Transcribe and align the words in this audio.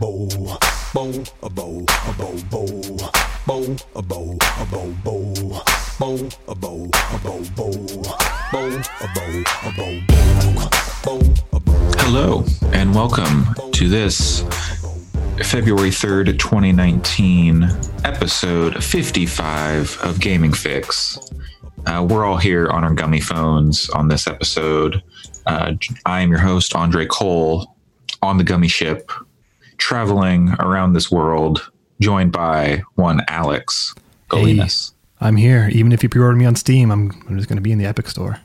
bow, 0.00 0.28
bow, 0.92 1.12
a 1.44 1.48
bow, 1.48 1.84
a 2.04 2.12
bow, 2.14 2.36
bow, 2.50 2.76
bow, 3.46 3.76
a 3.94 4.02
bow, 4.02 4.38
a 4.58 4.66
bow, 4.66 4.92
bow, 5.04 5.22
bow, 5.98 6.28
a 6.48 6.54
bow, 6.56 6.90
a 7.06 7.18
bow, 7.18 7.44
bow, 7.54 7.70
bow, 8.50 8.82
a 9.00 9.08
bow, 9.14 9.44
a 9.62 9.72
bow, 9.76 11.20
bow. 11.60 11.92
Hello, 11.98 12.44
and 12.72 12.92
welcome 12.92 13.46
to 13.70 13.88
this 13.88 14.40
February 15.44 15.90
3rd, 15.90 16.40
2019 16.40 17.68
episode 18.04 18.82
55 18.82 19.96
of 20.02 20.18
Gaming 20.18 20.50
Fyx. 20.50 21.20
Uh, 21.86 22.04
we're 22.10 22.24
all 22.24 22.38
here 22.38 22.68
on 22.68 22.82
our 22.82 22.94
gummy 22.94 23.20
phones 23.20 23.88
on 23.90 24.08
this 24.08 24.26
episode. 24.26 25.04
Uh, 25.46 25.74
I 26.04 26.22
am 26.22 26.30
your 26.30 26.40
host, 26.40 26.74
Andre 26.74 27.06
Cole, 27.06 27.76
on 28.22 28.38
the 28.38 28.44
gummy 28.44 28.68
ship, 28.68 29.12
traveling 29.84 30.48
around 30.60 30.94
this 30.94 31.10
world, 31.10 31.70
joined 32.00 32.32
by 32.32 32.82
one 32.94 33.20
Alex 33.28 33.94
Golinas. 34.30 34.92
I'm 35.20 35.36
here. 35.36 35.68
Even 35.72 35.92
if 35.92 36.02
you 36.02 36.08
pre-order 36.08 36.36
me 36.36 36.46
on 36.46 36.56
Steam, 36.56 36.90
I'm, 36.90 37.10
I'm 37.28 37.36
just 37.36 37.50
going 37.50 37.58
to 37.58 37.62
be 37.62 37.70
in 37.70 37.76
the 37.76 37.84
Epic 37.84 38.08
Store. 38.08 38.40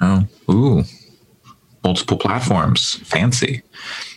Oh, 0.00 0.26
ooh, 0.50 0.82
multiple 1.84 2.18
platforms, 2.18 2.96
fancy. 3.04 3.62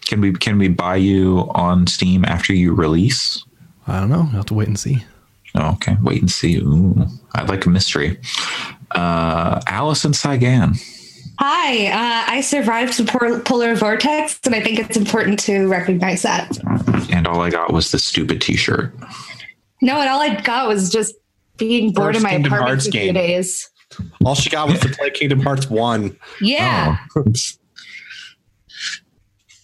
Can 0.08 0.22
we 0.22 0.34
can 0.34 0.58
we 0.58 0.70
buy 0.70 0.96
you 0.96 1.52
on 1.54 1.86
Steam 1.86 2.26
after 2.26 2.52
you 2.52 2.74
release? 2.74 3.46
I 3.86 4.00
don't 4.00 4.10
know. 4.10 4.22
I'll 4.22 4.42
have 4.42 4.46
to 4.48 4.56
wait 4.56 4.68
and 4.68 4.80
see. 4.80 5.06
Oh, 5.54 5.74
okay, 5.74 5.98
wait 6.02 6.20
and 6.20 6.32
see. 6.32 6.58
Ooh, 6.58 7.06
I 7.36 7.44
like 7.44 7.68
a 7.68 7.70
mystery. 7.70 8.20
Uh, 8.90 9.62
Allison 9.68 10.14
Saigan. 10.14 10.82
Hi, 11.42 11.88
uh, 11.88 12.26
I 12.34 12.42
survived 12.42 12.98
the 12.98 13.42
polar 13.46 13.74
vortex, 13.74 14.40
and 14.46 14.54
I 14.54 14.60
think 14.62 14.78
it's 14.78 14.98
important 14.98 15.40
to 15.42 15.68
recognize 15.68 16.22
that. 16.24 16.58
And 17.14 17.26
all 17.28 17.40
I 17.40 17.50
got 17.50 17.72
was 17.72 17.92
the 17.92 18.00
stupid 18.00 18.42
T-shirt. 18.42 18.94
No, 19.82 20.02
and 20.02 20.10
all 20.10 20.20
I 20.20 20.40
got 20.42 20.68
was 20.68 20.90
just 20.90 21.16
being 21.56 21.94
bored 21.94 22.16
First 22.16 22.18
in 22.18 22.24
my 22.24 22.30
Kingdom 22.32 22.54
apartment 22.54 22.82
for 22.84 22.90
a 22.90 22.92
few 22.92 23.14
days. 23.14 23.70
All 24.26 24.36
she 24.36 24.50
got 24.50 24.68
was 24.68 24.82
to 24.82 24.90
play 24.90 25.12
Kingdom 25.12 25.40
Hearts 25.40 25.70
1. 25.70 26.18
Yeah, 26.42 26.98
Oh. 27.16 27.24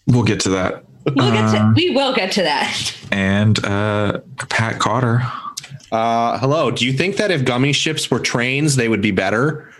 We'll 0.07 0.23
get 0.23 0.39
to 0.41 0.49
that. 0.49 0.85
we'll 1.05 1.31
get 1.31 1.51
to 1.51 1.57
Uh, 1.57 1.73
we 1.75 1.89
will 1.89 2.13
get 2.15 2.31
to 2.33 2.43
that. 2.43 2.95
And 3.11 3.63
uh, 3.65 4.19
Pat 4.49 4.79
Cotter. 4.79 5.23
Uh, 5.91 6.37
hello. 6.39 6.71
Do 6.71 6.85
you 6.85 6.93
think 6.93 7.17
that 7.17 7.31
if 7.31 7.43
gummy 7.43 7.73
ships 7.73 8.09
were 8.09 8.19
trains, 8.19 8.75
they 8.77 8.87
would 8.87 9.01
be 9.01 9.11
better? 9.11 9.73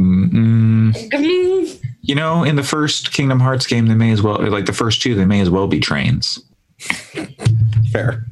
Mm, 0.00 0.92
Mm, 0.92 1.80
you 2.00 2.14
know, 2.14 2.42
in 2.42 2.56
the 2.56 2.62
first 2.62 3.12
Kingdom 3.12 3.40
Hearts 3.40 3.66
game, 3.66 3.86
they 3.86 3.94
may 3.94 4.10
as 4.12 4.22
well, 4.22 4.40
like 4.50 4.66
the 4.66 4.72
first 4.72 5.02
two, 5.02 5.14
they 5.14 5.26
may 5.26 5.40
as 5.40 5.50
well 5.50 5.66
be 5.66 5.78
trains. 5.78 6.38
Fair. 7.92 8.24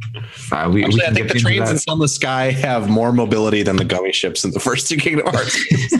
Uh, 0.50 0.68
we, 0.68 0.76
we 0.76 0.84
Actually, 0.84 1.04
I 1.06 1.12
think 1.12 1.28
the 1.28 1.38
trains 1.38 1.66
that. 1.66 1.72
in 1.72 1.78
Sunless 1.78 2.14
Sky 2.14 2.50
have 2.52 2.88
more 2.88 3.12
mobility 3.12 3.62
than 3.62 3.76
the 3.76 3.84
gummy 3.84 4.12
ships 4.12 4.44
in 4.44 4.52
the 4.52 4.60
first 4.60 4.88
two 4.88 4.96
Kingdom 4.96 5.26
Hearts. 5.26 5.94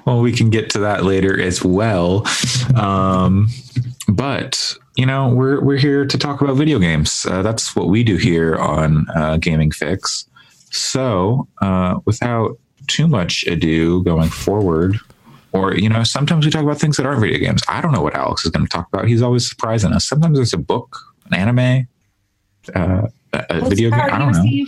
well, 0.06 0.20
we 0.20 0.32
can 0.32 0.50
get 0.50 0.70
to 0.70 0.80
that 0.80 1.04
later 1.04 1.40
as 1.40 1.64
well. 1.64 2.26
Um, 2.74 3.48
but 4.08 4.76
you 4.96 5.06
know, 5.06 5.28
we're 5.28 5.60
we're 5.62 5.78
here 5.78 6.04
to 6.04 6.18
talk 6.18 6.40
about 6.40 6.56
video 6.56 6.78
games. 6.80 7.24
Uh, 7.26 7.42
that's 7.42 7.76
what 7.76 7.88
we 7.88 8.02
do 8.02 8.16
here 8.16 8.56
on 8.56 9.06
uh, 9.14 9.36
Gaming 9.36 9.70
Fyx. 9.70 10.26
So, 10.70 11.46
uh, 11.62 12.00
without 12.04 12.58
too 12.88 13.08
much 13.08 13.44
ado, 13.46 14.02
going 14.04 14.28
forward, 14.28 14.98
or 15.52 15.74
you 15.74 15.88
know, 15.88 16.02
sometimes 16.04 16.44
we 16.44 16.50
talk 16.50 16.62
about 16.62 16.78
things 16.78 16.96
that 16.96 17.06
aren't 17.06 17.20
video 17.20 17.38
games. 17.38 17.62
I 17.68 17.80
don't 17.80 17.92
know 17.92 18.02
what 18.02 18.14
Alex 18.14 18.44
is 18.44 18.50
going 18.50 18.66
to 18.66 18.70
talk 18.70 18.88
about. 18.92 19.06
He's 19.06 19.22
always 19.22 19.48
surprising 19.48 19.92
us. 19.92 20.06
Sometimes 20.06 20.38
it's 20.38 20.52
a 20.52 20.58
book, 20.58 20.98
an 21.26 21.34
anime, 21.34 21.88
uh, 22.74 23.08
a, 23.32 23.46
a 23.50 23.68
video 23.68 23.90
game. 23.90 24.00
I 24.00 24.18
don't 24.18 24.32
know. 24.32 24.66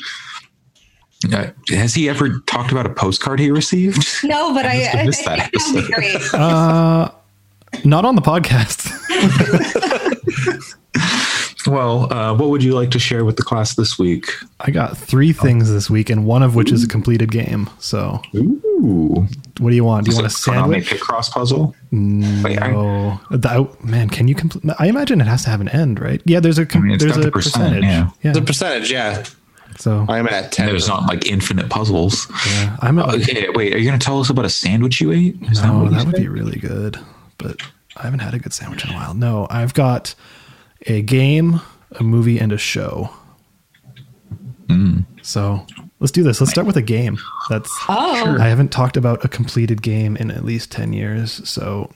Uh, 1.32 1.50
has 1.70 1.94
he 1.94 2.08
ever 2.08 2.40
talked 2.40 2.72
about 2.72 2.86
a 2.86 2.90
postcard 2.90 3.40
he 3.40 3.50
received? 3.50 4.06
No, 4.22 4.52
but 4.54 4.66
I, 4.66 4.76
must 4.76 4.86
have 4.90 5.00
I, 5.00 5.04
missed 5.06 5.24
that 5.24 5.50
think 5.50 5.52
that 5.74 5.88
be 5.88 5.92
great. 5.92 6.34
Uh, 6.34 7.10
not 7.84 8.04
on 8.04 8.14
the 8.14 8.22
podcast. 8.22 8.92
Well, 11.66 12.12
uh, 12.12 12.34
what 12.34 12.50
would 12.50 12.62
you 12.62 12.74
like 12.74 12.90
to 12.92 12.98
share 12.98 13.24
with 13.24 13.36
the 13.36 13.42
class 13.42 13.74
this 13.74 13.98
week? 13.98 14.30
I 14.60 14.70
got 14.70 14.96
three 14.96 15.32
things 15.32 15.70
this 15.70 15.90
week, 15.90 16.10
and 16.10 16.26
one 16.26 16.42
of 16.42 16.54
which 16.54 16.72
is 16.72 16.84
a 16.84 16.88
completed 16.88 17.30
game. 17.30 17.68
So, 17.78 18.22
Ooh, 18.34 19.26
what 19.58 19.70
do 19.70 19.76
you 19.76 19.84
want? 19.84 20.06
Do 20.06 20.12
you 20.12 20.16
want 20.16 20.26
a 20.26 20.28
Is 20.28 20.34
it 20.34 20.50
Konami 20.50 20.54
sandwich? 20.54 20.90
Picross 20.90 21.30
puzzle? 21.30 21.74
No. 21.90 23.20
The- 23.30 23.50
oh, 23.52 23.76
man, 23.82 24.08
can 24.08 24.28
you 24.28 24.34
complete? 24.34 24.74
I 24.78 24.86
imagine 24.86 25.20
it 25.20 25.26
has 25.26 25.44
to 25.44 25.50
have 25.50 25.60
an 25.60 25.68
end, 25.68 26.00
right? 26.00 26.20
Yeah, 26.24 26.40
there's 26.40 26.58
a 26.58 26.66
com- 26.66 26.82
mean, 26.82 26.94
it's 26.94 27.04
a 27.04 27.08
the 27.08 27.30
percent, 27.30 27.54
percentage. 27.54 27.84
yeah. 27.84 28.10
yeah. 28.22 28.32
the 28.32 28.42
percentage, 28.42 28.90
yeah. 28.92 29.24
So 29.78 30.06
I'm 30.08 30.26
at 30.28 30.52
10. 30.52 30.66
There's 30.66 30.88
not 30.88 31.06
like 31.06 31.26
infinite 31.26 31.68
puzzles. 31.68 32.26
yeah, 32.46 32.76
I'm 32.80 32.98
at 32.98 33.08
like, 33.08 33.22
Okay, 33.22 33.48
wait, 33.50 33.74
are 33.74 33.78
you 33.78 33.86
going 33.86 33.98
to 33.98 34.04
tell 34.04 34.20
us 34.20 34.30
about 34.30 34.44
a 34.44 34.50
sandwich 34.50 35.00
you 35.00 35.12
ate? 35.12 35.36
Is 35.50 35.60
that 35.60 35.70
oh, 35.70 35.82
what 35.82 35.92
you 35.92 35.98
that 35.98 36.06
would 36.06 36.16
be 36.16 36.28
really 36.28 36.58
good. 36.58 36.98
But 37.38 37.60
I 37.96 38.02
haven't 38.04 38.20
had 38.20 38.34
a 38.34 38.38
good 38.38 38.54
sandwich 38.54 38.84
in 38.84 38.90
a 38.90 38.94
while. 38.94 39.14
No, 39.14 39.46
I've 39.50 39.74
got 39.74 40.14
a 40.86 41.02
game, 41.02 41.60
a 41.92 42.02
movie, 42.02 42.38
and 42.38 42.52
a 42.52 42.58
show. 42.58 43.10
Mm. 44.66 45.04
So 45.22 45.64
let's 46.00 46.12
do 46.12 46.22
this. 46.22 46.40
Let's 46.40 46.50
start 46.50 46.66
with 46.66 46.76
a 46.76 46.82
game. 46.82 47.18
That's 47.48 47.70
Oh, 47.88 48.36
I 48.40 48.48
haven't 48.48 48.72
talked 48.72 48.96
about 48.96 49.24
a 49.24 49.28
completed 49.28 49.82
game 49.82 50.16
in 50.16 50.30
at 50.30 50.44
least 50.44 50.70
ten 50.72 50.92
years. 50.92 51.46
So 51.48 51.90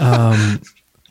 um, 0.00 0.60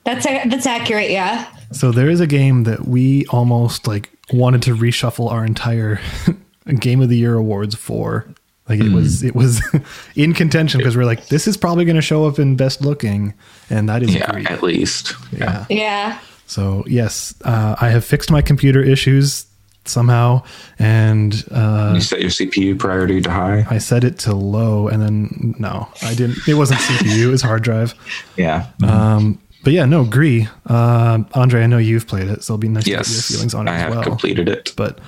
that's 0.03 0.25
that's 0.25 0.65
accurate. 0.65 1.09
Yeah. 1.09 1.47
so 1.71 1.91
there 1.91 2.09
is 2.09 2.19
a 2.19 2.27
game 2.27 2.63
that 2.63 2.87
we 2.87 3.25
almost 3.27 3.87
like 3.87 4.09
wanted 4.31 4.61
to 4.63 4.75
reshuffle 4.75 5.31
our 5.31 5.45
entire 5.45 5.99
game 6.79 7.01
of 7.01 7.09
the 7.09 7.17
year 7.17 7.35
awards 7.35 7.75
for. 7.75 8.27
Like 8.69 8.79
it 8.81 8.91
was 8.91 9.23
it 9.23 9.33
was 9.35 9.61
in 10.15 10.33
contention 10.33 10.79
because 10.79 10.97
we're 10.97 11.05
like 11.05 11.27
this 11.27 11.47
is 11.47 11.55
probably 11.57 11.85
going 11.85 11.95
to 11.95 12.01
show 12.01 12.25
up 12.27 12.37
in 12.39 12.55
best 12.55 12.81
looking, 12.81 13.33
and 13.69 13.87
that 13.89 14.03
is 14.03 14.13
Yeah, 14.13 14.31
Gris. 14.31 14.45
at 14.47 14.61
least. 14.63 15.13
Yeah. 15.31 15.65
Yeah. 15.69 16.19
So 16.47 16.83
yes, 16.87 17.33
uh, 17.45 17.75
I 17.79 17.89
have 17.89 18.03
fixed 18.05 18.29
my 18.31 18.41
computer 18.41 18.81
issues 18.81 19.45
somehow, 19.85 20.43
and 20.79 21.45
uh, 21.51 21.91
You 21.95 22.01
set 22.01 22.19
your 22.19 22.29
CPU 22.29 22.77
priority 22.77 23.21
to 23.21 23.31
high? 23.31 23.65
I 23.69 23.77
set 23.77 24.03
it 24.03 24.19
to 24.19 24.33
low, 24.35 24.89
and 24.89 25.01
then 25.01 25.55
no, 25.59 25.87
I 26.01 26.13
didn't. 26.13 26.45
It 26.47 26.55
wasn't 26.55 26.79
CPU; 26.81 27.23
it 27.27 27.31
was 27.31 27.41
hard 27.41 27.63
drive. 27.63 27.93
Yeah. 28.37 28.67
Um, 28.83 29.39
but 29.63 29.73
yeah, 29.73 29.85
no, 29.85 30.03
Gris. 30.05 30.47
Uh, 30.65 31.23
Andre, 31.33 31.63
I 31.63 31.67
know 31.67 31.77
you've 31.77 32.07
played 32.07 32.27
it, 32.27 32.43
so 32.43 32.53
it'll 32.53 32.59
be 32.59 32.67
nice 32.69 32.85
yes. 32.87 33.07
to 33.07 33.11
get 33.13 33.29
your 33.29 33.37
feelings 33.37 33.53
on 33.53 33.67
it 33.67 33.71
I 33.71 33.75
as 33.75 33.81
have 33.83 33.91
well. 33.91 34.03
completed 34.03 34.47
it. 34.49 34.73
But 34.77 34.99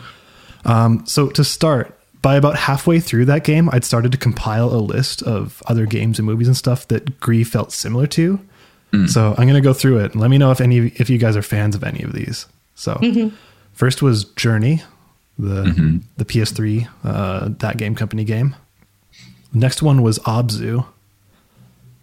um, 0.66 1.06
so 1.06 1.28
to 1.30 1.44
start, 1.44 1.99
by 2.22 2.36
about 2.36 2.56
halfway 2.58 3.00
through 3.00 3.26
that 3.26 3.44
game, 3.44 3.70
I'd 3.72 3.86
started 3.86 4.12
to 4.12 4.18
compile 4.18 4.70
a 4.74 4.78
list 4.82 5.22
of 5.24 5.64
other 5.68 5.86
games 5.86 6.20
and 6.20 6.26
movies 6.26 6.48
and 6.48 6.58
stuff 6.58 6.88
that 6.90 7.20
Gris 7.20 7.48
felt 7.48 7.72
similar 7.72 8.08
to. 8.08 8.40
So 9.08 9.36
I'm 9.38 9.46
gonna 9.46 9.62
go 9.62 9.74
through 9.74 10.00
it 10.00 10.14
and 10.14 10.22
let 10.22 10.32
me 10.32 10.40
know 10.40 10.50
if 10.50 10.60
any 10.60 10.78
if 10.96 11.12
you 11.12 11.20
guys 11.20 11.38
are 11.38 11.44
fans 11.44 11.76
of 11.76 11.84
any 11.84 12.02
of 12.02 12.12
these. 12.14 12.48
So 12.74 13.00
first 13.72 14.02
was 14.02 14.24
Journey, 14.24 14.82
the 15.38 16.02
the 16.18 16.26
PS3 16.26 16.88
uh, 17.04 17.50
that 17.60 17.78
game 17.78 17.94
company 17.94 18.24
game. 18.24 18.56
Next 19.54 19.84
one 19.84 20.02
was 20.02 20.18
Abzu, 20.20 20.86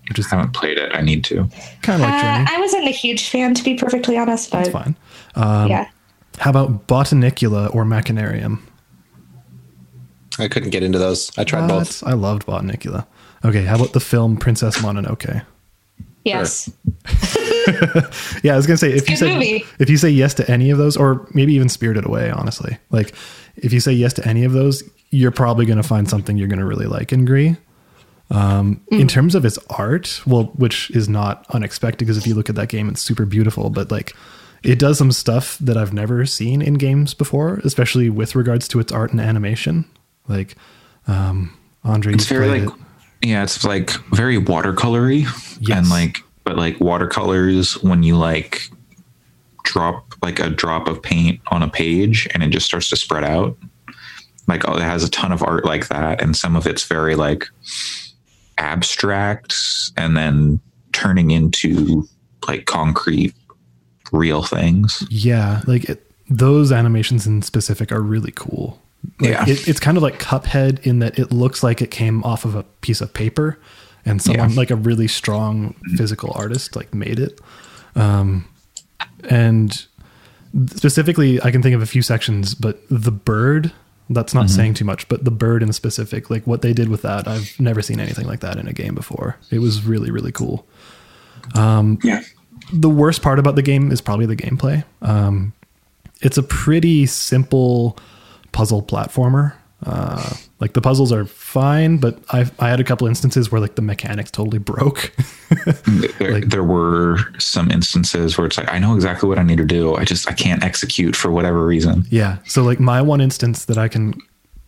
which 0.09 0.19
is 0.21 0.27
I 0.33 0.37
haven't 0.37 0.53
played 0.53 0.79
it. 0.79 0.93
I 0.95 1.01
need 1.01 1.25
to. 1.25 1.49
kind 1.83 2.01
of 2.03 2.09
like 2.09 2.25
Uh, 2.25 2.45
I 2.49 2.61
wasn't 2.61 2.87
a 2.87 2.91
huge 2.93 3.29
fan, 3.29 3.55
to 3.55 3.65
be 3.65 3.75
perfectly 3.75 4.17
honest. 4.17 4.53
But 4.53 4.59
That's 4.59 4.71
fine. 4.71 4.97
Um, 5.35 5.69
yeah. 5.69 5.89
How 6.39 6.51
about 6.51 6.87
Botanicula 6.87 7.75
or 7.75 7.85
Machinarium? 7.85 8.61
I 10.39 10.49
couldn't 10.49 10.71
get 10.71 10.83
into 10.83 10.99
those. 10.99 11.31
I 11.39 11.45
tried 11.45 11.69
both. 11.69 12.03
I 12.05 12.13
loved 12.13 12.47
Botanicula. 12.47 13.07
Okay, 13.45 13.65
how 13.65 13.77
about 13.77 13.93
the 13.93 14.01
film 14.01 14.37
Princess 14.37 14.79
Mononoke? 14.79 15.45
Yes. 16.25 16.71
Yeah, 18.43 18.53
I 18.53 18.57
was 18.57 18.67
gonna 18.67 18.77
say 18.77 18.93
if 18.93 19.09
a 19.09 19.11
you 19.11 19.17
say 19.17 19.35
movie. 19.35 19.65
if 19.81 19.91
you 19.91 19.97
say 19.97 20.09
yes 20.09 20.35
to 20.35 20.49
any 20.49 20.71
of 20.71 20.79
those, 20.79 20.97
or 20.97 21.27
maybe 21.35 21.53
even 21.55 21.69
Spirited 21.69 22.07
Away, 22.07 22.31
honestly, 22.31 22.79
like 22.91 23.13
if 23.57 23.73
you 23.73 23.81
say 23.81 23.93
yes 23.93 24.13
to 24.15 24.29
any 24.29 24.45
of 24.45 24.53
those, 24.53 24.85
you're 25.11 25.33
probably 25.33 25.67
gonna 25.67 25.83
find 25.83 26.09
something 26.09 26.37
you're 26.37 26.47
gonna 26.49 26.65
really 26.65 26.87
like 26.87 27.11
and 27.11 27.27
Gris. 27.27 27.57
Um, 28.31 28.81
In 28.91 29.09
terms 29.09 29.35
of 29.35 29.45
its 29.45 29.59
art, 29.71 30.21
well, 30.27 30.45
which 30.57 30.91
is 30.91 31.09
not 31.09 31.45
unexpected 31.51 32.05
because 32.05 32.19
if 32.19 32.27
you 32.27 32.35
look 32.35 32.49
at 32.49 32.55
that 32.57 32.69
game, 32.69 32.89
it's 32.89 33.01
super 33.03 33.25
beautiful, 33.25 33.69
but 33.71 33.91
like 33.91 34.15
it 34.63 34.79
does 34.79 34.99
some 34.99 35.11
stuff 35.13 35.59
that 35.59 35.77
I've 35.77 35.93
never 35.93 36.25
seen 36.27 36.63
in 36.63 36.75
games 36.75 37.15
before, 37.15 37.61
especially 37.65 38.11
with 38.11 38.35
regards 38.37 38.69
to 38.69 38.79
its 38.81 38.93
art 38.93 39.11
and 39.13 39.21
animation. 39.21 39.85
Like, 40.29 40.57
um, 41.07 41.57
Andre, 41.85 42.15
It's 42.15 42.27
very 42.27 42.61
like 42.63 42.75
yeah, 43.23 43.43
it's 43.43 43.65
like 43.65 43.91
very 44.13 44.39
watercolory 44.39 45.23
Yes. 45.61 45.79
and 45.79 45.89
like 45.89 46.19
but 46.45 46.57
like 46.57 46.81
watercolors 46.81 47.83
when 47.83 48.03
you 48.03 48.17
like 48.17 48.69
drop 49.65 50.15
like 50.23 50.39
a 50.39 50.51
drop 50.51 50.87
of 50.89 51.03
paint 51.03 51.41
on 51.49 51.63
a 51.63 51.69
page 51.69 52.29
and 52.35 52.43
it 52.43 52.51
just 52.51 52.67
starts 52.67 52.89
to 52.91 52.97
spread 52.97 53.25
out. 53.25 53.57
Like 54.49 54.69
oh, 54.69 54.77
it 54.77 54.83
has 54.83 55.03
a 55.05 55.11
ton 55.11 55.33
of 55.33 55.43
art 55.43 55.65
like 55.65 55.89
that 55.89 56.21
and 56.23 56.37
some 56.37 56.57
of 56.57 56.67
it's 56.67 56.85
very 56.85 57.15
like 57.17 57.45
abstract 58.59 59.55
and 59.97 60.17
then 60.17 60.61
turning 60.93 61.31
into 61.31 62.09
like 62.49 62.65
concrete 62.67 63.35
real 64.13 64.43
things. 64.43 65.05
Yeah, 65.11 65.63
like 65.67 65.85
it, 65.85 66.11
those 66.29 66.73
animations 66.73 67.27
in 67.27 67.43
specific 67.43 67.93
are 67.93 68.01
really 68.03 68.33
cool. 68.35 68.81
Like, 69.21 69.31
Yeah. 69.31 69.45
it, 69.47 69.69
it's 69.69 69.81
kind 69.81 69.97
of 69.97 70.03
like 70.03 70.19
Cuphead 70.19 70.85
in 70.87 70.99
that 71.01 71.19
it 71.19 71.31
looks 71.33 71.63
like 71.63 71.81
it 71.83 71.91
came 71.91 72.23
off 72.25 72.45
of 72.45 72.55
a 72.55 72.63
piece 72.81 73.01
of 73.01 73.13
paper, 73.15 73.59
and 74.05 74.21
someone 74.23 74.51
Yeah. 74.51 74.57
like 74.57 74.71
a 74.71 74.77
really 74.77 75.09
strong 75.09 75.75
physical 75.97 76.33
artist 76.35 76.77
like 76.77 76.95
made 76.95 77.19
it. 77.19 77.41
Um, 77.95 78.47
and 79.29 79.87
specifically, 80.75 81.41
I 81.43 81.51
can 81.51 81.63
think 81.63 81.75
of 81.75 81.83
a 81.83 81.87
few 81.87 82.03
sections, 82.03 82.55
but 82.55 82.81
the 82.91 83.13
bird. 83.13 83.73
That's 84.09 84.33
not 84.35 84.49
saying 84.51 84.75
too 84.75 84.85
much, 84.85 85.09
but 85.09 85.25
the 85.25 85.33
bird 85.33 85.65
in 85.65 85.73
specific, 85.73 86.31
like 86.31 86.47
what 86.47 86.63
they 86.63 86.73
did 86.73 86.89
with 86.89 87.03
that, 87.03 87.27
I've 87.27 87.59
never 87.59 87.83
seen 87.83 87.99
anything 87.99 88.25
like 88.29 88.39
that 88.39 88.57
in 88.57 88.69
a 88.69 88.73
game 88.73 88.95
before. 88.95 89.37
It 89.51 89.59
was 89.59 89.85
really, 89.85 90.13
really 90.13 90.31
cool 90.31 90.65
Yeah. 91.57 92.21
the 92.73 92.89
worst 92.89 93.21
part 93.23 93.41
about 93.41 93.57
the 93.57 93.63
game 93.63 93.91
is 93.91 94.01
probably 94.01 94.27
the 94.27 94.37
gameplay. 94.37 94.85
Um, 95.03 95.53
it's 96.23 96.39
a 96.39 96.43
pretty 96.45 97.07
simple 97.07 97.99
puzzle 98.57 98.83
platformer. 98.83 99.53
Uh, 99.85 100.35
like 100.59 100.73
the 100.73 100.81
puzzles 100.81 101.13
are 101.13 101.27
fine, 101.27 101.99
but 101.99 102.19
I 102.31 102.51
I 102.59 102.71
had 102.71 102.81
a 102.81 102.85
couple 102.85 103.07
instances 103.07 103.53
where 103.53 103.61
like 103.61 103.75
the 103.75 103.83
mechanics 103.83 104.31
totally 104.31 104.59
broke. 104.59 105.13
There, 106.19 106.33
Like- 106.33 106.49
there 106.49 106.65
were 106.65 107.19
some 107.39 107.71
instances 107.71 108.37
where 108.37 108.47
it's 108.47 108.57
like 108.59 108.73
I 108.73 108.79
know 108.79 108.95
exactly 108.95 109.29
what 109.29 109.39
I 109.39 109.43
need 109.43 109.59
to 109.59 109.65
do. 109.79 109.95
I 109.95 110.05
just 110.05 110.29
I 110.29 110.33
can't 110.33 110.65
execute 110.65 111.15
for 111.15 111.31
whatever 111.31 111.65
reason. 111.67 112.05
yeah. 112.11 112.39
So 112.47 112.63
like 112.65 112.81
my 112.81 113.01
one 113.03 113.21
instance 113.21 113.67
that 113.67 113.79
I 113.79 113.89
can 113.89 114.15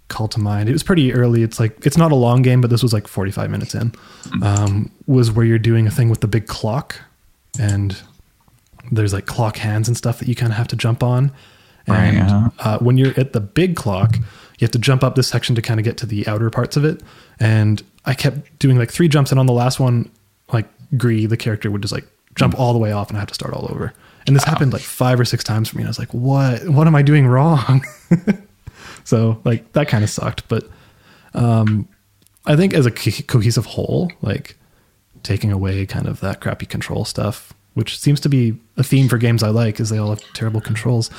call 0.09 0.29
to 0.29 0.41
mind, 0.41 0.69
it 0.69 0.73
was 0.73 0.83
pretty 0.83 1.13
early. 1.13 1.43
It's 1.43 1.59
like 1.59 1.75
it's 1.87 1.97
not 1.97 2.13
a 2.13 2.15
long 2.27 2.43
game, 2.43 2.61
but 2.61 2.71
this 2.71 2.83
was 2.83 2.93
like 2.93 3.09
45 3.09 3.51
minutes 3.51 3.75
in. 3.75 3.93
Um, 4.43 4.91
was 5.07 5.31
where 5.33 5.45
you're 5.47 5.59
doing 5.71 5.87
a 5.87 5.91
thing 5.91 6.11
with 6.11 6.21
the 6.21 6.29
big 6.29 6.47
clock, 6.47 7.01
and 7.59 7.97
there's 8.93 9.13
like 9.13 9.27
clock 9.27 9.57
hands 9.57 9.89
and 9.89 9.97
stuff 9.97 10.19
that 10.19 10.29
you 10.29 10.35
kind 10.35 10.53
of 10.53 10.59
have 10.59 10.69
to 10.69 10.77
jump 10.77 11.03
on. 11.03 11.33
Right, 11.89 12.15
And 12.15 12.17
yeah. 12.17 12.49
uh, 12.59 12.79
when 12.79 12.99
you're 12.99 13.19
at 13.19 13.33
the 13.33 13.41
big 13.41 13.77
clock, 13.77 14.17
you 14.17 14.65
have 14.65 14.71
to 14.73 14.79
jump 14.79 15.03
up 15.05 15.15
this 15.15 15.29
section 15.29 15.55
to 15.55 15.63
kind 15.63 15.79
of 15.81 15.85
get 15.85 15.97
to 15.99 16.07
the 16.07 16.27
outer 16.27 16.51
parts 16.51 16.77
of 16.77 16.85
it. 16.85 17.03
And 17.41 17.83
I 18.05 18.15
kept 18.15 18.59
doing 18.59 18.79
like 18.79 18.91
three 18.91 19.09
jumps, 19.09 19.31
and 19.31 19.39
on 19.39 19.47
the 19.47 19.53
last 19.53 19.79
one, 19.79 20.11
like 20.53 20.67
Gris, 20.97 21.29
the 21.29 21.37
character 21.37 21.71
would 21.71 21.83
just 21.83 21.93
like 21.95 22.07
jump 22.35 22.59
all 22.59 22.73
the 22.73 22.79
way 22.79 22.93
off, 22.93 23.09
and 23.09 23.17
I 23.17 23.21
had 23.21 23.29
to 23.29 23.35
start 23.35 23.55
all 23.55 23.67
over. 23.71 23.93
And 24.27 24.37
this 24.37 24.45
happened 24.45 24.73
like 24.73 24.83
five 24.83 25.19
or 25.19 25.25
six 25.25 25.43
times 25.43 25.69
for 25.71 25.77
me. 25.77 25.83
And 25.83 25.89
I 25.89 25.91
was 25.91 25.99
like, 25.99 26.13
"What? 26.13 26.69
What 26.69 26.87
am 26.87 26.95
I 26.95 27.03
doing 27.03 27.27
wrong?" 27.27 27.85
so 29.05 29.41
like 29.45 29.73
that 29.73 29.89
kind 29.89 30.05
of 30.05 30.11
sucked. 30.11 30.49
But 30.49 30.69
um, 31.35 31.89
I 32.47 32.57
think 32.57 32.75
as 32.75 32.85
a 32.87 32.91
co- 32.91 33.23
cohesive 33.27 33.67
whole, 33.67 34.11
like 34.21 34.57
taking 35.23 35.51
away 35.53 35.87
kind 35.87 36.07
of 36.07 36.21
that 36.21 36.41
crappy 36.41 36.67
control 36.67 37.05
stuff, 37.05 37.53
which 37.75 37.99
seems 37.99 38.21
to 38.21 38.29
be 38.29 38.59
a 38.77 38.83
theme 38.83 39.09
for 39.09 39.19
games 39.19 39.43
I 39.43 39.49
like, 39.51 39.79
is 39.81 39.89
they 39.91 39.99
all 39.99 40.11
have 40.11 40.21
terrible 40.33 40.61
controls. 40.61 41.11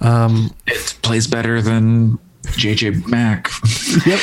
Um, 0.00 0.54
It 0.66 0.96
plays 1.02 1.26
better 1.26 1.60
than 1.60 2.18
JJ 2.44 3.06
Mac. 3.06 3.50
yep. 4.06 4.20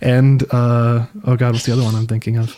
And 0.00 0.42
uh, 0.52 1.06
oh 1.24 1.36
god, 1.36 1.52
what's 1.52 1.66
the 1.66 1.72
other 1.72 1.82
one 1.84 1.94
I'm 1.94 2.06
thinking 2.06 2.36
of? 2.38 2.56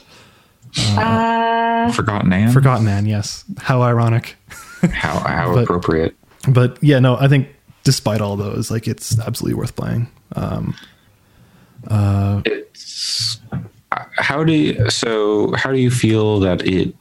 Uh, 0.96 1.90
Forgotten 1.92 2.32
Anne. 2.32 2.52
Forgotten 2.52 2.84
Man. 2.84 3.06
Yes. 3.06 3.44
How 3.58 3.82
ironic. 3.82 4.36
How 4.92 5.19
how 5.20 5.54
But- 5.54 5.64
appropriate. 5.64 6.14
But 6.48 6.78
yeah, 6.82 6.98
no, 7.00 7.16
I 7.16 7.26
think 7.28 7.48
despite 7.84 8.20
all 8.20 8.36
those, 8.36 8.70
like 8.70 8.86
it's 8.86 9.19
absolutely 9.19 9.54
worth 9.58 9.74
playing. 9.76 10.08
Um, 10.36 10.74
It's 12.44 13.40
how 14.16 14.44
do 14.44 14.52
you, 14.52 14.90
so 14.90 15.52
how 15.56 15.72
do 15.72 15.78
you 15.78 15.90
feel 15.90 16.38
that 16.40 16.66
it 16.66 16.94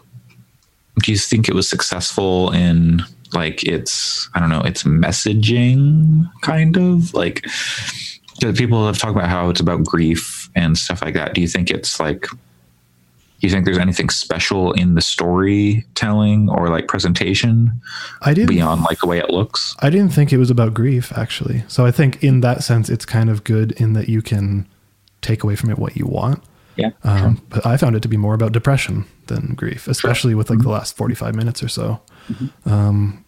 do 1.04 1.12
you 1.12 1.18
think 1.18 1.48
it 1.48 1.56
was 1.56 1.68
successful 1.68 2.52
in 2.52 3.02
like 3.34 3.64
its 3.64 4.30
I 4.34 4.40
don't 4.40 4.50
know 4.50 4.62
its 4.62 4.84
messaging 4.84 6.30
kind 6.42 6.78
of 6.78 7.14
like 7.14 7.46
people 8.56 8.86
have 8.86 8.98
talked 8.98 9.16
about 9.16 9.30
how 9.30 9.50
it's 9.50 9.60
about 9.60 9.84
grief 9.84 10.50
and 10.56 10.78
stuff 10.78 11.02
like 11.02 11.16
that. 11.16 11.34
Do 11.34 11.42
you 11.42 11.48
think 11.48 11.72
it's 11.72 12.00
like 12.00 12.28
do 13.40 13.46
you 13.46 13.52
think 13.52 13.66
there's 13.66 13.78
anything 13.78 14.10
special 14.10 14.72
in 14.74 14.96
the 14.96 15.02
storytelling 15.02 16.50
or 16.50 16.70
like 16.70 16.88
presentation 16.88 17.82
I 18.22 18.34
didn't. 18.34 18.50
beyond 18.50 18.82
like 18.84 19.00
the 19.00 19.08
way 19.08 19.20
it 19.20 19.30
looks? 19.30 19.76
I 19.80 19.90
didn't 19.90 20.10
think 20.10 20.34
it 20.34 20.38
was 20.38 20.50
about 20.50 20.74
grief 20.74 21.16
actually. 21.16 21.64
So 21.68 21.86
I 21.86 21.92
think 21.92 22.24
in 22.24 22.42
that 22.42 22.64
sense, 22.64 22.90
it's 22.90 23.06
kind 23.06 23.30
of 23.30 23.44
good 23.44 23.74
in 23.74 23.94
that 23.94 24.10
you 24.10 24.22
can 24.22 24.68
take 25.22 25.44
away 25.44 25.56
from 25.56 25.70
it 25.70 25.78
what 25.78 25.96
you 25.96 26.08
want. 26.08 26.44
Yeah. 26.78 26.92
Um, 27.04 27.42
But 27.50 27.66
I 27.66 27.78
found 27.78 27.96
it 27.96 28.02
to 28.04 28.08
be 28.08 28.18
more 28.18 28.34
about 28.34 28.52
depression 28.52 29.06
than 29.28 29.54
grief, 29.56 29.88
especially 29.88 30.36
with 30.36 30.50
like 30.50 30.60
the 30.60 30.70
last 30.70 30.96
45 30.96 31.36
minutes 31.36 31.62
or 31.64 31.68
so. 31.68 32.00
Um, 32.66 33.24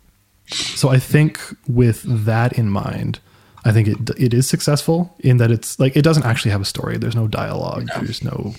so 0.48 0.90
I 0.90 1.00
think 1.00 1.40
with 1.68 2.04
that 2.26 2.54
in 2.58 2.70
mind, 2.70 3.20
I 3.66 3.72
think 3.72 3.88
it 3.88 4.10
it 4.18 4.34
is 4.34 4.48
successful 4.48 5.14
in 5.20 5.38
that 5.38 5.52
it's 5.52 5.80
like 5.80 5.96
it 5.98 6.02
doesn't 6.04 6.26
actually 6.26 6.52
have 6.52 6.62
a 6.62 6.66
story. 6.66 6.98
There's 6.98 7.16
no 7.16 7.28
dialogue. 7.28 7.90
There's 8.02 8.24
no 8.24 8.54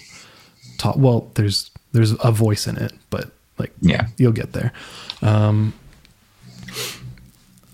talk. 0.78 0.96
Well, 0.96 1.30
there's 1.34 1.70
there's 1.92 2.12
a 2.22 2.30
voice 2.30 2.66
in 2.66 2.76
it, 2.76 2.92
but 3.10 3.30
like 3.58 3.72
Yeah. 3.80 4.06
you'll 4.18 4.32
get 4.32 4.52
there. 4.52 4.72
Um, 5.22 5.72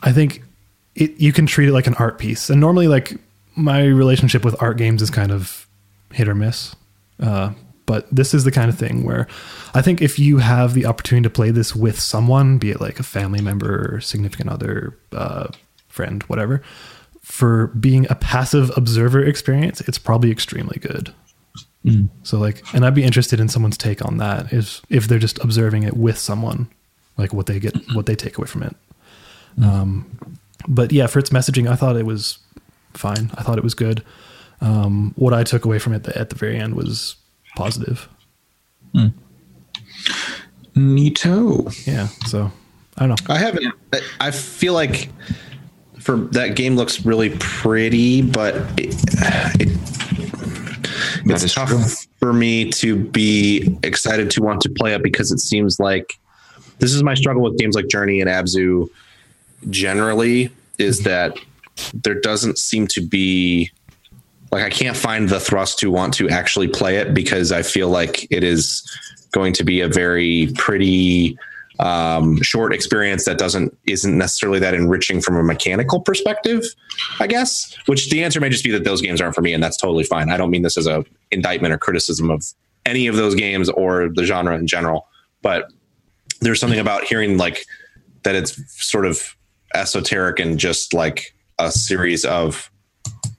I 0.01 0.13
think 0.13 0.43
it 0.95 1.19
you 1.21 1.33
can 1.33 1.47
treat 1.47 1.69
it 1.69 1.73
like 1.73 1.87
an 1.87 1.95
art 1.95 2.19
piece, 2.19 2.49
and 2.51 2.61
normally 2.61 2.89
like 2.89 3.17
my 3.57 3.85
relationship 3.85 4.45
with 4.45 4.55
art 4.63 4.77
games 4.77 5.03
is 5.03 5.11
kind 5.11 5.33
of 5.33 5.67
hit 6.13 6.29
or 6.29 6.35
miss. 6.35 6.75
Uh, 7.21 7.53
but 7.87 8.07
this 8.15 8.35
is 8.35 8.45
the 8.45 8.51
kind 8.51 8.69
of 8.69 8.77
thing 8.77 9.05
where 9.05 9.29
I 9.75 9.81
think 9.81 10.03
if 10.03 10.19
you 10.19 10.39
have 10.39 10.75
the 10.75 10.87
opportunity 10.87 11.23
to 11.23 11.31
play 11.31 11.51
this 11.53 11.75
with 11.75 12.01
someone, 12.01 12.59
be 12.59 12.71
it 12.71 12.81
like 12.81 12.99
a 12.99 13.05
family 13.05 13.41
member 13.41 13.95
or 13.95 14.01
significant 14.01 14.51
other, 14.51 14.99
uh, 15.13 15.49
friend, 15.89 16.23
whatever, 16.25 16.63
for 17.23 17.69
being 17.69 18.07
a 18.11 18.15
passive 18.15 18.71
observer 18.77 19.23
experience, 19.23 19.81
it's 19.83 19.99
probably 19.99 20.31
extremely 20.31 20.79
good. 20.79 21.15
So 22.25 22.39
like, 22.39 22.63
and 22.75 22.85
I'd 22.85 22.95
be 22.95 23.05
interested 23.05 23.39
in 23.39 23.49
someone's 23.49 23.79
take 23.79 24.05
on 24.05 24.19
that 24.19 24.53
is 24.53 24.83
if 24.91 25.07
they're 25.07 25.21
just 25.21 25.39
observing 25.43 25.85
it 25.85 25.97
with 25.97 26.19
someone, 26.19 26.69
like 27.17 27.33
what 27.33 27.47
they 27.47 27.61
get, 27.61 27.77
what 27.95 28.07
they 28.07 28.17
take 28.17 28.37
away 28.37 28.49
from 28.49 28.65
it. 28.65 28.77
Um, 29.63 30.39
but 30.67 30.91
yeah, 30.91 31.07
for 31.07 31.21
its 31.21 31.31
messaging, 31.31 31.69
I 31.71 31.77
thought 31.77 31.97
it 31.97 32.05
was 32.05 32.39
fine. 32.95 33.31
I 33.37 33.43
thought 33.43 33.59
it 33.59 33.65
was 33.65 33.75
good. 33.75 34.05
Um, 34.61 35.13
what 35.17 35.35
I 35.35 35.45
took 35.45 35.65
away 35.65 35.79
from 35.79 35.93
it 35.93 36.07
at 36.09 36.31
the 36.31 36.37
very 36.37 36.57
end 36.59 36.75
was 36.75 37.17
positive. 37.57 38.09
Neato. 40.75 41.87
Yeah. 41.87 42.09
So 42.27 42.51
I 42.97 43.07
don't 43.07 43.29
know. 43.29 43.35
I 43.35 43.39
haven't. 43.39 43.67
I- 43.93 44.01
I 44.21 44.31
feel 44.31 44.73
like 44.75 45.09
for 45.99 46.17
that 46.33 46.55
game 46.57 46.77
looks 46.77 47.05
really 47.05 47.31
pretty, 47.39 48.23
but 48.23 48.55
it, 48.79 48.95
it 49.61 49.79
it's 51.29 51.55
tough 51.55 51.69
true. 51.69 51.83
for 52.19 52.33
me 52.33 52.71
to 52.73 52.95
be 52.97 53.77
excited 53.83 54.31
to 54.33 54.43
want 54.43 54.61
to 54.63 54.71
play 54.71 54.95
it 54.95 55.03
because 55.03 55.33
it 55.33 55.41
seems 55.41 55.81
like 55.81 56.15
this 56.79 56.93
is 56.95 57.03
my 57.03 57.15
struggle 57.15 57.43
with 57.43 57.59
games 57.59 57.75
like 57.75 57.89
Journey 57.89 58.21
and 58.21 58.31
Abzu. 58.31 58.89
Generally, 59.71 60.51
is 60.79 61.01
that 61.05 61.39
there 61.95 62.15
doesn't 62.21 62.59
seem 62.59 62.87
to 62.89 63.01
be 63.01 63.71
like 64.51 64.63
I 64.63 64.71
can't 64.71 64.97
find 64.97 65.29
the 65.29 65.41
thrust 65.41 65.79
to 65.81 65.91
want 65.91 66.15
to 66.15 66.29
actually 66.29 66.69
play 66.69 66.97
it 66.97 67.15
because 67.15 67.53
I 67.53 67.63
feel 67.63 67.89
like 67.89 68.27
it 68.31 68.45
is 68.45 68.89
going 69.33 69.53
to 69.55 69.65
be 69.65 69.81
a 69.81 69.89
very 69.89 70.53
pretty 70.57 71.39
um, 71.79 72.41
short 72.41 72.73
experience 72.73 73.25
that 73.27 73.39
doesn't 73.39 73.77
isn't 73.87 74.17
necessarily 74.17 74.59
that 74.61 74.75
enriching 74.75 75.21
from 75.21 75.37
a 75.37 75.43
mechanical 75.43 76.01
perspective. 76.01 76.65
I 77.21 77.27
guess, 77.27 77.77
which 77.87 78.11
the 78.11 78.25
answer 78.25 78.41
may 78.41 78.49
just 78.49 78.65
be 78.65 78.71
that 78.71 78.85
those 78.85 79.03
games 79.03 79.21
aren't 79.21 79.35
for 79.35 79.43
me, 79.43 79.53
and 79.53 79.63
that's 79.63 79.77
totally 79.77 80.05
fine. 80.05 80.31
I 80.31 80.37
don't 80.37 80.51
mean 80.51 80.63
this 80.63 80.79
as 80.79 80.87
a 80.87 81.05
indictment 81.31 81.75
or 81.75 81.79
criticism 81.79 82.31
of 82.31 82.45
any 82.87 83.09
of 83.09 83.17
those 83.17 83.35
games 83.35 83.69
or 83.69 84.09
the 84.09 84.25
genre 84.25 84.57
in 84.57 84.67
general, 84.67 85.09
but 85.43 85.71
there's 86.41 86.61
something 86.61 86.79
about 86.79 87.05
hearing 87.05 87.37
like 87.37 87.67
that 88.23 88.35
it's 88.35 88.61
sort 88.83 89.07
of 89.07 89.37
esoteric 89.75 90.39
and 90.39 90.59
just 90.59 90.95
like 90.95 91.35
a 91.59 91.71
series 91.71 92.25
of 92.25 92.71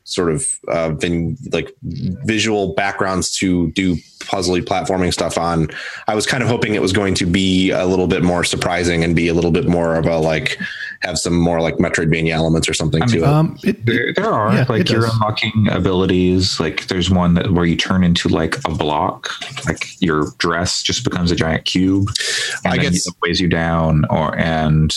sort 0.10 0.32
of 0.32 0.58
uh, 0.70 0.92
vin- 0.92 1.38
like 1.52 1.76
visual 1.84 2.74
backgrounds 2.76 3.30
to 3.30 3.70
do 3.72 3.98
puzzly 4.20 4.62
platforming 4.62 5.12
stuff 5.12 5.38
on. 5.38 5.68
I 6.08 6.16
was 6.16 6.26
kind 6.26 6.42
of 6.42 6.48
hoping 6.50 6.76
it 6.76 6.82
was 6.82 6.94
going 6.94 7.14
to 7.16 7.26
be 7.26 7.72
a 7.72 7.86
little 7.86 8.08
bit 8.08 8.24
more 8.24 8.46
surprising 8.46 9.04
and 9.04 9.16
be 9.16 9.28
a 9.28 9.34
little 9.34 9.52
bit 9.52 9.68
more 9.68 9.96
of 9.96 10.06
a 10.06 10.18
like 10.18 10.58
have 11.02 11.18
some 11.20 11.38
more 11.38 11.60
like 11.62 11.76
Metroidvania 11.76 12.32
elements 12.32 12.70
or 12.70 12.74
something 12.74 13.06
to 13.08 13.18
it. 13.18 13.24
Um, 13.24 13.58
it, 13.64 13.86
There, 13.86 14.14
there 14.14 14.32
are 14.32 14.54
Yeah, 14.54 14.66
like 14.70 14.82
it 14.82 14.90
you're 14.90 15.02
does. 15.02 15.14
unlocking 15.14 15.68
abilities. 15.70 16.58
Like 16.60 16.88
there's 16.88 17.10
one 17.10 17.34
that 17.36 17.52
where 17.52 17.66
you 17.66 17.76
turn 17.76 18.04
into 18.06 18.30
like 18.30 18.56
a 18.66 18.72
block, 18.74 19.30
like 19.66 20.02
your 20.02 20.32
dress 20.38 20.82
just 20.84 21.04
becomes 21.04 21.32
a 21.32 21.36
giant 21.36 21.66
cube, 21.66 22.08
and 22.64 22.74
I 22.74 22.78
guess- 22.78 23.06
it 23.08 23.14
weighs 23.22 23.42
you 23.42 23.50
down. 23.50 24.06
Or 24.10 24.36
and 24.38 24.96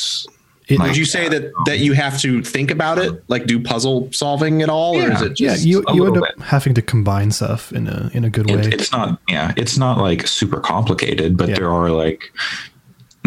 it, 0.70 0.78
Would 0.80 0.96
you 0.96 1.04
say 1.04 1.28
that 1.28 1.50
that 1.66 1.78
you 1.80 1.92
have 1.94 2.18
to 2.20 2.42
think 2.42 2.70
about 2.70 2.98
it, 2.98 3.22
like 3.28 3.46
do 3.46 3.60
puzzle 3.60 4.08
solving 4.12 4.62
at 4.62 4.68
all, 4.68 4.96
or 4.96 5.10
is 5.10 5.20
Yeah. 5.20 5.26
it 5.26 5.40
yeah, 5.40 5.48
just 5.54 5.64
you 5.66 5.82
you 5.92 6.04
end 6.06 6.14
little 6.16 6.24
up 6.24 6.40
having 6.40 6.74
to 6.74 6.82
combine 6.82 7.30
stuff 7.30 7.72
in 7.72 7.86
a 7.88 8.10
in 8.14 8.24
a 8.24 8.30
good 8.30 8.46
way. 8.50 8.60
it, 8.60 8.74
it's 8.74 8.92
not 8.92 9.20
yeah, 9.28 9.52
it's 9.56 9.76
not 9.78 9.98
like 9.98 10.26
super 10.26 10.60
complicated, 10.60 11.36
but 11.36 11.48
Yeah. 11.48 11.54
there 11.56 11.70
are 11.70 11.90
like 11.90 12.22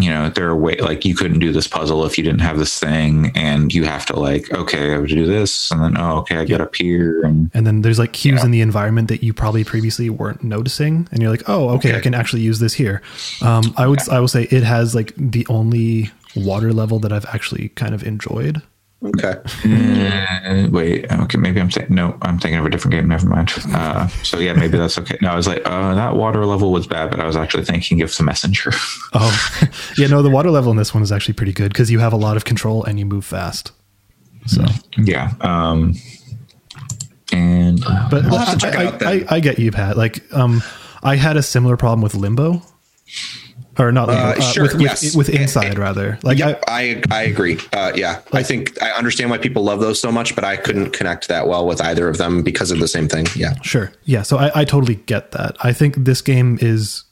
you 0.00 0.10
know, 0.10 0.28
there 0.28 0.48
are 0.48 0.56
way 0.56 0.76
like 0.78 1.04
you 1.04 1.14
couldn't 1.14 1.38
do 1.38 1.52
this 1.52 1.68
puzzle 1.68 2.04
if 2.04 2.18
you 2.18 2.24
didn't 2.24 2.40
have 2.40 2.58
this 2.58 2.80
thing, 2.80 3.30
and 3.36 3.72
you 3.72 3.84
have 3.84 4.04
to 4.06 4.18
like, 4.18 4.50
okay, 4.52 4.88
I 4.90 4.94
have 4.96 5.06
to 5.06 5.14
do 5.14 5.24
this, 5.24 5.70
and 5.70 5.80
then 5.80 5.96
oh, 5.96 6.18
okay, 6.18 6.38
I 6.38 6.44
get 6.44 6.60
up 6.60 6.74
here, 6.74 7.22
and 7.24 7.48
And 7.54 7.64
then 7.64 7.82
there's 7.82 7.98
like 7.98 8.12
cues 8.12 8.40
Yeah. 8.40 8.44
in 8.46 8.50
the 8.50 8.60
environment 8.60 9.06
that 9.08 9.22
you 9.22 9.32
probably 9.32 9.62
previously 9.62 10.10
weren't 10.10 10.42
noticing, 10.42 11.06
and 11.12 11.22
you're 11.22 11.30
like, 11.30 11.48
oh, 11.48 11.68
okay, 11.76 11.90
Okay. 11.90 11.98
I 11.98 12.00
can 12.00 12.12
actually 12.12 12.42
use 12.42 12.58
this 12.58 12.74
here. 12.74 13.02
Um, 13.40 13.72
I 13.76 13.86
would 13.86 14.00
I 14.10 14.18
will 14.18 14.26
say 14.28 14.48
it 14.50 14.64
has 14.64 14.96
like 14.96 15.12
the 15.16 15.46
only 15.48 16.10
water 16.36 16.72
level 16.72 16.98
that 17.00 17.12
I've 17.12 17.26
actually 17.26 17.68
kind 17.70 17.94
of 17.94 18.02
enjoyed. 18.02 18.62
Okay. 19.04 19.34
Uh, 19.66 20.68
wait, 20.70 21.10
okay, 21.12 21.36
maybe 21.36 21.60
I'm 21.60 21.70
saying 21.70 21.88
no. 21.90 22.16
I'm 22.22 22.38
thinking 22.38 22.58
of 22.58 22.64
a 22.64 22.70
different 22.70 22.92
game. 22.92 23.08
Never 23.08 23.28
mind. 23.28 23.52
Uh, 23.66 24.08
so 24.22 24.38
yeah, 24.38 24.54
maybe 24.54 24.78
that's 24.78 24.98
okay. 24.98 25.18
No, 25.20 25.28
I 25.28 25.36
was 25.36 25.46
like, 25.46 25.60
uh, 25.66 25.94
that 25.94 26.16
water 26.16 26.46
level 26.46 26.72
was 26.72 26.86
bad, 26.86 27.10
but 27.10 27.20
I 27.20 27.26
was 27.26 27.36
actually 27.36 27.66
thinking 27.66 28.00
of 28.00 28.16
the 28.16 28.22
messenger. 28.22 28.72
Oh, 29.16 29.60
yeah, 29.96 30.08
no, 30.08 30.22
the 30.22 30.30
water 30.30 30.50
level 30.50 30.72
in 30.72 30.76
this 30.76 30.92
one 30.92 31.02
is 31.02 31.12
actually 31.12 31.34
pretty 31.34 31.52
good 31.52 31.72
because 31.72 31.88
you 31.88 32.00
have 32.00 32.12
a 32.12 32.16
lot 32.16 32.36
of 32.36 32.44
control 32.44 32.82
and 32.82 32.98
you 32.98 33.06
move 33.06 33.24
fast. 33.24 33.70
So, 34.46 34.64
yeah. 34.98 35.34
Um, 35.40 35.94
and 37.32 37.80
but 38.10 38.24
I'll 38.24 38.38
have 38.38 38.58
to 38.58 38.66
I, 38.66 38.70
check 38.70 38.74
it 38.74 38.86
out 38.86 39.02
I, 39.04 39.12
I. 39.12 39.24
I 39.36 39.40
get 39.40 39.60
you, 39.60 39.70
Pat. 39.70 39.96
Like, 39.96 40.20
um, 40.32 40.62
I 41.02 41.14
had 41.14 41.36
a 41.36 41.42
similar 41.42 41.76
problem 41.76 42.00
with 42.02 42.14
Limbo, 42.16 42.62
or 43.78 43.90
not 43.92 44.08
Limbo, 44.08 44.22
Uh, 44.22 44.26
uh, 44.36 44.40
sure, 44.40 44.62
with, 44.64 44.72
with, 44.74 44.82
yes. 44.82 45.16
with 45.16 45.28
Eh, 45.28 45.42
Inside 45.42 45.78
rather. 45.78 46.18
Like, 46.22 46.38
Yep, 46.38 46.64
I, 46.68 47.02
I 47.10 47.18
I 47.18 47.22
agree. 47.24 47.58
Uh, 47.72 47.92
yeah, 47.94 48.20
I 48.32 48.42
think 48.42 48.80
I 48.82 48.90
understand 48.90 49.30
why 49.30 49.38
people 49.38 49.62
love 49.64 49.80
those 49.80 50.00
so 50.00 50.10
much, 50.12 50.34
but 50.34 50.44
I 50.44 50.56
couldn't 50.56 50.90
connect 50.92 51.28
that 51.28 51.48
well 51.48 51.66
with 51.66 51.80
either 51.80 52.08
of 52.08 52.18
them 52.18 52.42
because 52.42 52.70
of 52.70 52.78
the 52.78 52.88
same 52.88 53.08
thing. 53.08 53.26
Yeah. 53.34 53.54
Sure. 53.62 53.92
Yeah. 54.04 54.22
So 54.22 54.38
I, 54.38 54.60
I 54.60 54.64
totally 54.64 54.96
get 54.96 55.32
that. 55.32 55.56
I 55.62 55.72
think 55.72 55.96
this 56.04 56.20
game 56.22 56.58
is 56.60 57.04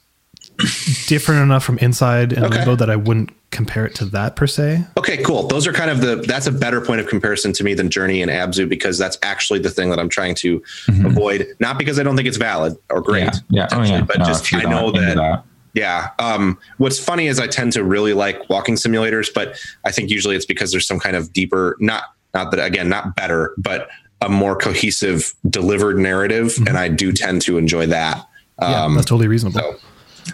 different 1.06 1.42
enough 1.42 1.64
from 1.64 1.78
Inside 1.78 2.32
and 2.32 2.44
Okay. 2.44 2.58
Limbo 2.58 2.76
that 2.76 2.90
I 2.90 2.96
wouldn't 2.96 3.30
compare 3.50 3.84
it 3.84 3.94
to 3.96 4.04
that 4.06 4.34
per 4.36 4.46
se. 4.46 4.82
Okay, 4.96 5.18
cool. 5.22 5.46
Those 5.46 5.66
are 5.66 5.72
kind 5.72 5.90
of 5.90 6.00
the 6.00 6.16
that's 6.16 6.46
a 6.46 6.52
better 6.52 6.80
point 6.80 7.00
of 7.00 7.06
comparison 7.08 7.52
to 7.54 7.64
me 7.64 7.74
than 7.74 7.90
Journey 7.90 8.22
and 8.22 8.30
Abzu 8.30 8.68
because 8.68 8.96
that's 8.98 9.18
actually 9.22 9.58
the 9.58 9.70
thing 9.70 9.90
that 9.90 9.98
I'm 9.98 10.08
trying 10.08 10.34
to 10.36 10.62
avoid. 11.04 11.46
Not 11.60 11.78
because 11.78 11.98
I 11.98 12.02
don't 12.02 12.16
think 12.16 12.28
it's 12.28 12.36
valid 12.38 12.76
or 12.90 13.00
great, 13.02 13.28
Mm-hmm. 13.28 13.54
yeah, 13.54 13.68
yeah, 13.70 13.78
oh 13.78 13.82
yeah. 13.82 14.02
but 14.02 14.18
No, 14.20 14.24
just 14.24 14.50
if 14.52 14.54
I 14.60 14.62
know 14.70 14.90
not 14.90 14.96
into 15.02 15.14
that, 15.16 15.44
Yeah. 15.74 16.08
Um, 16.18 16.58
what's 16.78 16.98
funny 16.98 17.26
is 17.28 17.40
I 17.40 17.46
tend 17.46 17.72
to 17.74 17.84
really 17.84 18.12
like 18.12 18.48
walking 18.50 18.74
simulators, 18.74 19.32
but 19.34 19.56
I 19.84 19.90
think 19.92 20.10
usually 20.10 20.36
it's 20.36 20.44
because 20.46 20.70
there's 20.70 20.86
some 20.86 21.00
kind 21.00 21.16
of 21.16 21.32
deeper, 21.32 21.76
not 21.80 22.04
not 22.34 22.50
that 22.50 22.64
again, 22.64 22.88
not 22.88 23.14
better, 23.16 23.54
but 23.58 23.88
a 24.20 24.28
more 24.28 24.54
cohesive 24.56 25.34
delivered 25.50 25.98
narrative, 25.98 26.56
and 26.66 26.78
I 26.78 26.88
do 26.88 27.10
tend 27.12 27.42
to 27.42 27.58
enjoy 27.58 27.86
that. 27.86 28.16
Mm-hmm. 28.18 28.70
Yeah, 28.70 28.84
Um, 28.84 28.94
that's 28.94 29.06
totally 29.06 29.28
reasonable. 29.28 29.60
so, 29.60 29.76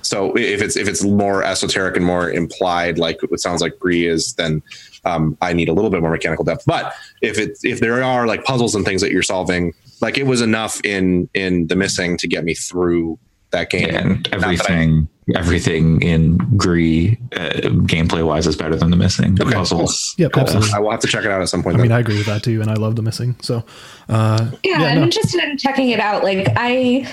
so 0.03 0.37
if 0.37 0.61
it's 0.61 0.77
if 0.77 0.87
it's 0.89 1.03
more 1.05 1.43
esoteric 1.43 1.97
and 1.97 2.05
more 2.05 2.31
implied, 2.31 2.99
like 2.99 3.19
it 3.23 3.41
sounds 3.41 3.63
like 3.63 3.79
Gris 3.79 3.97
is, 4.17 4.33
then 4.35 4.63
um, 5.05 5.39
I 5.41 5.53
need 5.53 5.69
a 5.69 5.73
little 5.73 5.91
bit 5.91 6.01
more 6.03 6.11
mechanical 6.11 6.45
depth. 6.45 6.65
But 6.67 6.93
if 7.23 7.39
it 7.39 7.59
if 7.63 7.81
there 7.81 8.03
are 8.03 8.27
like 8.27 8.45
puzzles 8.45 8.75
and 8.75 8.85
things 8.85 9.01
that 9.03 9.11
you're 9.13 9.23
solving, 9.23 9.73
like 10.01 10.19
it 10.19 10.27
was 10.27 10.41
enough 10.43 10.81
in 10.85 11.29
in 11.33 11.69
the 11.69 11.77
missing 11.77 12.17
to 12.19 12.29
get 12.29 12.45
me 12.45 12.55
through 12.55 13.19
that 13.51 13.71
game. 13.71 13.89
and 13.95 14.09
Not 14.09 14.25
that 14.31 14.33
I- 14.33 14.37
everything 14.45 15.09
everything 15.35 16.01
in 16.03 16.37
Gris 16.57 17.17
uh, 17.37 17.69
gameplay 17.87 18.25
wise 18.27 18.47
is 18.47 18.57
better 18.57 18.77
than 18.77 18.91
the 18.91 18.97
missing 18.97 19.37
Okay, 19.41 19.53
puzzles. 19.53 20.15
Yep, 20.19 20.37
Uh, 20.37 20.41
absolutely. 20.41 20.71
I 20.75 20.79
will 20.81 20.91
have 20.91 21.01
to 21.01 21.07
check 21.09 21.25
it 21.25 21.31
out 21.31 21.43
at 21.43 21.49
some 21.49 21.63
point. 21.63 21.79
I 21.79 21.83
mean. 21.83 21.93
I 21.93 22.01
agree 22.01 22.17
with 22.17 22.27
that 22.27 22.43
too, 22.43 22.61
and 22.61 22.71
I 22.71 22.75
love 22.75 22.97
the 22.97 23.03
missing. 23.03 23.37
So, 23.43 23.65
uh, 24.09 24.51
Yeah, 24.63 24.81
Yeah, 24.81 24.87
I'm 24.89 24.97
no. 24.97 25.03
interested 25.05 25.43
in 25.45 25.59
checking 25.59 25.91
it 25.91 26.01
out. 26.01 26.23
Like 26.25 26.49
I, 26.57 27.07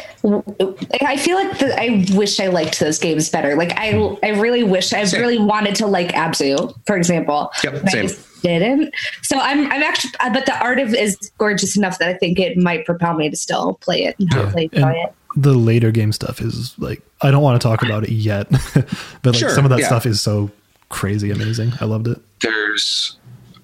I 1.01 1.17
feel 1.17 1.35
like 1.37 1.57
the, 1.59 1.77
I 1.79 2.05
wish 2.17 2.39
I 2.39 2.47
liked 2.47 2.79
those 2.79 2.99
games 2.99 3.29
better. 3.29 3.55
Like 3.55 3.73
I, 3.77 3.91
I 4.23 4.29
really 4.29 4.63
wish 4.63 4.93
I 4.93 5.03
Same. 5.03 5.21
really 5.21 5.37
wanted 5.39 5.75
to 5.75 5.87
like 5.87 6.09
Abzu, 6.13 6.73
for 6.85 6.95
example. 6.95 7.51
Yep, 7.63 7.73
and 7.73 7.89
I 7.89 7.91
same. 8.05 8.09
didn't. 8.41 8.93
So 9.23 9.37
I'm, 9.39 9.65
I'm 9.71 9.83
actually, 9.83 10.13
uh, 10.19 10.31
but 10.31 10.45
the 10.45 10.57
art 10.59 10.79
of 10.79 10.93
is 10.93 11.17
gorgeous 11.37 11.75
enough 11.77 11.99
that 11.99 12.07
I 12.09 12.13
think 12.13 12.39
it 12.39 12.57
might 12.57 12.85
propel 12.85 13.13
me 13.15 13.29
to 13.29 13.35
still 13.35 13.75
play 13.81 14.03
it 14.03 14.15
and 14.19 14.31
hopefully 14.33 14.69
enjoy 14.71 14.87
and 14.87 14.95
it. 15.09 15.13
The 15.35 15.53
later 15.53 15.91
game 15.91 16.11
stuff 16.11 16.41
is 16.41 16.73
like 16.79 17.01
I 17.21 17.31
don't 17.31 17.43
want 17.43 17.61
to 17.61 17.67
talk 17.67 17.81
about 17.83 18.03
it 18.03 18.11
yet, 18.11 18.47
but 19.21 19.25
like 19.25 19.35
Sure, 19.35 19.49
some 19.49 19.65
of 19.65 19.69
that 19.71 19.79
yeah. 19.79 19.87
stuff 19.87 20.05
is 20.05 20.21
so 20.21 20.49
crazy 20.89 21.31
amazing. 21.31 21.73
I 21.81 21.85
loved 21.85 22.07
it. 22.07 22.19
there's 22.41 23.17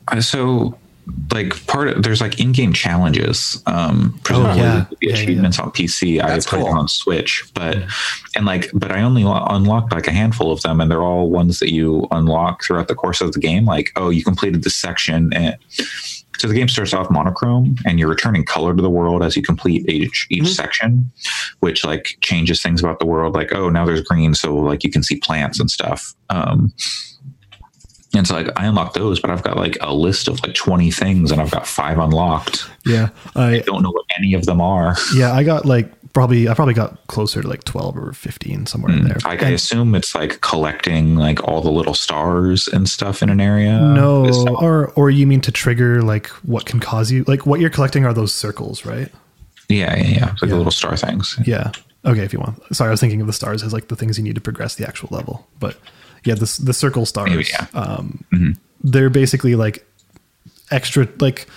uh, 0.10 0.20
so 0.22 0.78
like 1.34 1.66
part 1.68 1.88
of 1.90 2.04
there's 2.04 2.22
like 2.22 2.40
in-game 2.40 2.74
challenges 2.74 3.62
um 3.66 4.18
presumably 4.24 4.62
Oh, 4.62 4.64
yeah. 4.64 4.80
with 4.90 5.00
the 5.00 5.08
Yeah, 5.08 5.16
yeah, 5.16 5.22
achievements 5.24 5.60
on 5.60 5.72
pc 5.72 6.22
i 6.24 6.28
That's 6.28 6.46
played 6.46 6.60
cool. 6.62 6.70
them 6.70 6.78
on 6.78 6.88
switch 6.88 7.44
but 7.56 7.78
and 8.36 8.46
like 8.46 8.70
but 8.74 8.92
i 8.92 9.02
only 9.02 9.24
lo- 9.24 9.46
unlocked 9.50 9.92
like 9.92 10.08
a 10.08 10.12
handful 10.12 10.52
of 10.52 10.62
them 10.62 10.80
and 10.80 10.90
they're 10.92 11.02
all 11.04 11.30
ones 11.30 11.60
that 11.60 11.72
you 11.74 12.08
unlock 12.12 12.64
throughout 12.64 12.88
the 12.88 12.96
course 12.96 13.20
of 13.20 13.32
the 13.34 13.40
game 13.40 13.66
like 13.66 13.92
oh 13.96 14.10
you 14.10 14.24
completed 14.24 14.64
this 14.64 14.76
section 14.76 15.34
and 15.34 15.58
so 16.38 16.48
the 16.48 16.54
game 16.54 16.68
starts 16.68 16.94
off 16.94 17.10
monochrome 17.10 17.76
and 17.86 18.00
you're 18.00 18.10
returning 18.10 18.44
color 18.44 18.76
to 18.76 18.82
the 18.82 18.90
world 18.90 19.24
as 19.24 19.36
you 19.36 19.42
complete 19.44 19.88
each 19.90 20.28
each 20.30 20.48
section 20.48 21.12
which 21.60 21.84
like 21.84 22.18
changes 22.22 22.62
things 22.62 22.82
about 22.82 23.00
the 23.00 23.06
world 23.06 23.34
like 23.36 23.54
oh 23.54 23.70
now 23.70 23.86
there's 23.86 24.02
green 24.02 24.34
so 24.34 24.56
like 24.56 24.84
you 24.84 24.92
can 24.92 25.04
see 25.04 25.18
plants 25.18 25.60
and 25.60 25.70
stuff 25.70 26.14
um 26.30 26.74
and 28.14 28.28
so 28.28 28.36
like 28.36 28.48
I 28.60 28.66
unlocked 28.66 28.96
those, 28.96 29.22
but 29.22 29.30
I've 29.30 29.44
got 29.44 29.56
like 29.56 29.78
a 29.80 29.94
list 29.94 30.28
of 30.28 30.42
like 30.44 30.54
20 30.54 30.92
things 30.92 31.32
and 31.32 31.40
I've 31.40 31.52
got 31.52 31.66
five 31.66 31.98
unlocked. 31.98 32.70
Yeah, 32.86 33.10
I 33.36 33.56
I 33.56 33.60
don't 33.60 33.82
know 33.84 33.92
what 33.92 34.06
any 34.18 34.34
of 34.34 34.46
them 34.46 34.60
are. 34.60 34.98
yeah 35.16 35.34
I 35.34 35.44
got 35.44 35.66
like 35.66 35.90
probably 36.14 36.48
I 36.50 36.54
probably 36.54 36.74
got 36.74 37.06
closer 37.08 37.42
to 37.42 37.48
like 37.48 37.64
twelve 37.64 37.98
or 37.98 38.14
fifteen 38.14 38.66
somewhere 38.66 38.92
in 38.94 39.04
there. 39.06 39.18
Like 39.24 39.42
I 39.44 39.48
And 39.48 39.56
assume 39.56 39.96
it's 39.96 40.14
like 40.16 40.42
collecting 40.42 41.16
like 41.16 41.44
all 41.48 41.62
the 41.62 41.72
little 41.72 41.94
stars 41.94 42.68
and 42.68 42.88
stuff 42.90 43.22
in 43.24 43.30
an 43.30 43.40
area. 43.42 43.80
no, 43.80 44.28
or 44.60 44.92
or 44.96 45.10
you 45.10 45.26
mean 45.28 45.42
to 45.42 45.52
trigger 45.52 46.02
like 46.02 46.28
what 46.44 46.66
can 46.66 46.80
cause 46.80 47.12
you 47.12 47.24
like 47.28 47.46
what 47.46 47.60
you're 47.60 47.70
collecting 47.70 48.06
are 48.06 48.14
those 48.14 48.34
circles, 48.34 48.86
right? 48.86 49.12
yeah, 49.70 49.96
yeah, 49.96 50.04
yeah. 50.08 50.26
Like 50.26 50.42
Yeah. 50.42 50.48
the 50.50 50.56
little 50.58 50.72
star 50.72 50.98
things. 50.98 51.38
Yeah. 51.46 51.72
Okay, 52.04 52.24
if 52.24 52.34
you 52.34 52.40
want. 52.40 52.60
Sorry, 52.76 52.90
I 52.90 52.92
was 52.92 53.00
thinking 53.00 53.22
of 53.22 53.28
the 53.28 53.34
stars 53.34 53.64
as 53.64 53.72
like 53.74 53.88
the 53.88 53.96
things 53.96 54.18
you 54.18 54.24
need 54.24 54.36
to 54.36 54.42
progress 54.42 54.76
the 54.76 54.88
actual 54.88 55.10
level. 55.12 55.48
But 55.60 55.78
yeah, 56.26 56.34
the 56.36 56.60
the 56.64 56.74
circle 56.74 57.06
stars. 57.06 57.30
Maybe, 57.30 57.46
yeah. 57.50 57.68
Um, 57.74 58.26
they're 58.84 59.10
basically 59.12 59.56
like 59.56 59.86
extra 60.72 61.08
like 61.20 61.48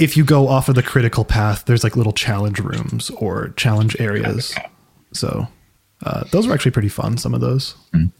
if 0.00 0.16
you 0.16 0.24
go 0.24 0.48
off 0.48 0.68
of 0.68 0.74
the 0.74 0.82
critical 0.82 1.24
path, 1.24 1.64
there's 1.66 1.84
like 1.84 1.96
little 1.96 2.12
challenge 2.12 2.58
rooms 2.58 3.10
or 3.10 3.50
challenge 3.50 3.94
areas. 4.00 4.54
So 5.12 5.46
uh, 6.04 6.24
those 6.32 6.46
were 6.46 6.54
actually 6.54 6.70
pretty 6.70 6.88
fun. 6.88 7.18
Some 7.18 7.34
of 7.34 7.40
those. 7.40 7.74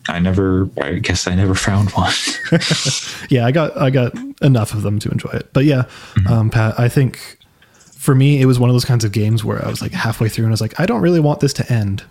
I 0.09 0.19
never, 0.19 0.69
I 0.83 0.95
guess 0.99 1.27
I 1.27 1.35
never 1.35 1.55
found 1.55 1.91
one. 1.93 2.13
yeah, 3.31 3.47
I 3.47 3.51
got 3.53 3.77
I 3.77 3.91
got 3.91 4.13
enough 4.43 4.75
of 4.75 4.83
them 4.83 4.99
to 5.01 5.11
enjoy 5.11 5.31
it. 5.31 5.53
But 5.53 5.65
yeah, 5.65 5.83
Mm-hmm. 6.15 6.33
um, 6.33 6.51
Pat, 6.51 6.79
I 6.79 6.89
think 6.89 7.39
for 7.79 8.15
me 8.15 8.41
it 8.41 8.47
was 8.47 8.59
one 8.59 8.69
of 8.71 8.75
those 8.75 8.85
kinds 8.85 9.05
of 9.05 9.13
games 9.13 9.45
where 9.45 9.65
I 9.65 9.69
was 9.69 9.81
like 9.83 9.93
halfway 9.93 10.29
through 10.29 10.45
and 10.45 10.51
I 10.53 10.55
was 10.55 10.61
like, 10.61 10.79
I 10.79 10.87
don't 10.87 11.01
really 11.03 11.21
want 11.21 11.41
this 11.41 11.53
to 11.55 11.73
end. 11.73 12.03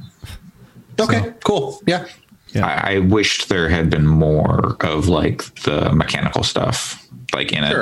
Okay, 1.00 1.34
cool. 1.44 1.82
Yeah. 1.88 2.06
Yeah. 2.54 2.66
I, 2.66 2.96
I 2.96 3.00
wished 3.00 3.50
there 3.50 3.70
had 3.70 3.90
been 3.90 4.08
more 4.08 4.76
of 4.82 5.08
like 5.08 5.44
the 5.64 5.92
mechanical 5.94 6.44
stuff 6.44 7.08
like 7.34 7.54
in 7.54 7.64
it. 7.64 7.76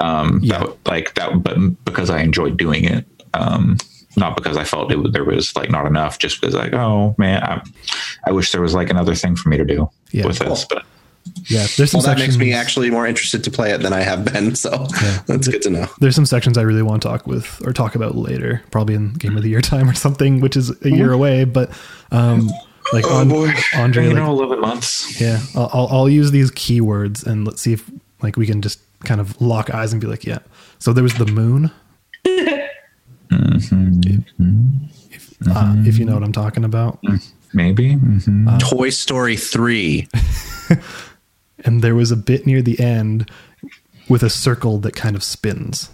Sure. 0.00 0.06
um 0.08 0.40
Yeah. 0.42 0.58
that, 0.60 0.76
like 0.86 1.14
that 1.14 1.42
but 1.42 1.56
because 1.84 2.10
i 2.10 2.20
enjoyed 2.20 2.56
doing 2.56 2.84
it 2.84 3.04
um 3.34 3.76
not 4.16 4.36
because 4.36 4.56
i 4.56 4.64
felt 4.64 4.90
it 4.92 5.12
there 5.12 5.24
was 5.24 5.54
like 5.56 5.70
not 5.70 5.86
enough 5.86 6.18
just 6.18 6.40
because 6.40 6.54
like 6.54 6.72
oh 6.72 7.14
man 7.18 7.42
I, 7.42 7.62
I 8.26 8.32
wish 8.32 8.52
there 8.52 8.60
was 8.62 8.74
like 8.74 8.90
another 8.90 9.14
thing 9.14 9.36
for 9.36 9.48
me 9.48 9.56
to 9.56 9.64
do 9.64 9.88
Yeah. 10.10 10.26
with 10.26 10.38
this 10.38 10.64
but 10.64 10.84
Yeah, 11.48 11.66
there's 11.76 11.90
some 11.92 11.98
Well, 11.98 12.06
that 12.06 12.18
sections. 12.18 12.38
makes 12.38 12.38
me 12.38 12.52
actually 12.54 12.90
more 12.90 13.06
interested 13.06 13.44
to 13.44 13.50
play 13.50 13.72
it 13.72 13.82
than 13.82 13.92
I 13.92 14.00
have 14.00 14.24
been. 14.24 14.54
So 14.64 14.70
that's 15.26 15.48
good 15.48 15.62
to 15.62 15.70
know. 15.70 15.86
there's 16.00 16.14
some 16.14 16.26
sections 16.26 16.56
I 16.58 16.62
really 16.62 16.82
want 16.82 17.02
to 17.02 17.08
talk 17.08 17.26
with 17.26 17.60
or 17.66 17.72
talk 17.74 17.94
about 17.94 18.14
later, 18.16 18.62
probably 18.70 18.94
in 18.94 19.12
game 19.14 19.36
of 19.36 19.42
the 19.42 19.50
year 19.50 19.60
time 19.60 19.88
or 19.88 19.94
something, 19.94 20.40
which 20.40 20.56
is 20.56 20.70
a 20.82 20.90
year 20.90 21.12
away. 21.12 21.44
But 21.44 21.70
um, 22.10 22.50
like 22.92 23.04
on, 23.10 23.30
Andre, 23.76 24.04
you 24.04 24.10
like, 24.10 24.16
know 24.16 24.30
11 24.32 24.60
months 24.60 25.20
yeah, 25.20 25.38
I'll, 25.54 25.70
I'll 25.74 25.88
I'll 25.92 26.08
use 26.08 26.30
these 26.30 26.50
keywords 26.50 27.24
and 27.26 27.44
let's 27.46 27.60
see 27.60 27.74
if 27.74 27.88
like 28.22 28.36
we 28.38 28.46
can 28.46 28.60
just 28.62 28.80
kind 29.04 29.20
of 29.20 29.40
lock 29.40 29.70
eyes 29.70 29.92
and 29.92 30.00
be 30.00 30.06
like, 30.06 30.24
yeah. 30.24 30.38
So 30.78 30.92
there 30.92 31.02
was 31.02 31.14
the 31.14 31.26
moon. 31.26 31.70
If, 35.12 35.32
uh, 35.48 35.74
if 35.86 35.98
you 35.98 36.04
know 36.04 36.14
what 36.14 36.22
I'm 36.22 36.32
talking 36.32 36.64
about, 36.64 36.98
maybe 37.52 37.96
Mhm. 37.96 38.58
Toy 38.60 38.90
Story 38.90 39.36
3. 39.36 40.08
and 41.64 41.82
there 41.82 41.94
was 41.94 42.10
a 42.10 42.16
bit 42.16 42.46
near 42.46 42.62
the 42.62 42.78
end 42.80 43.30
with 44.08 44.22
a 44.22 44.30
circle 44.30 44.78
that 44.80 44.94
kind 44.96 45.16
of 45.16 45.22
spins. 45.22 45.90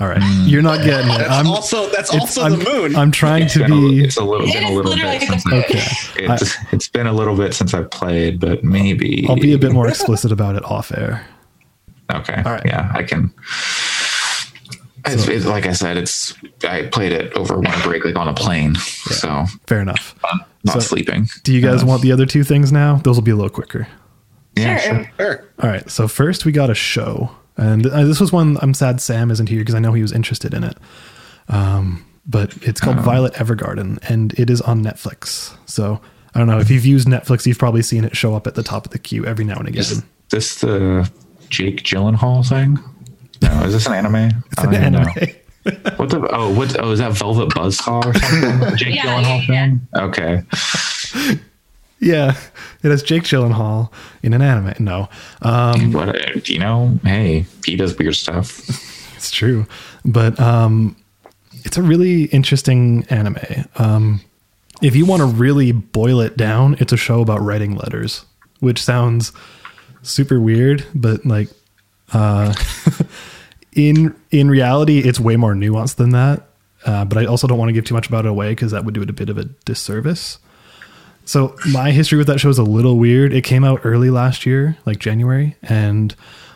All 0.00 0.08
right, 0.08 0.22
you're 0.46 0.62
not 0.62 0.82
getting 0.82 1.10
it. 1.12 1.18
That's 1.18 1.30
I'm, 1.30 1.46
also 1.46 1.88
that's 1.90 2.10
also 2.14 2.42
I'm, 2.42 2.58
the 2.58 2.64
moon. 2.64 2.96
I'm 2.96 3.10
trying 3.10 3.42
it's 3.44 3.52
to 3.54 3.60
been, 3.60 3.72
a, 3.72 3.76
be. 3.76 4.04
it's 4.04 4.16
a 4.16 4.24
little 4.24 4.46
it 4.48 4.54
been 4.54 4.64
a 4.64 4.70
little 4.70 4.94
bit 4.94 5.20
since 5.22 5.46
I, 5.46 5.56
okay. 5.58 5.78
it's, 6.16 6.56
I, 6.56 6.68
it's 6.72 6.88
been 6.88 7.06
a 7.06 7.12
little 7.12 7.36
bit 7.36 7.52
since 7.54 7.74
I've 7.74 7.90
played 7.90 8.40
but 8.40 8.64
maybe 8.64 9.26
I'll 9.28 9.36
be 9.36 9.52
a 9.52 9.58
bit 9.58 9.72
more 9.72 9.88
explicit 9.88 10.32
about 10.32 10.56
it 10.56 10.64
off 10.64 10.90
air. 10.92 11.26
okay 12.14 12.42
All 12.46 12.52
right. 12.52 12.64
yeah 12.64 12.90
i 12.94 13.02
can 13.02 13.32
It's, 15.06 15.26
it's, 15.28 15.46
like 15.46 15.66
I 15.66 15.72
said, 15.72 15.96
it's 15.96 16.34
I 16.62 16.82
played 16.86 17.12
it 17.12 17.32
over 17.34 17.58
one 17.58 17.80
break, 17.82 18.04
like 18.04 18.16
on 18.16 18.28
a 18.28 18.34
plane. 18.34 18.74
So 18.76 19.44
Fair 19.66 19.80
enough. 19.80 20.14
I'm 20.24 20.40
not 20.64 20.74
So- 20.74 20.80
sleeping. 20.80 21.26
Do 21.42 21.52
you 21.54 21.60
guys 21.62 21.82
Uh, 21.82 21.86
want 21.86 22.02
the 22.02 22.12
other 22.12 22.26
two 22.26 22.44
things 22.44 22.70
now? 22.70 22.96
Those 22.96 23.16
will 23.16 23.22
be 23.22 23.30
a 23.30 23.36
little 23.36 23.48
quicker. 23.50 23.88
Yeah, 24.56 24.76
sure. 24.78 24.94
sure. 24.94 25.10
Sure. 25.18 25.44
All 25.62 25.70
right. 25.70 25.88
So 25.90 26.06
first 26.06 26.44
we 26.44 26.52
got 26.52 26.68
a 26.70 26.74
show, 26.74 27.30
and 27.60 27.86
uh, 27.86 28.04
this 28.04 28.18
was 28.20 28.32
one 28.32 28.56
I'm 28.60 28.74
sad 28.74 29.00
Sam 29.00 29.30
isn't 29.30 29.48
here 29.48 29.60
because 29.60 29.74
I 29.74 29.78
know 29.78 29.92
he 29.92 30.02
was 30.02 30.12
interested 30.12 30.54
in 30.54 30.64
it. 30.64 30.76
Um, 31.48 32.04
but 32.26 32.56
it's 32.62 32.80
called 32.80 33.00
Violet 33.00 33.34
Evergarden, 33.34 33.98
and 34.08 34.32
it 34.38 34.50
is 34.50 34.60
on 34.60 34.82
Netflix. 34.84 35.56
So 35.66 36.00
I 36.34 36.38
don't 36.38 36.46
know 36.48 36.58
if 36.60 36.70
you've 36.70 36.86
used 36.86 37.08
Netflix, 37.08 37.46
you've 37.46 37.58
probably 37.58 37.82
seen 37.82 38.04
it 38.04 38.16
show 38.16 38.34
up 38.34 38.46
at 38.46 38.54
the 38.54 38.62
top 38.62 38.86
of 38.86 38.92
the 38.92 38.98
queue 38.98 39.26
every 39.26 39.44
now 39.44 39.56
and 39.56 39.66
again. 39.68 39.80
Is 39.80 40.02
this 40.28 40.60
the 40.60 41.10
Jake 41.48 41.82
Gyllenhaal 41.82 42.48
thing? 42.48 42.78
No, 43.42 43.64
is 43.64 43.72
this 43.72 43.86
an 43.86 43.94
anime? 43.94 44.14
I 44.58 44.62
don't 44.62 44.74
even 44.74 44.92
know. 44.92 44.98
Anime. 45.00 45.34
What 45.96 46.08
the? 46.10 46.26
Oh, 46.30 46.54
what? 46.54 46.76
Oh, 46.80 46.90
is 46.92 47.00
that 47.00 47.12
Velvet 47.12 47.50
Buzzsaw 47.50 48.04
or 48.06 48.14
something? 48.14 48.76
Jake 48.76 48.94
Yeah, 48.94 49.02
Gyllenhaal 49.04 49.48
yeah, 49.48 49.66
thing? 49.66 49.88
Okay. 49.96 50.42
Yeah, 52.00 52.36
it 52.82 52.90
has 52.90 53.02
Jake 53.02 53.24
Gyllenhaal 53.24 53.92
in 54.22 54.32
an 54.32 54.42
anime. 54.42 54.74
No, 54.78 55.08
um, 55.42 55.92
but 55.92 56.08
uh, 56.16 56.40
you 56.44 56.58
know, 56.58 56.98
hey, 57.04 57.46
he 57.64 57.76
does 57.76 57.96
weird 57.98 58.16
stuff. 58.16 58.86
It's 59.20 59.30
true, 59.30 59.66
but 60.02 60.40
um, 60.40 60.96
it's 61.52 61.76
a 61.76 61.82
really 61.82 62.24
interesting 62.24 63.04
anime. 63.10 63.36
Um, 63.76 64.22
if 64.80 64.96
you 64.96 65.04
want 65.04 65.20
to 65.20 65.26
really 65.26 65.72
boil 65.72 66.22
it 66.22 66.38
down, 66.38 66.76
it's 66.78 66.94
a 66.94 66.96
show 66.96 67.20
about 67.20 67.42
writing 67.42 67.74
letters, 67.74 68.24
which 68.60 68.82
sounds 68.82 69.32
super 70.00 70.40
weird, 70.40 70.86
but 70.94 71.26
like 71.26 71.50
uh, 72.14 72.54
in 73.72 74.14
in 74.30 74.48
reality, 74.48 75.00
it's 75.00 75.20
way 75.20 75.36
more 75.36 75.54
nuanced 75.54 75.96
than 75.96 76.10
that. 76.10 76.48
Uh, 76.86 77.04
but 77.04 77.18
I 77.18 77.26
also 77.26 77.46
don't 77.46 77.58
want 77.58 77.68
to 77.68 77.74
give 77.74 77.84
too 77.84 77.94
much 77.94 78.08
about 78.08 78.24
it 78.24 78.30
away 78.30 78.52
because 78.52 78.70
that 78.72 78.86
would 78.86 78.94
do 78.94 79.02
it 79.02 79.10
a 79.10 79.12
bit 79.12 79.28
of 79.28 79.36
a 79.36 79.44
disservice. 79.44 80.38
So 81.30 81.54
my 81.70 81.92
history 81.92 82.18
with 82.18 82.26
that 82.26 82.40
show 82.40 82.48
is 82.48 82.58
a 82.58 82.64
little 82.64 82.98
weird. 82.98 83.32
It 83.32 83.42
came 83.42 83.62
out 83.62 83.82
early 83.84 84.10
last 84.10 84.44
year, 84.44 84.76
like 84.84 84.98
January, 84.98 85.54
and 85.62 86.12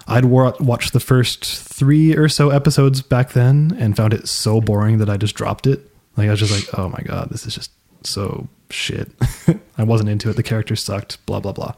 I'd 0.09 0.25
wa- 0.25 0.57
watched 0.59 0.93
the 0.93 0.99
first 0.99 1.45
three 1.45 2.17
or 2.17 2.29
so 2.29 2.51
episodes 2.51 3.01
back 3.01 3.35
then 3.35 3.77
and 3.79 3.97
found 3.97 4.13
it 4.13 4.27
so 4.27 4.61
boring 4.61 4.99
that 4.99 5.09
I 5.09 5.17
just 5.17 5.37
dropped 5.37 5.69
it. 5.69 5.89
Like 6.17 6.27
I 6.27 6.33
was 6.33 6.41
just 6.41 6.53
like, 6.53 6.77
oh 6.77 6.89
my 6.89 6.99
god, 7.05 7.31
this 7.31 7.47
is 7.47 7.55
just 7.55 7.71
so 8.03 8.49
shit. 8.69 9.13
I 9.79 9.85
wasn't 9.85 10.09
into 10.09 10.29
it. 10.29 10.35
The 10.35 10.43
characters 10.43 10.83
sucked. 10.83 11.25
Blah 11.25 11.39
blah 11.39 11.53
blah. 11.53 11.75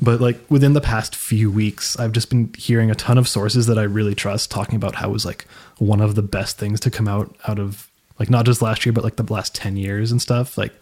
But 0.00 0.20
like 0.20 0.40
within 0.50 0.72
the 0.72 0.80
past 0.80 1.14
few 1.14 1.48
weeks, 1.48 1.96
I've 1.96 2.10
just 2.10 2.28
been 2.28 2.52
hearing 2.58 2.90
a 2.90 2.96
ton 2.96 3.18
of 3.18 3.28
sources 3.28 3.66
that 3.66 3.78
I 3.78 3.84
really 3.84 4.16
trust 4.16 4.50
talking 4.50 4.74
about 4.74 4.96
how 4.96 5.10
it 5.10 5.12
was 5.12 5.24
like 5.24 5.46
one 5.78 6.00
of 6.00 6.16
the 6.16 6.22
best 6.22 6.58
things 6.58 6.80
to 6.80 6.90
come 6.90 7.06
out 7.06 7.36
out 7.46 7.60
of 7.60 7.88
like 8.18 8.30
not 8.30 8.46
just 8.46 8.62
last 8.62 8.84
year, 8.84 8.92
but 8.92 9.04
like 9.04 9.14
the 9.14 9.32
last 9.32 9.54
ten 9.54 9.76
years 9.76 10.10
and 10.10 10.20
stuff. 10.20 10.58
Like 10.58 10.72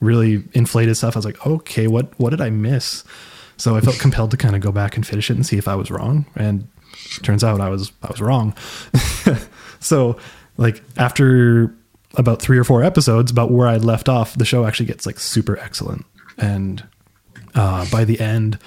really 0.00 0.42
inflated 0.52 0.96
stuff. 0.96 1.16
I 1.16 1.18
was 1.18 1.24
like, 1.24 1.46
okay, 1.46 1.86
what 1.86 2.18
what 2.18 2.30
did 2.30 2.40
I 2.40 2.50
miss? 2.50 3.04
So 3.56 3.76
I 3.76 3.80
felt 3.80 3.98
compelled 3.98 4.30
to 4.30 4.36
kind 4.36 4.56
of 4.56 4.62
go 4.62 4.72
back 4.72 4.96
and 4.96 5.06
finish 5.06 5.30
it 5.30 5.34
and 5.34 5.46
see 5.46 5.58
if 5.58 5.68
I 5.68 5.74
was 5.74 5.90
wrong. 5.90 6.24
And 6.34 6.66
turns 7.22 7.44
out 7.44 7.60
I 7.60 7.68
was 7.68 7.92
I 8.02 8.10
was 8.10 8.20
wrong. 8.20 8.54
so 9.80 10.18
like 10.56 10.82
after 10.96 11.74
about 12.16 12.42
three 12.42 12.58
or 12.58 12.64
four 12.64 12.82
episodes, 12.82 13.30
about 13.30 13.50
where 13.50 13.68
I 13.68 13.76
left 13.76 14.08
off, 14.08 14.36
the 14.36 14.44
show 14.44 14.66
actually 14.66 14.86
gets 14.86 15.06
like 15.06 15.20
super 15.20 15.58
excellent. 15.58 16.04
And 16.38 16.82
uh, 17.54 17.86
by 17.90 18.04
the 18.04 18.18
end, 18.18 18.58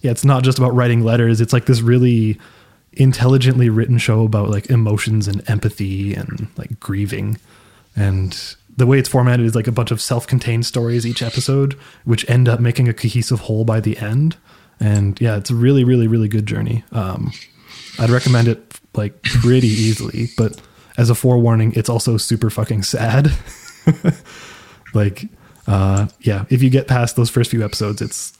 yeah, 0.00 0.10
it's 0.10 0.24
not 0.24 0.42
just 0.42 0.58
about 0.58 0.74
writing 0.74 1.02
letters. 1.02 1.40
It's 1.40 1.52
like 1.52 1.66
this 1.66 1.80
really 1.80 2.38
intelligently 2.92 3.68
written 3.70 3.98
show 3.98 4.24
about 4.24 4.50
like 4.50 4.68
emotions 4.68 5.28
and 5.28 5.48
empathy 5.48 6.14
and 6.14 6.48
like 6.56 6.80
grieving. 6.80 7.38
And 7.96 8.38
the 8.80 8.86
way 8.86 8.98
it's 8.98 9.10
formatted 9.10 9.44
is 9.44 9.54
like 9.54 9.66
a 9.66 9.72
bunch 9.72 9.90
of 9.90 10.00
self-contained 10.00 10.64
stories 10.64 11.06
each 11.06 11.20
episode, 11.22 11.74
which 12.04 12.28
end 12.30 12.48
up 12.48 12.60
making 12.60 12.88
a 12.88 12.94
cohesive 12.94 13.40
whole 13.40 13.62
by 13.62 13.78
the 13.78 13.98
end. 13.98 14.38
And 14.80 15.20
yeah, 15.20 15.36
it's 15.36 15.50
a 15.50 15.54
really, 15.54 15.84
really, 15.84 16.08
really 16.08 16.28
good 16.28 16.46
journey. 16.46 16.82
Um, 16.90 17.30
I'd 17.98 18.08
recommend 18.08 18.48
it 18.48 18.80
like 18.94 19.22
pretty 19.22 19.68
easily, 19.68 20.28
but 20.38 20.58
as 20.96 21.10
a 21.10 21.14
forewarning, 21.14 21.74
it's 21.76 21.90
also 21.90 22.16
super 22.16 22.48
fucking 22.48 22.82
sad. 22.82 23.30
like, 24.94 25.28
uh, 25.66 26.08
yeah, 26.20 26.46
if 26.48 26.62
you 26.62 26.70
get 26.70 26.88
past 26.88 27.16
those 27.16 27.28
first 27.28 27.50
few 27.50 27.62
episodes, 27.62 28.00
it's 28.00 28.32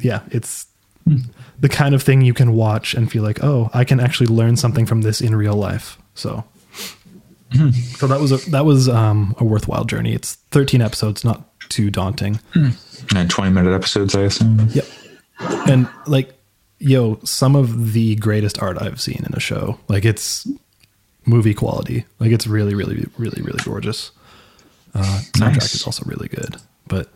yeah, 0.00 0.20
it's 0.30 0.66
the 1.58 1.68
kind 1.70 1.94
of 1.94 2.02
thing 2.02 2.20
you 2.20 2.34
can 2.34 2.52
watch 2.52 2.92
and 2.92 3.10
feel 3.10 3.22
like, 3.22 3.42
oh, 3.42 3.70
I 3.72 3.84
can 3.84 4.00
actually 4.00 4.26
learn 4.26 4.56
something 4.56 4.84
from 4.84 5.00
this 5.00 5.22
in 5.22 5.34
real 5.34 5.54
life. 5.54 5.96
So, 6.14 6.44
so 7.96 8.06
that 8.06 8.20
was 8.20 8.32
a 8.32 8.50
that 8.50 8.64
was 8.64 8.88
um, 8.88 9.34
a 9.38 9.44
worthwhile 9.44 9.84
journey. 9.84 10.12
It's 10.14 10.34
13 10.50 10.80
episodes, 10.82 11.24
not 11.24 11.44
too 11.68 11.90
daunting. 11.90 12.40
And 13.14 13.30
20 13.30 13.50
minute 13.52 13.74
episodes, 13.74 14.14
I 14.14 14.22
assume. 14.22 14.68
Yep. 14.72 14.84
And 15.68 15.88
like, 16.06 16.34
yo, 16.78 17.18
some 17.24 17.56
of 17.56 17.92
the 17.92 18.16
greatest 18.16 18.60
art 18.60 18.80
I've 18.80 19.00
seen 19.00 19.24
in 19.26 19.32
a 19.34 19.40
show. 19.40 19.78
Like 19.88 20.04
it's 20.04 20.46
movie 21.24 21.54
quality. 21.54 22.04
Like 22.18 22.32
it's 22.32 22.46
really, 22.46 22.74
really, 22.74 23.06
really, 23.16 23.42
really 23.42 23.60
gorgeous. 23.64 24.10
Uh, 24.94 25.20
soundtrack 25.36 25.54
Nice. 25.54 25.74
is 25.74 25.84
also 25.84 26.04
really 26.06 26.28
good. 26.28 26.56
But 26.86 27.08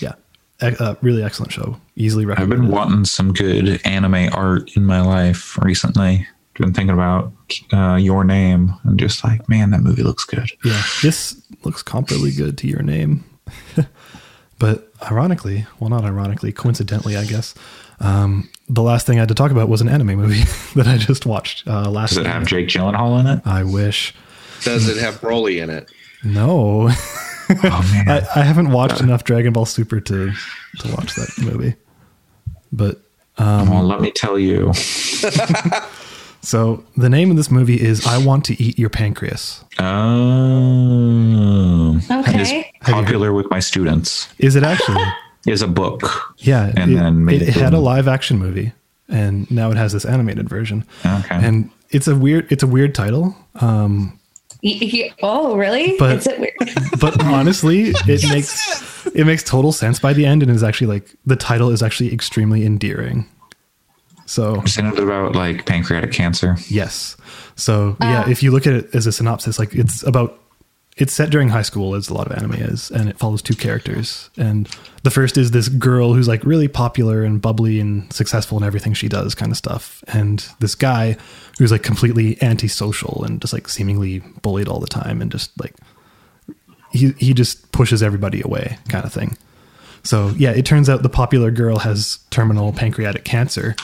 yeah, 0.00 0.14
uh, 0.60 0.94
really 1.02 1.22
excellent 1.22 1.52
show. 1.52 1.78
Easily 1.96 2.26
I've 2.32 2.48
been 2.48 2.68
wanting 2.68 3.04
some 3.04 3.32
good 3.32 3.80
anime 3.84 4.30
art 4.32 4.76
in 4.76 4.84
my 4.86 5.00
life 5.02 5.56
recently. 5.58 6.26
Been 6.58 6.72
thinking 6.72 6.94
about 6.94 7.32
uh, 7.72 7.96
Your 7.96 8.24
Name 8.24 8.74
and 8.84 8.98
just 8.98 9.22
like, 9.24 9.48
man, 9.48 9.70
that 9.70 9.80
movie 9.80 10.02
looks 10.02 10.24
good. 10.24 10.50
Yeah, 10.64 10.82
this 11.02 11.40
looks 11.64 11.82
comparably 11.82 12.36
good 12.36 12.56
to 12.58 12.66
your 12.66 12.82
name. 12.82 13.24
but 14.58 14.90
ironically, 15.10 15.66
well, 15.78 15.90
not 15.90 16.04
ironically, 16.04 16.52
coincidentally, 16.52 17.16
I 17.16 17.24
guess, 17.24 17.54
um, 18.00 18.48
the 18.68 18.82
last 18.82 19.06
thing 19.06 19.18
I 19.18 19.20
had 19.20 19.28
to 19.28 19.34
talk 19.34 19.50
about 19.50 19.68
was 19.68 19.80
an 19.80 19.88
anime 19.88 20.16
movie 20.16 20.42
that 20.74 20.86
I 20.86 20.96
just 20.96 21.26
watched 21.26 21.66
uh, 21.68 21.90
last 21.90 22.10
Does 22.10 22.18
it 22.18 22.22
year. 22.24 22.32
have 22.32 22.46
Jake 22.46 22.68
Gyllenhaal 22.68 23.20
in 23.20 23.26
it? 23.26 23.42
I 23.46 23.62
wish. 23.64 24.14
Does 24.62 24.88
it 24.88 24.96
have 24.96 25.20
Broly 25.20 25.62
in 25.62 25.70
it? 25.70 25.90
No, 26.24 26.90
Oh 26.90 27.90
man, 27.92 28.08
I, 28.34 28.40
I 28.40 28.42
haven't 28.42 28.70
watched 28.70 29.00
enough 29.00 29.24
Dragon 29.24 29.52
Ball 29.52 29.66
Super 29.66 30.00
to 30.00 30.32
to 30.80 30.88
watch 30.94 31.14
that 31.14 31.32
movie. 31.38 31.74
But 32.72 33.00
well, 33.38 33.84
let 33.84 34.00
me 34.00 34.10
tell 34.10 34.38
you. 34.38 34.72
So 36.46 36.84
the 36.96 37.08
name 37.08 37.30
of 37.30 37.36
this 37.36 37.50
movie 37.50 37.80
is 37.80 38.06
"I 38.06 38.18
Want 38.24 38.44
to 38.46 38.62
Eat 38.62 38.78
Your 38.78 38.90
Pancreas." 38.90 39.64
Oh, 40.66 42.00
Okay. 42.10 42.40
It's 42.40 42.52
popular 42.90 43.32
with 43.32 43.50
my 43.50 43.58
students. 43.60 44.28
Is 44.38 44.56
it 44.56 44.62
actually? 44.62 45.02
Is 45.46 45.62
a 45.62 45.68
book. 45.68 46.34
Yeah, 46.38 46.72
And 46.76 46.90
it, 46.92 46.96
then 46.96 47.24
made 47.24 47.40
it 47.42 47.48
it 47.50 47.54
had 47.54 47.72
a 47.72 47.78
live 47.78 48.08
action 48.08 48.36
movie, 48.36 48.72
and 49.08 49.48
now 49.48 49.70
it 49.70 49.76
has 49.76 49.92
this 49.92 50.04
animated 50.04 50.48
version. 50.48 50.84
Okay. 51.04 51.36
And 51.36 51.70
it's 51.90 52.08
a 52.08 52.16
weird, 52.16 52.50
it's 52.50 52.64
a 52.64 52.66
weird 52.66 52.94
title. 52.96 53.36
Um, 53.60 54.18
Y- 54.64 54.78
y- 54.92 55.10
oh, 55.22 55.56
really? 55.56 55.94
But- 56.00 56.16
Is 56.16 56.26
it 56.26 56.40
weird? 56.40 56.56
but 57.00 57.22
honestly, 57.22 57.90
it 58.08 58.28
makes 58.28 59.06
it 59.14 59.24
makes 59.24 59.44
total 59.44 59.70
sense 59.70 60.00
by 60.00 60.12
the 60.12 60.26
end, 60.26 60.42
and 60.42 60.50
is 60.50 60.64
actually 60.64 60.88
like 60.88 61.14
the 61.24 61.36
title 61.36 61.70
is 61.70 61.80
actually 61.82 62.12
extremely 62.12 62.64
endearing. 62.66 63.26
So 64.26 64.62
Isn't 64.62 64.86
it 64.86 64.98
about 64.98 65.34
like 65.34 65.66
pancreatic 65.66 66.12
cancer? 66.12 66.56
yes, 66.68 67.16
so 67.54 67.96
yeah, 68.00 68.22
uh. 68.22 68.28
if 68.30 68.42
you 68.42 68.50
look 68.50 68.66
at 68.66 68.74
it 68.74 68.94
as 68.94 69.06
a 69.06 69.12
synopsis, 69.12 69.58
like 69.58 69.74
it's 69.74 70.02
about 70.02 70.40
it's 70.96 71.12
set 71.12 71.28
during 71.28 71.50
high 71.50 71.62
school, 71.62 71.94
as 71.94 72.08
a 72.08 72.14
lot 72.14 72.26
of 72.26 72.32
anime 72.38 72.54
is, 72.54 72.90
and 72.90 73.08
it 73.08 73.18
follows 73.18 73.42
two 73.42 73.54
characters. 73.54 74.30
And 74.38 74.66
the 75.02 75.10
first 75.10 75.36
is 75.36 75.50
this 75.50 75.68
girl 75.68 76.14
who's 76.14 76.26
like 76.26 76.42
really 76.44 76.68
popular 76.68 77.22
and 77.22 77.40
bubbly 77.40 77.80
and 77.80 78.10
successful 78.12 78.56
in 78.56 78.64
everything 78.64 78.94
she 78.94 79.06
does, 79.06 79.34
kind 79.34 79.52
of 79.52 79.58
stuff. 79.58 80.02
And 80.08 80.46
this 80.58 80.74
guy 80.74 81.18
who's 81.58 81.70
like 81.70 81.82
completely 81.82 82.42
antisocial 82.42 83.24
and 83.24 83.42
just 83.42 83.52
like 83.52 83.68
seemingly 83.68 84.20
bullied 84.40 84.68
all 84.68 84.80
the 84.80 84.86
time 84.86 85.20
and 85.20 85.30
just 85.30 85.50
like 85.60 85.74
he 86.92 87.12
he 87.18 87.34
just 87.34 87.70
pushes 87.72 88.02
everybody 88.02 88.40
away, 88.40 88.78
kind 88.88 89.04
of 89.04 89.12
thing. 89.12 89.36
So 90.02 90.28
yeah, 90.38 90.52
it 90.52 90.64
turns 90.64 90.88
out 90.88 91.02
the 91.02 91.08
popular 91.10 91.50
girl 91.50 91.78
has 91.78 92.20
terminal 92.30 92.72
pancreatic 92.72 93.24
cancer, 93.24 93.74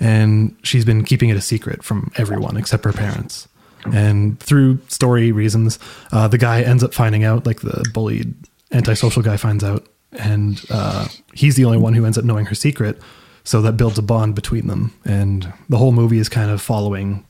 and 0.00 0.56
she's 0.62 0.84
been 0.84 1.04
keeping 1.04 1.28
it 1.28 1.36
a 1.36 1.40
secret 1.42 1.84
from 1.84 2.10
everyone 2.16 2.56
except 2.56 2.84
her 2.84 2.92
parents. 2.92 3.46
And 3.92 4.38
through 4.40 4.78
story 4.88 5.32
reasons, 5.32 5.78
uh, 6.12 6.28
the 6.28 6.38
guy 6.38 6.62
ends 6.62 6.82
up 6.82 6.92
finding 6.92 7.24
out, 7.24 7.46
like 7.46 7.60
the 7.60 7.88
bullied 7.94 8.34
antisocial 8.72 9.22
guy 9.22 9.36
finds 9.36 9.64
out, 9.64 9.86
and 10.12 10.62
uh, 10.70 11.08
he's 11.34 11.56
the 11.56 11.64
only 11.64 11.78
one 11.78 11.94
who 11.94 12.04
ends 12.04 12.18
up 12.18 12.24
knowing 12.24 12.46
her 12.46 12.54
secret. 12.54 13.00
So 13.44 13.62
that 13.62 13.76
builds 13.76 13.98
a 13.98 14.02
bond 14.02 14.34
between 14.34 14.66
them, 14.66 14.92
and 15.04 15.52
the 15.68 15.78
whole 15.78 15.92
movie 15.92 16.18
is 16.18 16.28
kind 16.28 16.50
of 16.50 16.60
following 16.60 17.24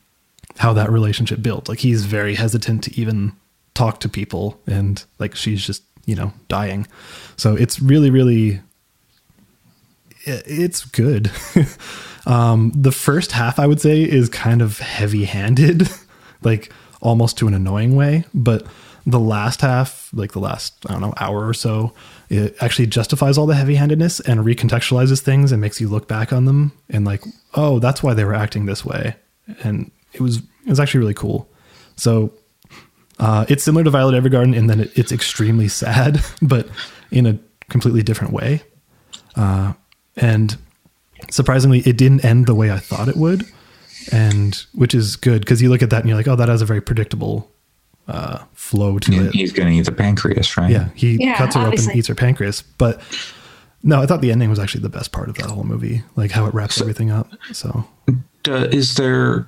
how 0.58 0.72
that 0.72 0.90
relationship 0.90 1.40
built. 1.40 1.68
Like 1.68 1.78
he's 1.78 2.04
very 2.04 2.34
hesitant 2.34 2.82
to 2.84 3.00
even 3.00 3.32
talk 3.74 4.00
to 4.00 4.08
people, 4.08 4.60
and 4.66 5.02
like 5.18 5.36
she's 5.36 5.64
just 5.64 5.84
you 6.06 6.16
know 6.16 6.32
dying. 6.48 6.88
So 7.36 7.54
it's 7.54 7.80
really, 7.80 8.10
really, 8.10 8.60
it's 10.24 10.84
good. 10.84 11.30
um, 12.26 12.72
the 12.74 12.92
first 12.92 13.32
half, 13.32 13.58
I 13.58 13.66
would 13.66 13.80
say, 13.80 14.02
is 14.02 14.28
kind 14.28 14.62
of 14.62 14.78
heavy-handed. 14.78 15.88
like 16.42 16.72
almost 17.00 17.38
to 17.38 17.48
an 17.48 17.54
annoying 17.54 17.96
way. 17.96 18.24
But 18.34 18.66
the 19.06 19.20
last 19.20 19.60
half, 19.60 20.10
like 20.12 20.32
the 20.32 20.40
last, 20.40 20.74
I 20.86 20.92
don't 20.92 21.00
know, 21.00 21.14
hour 21.18 21.46
or 21.46 21.54
so, 21.54 21.94
it 22.28 22.54
actually 22.60 22.86
justifies 22.86 23.38
all 23.38 23.46
the 23.46 23.54
heavy 23.54 23.74
handedness 23.74 24.20
and 24.20 24.40
recontextualizes 24.40 25.20
things 25.20 25.52
and 25.52 25.60
makes 25.60 25.80
you 25.80 25.88
look 25.88 26.06
back 26.06 26.32
on 26.32 26.44
them 26.44 26.72
and 26.88 27.04
like, 27.04 27.24
oh, 27.54 27.78
that's 27.78 28.02
why 28.02 28.14
they 28.14 28.24
were 28.24 28.34
acting 28.34 28.66
this 28.66 28.84
way. 28.84 29.16
And 29.62 29.90
it 30.12 30.20
was, 30.20 30.38
it 30.38 30.68
was 30.68 30.80
actually 30.80 31.00
really 31.00 31.14
cool. 31.14 31.50
So 31.96 32.32
uh, 33.18 33.46
it's 33.48 33.64
similar 33.64 33.84
to 33.84 33.90
Violet 33.90 34.22
Evergarden 34.22 34.54
in 34.54 34.66
that 34.68 34.78
it, 34.78 34.98
it's 34.98 35.12
extremely 35.12 35.68
sad, 35.68 36.22
but 36.42 36.68
in 37.10 37.26
a 37.26 37.38
completely 37.68 38.02
different 38.02 38.32
way. 38.32 38.62
Uh, 39.34 39.72
and 40.16 40.56
surprisingly, 41.30 41.80
it 41.80 41.96
didn't 41.96 42.24
end 42.24 42.46
the 42.46 42.54
way 42.54 42.70
I 42.70 42.78
thought 42.78 43.08
it 43.08 43.16
would, 43.16 43.44
and 44.12 44.54
which 44.74 44.94
is 44.94 45.16
good 45.16 45.40
because 45.40 45.60
you 45.62 45.68
look 45.68 45.82
at 45.82 45.90
that 45.90 46.00
and 46.00 46.08
you're 46.08 46.16
like, 46.16 46.28
oh, 46.28 46.36
that 46.36 46.48
has 46.48 46.62
a 46.62 46.66
very 46.66 46.80
predictable 46.80 47.50
uh, 48.08 48.38
flow 48.54 48.98
to 48.98 49.12
He- 49.12 49.18
it. 49.18 49.34
He's 49.34 49.52
going 49.52 49.68
to 49.68 49.74
eat 49.74 49.84
the 49.86 49.92
pancreas, 49.92 50.56
right? 50.56 50.70
Yeah, 50.70 50.88
he 50.94 51.16
Yeah, 51.20 51.36
cuts 51.36 51.54
her 51.54 51.60
up 51.60 51.66
obviously. 51.68 51.92
and 51.92 51.98
eats 51.98 52.08
her 52.08 52.14
pancreas. 52.14 52.62
But 52.62 53.00
no, 53.82 54.00
I 54.02 54.06
thought 54.06 54.20
the 54.20 54.32
ending 54.32 54.50
was 54.50 54.58
actually 54.58 54.82
the 54.82 54.88
best 54.88 55.12
part 55.12 55.28
of 55.28 55.36
that 55.36 55.46
whole 55.50 55.64
movie, 55.64 56.02
like 56.16 56.30
how 56.30 56.46
it 56.46 56.54
wraps 56.54 56.80
everything 56.80 57.10
up. 57.10 57.28
So 57.52 57.84
D- 58.42 58.52
is 58.52 58.94
there? 58.96 59.46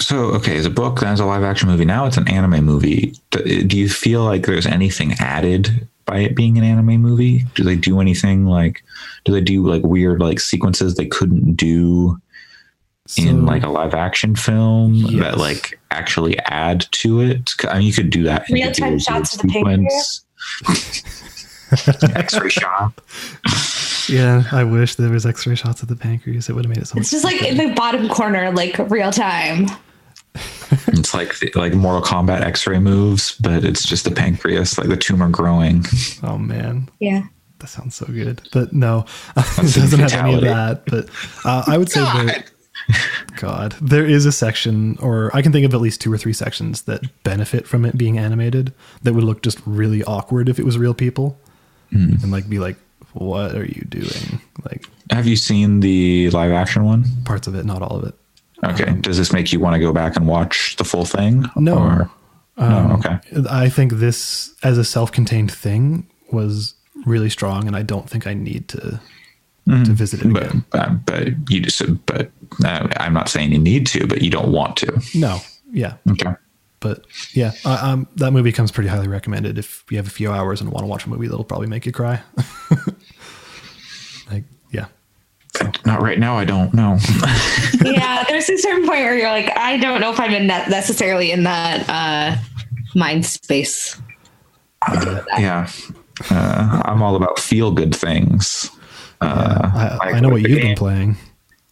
So 0.00 0.16
okay, 0.34 0.56
it's 0.56 0.66
a 0.66 0.70
book, 0.70 1.00
then 1.00 1.12
it's 1.12 1.20
a 1.20 1.24
live 1.24 1.44
action 1.44 1.68
movie. 1.68 1.84
Now 1.84 2.06
it's 2.06 2.16
an 2.16 2.26
anime 2.28 2.64
movie. 2.64 3.14
Do 3.30 3.78
you 3.78 3.88
feel 3.88 4.24
like 4.24 4.44
there's 4.46 4.66
anything 4.66 5.12
added 5.20 5.86
by 6.06 6.18
it 6.18 6.34
being 6.36 6.58
an 6.58 6.64
anime 6.64 7.00
movie? 7.00 7.44
Do 7.54 7.62
they 7.64 7.76
do 7.76 8.00
anything 8.00 8.46
like? 8.46 8.82
Do 9.24 9.32
they 9.32 9.40
do 9.40 9.66
like 9.66 9.82
weird 9.82 10.20
like 10.20 10.40
sequences 10.40 10.94
they 10.96 11.06
couldn't 11.06 11.54
do 11.54 12.18
in 13.18 13.44
like 13.44 13.62
a 13.62 13.68
live 13.68 13.92
action 13.94 14.34
film 14.34 14.94
Yes. 14.94 15.20
that 15.20 15.38
like 15.38 15.78
actually 15.90 16.38
add 16.40 16.86
to 16.92 17.20
it? 17.20 17.50
I 17.68 17.78
mean, 17.78 17.86
you 17.86 17.92
could 17.92 18.10
do 18.10 18.22
that. 18.24 18.48
You 18.48 18.64
could 18.64 18.72
do 18.74 18.82
Real-time 18.82 18.98
shots 18.98 19.34
of 19.36 19.42
the 19.42 19.48
pancreas? 19.48 20.24
X-ray 22.14 22.50
shot. 22.50 22.92
yeah, 24.08 24.44
I 24.52 24.62
wish 24.64 24.94
there 24.96 25.10
was 25.10 25.26
X-ray 25.26 25.54
shots 25.56 25.82
of 25.82 25.88
the 25.88 25.96
pancreas. 25.96 26.48
It 26.48 26.52
would 26.54 26.64
have 26.66 26.68
made 26.74 26.82
it 26.82 26.86
so. 26.86 26.98
It's 26.98 27.10
just 27.10 27.24
like 27.24 27.42
in 27.42 27.56
the 27.56 27.74
bottom 27.74 28.08
corner, 28.08 28.50
like 28.52 28.78
real 28.90 29.10
time. 29.10 29.66
It's 30.98 31.14
like 31.14 31.54
like 31.54 31.74
Mortal 31.74 32.02
Kombat 32.02 32.40
X-ray 32.42 32.78
moves, 32.78 33.36
but 33.40 33.64
it's 33.64 33.84
just 33.86 34.04
the 34.04 34.10
pancreas, 34.10 34.78
like 34.78 34.88
the 34.88 34.96
tumor 34.96 35.28
growing. 35.28 35.84
oh 36.22 36.38
man, 36.38 36.88
Yeah. 37.00 37.24
that 37.58 37.68
sounds 37.68 37.94
so 37.94 38.06
good. 38.06 38.42
But 38.52 38.72
no, 38.72 39.04
it 39.36 39.74
doesn't 39.74 39.98
have 40.00 40.12
any 40.14 40.34
of 40.34 40.40
that. 40.42 40.86
But 40.86 41.08
uh, 41.44 41.64
I 41.66 41.78
would 41.78 41.90
say 41.90 42.00
that 42.00 42.50
God, 43.36 43.74
there 43.80 44.04
is 44.04 44.26
a 44.26 44.32
section, 44.32 44.98
or 45.00 45.30
I 45.34 45.40
can 45.42 45.52
think 45.52 45.64
of 45.64 45.72
at 45.74 45.80
least 45.80 46.00
two 46.00 46.12
or 46.12 46.18
three 46.18 46.32
sections 46.34 46.82
that 46.82 47.00
benefit 47.22 47.66
from 47.66 47.84
it 47.84 47.96
being 47.96 48.18
animated 48.18 48.72
that 49.02 49.14
would 49.14 49.24
look 49.24 49.42
just 49.42 49.58
really 49.64 50.02
awkward 50.04 50.48
if 50.48 50.58
it 50.58 50.64
was 50.64 50.76
real 50.78 50.94
people, 50.94 51.38
Hmm. 51.90 52.14
and 52.22 52.30
like 52.30 52.48
be 52.48 52.58
like, 52.58 52.76
"What 53.12 53.54
are 53.54 53.64
you 53.64 53.84
doing?" 53.88 54.40
Like 54.68 54.84
Have 55.10 55.26
you 55.26 55.36
seen 55.36 55.80
the 55.80 56.30
live 56.30 56.50
action 56.52 56.84
one? 56.84 57.04
parts 57.24 57.46
of 57.46 57.54
it, 57.54 57.64
not 57.64 57.80
all 57.82 57.96
of 57.98 58.04
it. 58.04 58.14
Okay. 58.72 58.92
Does 59.00 59.16
this 59.18 59.32
make 59.32 59.52
you 59.52 59.60
want 59.60 59.74
to 59.74 59.80
go 59.80 59.92
back 59.92 60.16
and 60.16 60.26
watch 60.26 60.76
the 60.76 60.84
full 60.84 61.04
thing? 61.04 61.44
No. 61.56 61.78
Or- 61.78 62.10
no. 62.56 62.96
Okay. 63.00 63.18
I 63.50 63.68
think 63.68 63.94
this, 63.94 64.54
as 64.62 64.78
a 64.78 64.84
self-contained 64.84 65.50
thing, 65.52 66.06
was 66.30 66.74
really 67.04 67.28
strong, 67.30 67.66
and 67.66 67.74
I 67.76 67.82
don't 67.82 68.08
think 68.08 68.26
I 68.26 68.34
need 68.34 68.68
to 68.68 69.00
to 69.66 69.92
visit 69.92 70.20
it 70.20 70.26
Mm-hmm. 70.26 70.32
But 70.34 70.42
again. 70.44 70.64
but, 70.70 71.06
but 71.06 71.50
you 71.50 71.60
just 71.62 71.82
but 72.06 72.30
uh, 72.64 72.86
I'm 72.98 73.12
not 73.14 73.28
saying 73.30 73.50
you 73.50 73.58
need 73.58 73.86
to, 73.88 74.06
but 74.06 74.20
you 74.22 74.30
don't 74.30 74.52
want 74.52 74.76
to. 74.78 75.02
No, 75.14 75.38
yeah, 75.72 75.94
Okay. 76.10 76.32
but 76.80 77.04
yeah, 77.32 77.52
uh, 77.64 77.78
um, 77.82 78.06
that 78.16 78.30
movie 78.32 78.52
comes 78.52 78.70
pretty 78.70 78.88
highly 78.90 79.08
recommended 79.08 79.56
if 79.58 79.82
you 79.90 79.96
have 79.96 80.06
a 80.06 80.10
few 80.10 80.30
hours 80.30 80.60
and 80.60 80.70
want 80.70 80.82
to 80.84 80.86
watch 80.86 81.06
a 81.06 81.08
movie 81.08 81.26
that'll 81.28 81.44
probably 81.44 81.66
make 81.66 81.86
you 81.86 81.92
cry. 81.92 82.20
like, 85.60 85.64
yeah, 85.66 85.70
But 85.72 85.86
not 85.86 86.02
right 86.02 86.18
now. 86.18 86.36
I 86.36 86.44
don't 86.44 86.72
know. 86.74 86.98
yeah, 87.84 88.24
there's 88.28 88.48
a 88.48 88.58
certain 88.58 88.86
point 88.86 89.00
where 89.00 89.16
you're 89.16 89.30
like, 89.30 89.56
I 89.56 89.76
don't 89.76 90.00
know 90.00 90.12
if 90.12 90.20
I'm 90.20 90.32
in 90.32 90.46
that 90.48 90.68
necessarily 90.70 91.30
in 91.32 91.44
that 91.44 91.88
uh 91.88 92.36
mind 92.94 93.24
space. 93.26 94.00
yeah. 95.38 95.68
Uh, 96.30 96.82
I'm 96.84 97.02
all 97.02 97.16
about 97.16 97.38
feel 97.38 97.72
good 97.72 97.94
things. 97.94 98.70
Uh, 99.20 99.70
I, 99.74 99.96
like- 99.96 100.14
I 100.14 100.20
know 100.20 100.28
what 100.28 100.42
you've 100.42 100.50
game- 100.58 100.68
been 100.68 100.76
playing. 100.76 101.16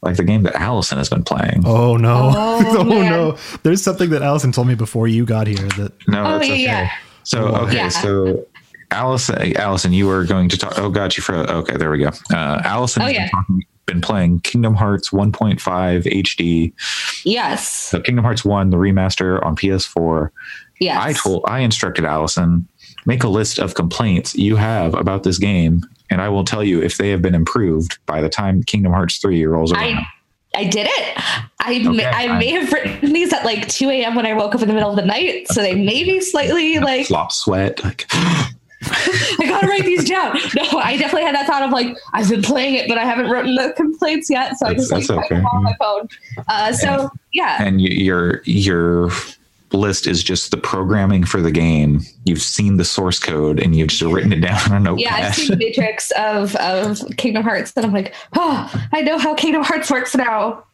Like 0.04 0.16
the 0.16 0.24
game 0.24 0.42
that 0.42 0.56
Allison 0.56 0.98
has 0.98 1.08
been 1.08 1.22
playing. 1.22 1.62
Oh 1.64 1.96
no! 1.96 2.32
Oh, 2.34 2.76
Oh, 2.80 2.82
no! 2.82 3.38
There's 3.62 3.80
something 3.84 4.10
that 4.10 4.20
Allison 4.20 4.50
told 4.50 4.66
me 4.66 4.74
before 4.74 5.06
you 5.06 5.24
got 5.24 5.46
here 5.46 5.56
that 5.58 5.92
No, 6.08 6.24
Oh, 6.24 6.30
that's 6.38 6.46
okay. 6.50 6.60
yeah. 6.64 6.90
So 7.22 7.54
okay, 7.54 7.76
Yeah. 7.76 7.88
so 7.88 8.44
Allison, 8.90 9.56
Allison, 9.56 9.92
you 9.92 10.08
were 10.08 10.24
going 10.24 10.48
to 10.48 10.58
talk. 10.58 10.76
Oh, 10.76 10.90
got 10.90 11.16
you 11.16 11.22
for. 11.22 11.36
Okay, 11.36 11.76
there 11.76 11.88
we 11.92 11.98
go. 11.98 12.08
Uh, 12.34 12.60
Allison 12.64 13.02
Oh, 13.02 13.04
has 13.06 13.14
yeah. 13.14 13.20
been, 13.26 13.30
talking, 13.30 13.64
been 13.86 14.00
playing 14.00 14.40
Kingdom 14.40 14.74
Hearts 14.74 15.10
1.5 15.10 15.60
HD. 16.04 16.72
Yes. 17.24 17.68
So 17.68 18.00
Kingdom 18.00 18.24
Hearts 18.24 18.44
1, 18.44 18.70
the 18.70 18.76
remaster 18.76 19.44
on 19.44 19.56
PS4. 19.56 20.30
Yes. 20.80 20.98
I 21.00 21.12
told, 21.12 21.44
I 21.46 21.60
instructed 21.60 22.04
Allison 22.04 22.68
make 23.06 23.24
a 23.24 23.28
list 23.28 23.58
of 23.58 23.74
complaints 23.74 24.34
you 24.34 24.56
have 24.56 24.94
about 24.94 25.22
this 25.22 25.38
game, 25.38 25.82
and 26.10 26.20
I 26.20 26.28
will 26.28 26.44
tell 26.44 26.62
you 26.62 26.82
if 26.82 26.98
they 26.98 27.10
have 27.10 27.22
been 27.22 27.34
improved 27.34 27.98
by 28.06 28.20
the 28.20 28.28
time 28.28 28.62
Kingdom 28.62 28.92
Hearts 28.92 29.18
3 29.18 29.44
rolls 29.46 29.72
around. 29.72 29.98
I 29.98 30.06
I 30.54 30.64
did 30.64 30.86
it. 30.86 31.18
I 31.60 31.78
may, 31.78 32.06
Okay, 32.06 32.10
I 32.10 32.38
may 32.38 32.50
have 32.50 32.70
written 32.70 33.12
these 33.12 33.32
at 33.32 33.44
like 33.44 33.68
2 33.68 33.88
a.m. 33.88 34.14
when 34.14 34.26
I 34.26 34.34
woke 34.34 34.54
up 34.54 34.60
in 34.60 34.68
the 34.68 34.74
middle 34.74 34.90
of 34.90 34.96
the 34.96 35.06
night, 35.06 35.48
so 35.48 35.62
they 35.62 35.74
may 35.74 36.04
be 36.04 36.20
slightly 36.20 36.78
like 36.78 37.06
Flop 37.06 37.32
sweat. 37.32 37.82
Like, 37.82 38.06
I 39.40 39.46
gotta 39.48 39.66
write 39.66 39.84
these 39.84 40.08
down. 40.08 40.36
No, 40.54 40.78
I 40.78 40.96
definitely 40.96 41.22
had 41.22 41.34
that 41.34 41.46
thought 41.46 41.62
of 41.62 41.70
like 41.70 41.96
I've 42.12 42.28
been 42.28 42.42
playing 42.42 42.74
it, 42.74 42.88
but 42.88 42.98
I 42.98 43.04
haven't 43.04 43.30
written 43.30 43.54
the 43.54 43.72
complaints 43.76 44.28
yet, 44.30 44.58
so 44.58 44.66
I 44.66 44.74
just 44.74 44.90
like 44.90 45.06
that's 45.06 45.24
okay. 45.26 45.40
on 45.40 45.62
my 45.62 45.74
phone. 45.78 46.08
Uh, 46.48 46.72
so 46.72 47.10
yeah, 47.32 47.62
and 47.62 47.80
your 47.80 48.42
your 48.44 49.10
list 49.72 50.06
is 50.06 50.22
just 50.22 50.50
the 50.50 50.56
programming 50.56 51.24
for 51.24 51.40
the 51.40 51.50
game. 51.50 52.00
You've 52.24 52.42
seen 52.42 52.76
the 52.76 52.84
source 52.84 53.18
code 53.18 53.58
and 53.60 53.74
you've 53.74 53.88
just 53.88 54.02
written 54.02 54.32
it 54.32 54.40
down 54.40 54.60
on 54.70 54.76
a 54.76 54.80
notepad. 54.80 55.00
yeah, 55.00 55.26
I've 55.26 55.34
seen 55.34 55.50
the 55.50 55.56
matrix 55.56 56.10
of 56.12 56.54
of 56.56 57.00
Kingdom 57.16 57.42
Hearts, 57.42 57.72
and 57.76 57.86
I'm 57.86 57.92
like, 57.92 58.14
oh, 58.36 58.88
I 58.92 59.02
know 59.02 59.18
how 59.18 59.34
Kingdom 59.34 59.62
Hearts 59.62 59.90
works 59.90 60.14
now. 60.14 60.64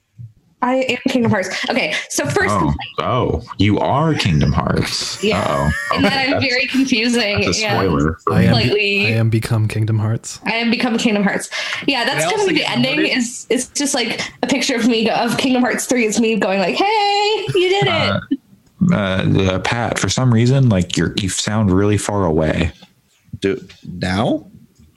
I 0.60 0.74
am 0.88 0.98
Kingdom 1.08 1.30
Hearts. 1.30 1.48
Okay, 1.70 1.94
so 2.10 2.24
first, 2.26 2.48
Oh, 2.50 2.74
oh, 2.98 3.42
you 3.58 3.78
are 3.78 4.12
Kingdom 4.14 4.52
Hearts. 4.52 5.22
Yeah. 5.22 5.40
Uh-oh. 5.40 5.94
and 5.94 6.04
then 6.04 6.12
I'm 6.12 6.30
That's- 6.32 6.50
very 6.50 6.66
confusing. 6.66 7.42
That's 7.42 7.60
a 7.62 7.66
and- 7.66 7.78
spoiler. 7.78 8.18
I 8.30 8.42
am, 8.42 8.52
Slightly- 8.54 9.06
I 9.06 9.10
am 9.10 9.30
become 9.30 9.68
Kingdom 9.68 9.98
Hearts. 10.00 10.40
I 10.46 10.54
am 10.54 10.70
become 10.70 10.98
Kingdom 10.98 11.22
Hearts. 11.22 11.48
Yeah, 11.86 12.04
that's 12.04 12.24
They 12.24 12.30
kind 12.36 12.48
of 12.50 12.56
the 12.56 12.64
ending. 12.64 12.94
promoted? 12.96 13.16
Is 13.18 13.46
it's 13.50 13.68
just 13.68 13.94
like 13.94 14.20
a 14.42 14.46
picture 14.48 14.74
of 14.74 14.86
me 14.88 15.08
of 15.08 15.38
Kingdom 15.38 15.62
Hearts 15.62 15.86
three. 15.86 16.04
Is 16.06 16.18
me 16.20 16.36
going 16.36 16.58
like, 16.58 16.74
"Hey, 16.74 17.46
you 17.54 17.68
did 17.68 17.86
it!" 17.86 18.22
Uh, 18.92 18.94
uh, 18.96 19.58
Pat, 19.60 19.98
for 19.98 20.08
some 20.08 20.32
reason, 20.34 20.68
like 20.68 20.96
you're 20.96 21.14
you 21.18 21.28
sound 21.28 21.70
really 21.70 21.98
far 21.98 22.24
away. 22.24 22.72
Do, 23.40 23.60
now? 23.86 24.46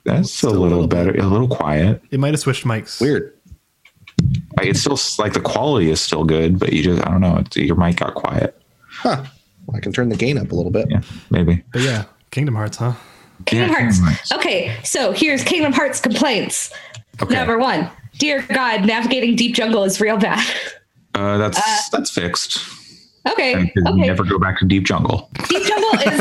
That's 0.04 0.42
a, 0.42 0.48
a 0.48 0.50
little, 0.50 0.66
little 0.68 0.86
better, 0.88 1.14
a 1.16 1.26
little 1.26 1.46
quiet. 1.46 2.02
It 2.10 2.18
might 2.18 2.32
have 2.32 2.40
switched 2.40 2.64
mics. 2.64 3.00
Weird. 3.00 3.34
Like 4.62 4.70
it's 4.70 4.80
still 4.80 4.98
like 5.18 5.32
the 5.32 5.40
quality 5.40 5.90
is 5.90 6.00
still 6.00 6.24
good, 6.24 6.58
but 6.58 6.72
you 6.72 6.82
just 6.82 7.04
I 7.06 7.10
don't 7.10 7.20
know. 7.20 7.36
It's, 7.38 7.56
your 7.56 7.76
mic 7.76 7.96
got 7.96 8.14
quiet. 8.14 8.56
Huh. 8.88 9.24
I 9.74 9.80
can 9.80 9.92
turn 9.92 10.08
the 10.08 10.16
gain 10.16 10.38
up 10.38 10.52
a 10.52 10.54
little 10.54 10.70
bit. 10.70 10.86
Yeah, 10.90 11.00
maybe. 11.30 11.62
But 11.72 11.82
yeah, 11.82 12.04
Kingdom 12.30 12.54
Hearts, 12.54 12.76
huh? 12.76 12.92
Kingdom 13.46 13.70
Yeah, 13.70 13.78
Hearts. 13.78 13.96
Kingdom 13.98 14.14
Hearts. 14.14 14.32
Okay, 14.32 14.76
so 14.84 15.12
here's 15.12 15.42
Kingdom 15.42 15.72
Hearts 15.72 16.00
complaints. 16.00 16.72
Okay. 17.20 17.34
Number 17.34 17.58
one, 17.58 17.90
dear 18.18 18.42
God, 18.48 18.84
navigating 18.86 19.34
deep 19.36 19.54
jungle 19.54 19.84
is 19.84 20.00
real 20.00 20.16
bad. 20.16 20.46
Uh, 21.14 21.38
that's 21.38 21.88
that's 21.90 22.10
fixed. 22.10 22.58
okay, 23.28 23.52
And 23.54 23.70
you 23.74 23.82
okay. 23.86 24.00
never 24.06 24.24
go 24.24 24.38
back 24.38 24.58
to 24.60 24.64
deep 24.64 24.84
jungle. 24.84 25.30
Deep 25.48 25.62
jungle 25.64 26.00
is 26.00 26.20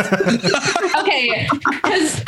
okay 0.97 1.47
because 1.69 2.23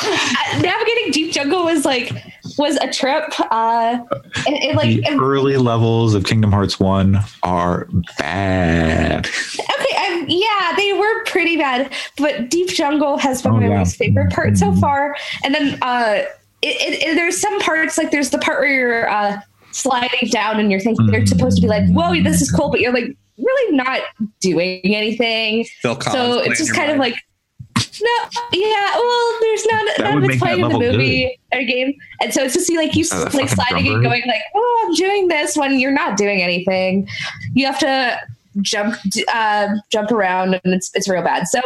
navigating 0.61 1.11
deep 1.11 1.31
jungle 1.33 1.63
was 1.65 1.85
like 1.85 2.11
was 2.57 2.77
a 2.77 2.91
trip. 2.91 3.23
Uh, 3.51 3.99
and, 4.47 4.55
and 4.55 4.77
like 4.77 4.89
the 4.89 5.05
and- 5.05 5.21
early 5.21 5.57
levels 5.57 6.13
of 6.13 6.25
Kingdom 6.25 6.51
Hearts 6.51 6.79
1 6.79 7.19
are 7.43 7.87
bad. 8.17 9.27
Okay, 9.27 9.97
um, 10.13 10.25
yeah, 10.27 10.73
they 10.75 10.93
were 10.93 11.23
pretty 11.25 11.57
bad, 11.57 11.91
but 12.17 12.49
Deep 12.49 12.69
Jungle 12.69 13.17
has 13.17 13.41
been 13.41 13.51
Oh, 13.53 13.57
my 13.57 13.67
yeah. 13.67 13.77
most 13.79 13.95
favorite 13.97 14.31
part 14.31 14.57
so 14.57 14.73
far. 14.75 15.15
And 15.43 15.53
then 15.53 15.77
uh, 15.81 16.23
it, 16.61 16.75
it, 16.81 17.03
it- 17.09 17.15
there's 17.15 17.39
some 17.39 17.59
parts 17.59 17.97
like 17.97 18.11
there's 18.11 18.29
the 18.29 18.37
part 18.39 18.59
where 18.61 18.71
you're 18.73 19.09
uh, 19.09 19.39
sliding 19.71 20.29
down 20.29 20.59
and 20.59 20.71
you're 20.71 20.79
thinking 20.79 21.07
you're 21.11 21.25
supposed 21.25 21.57
to 21.57 21.61
be 21.61 21.67
like, 21.67 21.87
"Whoa, 21.89 22.21
this 22.23 22.41
is 22.41 22.51
cool," 22.51 22.69
but 22.69 22.79
you're 22.79 22.93
like 22.93 23.15
really 23.37 23.75
not 23.75 24.01
doing 24.39 24.79
anything. 24.83 25.65
Phil 25.81 25.99
so 26.01 26.39
it's 26.39 26.57
just 26.59 26.67
your 26.69 26.75
kind 26.75 26.91
of 26.91 26.97
like. 26.97 27.15
No, 27.75 28.09
yeah, 28.53 28.95
well, 28.95 29.37
there's 29.41 29.65
not 29.65 29.85
That 29.97 30.03
none 30.03 30.17
of 30.17 30.29
it's 30.29 30.37
playing 30.39 30.59
in 30.61 30.69
the 30.69 30.79
movie 30.79 31.39
or 31.53 31.63
game, 31.63 31.93
and 32.21 32.33
so 32.33 32.43
it's 32.43 32.53
just 32.53 32.67
see 32.67 32.77
like 32.77 32.95
you 32.95 33.05
Oh, 33.11 33.29
like 33.33 33.49
sliding 33.49 33.87
and 33.87 34.03
going 34.03 34.23
like, 34.27 34.41
oh, 34.55 34.85
I'm 34.87 34.93
doing 34.95 35.27
this 35.27 35.55
when 35.55 35.79
you're 35.79 35.91
not 35.91 36.17
doing 36.17 36.41
anything. 36.41 37.07
You 37.53 37.65
have 37.67 37.79
to 37.79 38.19
jump 38.61 38.95
uh, 39.33 39.67
jump 39.91 40.11
around, 40.11 40.59
and 40.63 40.73
it's 40.73 40.91
it's 40.95 41.07
real 41.07 41.23
bad. 41.23 41.47
So 41.47 41.61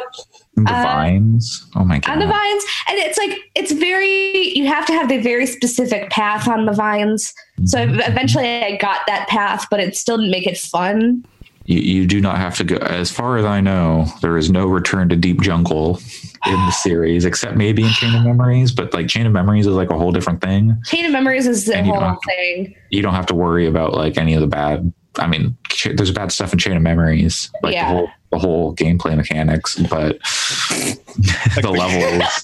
The 0.56 0.62
Uh, 0.64 0.84
vines. 0.84 1.66
Oh 1.76 1.84
my 1.84 2.00
god. 2.00 2.14
on 2.14 2.20
the 2.20 2.28
vines, 2.28 2.64
and 2.90 2.98
it's 2.98 3.18
like 3.18 3.40
it's 3.56 3.72
very 3.72 4.50
you 4.58 4.68
have 4.68 4.86
to 4.88 4.94
have 4.94 5.10
the 5.10 5.20
very 5.20 5.46
specific 5.46 6.10
path 6.10 6.48
on 6.48 6.66
the 6.66 6.74
vines. 6.74 7.34
So 7.66 7.82
eventually, 7.82 8.64
I 8.64 8.78
got 8.78 9.00
that 9.08 9.28
path, 9.28 9.66
but 9.72 9.80
it 9.80 9.96
still 9.96 10.18
didn't 10.18 10.32
make 10.32 10.48
it 10.48 10.58
fun. 10.58 11.26
You, 11.68 11.80
you 11.80 12.08
do 12.08 12.20
not 12.22 12.38
have 12.38 12.56
to 12.58 12.64
go. 12.64 12.78
As 12.78 13.12
far 13.12 13.38
as 13.38 13.44
I 13.46 13.60
know, 13.62 14.08
there 14.22 14.38
is 14.38 14.50
no 14.50 14.66
return 14.68 15.10
to 15.10 15.16
deep 15.18 15.42
jungle 15.42 16.00
in 16.46 16.54
the 16.54 16.72
series, 16.72 17.26
except 17.26 17.58
maybe 17.58 17.84
in 17.84 17.90
Chain 17.90 18.16
of 18.16 18.24
Memories. 18.24 18.72
But 18.72 18.94
like 18.94 19.08
Chain 19.10 19.26
of 19.26 19.34
Memories 19.34 19.68
is 19.68 19.74
like 19.74 19.90
a 19.92 19.98
whole 19.98 20.12
different 20.14 20.42
thing. 20.42 20.78
Chain 20.86 21.06
of 21.06 21.12
Memories 21.12 21.46
is 21.46 21.66
the 21.66 21.84
whole 21.84 22.00
to- 22.00 22.18
thing. 22.26 22.74
You 22.90 23.02
don't 23.02 23.14
have 23.14 23.26
to 23.28 23.36
worry 23.36 23.68
about 23.68 23.94
like 23.94 24.18
any 24.18 24.34
of 24.34 24.42
the 24.42 24.48
bad. 24.48 24.92
I 25.20 25.28
mean, 25.28 25.58
there's 25.96 26.12
bad 26.12 26.32
stuff 26.32 26.54
in 26.54 26.60
Chain 26.60 26.78
of 26.78 26.84
Memories, 26.84 27.52
like 27.62 27.74
Yeah. 27.74 27.90
the 27.92 27.98
whole 27.98 28.10
the 28.32 28.38
whole 28.40 28.76
gameplay 28.76 29.16
mechanics, 29.16 29.78
but 29.90 30.20
the 31.62 31.70
levels. 31.72 32.44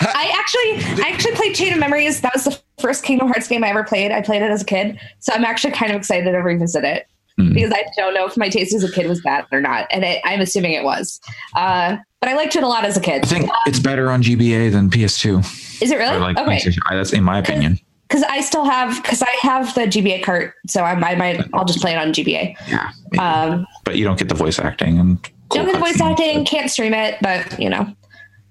I 0.00 0.32
actually, 0.38 1.04
I 1.04 1.08
actually 1.10 1.32
played 1.36 1.54
Chain 1.54 1.72
of 1.72 1.78
Memories. 1.78 2.20
That 2.20 2.34
was 2.34 2.44
the 2.44 2.58
first 2.80 3.04
Kingdom 3.04 3.28
Hearts 3.28 3.46
game 3.48 3.62
I 3.64 3.68
ever 3.70 3.84
played. 3.84 4.10
I 4.12 4.22
played 4.22 4.42
it 4.42 4.50
as 4.50 4.62
a 4.62 4.64
kid, 4.64 4.98
so 5.20 5.32
I'm 5.32 5.44
actually 5.44 5.72
kind 5.72 5.92
of 5.92 5.98
excited 5.98 6.30
to 6.32 6.38
revisit 6.38 6.84
it 6.84 7.06
Hmm. 7.38 7.52
because 7.54 7.72
I 7.72 7.84
don't 7.96 8.14
know 8.14 8.26
if 8.26 8.36
my 8.36 8.48
taste 8.48 8.74
as 8.74 8.84
a 8.84 8.90
kid 8.90 9.06
was 9.08 9.20
bad 9.20 9.46
or 9.52 9.60
not, 9.60 9.86
and 9.90 10.04
it, 10.04 10.20
I'm 10.24 10.40
assuming 10.40 10.72
it 10.72 10.84
was. 10.84 11.20
Uh, 11.54 11.96
but 12.20 12.28
I 12.28 12.34
liked 12.34 12.54
it 12.56 12.62
a 12.62 12.68
lot 12.68 12.84
as 12.84 12.96
a 12.96 13.00
kid. 13.00 13.22
I 13.24 13.26
think 13.26 13.50
it's 13.66 13.78
better 13.78 14.10
on 14.10 14.22
GBA 14.22 14.72
than 14.72 14.90
PS2. 14.90 15.82
Is 15.82 15.90
it 15.90 15.96
really? 15.96 16.18
Like 16.18 16.36
okay. 16.36 16.60
I- 16.90 16.96
That's 16.96 17.12
in 17.12 17.24
my 17.24 17.38
opinion. 17.38 17.78
because 18.08 18.22
I 18.24 18.40
still 18.42 18.64
have 18.64 19.00
because 19.02 19.22
I 19.22 19.34
have 19.42 19.74
the 19.74 19.82
GBA 19.82 20.22
cart, 20.22 20.54
so 20.66 20.82
I, 20.82 20.92
I 20.92 21.14
might 21.14 21.42
I'll 21.54 21.64
just 21.64 21.80
play 21.80 21.92
it 21.92 21.96
on 21.98 22.12
GBA. 22.12 22.56
Yeah, 22.68 22.90
maybe. 23.10 23.18
Um, 23.22 23.66
but 23.84 23.96
you 23.96 24.04
don't 24.04 24.18
get 24.18 24.28
the 24.28 24.34
voice 24.34 24.58
acting 24.58 24.98
and 24.98 25.22
cool 25.48 25.62
don't 25.62 25.66
get 25.66 25.72
the 25.74 25.78
voice 25.78 26.00
acting, 26.00 26.44
can't 26.44 26.70
stream 26.70 26.92
it, 26.94 27.16
but 27.22 27.58
you 27.58 27.70
know. 27.70 27.86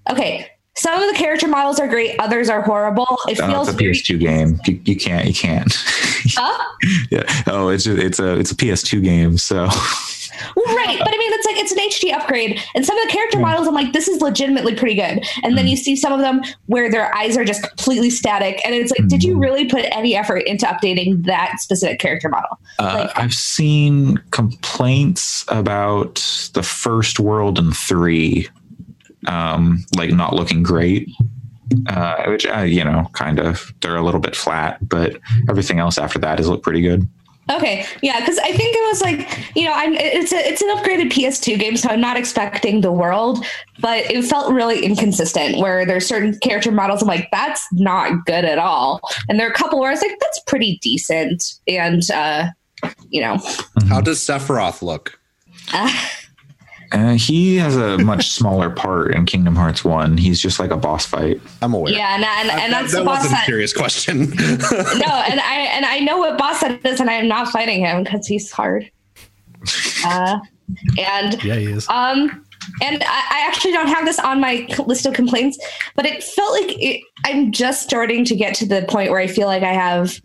Okay, 0.09 0.47
some 0.79 1.01
of 1.01 1.09
the 1.11 1.17
character 1.17 1.47
models 1.47 1.79
are 1.79 1.87
great, 1.87 2.15
others 2.19 2.49
are 2.49 2.61
horrible. 2.61 3.17
It 3.27 3.39
Oh, 3.41 3.47
feels 3.49 3.69
it's 3.69 3.79
a 3.79 3.83
PS2 3.83 4.19
game. 4.19 4.59
You, 4.65 4.79
you 4.85 4.95
can't. 4.95 5.27
You 5.27 5.33
can't. 5.33 5.73
Huh? 6.31 6.75
yeah. 7.09 7.23
Oh, 7.47 7.69
it's 7.69 7.87
a, 7.87 7.95
it's 7.97 8.19
a 8.19 8.37
it's 8.37 8.51
a 8.51 8.55
PS2 8.55 9.01
game. 9.01 9.37
So 9.37 9.55
Well, 10.55 10.75
right, 10.75 10.97
but 10.99 11.07
I 11.07 11.17
mean, 11.17 11.33
it's 11.33 11.45
like 11.45 11.57
it's 11.57 11.71
an 11.71 11.77
HD 11.79 12.13
upgrade, 12.13 12.61
and 12.75 12.85
some 12.85 12.97
of 12.97 13.07
the 13.07 13.11
character 13.13 13.39
models, 13.39 13.67
I'm 13.67 13.73
like, 13.73 13.93
this 13.93 14.07
is 14.07 14.21
legitimately 14.21 14.75
pretty 14.75 14.95
good. 14.95 15.25
And 15.43 15.53
Mm. 15.53 15.55
then 15.55 15.67
you 15.67 15.75
see 15.77 15.95
some 15.95 16.13
of 16.13 16.19
them 16.19 16.41
where 16.67 16.89
their 16.91 17.13
eyes 17.15 17.35
are 17.37 17.43
just 17.45 17.63
completely 17.63 18.09
static, 18.09 18.61
and 18.65 18.75
it's 18.75 18.91
like, 18.97 19.07
did 19.09 19.23
you 19.23 19.37
really 19.37 19.65
put 19.65 19.85
any 19.95 20.15
effort 20.15 20.39
into 20.39 20.65
updating 20.65 21.25
that 21.25 21.59
specific 21.59 21.99
character 21.99 22.29
model? 22.29 22.57
uh, 22.79 23.05
Like- 23.07 23.17
I've 23.19 23.33
seen 23.33 24.17
complaints 24.31 25.45
about 25.47 26.15
the 26.53 26.63
first 26.63 27.19
world 27.19 27.57
and 27.57 27.75
three, 27.75 28.47
um, 29.27 29.86
like 29.95 30.12
not 30.12 30.34
looking 30.34 30.63
great. 30.63 31.10
Uh, 31.88 32.23
which 32.25 32.47
uh, 32.47 32.62
you 32.62 32.84
know, 32.84 33.08
kind 33.13 33.39
of 33.39 33.71
they're 33.82 33.95
a 33.95 34.03
little 34.03 34.19
bit 34.19 34.36
flat, 34.36 34.79
but 34.89 35.19
everything 35.49 35.77
else 35.77 35.99
after 35.99 36.17
that 36.17 36.39
has 36.39 36.47
looked 36.47 36.63
pretty 36.63 36.82
good. 36.82 37.08
Okay, 37.51 37.84
yeah, 38.03 38.19
because 38.19 38.38
I 38.38 38.51
think 38.51 38.75
it 38.75 38.88
was 38.89 39.01
like, 39.01 39.55
you 39.55 39.65
know, 39.65 39.73
I'm 39.73 39.93
it's 39.95 40.32
a 40.32 40.38
it's 40.38 40.62
an 40.62 40.69
upgraded 40.69 41.12
PS2 41.12 41.60
game, 41.60 41.77
so 41.77 41.89
I'm 41.89 42.01
not 42.01 42.15
expecting 42.15 42.82
the 42.82 42.91
world, 42.91 43.43
but 43.79 44.10
it 44.12 44.23
felt 44.25 44.53
really 44.53 44.86
inconsistent. 44.86 45.58
Where 45.58 45.84
there's 45.84 46.05
certain 46.05 46.38
character 46.39 46.71
models, 46.71 47.01
I'm 47.01 47.08
like, 47.08 47.27
that's 47.32 47.65
not 47.71 48.25
good 48.25 48.45
at 48.45 48.60
all, 48.60 49.01
and 49.27 49.39
there 49.39 49.47
are 49.47 49.51
a 49.51 49.55
couple 49.55 49.79
where 49.79 49.89
I 49.89 49.93
was 49.93 50.01
like, 50.01 50.15
that's 50.19 50.39
pretty 50.41 50.77
decent, 50.84 51.55
and 51.67 52.03
uh, 52.12 52.49
you 53.10 53.21
know, 53.21 53.38
How 53.88 53.99
does 53.99 54.19
Sephiroth 54.19 54.84
look? 54.84 55.19
Uh, 55.73 55.91
he 57.17 57.58
has 57.58 57.75
a 57.78 57.97
much 57.99 58.30
smaller 58.32 58.69
part 58.69 59.13
in 59.13 59.25
Kingdom 59.25 59.56
Hearts 59.56 59.84
One. 59.86 60.17
He's 60.17 60.39
just 60.39 60.60
like 60.60 60.71
a 60.71 60.78
boss 60.78 61.06
fight. 61.06 61.39
I'm 61.62 61.73
aware. 61.73 61.93
yeah, 61.93 62.15
and 62.15 62.23
and, 62.25 62.49
and 62.49 62.73
that, 62.73 62.82
that's 62.82 62.93
that 62.93 62.99
the 62.99 63.06
boss 63.06 63.17
wasn't 63.23 63.32
a 63.32 63.36
that, 63.36 63.45
serious 63.45 63.73
question. 63.73 64.19
no, 64.30 64.36
and 65.30 65.39
I 65.39 65.69
and 65.73 65.86
I 65.86 65.99
know 65.99 66.17
what 66.17 66.38
boss 66.38 66.62
that 66.62 66.84
is, 66.86 66.99
and 66.99 67.10
I 67.10 67.13
am 67.13 67.28
not 67.28 67.49
fighting 67.49 67.80
him 67.82 68.04
because 68.04 68.25
he's 68.28 68.52
hard. 68.52 68.89
Uh, 70.06 70.39
and 70.97 71.43
Yeah, 71.43 71.56
he 71.56 71.65
is. 71.65 71.88
um, 71.89 72.45
and 72.82 73.04
I, 73.04 73.08
I 73.32 73.43
actually 73.47 73.73
don't 73.73 73.88
have 73.88 74.06
this 74.06 74.19
on 74.19 74.39
my 74.39 74.67
list 74.86 75.06
of 75.06 75.13
complaints, 75.13 75.58
but 75.95 76.06
it 76.06 76.23
felt 76.23 76.54
like 76.62 76.75
it, 76.80 77.02
I'm 77.25 77.52
just 77.52 77.84
starting 77.84 78.23
to 78.25 78.36
get 78.36 78.54
to 78.56 78.65
the 78.67 78.84
point 78.88 79.12
where 79.12 79.19
I 79.19 79.28
feel 79.28 79.47
like 79.47 79.63
I 79.63 79.73
have. 79.73 80.19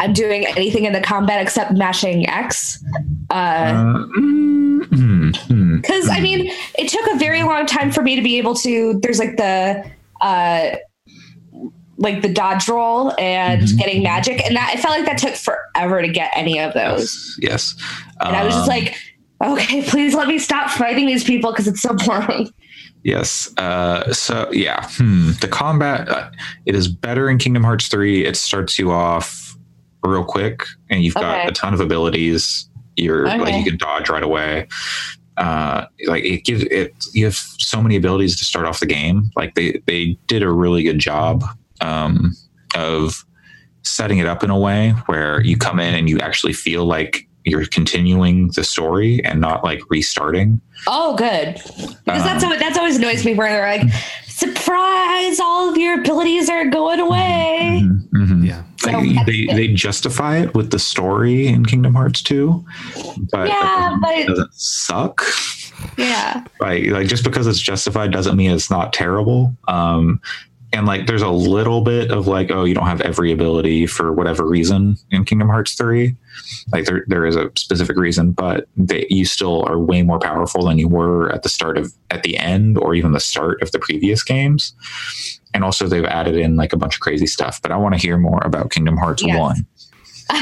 I'm 0.00 0.12
doing 0.14 0.46
anything 0.46 0.84
in 0.86 0.92
the 0.94 1.00
combat 1.02 1.40
except 1.40 1.72
mashing 1.72 2.28
X. 2.28 2.82
Uh, 3.30 3.34
Uh, 3.34 3.74
mm. 4.18 4.61
Because 4.90 6.08
I 6.08 6.20
mean, 6.20 6.50
it 6.78 6.88
took 6.88 7.06
a 7.14 7.18
very 7.18 7.42
long 7.42 7.66
time 7.66 7.90
for 7.90 8.02
me 8.02 8.16
to 8.16 8.22
be 8.22 8.38
able 8.38 8.54
to. 8.56 8.98
There's 9.02 9.18
like 9.18 9.36
the, 9.36 9.84
uh, 10.20 10.76
like 11.98 12.22
the 12.22 12.28
dodge 12.32 12.68
roll 12.68 13.12
and 13.20 13.62
Mhm. 13.62 13.78
getting 13.78 14.02
magic, 14.02 14.44
and 14.44 14.56
that 14.56 14.72
I 14.74 14.80
felt 14.80 14.96
like 14.96 15.06
that 15.06 15.18
took 15.18 15.34
forever 15.36 16.02
to 16.02 16.08
get 16.08 16.30
any 16.34 16.58
of 16.58 16.74
those. 16.74 17.36
Yes. 17.40 17.74
And 18.20 18.34
I 18.34 18.44
was 18.44 18.54
just 18.54 18.68
Um, 18.68 18.76
like, 18.76 18.96
okay, 19.44 19.82
please 19.82 20.14
let 20.14 20.26
me 20.28 20.38
stop 20.38 20.70
fighting 20.70 21.06
these 21.06 21.22
people 21.24 21.52
because 21.52 21.68
it's 21.68 21.80
so 21.82 21.94
boring. 21.94 22.50
Yes. 23.04 23.50
Uh, 23.56 24.12
so 24.12 24.48
yeah, 24.52 24.86
hmm. 24.96 25.32
the 25.40 25.48
combat 25.48 26.08
uh, 26.08 26.30
it 26.66 26.74
is 26.74 26.88
better 26.88 27.28
in 27.28 27.38
Kingdom 27.38 27.64
Hearts 27.64 27.88
three. 27.88 28.24
It 28.24 28.36
starts 28.36 28.78
you 28.78 28.90
off 28.92 29.56
real 30.04 30.24
quick, 30.24 30.64
and 30.90 31.04
you've 31.04 31.14
got 31.14 31.40
Okay. 31.40 31.48
a 31.48 31.52
ton 31.52 31.74
of 31.74 31.80
abilities. 31.80 32.68
You're 32.96 33.26
like 33.26 33.54
you 33.54 33.64
can 33.64 33.76
dodge 33.78 34.08
right 34.08 34.22
away. 34.22 34.68
Uh, 35.36 35.86
like 36.06 36.24
it 36.24 36.44
gives 36.44 36.62
it. 36.64 36.92
You 37.12 37.24
have 37.24 37.34
so 37.34 37.82
many 37.82 37.96
abilities 37.96 38.38
to 38.38 38.44
start 38.44 38.66
off 38.66 38.80
the 38.80 38.86
game. 38.86 39.30
Like 39.36 39.54
they 39.54 39.80
they 39.86 40.18
did 40.26 40.42
a 40.42 40.50
really 40.50 40.82
good 40.82 40.98
job 40.98 41.42
um, 41.80 42.36
of 42.76 43.24
setting 43.82 44.18
it 44.18 44.26
up 44.26 44.44
in 44.44 44.50
a 44.50 44.58
way 44.58 44.90
where 45.06 45.40
you 45.42 45.56
come 45.56 45.80
in 45.80 45.94
and 45.94 46.08
you 46.08 46.18
actually 46.20 46.52
feel 46.52 46.84
like 46.84 47.26
you're 47.44 47.66
continuing 47.66 48.48
the 48.54 48.62
story 48.62 49.24
and 49.24 49.40
not 49.40 49.64
like 49.64 49.80
restarting. 49.90 50.60
Oh, 50.86 51.16
good. 51.16 51.54
Because 51.54 52.22
that's 52.22 52.44
Um, 52.44 52.50
always, 52.50 52.60
that's 52.60 52.78
always 52.78 52.96
annoys 52.98 53.24
me 53.24 53.34
where 53.34 53.50
they're 53.50 53.78
like, 53.84 53.92
surprise, 54.42 55.40
all 55.40 55.70
of 55.70 55.76
your 55.76 56.00
abilities 56.00 56.48
are 56.48 56.66
going 56.66 57.00
away. 57.00 57.80
Mhm, 57.84 58.08
mhm. 58.10 58.46
Yeah. 58.46 58.62
like 58.84 58.96
So- 58.96 59.24
they, 59.26 59.46
they 59.46 59.68
justify 59.68 60.38
it 60.38 60.54
with 60.54 60.70
the 60.72 60.78
story 60.78 61.46
in 61.46 61.64
Kingdom 61.64 61.94
Hearts 61.94 62.20
2, 62.22 62.64
but 63.30 63.46
Yeah, 63.48 63.54
that 63.60 64.00
doesn't, 64.00 64.00
but- 64.00 64.26
doesn't 64.26 64.54
suck. 64.54 65.22
Yeah. 65.96 66.42
Like, 66.60 66.86
like 66.88 67.06
just 67.06 67.22
because 67.24 67.46
it's 67.46 67.60
justified 67.60 68.10
doesn't 68.12 68.36
mean 68.36 68.50
it's 68.50 68.70
not 68.70 68.92
terrible. 68.92 69.56
Um, 69.68 70.20
and 70.72 70.86
like 70.86 71.06
there's 71.06 71.22
a 71.22 71.28
little 71.30 71.80
bit 71.82 72.10
of 72.10 72.26
like, 72.26 72.50
oh, 72.50 72.64
you 72.64 72.74
don't 72.74 72.86
have 72.86 73.00
every 73.02 73.30
ability 73.32 73.86
for 73.86 74.12
whatever 74.12 74.46
reason 74.46 74.96
in 75.10 75.24
Kingdom 75.24 75.48
Hearts 75.48 75.74
3. 75.74 76.16
Like 76.72 76.84
there 76.86 77.04
there 77.08 77.26
is 77.26 77.36
a 77.36 77.50
specific 77.56 77.96
reason, 77.96 78.32
but 78.32 78.68
they, 78.76 79.06
you 79.10 79.24
still 79.24 79.64
are 79.68 79.78
way 79.78 80.02
more 80.02 80.18
powerful 80.18 80.64
than 80.64 80.78
you 80.78 80.88
were 80.88 81.30
at 81.32 81.42
the 81.42 81.48
start 81.48 81.76
of 81.78 81.92
at 82.10 82.22
the 82.22 82.38
end 82.38 82.78
or 82.78 82.94
even 82.94 83.12
the 83.12 83.20
start 83.20 83.60
of 83.62 83.70
the 83.72 83.78
previous 83.78 84.22
games. 84.22 84.74
And 85.54 85.62
also 85.64 85.86
they've 85.86 86.04
added 86.04 86.36
in 86.36 86.56
like 86.56 86.72
a 86.72 86.76
bunch 86.78 86.94
of 86.94 87.00
crazy 87.00 87.26
stuff. 87.26 87.60
But 87.60 87.72
I 87.72 87.76
want 87.76 87.94
to 87.94 88.00
hear 88.00 88.16
more 88.16 88.40
about 88.42 88.70
Kingdom 88.70 88.96
Hearts 88.96 89.22
Yes. 89.22 89.38
1. 89.38 89.66
um, 90.30 90.38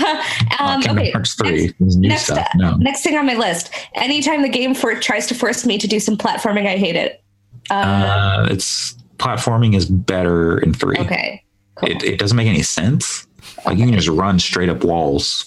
Not 0.61 0.83
Kingdom 0.85 0.99
okay. 0.99 1.11
Hearts 1.11 1.35
3. 1.35 1.75
next- 1.81 1.97
next, 1.97 2.31
uh, 2.31 2.45
No. 2.55 2.77
next 2.77 3.03
thing 3.03 3.17
on 3.17 3.27
my 3.27 3.35
list. 3.35 3.71
Anytime 3.95 4.43
the 4.43 4.49
game 4.49 4.75
for 4.75 4.95
tries 4.95 5.27
to 5.27 5.35
force 5.35 5.67
me 5.67 5.79
to 5.79 5.89
do 5.89 5.99
some 5.99 6.17
platforming, 6.17 6.67
I 6.69 6.77
hate 6.77 6.95
it. 6.95 7.23
Uh, 7.71 7.75
Uh, 7.75 8.49
it's 8.51 8.95
platforming 9.21 9.77
is 9.77 9.87
better 9.87 10.59
in 10.59 10.73
3. 10.75 10.97
okay. 10.99 11.45
Cool. 11.77 11.91
It, 11.91 12.03
it 12.03 12.19
doesn't 12.19 12.37
make 12.37 12.49
any 12.49 12.63
sense. 12.63 13.27
Like 13.65 13.79
you 13.79 13.85
can 13.87 13.95
just 13.95 14.09
run 14.09 14.39
straight 14.39 14.69
up 14.69 14.83
walls. 14.85 15.47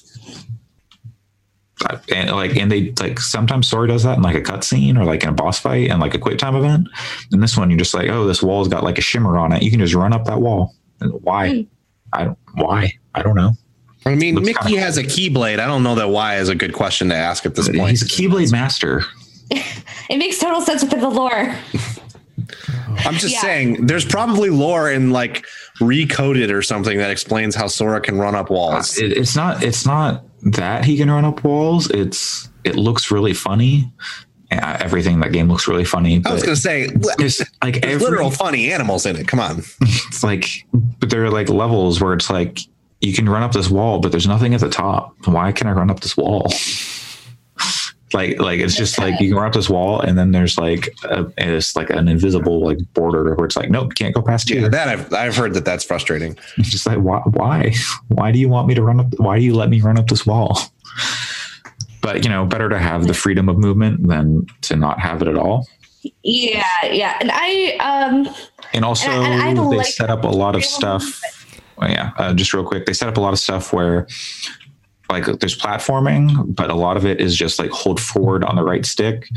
Uh, 1.89 1.97
And 2.13 2.31
like, 2.31 2.55
and 2.55 2.71
they 2.71 2.91
like 2.99 3.19
sometimes 3.19 3.67
story 3.67 3.87
does 3.87 4.03
that 4.03 4.17
in 4.17 4.23
like 4.23 4.35
a 4.35 4.41
cutscene 4.41 4.97
or 4.97 5.03
like 5.03 5.23
in 5.23 5.29
a 5.29 5.33
boss 5.33 5.59
fight 5.59 5.89
and 5.89 5.99
like 5.99 6.13
a 6.13 6.19
quick 6.19 6.37
time 6.37 6.55
event. 6.55 6.87
And 7.31 7.43
this 7.43 7.57
one, 7.57 7.69
you're 7.69 7.79
just 7.79 7.93
like, 7.93 8.09
oh, 8.09 8.25
this 8.25 8.41
wall's 8.41 8.67
got 8.67 8.83
like 8.83 8.97
a 8.97 9.01
shimmer 9.01 9.37
on 9.37 9.51
it. 9.51 9.63
You 9.63 9.69
can 9.71 9.79
just 9.79 9.93
run 9.93 10.13
up 10.13 10.25
that 10.25 10.39
wall. 10.39 10.75
And 11.01 11.11
why? 11.23 11.49
Hmm. 11.49 11.61
I 12.13 12.23
don't. 12.25 12.37
Why? 12.55 12.93
I 13.15 13.21
don't 13.23 13.35
know. 13.35 13.51
I 14.05 14.15
mean, 14.15 14.35
Looks 14.35 14.47
Mickey 14.47 14.59
kinda 14.63 14.79
has 14.81 14.97
a 14.97 15.03
keyblade. 15.03 15.59
I 15.59 15.65
don't 15.65 15.81
know 15.83 15.95
that 15.95 16.09
why 16.09 16.37
is 16.37 16.49
a 16.49 16.55
good 16.55 16.73
question 16.73 17.09
to 17.09 17.15
ask 17.15 17.45
at 17.45 17.55
this 17.55 17.69
point. 17.69 17.89
He's 17.89 18.01
a 18.01 18.05
Keyblade 18.05 18.51
master. 18.51 19.03
it 19.49 20.17
makes 20.17 20.39
total 20.39 20.61
sense 20.61 20.83
within 20.83 20.99
the 20.99 21.09
lore. 21.09 21.55
I'm 23.05 23.15
just 23.15 23.33
Yeah. 23.35 23.41
saying, 23.41 23.85
there's 23.87 24.05
probably 24.05 24.49
lore 24.49 24.89
in 24.91 25.11
like 25.11 25.45
recoded 25.79 26.51
or 26.53 26.61
something 26.61 26.97
that 26.97 27.09
explains 27.11 27.55
how 27.55 27.67
Sora 27.67 27.99
can 28.01 28.17
run 28.17 28.35
up 28.35 28.49
Uh, 28.51 28.53
walls. 28.53 28.97
it, 28.97 29.11
it's 29.13 29.35
not. 29.35 29.63
It's 29.63 29.85
not 29.85 30.23
that 30.43 30.85
he 30.85 30.97
can 30.97 31.09
run 31.09 31.25
up 31.25 31.43
walls. 31.43 31.89
It's. 31.89 32.49
It 32.63 32.75
looks 32.75 33.11
really 33.11 33.33
funny. 33.33 33.91
Uh, 34.51 34.77
everything 34.79 35.15
in 35.15 35.19
that 35.21 35.31
game 35.33 35.49
looks 35.49 35.67
really 35.67 35.83
funny. 35.83 36.21
I 36.25 36.31
was 36.31 36.43
going 36.43 36.55
to 36.55 36.61
say, 36.61 36.87
There's 37.17 37.39
like 37.63 37.81
there's 37.81 37.95
every, 37.95 38.05
literal 38.05 38.29
funny 38.29 38.71
animals 38.71 39.05
in 39.05 39.15
it. 39.15 39.27
Come 39.27 39.39
on. 39.39 39.63
it's 39.81 40.23
like 40.23 40.65
but 40.99 41.09
there 41.09 41.25
are 41.25 41.31
like 41.31 41.49
levels 41.49 41.99
where 41.99 42.13
it's 42.13 42.29
like 42.29 42.59
you 43.01 43.13
can 43.13 43.27
run 43.27 43.41
up 43.43 43.51
this 43.51 43.69
wall 43.69 43.99
but 43.99 44.11
there's 44.11 44.27
nothing 44.27 44.53
at 44.53 44.61
the 44.61 44.69
top 44.69 45.13
why 45.25 45.51
can 45.51 45.67
i 45.67 45.71
run 45.71 45.89
up 45.91 45.99
this 45.99 46.15
wall 46.15 46.47
like 48.13 48.39
like 48.39 48.59
it's 48.59 48.75
just 48.75 48.97
like 48.97 49.17
you 49.19 49.29
can 49.29 49.37
run 49.37 49.47
up 49.47 49.53
this 49.53 49.69
wall 49.69 49.99
and 50.01 50.17
then 50.17 50.31
there's 50.31 50.57
like 50.57 50.93
a, 51.05 51.25
it's 51.37 51.75
like 51.75 51.89
an 51.89 52.07
invisible 52.07 52.63
like 52.63 52.77
border 52.93 53.33
where 53.35 53.45
it's 53.45 53.55
like 53.55 53.69
nope 53.69 53.93
can't 53.95 54.13
go 54.15 54.21
past 54.21 54.49
Yeah, 54.49 54.59
here. 54.61 54.69
that 54.69 54.87
I've 54.87 55.13
I've 55.13 55.35
heard 55.35 55.53
that 55.55 55.65
that's 55.65 55.83
frustrating. 55.83 56.37
it's 56.57 56.69
just 56.69 56.85
like 56.85 56.97
why 56.99 57.19
why? 57.25 57.73
Why 58.09 58.31
do 58.31 58.39
you 58.39 58.49
want 58.49 58.67
me 58.67 58.75
to 58.75 58.81
run 58.83 58.99
up 58.99 59.07
why 59.17 59.39
do 59.39 59.45
you 59.45 59.55
let 59.55 59.69
me 59.69 59.81
run 59.81 59.97
up 59.97 60.07
this 60.07 60.25
wall? 60.25 60.59
But 62.01 62.23
you 62.23 62.29
know 62.29 62.45
better 62.45 62.67
to 62.69 62.79
have 62.79 63.07
the 63.07 63.13
freedom 63.13 63.47
of 63.49 63.57
movement 63.57 64.07
than 64.07 64.45
to 64.63 64.75
not 64.75 64.99
have 64.99 65.21
it 65.21 65.27
at 65.27 65.37
all. 65.37 65.67
Yeah, 66.23 66.65
yeah. 66.91 67.17
And 67.21 67.31
I 67.33 67.77
um 67.77 68.27
and 68.73 68.83
also 68.83 69.09
And 69.09 69.23
I- 69.41 69.47
and 69.49 69.59
I 69.59 69.69
they 69.69 69.77
like 69.77 69.85
set 69.87 70.09
up 70.09 70.23
a 70.25 70.27
lot 70.27 70.55
of 70.55 70.59
of 70.61 70.65
stuff. 70.65 71.21
well, 71.77 71.89
yeah 71.89 72.11
uh, 72.17 72.33
just 72.33 72.53
real 72.53 72.65
quick 72.65 72.85
they 72.85 72.93
set 72.93 73.07
up 73.07 73.15
a 73.17 73.21
lot 73.21 73.31
of 73.33 73.39
stuff 73.39 73.71
where 73.71 74.05
like 75.09 75.25
there's 75.39 75.57
platforming 75.57 76.55
but 76.55 76.69
a 76.69 76.75
lot 76.75 76.97
of 76.97 77.05
it 77.05 77.19
is 77.19 77.35
just 77.35 77.59
like 77.59 77.69
hold 77.71 77.99
forward 77.99 78.43
on 78.43 78.55
the 78.55 78.63
right 78.63 78.85
stick 78.85 79.27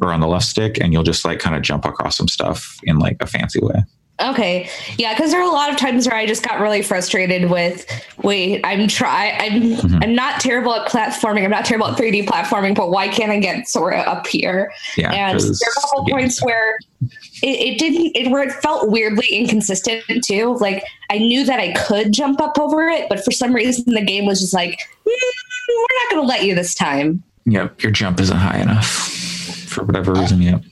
or 0.00 0.12
on 0.12 0.20
the 0.20 0.26
left 0.26 0.46
stick 0.46 0.78
and 0.80 0.92
you'll 0.92 1.02
just 1.02 1.24
like 1.24 1.38
kind 1.38 1.56
of 1.56 1.62
jump 1.62 1.84
across 1.84 2.16
some 2.16 2.28
stuff 2.28 2.78
in 2.84 2.98
like 2.98 3.16
a 3.20 3.26
fancy 3.26 3.60
way 3.60 3.82
Okay. 4.22 4.68
Yeah, 4.96 5.12
because 5.12 5.32
there 5.32 5.40
are 5.40 5.48
a 5.48 5.52
lot 5.52 5.70
of 5.70 5.76
times 5.76 6.06
where 6.06 6.14
I 6.16 6.24
just 6.24 6.46
got 6.48 6.60
really 6.60 6.82
frustrated 6.82 7.50
with 7.50 7.84
wait, 8.22 8.60
I'm 8.64 8.86
try 8.86 9.30
I'm 9.40 9.62
Mm-hmm. 9.74 10.02
I'm 10.02 10.14
not 10.14 10.40
terrible 10.40 10.72
at 10.74 10.88
platforming. 10.88 11.44
I'm 11.44 11.50
not 11.50 11.64
terrible 11.64 11.88
at 11.88 11.98
3D 11.98 12.24
platforming, 12.26 12.74
but 12.76 12.90
why 12.90 13.08
can't 13.08 13.32
I 13.32 13.40
get 13.40 13.68
Sora 13.68 14.00
up 14.00 14.26
here? 14.28 14.72
yeah 14.96 15.12
and 15.12 15.40
there 15.40 15.48
'cause- 15.48 15.62
are 15.62 15.70
a 15.70 15.80
couple 15.80 16.04
yeah. 16.08 16.14
points 16.14 16.42
where 16.44 16.78
it, 17.42 17.46
it 17.74 17.78
didn't 17.78 18.12
it 18.14 18.30
where 18.30 18.42
it 18.46 18.52
felt 18.52 18.88
weirdly 18.90 19.26
inconsistent 19.26 20.02
too. 20.24 20.56
Like 20.60 20.84
I 21.10 21.18
knew 21.18 21.44
that 21.44 21.58
I 21.58 21.72
could 21.72 22.12
jump 22.12 22.40
up 22.40 22.58
over 22.58 22.88
it, 22.88 23.08
but 23.08 23.24
for 23.24 23.32
some 23.32 23.52
reason 23.52 23.92
the 23.94 24.04
game 24.04 24.26
was 24.26 24.40
just 24.40 24.54
like, 24.54 24.78
"Mm, 25.06 25.12
we're 25.68 25.86
not 26.02 26.10
gonna 26.10 26.22
let 26.28 26.44
you 26.44 26.54
this 26.54 26.74
time. 26.74 27.22
Yep, 27.46 27.82
your 27.82 27.90
jump 27.92 28.20
isn't 28.20 28.36
high 28.36 28.58
enough 28.60 28.86
for 28.86 29.82
whatever 29.84 30.12
reason. 30.14 30.40
Yep. 30.40 30.62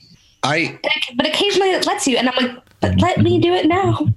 I 0.43 0.79
But 1.15 1.27
occasionally 1.27 1.71
it 1.71 1.85
lets 1.85 2.07
you, 2.07 2.17
and 2.17 2.29
I'm 2.29 2.35
like, 2.47 2.57
but 2.83 2.99
let 3.01 3.19
me 3.19 3.39
do 3.39 3.53
it 3.53 3.65
now. 3.65 4.07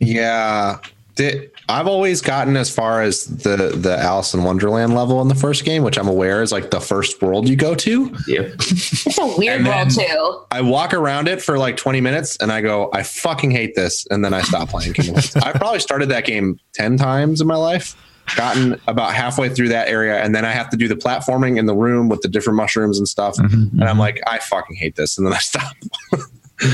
yeah. 0.00 0.78
Did, 1.14 1.50
I've 1.68 1.86
always 1.86 2.20
gotten 2.20 2.56
as 2.56 2.74
far 2.74 3.02
as 3.02 3.24
the 3.24 3.72
the 3.76 3.96
Alice 3.98 4.34
in 4.34 4.44
Wonderland 4.44 4.94
level 4.94 5.20
in 5.20 5.28
the 5.28 5.34
first 5.34 5.64
game, 5.64 5.82
which 5.82 5.98
I'm 5.98 6.08
aware 6.08 6.42
is 6.42 6.52
like 6.52 6.70
the 6.70 6.80
first 6.80 7.20
world 7.22 7.48
you 7.48 7.56
go 7.56 7.74
to. 7.74 8.14
Yep. 8.26 8.54
It's 8.58 9.18
a 9.18 9.34
weird 9.38 9.64
world 9.64 9.90
too. 9.90 10.44
I 10.50 10.60
walk 10.62 10.94
around 10.94 11.28
it 11.28 11.42
for 11.42 11.58
like 11.58 11.76
20 11.76 12.00
minutes 12.00 12.36
and 12.38 12.50
I 12.50 12.60
go, 12.60 12.90
I 12.92 13.02
fucking 13.02 13.50
hate 13.50 13.74
this. 13.74 14.06
And 14.10 14.24
then 14.24 14.34
I 14.34 14.42
stop 14.42 14.70
playing 14.70 14.92
Kingdom 14.94 15.14
Hearts. 15.14 15.36
I 15.36 15.52
probably 15.52 15.80
started 15.80 16.08
that 16.08 16.24
game 16.24 16.58
10 16.74 16.96
times 16.96 17.40
in 17.40 17.46
my 17.46 17.56
life, 17.56 17.94
gotten 18.36 18.80
about 18.86 19.14
halfway 19.14 19.48
through 19.48 19.68
that 19.68 19.88
area. 19.88 20.22
And 20.22 20.34
then 20.34 20.44
I 20.44 20.52
have 20.52 20.70
to 20.70 20.76
do 20.76 20.88
the 20.88 20.96
platforming 20.96 21.58
in 21.58 21.66
the 21.66 21.74
room 21.74 22.08
with 22.08 22.22
the 22.22 22.28
different 22.28 22.56
mushrooms 22.56 22.98
and 22.98 23.06
stuff. 23.06 23.36
Mm-hmm, 23.36 23.80
and 23.80 23.84
I'm 23.84 23.90
mm-hmm. 23.90 24.00
like, 24.00 24.20
I 24.26 24.38
fucking 24.38 24.76
hate 24.76 24.96
this. 24.96 25.18
And 25.18 25.26
then 25.26 25.34
I 25.34 25.38
stop. 25.40 25.74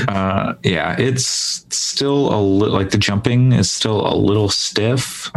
Uh, 0.07 0.53
yeah, 0.63 0.95
it's 0.99 1.25
still 1.69 2.33
a 2.33 2.39
little 2.41 2.73
like 2.73 2.91
the 2.91 2.97
jumping 2.97 3.51
is 3.53 3.71
still 3.71 4.07
a 4.07 4.15
little 4.15 4.49
stiff, 4.49 5.31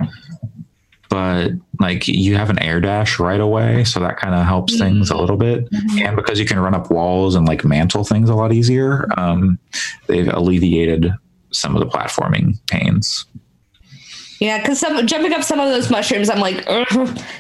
but 1.09 1.53
like 1.81 2.09
you 2.09 2.37
have 2.37 2.51
an 2.51 2.59
air 2.59 2.81
dash 2.81 3.19
right 3.19 3.41
away, 3.41 3.85
so 3.85 4.01
that 4.01 4.17
kind 4.17 4.35
of 4.35 4.45
helps 4.45 4.79
things 4.79 5.11
a 5.11 5.17
little 5.17 5.37
bit. 5.37 5.69
And 6.01 6.17
because 6.17 6.39
you 6.39 6.47
can 6.47 6.59
run 6.59 6.75
up 6.75 6.91
walls 6.91 7.35
and 7.35 7.47
like 7.47 7.65
mantle 7.65 8.05
things 8.05 8.29
a 8.31 8.35
lot 8.35 8.53
easier, 8.53 9.09
um, 9.19 9.59
they've 10.07 10.29
alleviated 10.29 11.13
some 11.51 11.77
of 11.77 11.81
the 11.81 11.87
platforming 11.87 12.59
pains. 12.67 13.27
Yeah, 14.41 14.59
because 14.59 14.81
some 14.81 15.07
jumping 15.07 15.33
up 15.33 15.45
some 15.45 15.61
of 15.61 15.69
those 15.69 15.89
mushrooms, 15.89 16.29
I'm 16.29 16.41
like, 16.41 16.67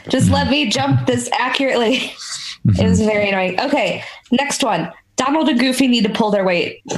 just 0.09 0.31
let 0.31 0.51
me 0.51 0.69
jump 0.69 1.07
this 1.07 1.29
accurately. 1.33 2.13
It 2.65 2.89
was 2.89 3.01
very 3.01 3.29
annoying. 3.29 3.61
Okay, 3.61 4.05
next 4.31 4.63
one. 4.63 4.93
Donald 5.17 5.49
and 5.49 5.59
Goofy 5.61 5.87
need 5.89 6.05
to 6.05 6.11
pull 6.11 6.31
their 6.31 6.45
weight. 6.45 6.83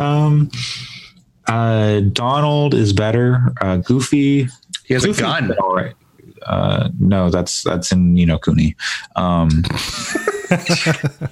Um, 0.00 0.50
uh, 1.46 2.00
Donald 2.00 2.74
is 2.74 2.92
better. 2.92 3.52
Uh, 3.60 3.76
Goofy, 3.76 4.48
He 4.84 4.94
has 4.94 5.04
a 5.04 5.08
Goofy's 5.08 5.22
gun. 5.22 5.52
All 5.58 5.74
right. 5.74 5.94
Uh, 6.44 6.88
no, 6.98 7.30
that's 7.30 7.62
that's 7.62 7.92
in 7.92 8.16
you 8.16 8.26
know 8.26 8.38
Cooney. 8.38 8.76
Um, 9.16 9.62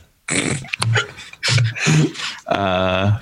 uh, 2.46 3.18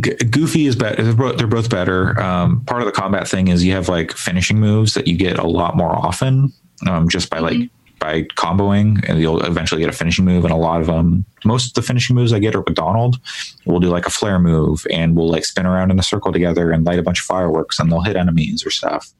G- 0.00 0.14
Goofy 0.30 0.66
is 0.66 0.76
better. 0.76 1.02
They're 1.02 1.14
both, 1.14 1.38
they're 1.38 1.46
both 1.46 1.70
better. 1.70 2.20
Um, 2.20 2.64
part 2.64 2.82
of 2.82 2.86
the 2.86 2.92
combat 2.92 3.28
thing 3.28 3.48
is 3.48 3.64
you 3.64 3.72
have 3.72 3.88
like 3.88 4.12
finishing 4.12 4.58
moves 4.58 4.94
that 4.94 5.06
you 5.06 5.16
get 5.16 5.38
a 5.38 5.46
lot 5.46 5.76
more 5.76 5.94
often, 5.94 6.52
um, 6.86 7.08
just 7.08 7.30
by 7.30 7.38
like 7.38 7.70
by 8.04 8.22
comboing, 8.36 9.02
and 9.08 9.18
you'll 9.18 9.42
eventually 9.44 9.80
get 9.80 9.88
a 9.88 9.96
finishing 9.96 10.26
move. 10.26 10.44
And 10.44 10.52
a 10.52 10.56
lot 10.58 10.82
of 10.82 10.86
them, 10.86 11.24
most 11.46 11.68
of 11.68 11.72
the 11.72 11.80
finishing 11.80 12.14
moves 12.14 12.34
I 12.34 12.38
get 12.38 12.54
are 12.54 12.60
with 12.60 12.74
Donald. 12.74 13.16
We'll 13.64 13.80
do 13.80 13.88
like 13.88 14.04
a 14.04 14.10
flare 14.10 14.38
move, 14.38 14.86
and 14.92 15.16
we'll 15.16 15.30
like 15.30 15.46
spin 15.46 15.64
around 15.64 15.90
in 15.90 15.98
a 15.98 16.02
circle 16.02 16.30
together 16.30 16.70
and 16.70 16.84
light 16.84 16.98
a 16.98 17.02
bunch 17.02 17.20
of 17.20 17.24
fireworks, 17.24 17.78
and 17.80 17.90
they'll 17.90 18.02
hit 18.02 18.14
enemies 18.16 18.62
or 18.66 18.70
stuff. 18.70 19.10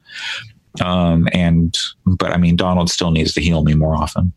Um, 0.83 1.27
and 1.33 1.75
but 2.05 2.31
I 2.31 2.37
mean, 2.37 2.55
Donald 2.55 2.91
still 2.91 3.09
needs 3.09 3.33
to 3.33 3.41
heal 3.41 3.63
me 3.63 3.73
more 3.73 3.95
often. 3.95 4.31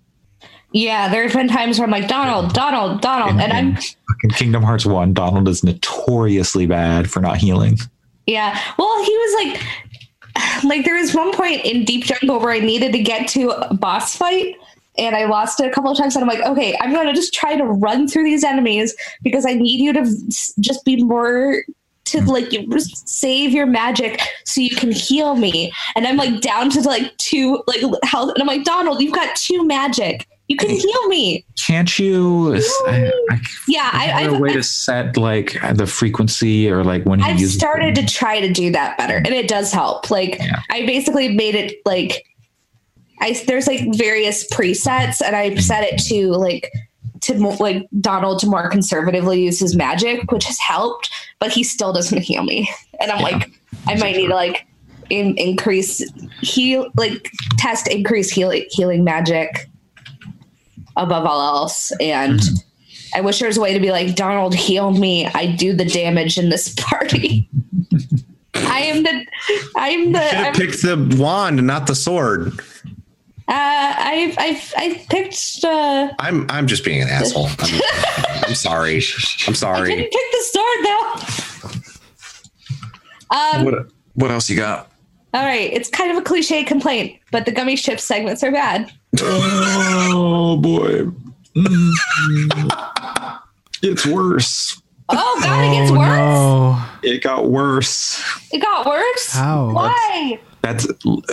Yeah, 0.73 1.09
there 1.09 1.25
have 1.25 1.35
been 1.35 1.49
times 1.49 1.79
where 1.79 1.85
I'm 1.85 1.91
like, 1.91 2.09
Donald, 2.09 2.55
Donald, 2.55 3.03
Donald. 3.03 3.39
And 3.41 3.53
I'm, 3.53 3.79
in 4.23 4.31
Kingdom 4.31 4.63
Hearts 4.63 4.87
One, 4.87 5.13
Donald 5.13 5.47
is 5.47 5.63
notoriously 5.63 6.65
bad 6.65 7.11
for 7.11 7.21
not 7.21 7.37
healing. 7.37 7.77
yeah. 8.27 8.59
Well, 8.79 9.05
he 9.05 9.17
was 9.17 9.45
like, 9.45 9.63
like 10.65 10.85
there 10.85 10.97
was 10.97 11.15
one 11.15 11.33
point 11.33 11.65
in 11.65 11.85
Deep 11.85 12.05
Jungle 12.05 12.41
where 12.41 12.51
I 12.51 12.61
needed 12.61 12.93
to 12.93 12.99
get 12.99 13.29
to 13.29 13.51
a 13.51 13.75
boss 13.75 14.17
fight. 14.17 14.57
And 14.97 15.15
I 15.15 15.27
lost 15.27 15.61
it 15.61 15.67
a 15.67 15.71
couple 15.71 15.93
of 15.93 15.97
times. 15.97 16.17
And 16.17 16.25
I'm 16.25 16.29
like, 16.29 16.45
okay, 16.45 16.77
I'm 16.81 16.93
going 16.93 17.07
to 17.07 17.13
just 17.13 17.33
try 17.33 17.57
to 17.57 17.65
run 17.65 18.09
through 18.09 18.25
these 18.25 18.43
enemies 18.43 18.97
because 19.23 19.47
I 19.47 19.55
need 19.55 19.81
you 19.81 19.93
to 19.93 20.05
just 20.61 20.85
be 20.85 21.03
more 21.05 21.63
to 22.07 22.21
hmm. 22.21 22.27
like 22.27 22.53
you 22.53 22.67
just 22.69 23.09
save 23.09 23.53
your 23.53 23.67
magic 23.67 24.21
so 24.45 24.61
you 24.61 24.75
can 24.75 24.91
heal 24.91 25.37
me. 25.37 25.73
And 25.95 26.07
I'm 26.07 26.17
like 26.17 26.41
down 26.41 26.71
to 26.71 26.81
like 26.83 27.17
two 27.19 27.63
like 27.67 27.83
health. 28.03 28.33
And 28.35 28.43
I'm 28.43 28.47
like, 28.47 28.65
Donald, 28.65 29.01
you've 29.01 29.15
got 29.15 29.37
two 29.37 29.65
magic. 29.65 30.27
You 30.49 30.57
can 30.57 30.71
heal 30.71 31.09
me. 31.09 31.45
Can't 31.67 31.99
you? 31.99 32.55
I, 32.55 33.13
I, 33.31 33.41
Yeah, 33.69 33.91
I, 33.93 34.11
I, 34.11 34.21
I've, 34.25 34.33
a 34.33 34.39
way 34.39 34.53
to 34.55 34.63
set 34.63 35.17
like 35.19 35.59
the 35.75 35.87
frequency 35.87 36.71
or 36.71 36.83
like 36.85 37.05
when 37.05 37.19
he 37.21 37.25
I've 37.27 37.41
started 37.41 37.95
to 37.97 38.07
try 38.07 38.41
to 38.41 38.51
do 38.53 38.73
that 38.73 38.97
better, 38.97 39.17
and 39.19 39.29
it 39.29 39.47
does 39.47 39.73
help. 39.73 40.11
Like 40.11 40.39
Yeah. 40.39 40.61
I 40.71 40.87
basically 40.87 41.29
made 41.35 41.55
it 41.55 41.77
like 41.85 42.25
I 43.21 43.33
there's 43.47 43.67
like 43.67 43.81
various 43.97 44.47
presets, 44.49 45.21
and 45.21 45.37
I 45.37 45.55
set 45.57 45.85
it 45.85 45.99
to 46.09 46.29
like 46.33 46.73
to 47.23 47.39
mo- 47.39 47.57
like 47.61 47.87
Donald 48.01 48.39
to 48.41 48.47
more 48.47 48.71
conservatively 48.71 49.43
use 49.45 49.61
his 49.61 49.77
magic, 49.77 50.31
which 50.33 50.45
has 50.45 50.59
helped, 50.59 51.11
but 51.41 51.51
he 51.51 51.63
still 51.63 51.93
doesn't 51.93 52.23
heal 52.23 52.43
me, 52.45 52.71
and 53.01 53.11
I'm 53.11 53.19
Yeah. 53.21 53.37
like 53.39 53.51
I 53.87 53.97
might 53.97 54.17
need 54.17 54.29
to 54.29 54.35
like 54.35 54.67
in, 55.11 55.37
increase 55.37 56.03
heal 56.41 56.89
like 56.97 57.31
test 57.59 57.87
increase 57.89 58.31
healing 58.31 58.65
healing 58.71 59.05
magic 59.05 59.69
above 60.99 61.25
all 61.27 61.41
else 61.41 61.93
and. 62.01 62.41
I 63.15 63.23
wish 63.23 63.39
there 63.39 63.49
was 63.49 63.57
a 63.57 63.61
way 63.63 63.73
to 63.73 63.81
be 63.81 63.91
like, 63.91 64.15
Donald, 64.17 64.55
heal 64.55 64.91
me. 64.91 65.25
I 65.29 65.47
do 65.47 65.73
the 65.73 65.87
damage 65.87 66.37
in 66.37 66.51
this 66.51 66.75
party. 66.79 67.49
I 68.55 68.81
am 68.81 69.03
the, 69.03 69.25
I 69.79 69.89
am 69.89 70.13
the, 70.13 70.21
Should 70.29 70.37
have 70.39 70.55
picked 70.55 70.83
the 70.83 71.17
wand 71.19 71.59
and 71.59 71.67
not 71.67 71.87
the 71.87 71.95
sword. 71.95 72.49
uh, 72.59 72.61
I've, 73.49 74.37
I've, 74.39 74.75
I 74.77 75.03
picked, 75.09 75.65
uh, 75.65 76.11
I'm 76.19 76.45
I'm 76.51 76.67
just 76.67 76.85
being 76.85 77.01
an 77.01 77.09
asshole. 77.09 77.49
I'm, 77.59 77.81
I'm 78.49 78.55
sorry. 78.55 78.97
I'm 78.97 78.99
I 78.99 79.55
sorry. 79.55 79.89
didn't 79.89 80.13
pick 80.13 80.33
the 80.33 80.45
sword 80.53 80.85
though. 80.85 81.15
Um, 83.31 83.65
What 83.65 83.75
What 84.17 84.31
else 84.31 84.51
you 84.51 84.57
got? 84.57 84.91
all 85.33 85.47
right. 85.47 85.73
It's 85.73 85.89
kind 85.89 86.11
of 86.11 86.19
a 86.19 86.23
cliche 86.23 86.63
complaint, 86.63 87.19
but 87.31 87.47
the 87.47 87.53
gummy 87.53 87.77
ship 87.77 88.01
segments 88.01 88.45
are 88.45 88.53
bad. 88.53 88.93
Oh 89.21 90.57
boy, 90.61 91.07
Mm. 91.57 93.41
it's 93.83 94.07
worse. 94.07 94.81
Oh 95.09 95.41
God, 95.43 95.65
it 95.65 95.73
gets 95.73 95.91
Oh, 95.91 95.99
worse. 95.99 96.09
no. 96.19 96.85
It 97.03 97.23
got 97.23 97.51
worse. 97.51 98.23
It 98.53 98.59
got 98.61 98.87
worse. 98.87 99.33
How? 99.33 99.71
Why? 99.73 100.39
That's 100.61 100.87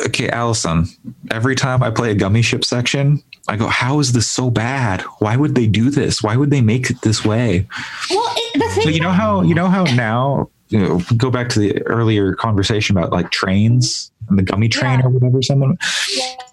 okay, 0.06 0.30
Allison. 0.30 0.88
Every 1.32 1.56
time 1.56 1.84
I 1.84 1.90
play 1.90 2.12
a 2.12 2.16
gummy 2.16 2.42
ship 2.42 2.64
section, 2.64 3.22
I 3.50 3.58
go, 3.58 3.68
"How 3.68 4.00
is 4.00 4.14
this 4.14 4.28
so 4.28 4.50
bad? 4.50 5.02
Why 5.20 5.36
would 5.36 5.56
they 5.56 5.68
do 5.68 5.90
this? 5.90 6.24
Why 6.24 6.38
would 6.38 6.52
they 6.52 6.62
make 6.62 6.90
it 6.90 7.02
this 7.02 7.26
way?" 7.26 7.68
Well, 8.10 8.34
it, 8.38 8.60
the 8.60 8.70
thing. 8.70 8.84
So 8.84 8.90
you 8.90 9.02
know 9.02 9.12
how 9.12 9.42
you 9.42 9.54
know 9.54 9.68
how 9.68 9.84
now 9.96 10.50
you 10.70 10.80
know 10.80 11.02
go 11.18 11.30
back 11.30 11.50
to 11.50 11.60
the 11.60 11.82
earlier 11.84 12.34
conversation 12.36 12.96
about 12.98 13.12
like 13.12 13.30
trains 13.32 14.10
and 14.15 14.15
the 14.30 14.42
gummy 14.44 14.70
train 14.70 15.00
Yeah. 15.00 15.06
or 15.06 15.10
whatever. 15.10 15.42
Someone 15.42 15.78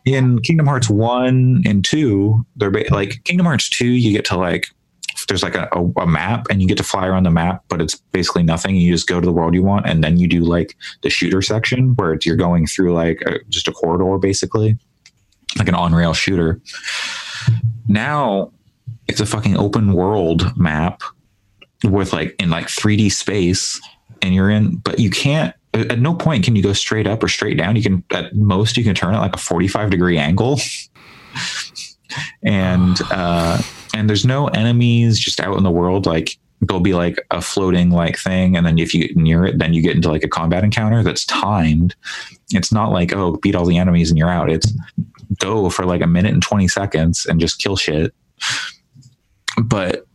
in 0.05 0.41
Kingdom 0.43 0.67
Hearts 0.67 0.89
one 0.91 1.63
and 1.67 1.85
two, 1.85 2.45
they're 2.57 2.71
ba- 2.71 2.85
like 2.91 3.23
Kingdom 3.25 3.47
Hearts 3.47 3.69
two. 3.69 3.87
You 3.87 4.13
get 4.13 4.25
to 4.27 4.37
like 4.37 4.67
there's 5.29 5.43
like 5.43 5.55
a, 5.55 5.69
a, 5.73 5.85
a 6.03 6.07
map 6.07 6.47
and 6.51 6.61
you 6.61 6.67
get 6.69 6.77
to 6.79 6.83
fly 6.85 7.07
around 7.07 7.23
the 7.25 7.31
map, 7.31 7.63
but 7.69 7.81
it's 7.81 7.95
basically 7.97 8.43
nothing. 8.43 8.75
You 8.77 8.93
just 8.93 9.07
go 9.07 9.21
to 9.21 9.25
the 9.25 9.33
world 9.33 9.55
you 9.55 9.63
want, 9.63 9.87
and 9.87 10.03
then 10.03 10.17
you 10.19 10.27
do 10.27 10.41
like 10.41 10.77
the 11.03 11.11
shooter 11.11 11.41
section 11.43 11.95
where 11.95 12.13
it's, 12.15 12.27
you're 12.27 12.37
going 12.37 12.67
through 12.67 12.93
like 12.93 13.23
a, 13.27 13.39
just 13.49 13.69
a 13.69 13.73
corridor 13.73 14.19
basically. 14.19 14.77
like 15.59 15.69
an 15.69 15.75
on 15.75 15.95
rail 15.95 16.13
shooter. 16.13 16.61
Now 17.89 18.53
it's 19.09 19.21
a 19.21 19.27
fucking 19.27 19.57
open 19.57 19.93
world 19.93 20.57
map 20.57 21.03
with 21.85 22.13
like 22.13 22.35
in 22.41 22.51
like 22.51 22.67
3D 22.67 23.13
space, 23.13 23.81
and 24.23 24.35
you're 24.35 24.51
in, 24.51 24.77
but 24.77 24.99
you 24.99 25.11
can't. 25.11 25.55
At 25.75 26.01
no 26.01 26.15
point 26.15 26.45
can 26.45 26.55
you 26.55 26.63
go 26.63 26.73
straight 26.73 27.07
up 27.07 27.23
or 27.23 27.29
straight 27.29 27.57
down. 27.57 27.77
You 27.77 27.83
can 27.83 28.05
at 28.11 28.35
most 28.35 28.77
you 28.77 28.85
can 28.85 28.95
turn 28.95 29.15
it 29.15 29.19
like 29.19 29.35
a 29.35 29.39
45 29.39 29.91
degree 29.91 30.19
angle. 30.19 30.61
and 32.43 32.99
uh 33.11 33.61
and 33.95 34.09
there's 34.09 34.25
no 34.25 34.49
enemies 34.49 35.19
just 35.19 35.41
out 35.41 35.57
in 35.57 35.65
the 35.65 35.71
world. 35.71 36.07
Like 36.07 36.39
there'll 36.61 36.81
be 36.81 36.95
like 36.95 37.19
a 37.31 37.41
floating 37.41 37.91
like 37.91 38.19
thing. 38.19 38.57
And 38.57 38.67
then 38.67 38.79
if 38.79 38.95
you 38.95 39.07
get 39.07 39.17
near 39.17 39.47
it 39.47 39.59
then 39.59 39.73
you 39.73 39.83
get 39.83 39.97
into 39.97 40.11
like 40.11 40.25
a 40.25 40.29
combat 40.29 40.63
encounter 40.65 41.03
that's 41.03 41.25
timed. 41.25 41.95
It's 42.51 42.73
not 42.73 42.93
like 42.93 43.15
oh 43.15 43.39
beat 43.39 43.55
all 43.55 43.67
the 43.67 43.79
enemies 43.79 44.11
and 44.11 44.19
you're 44.19 44.31
out. 44.31 44.51
It's 44.51 44.73
go 45.39 45.71
for 45.71 45.87
like 45.87 46.03
a 46.03 46.07
minute 46.07 46.33
and 46.33 46.43
20 46.43 46.69
seconds 46.69 47.25
and 47.27 47.41
just 47.41 47.59
kill 47.59 47.77
shit. 47.77 48.15
But 49.63 50.07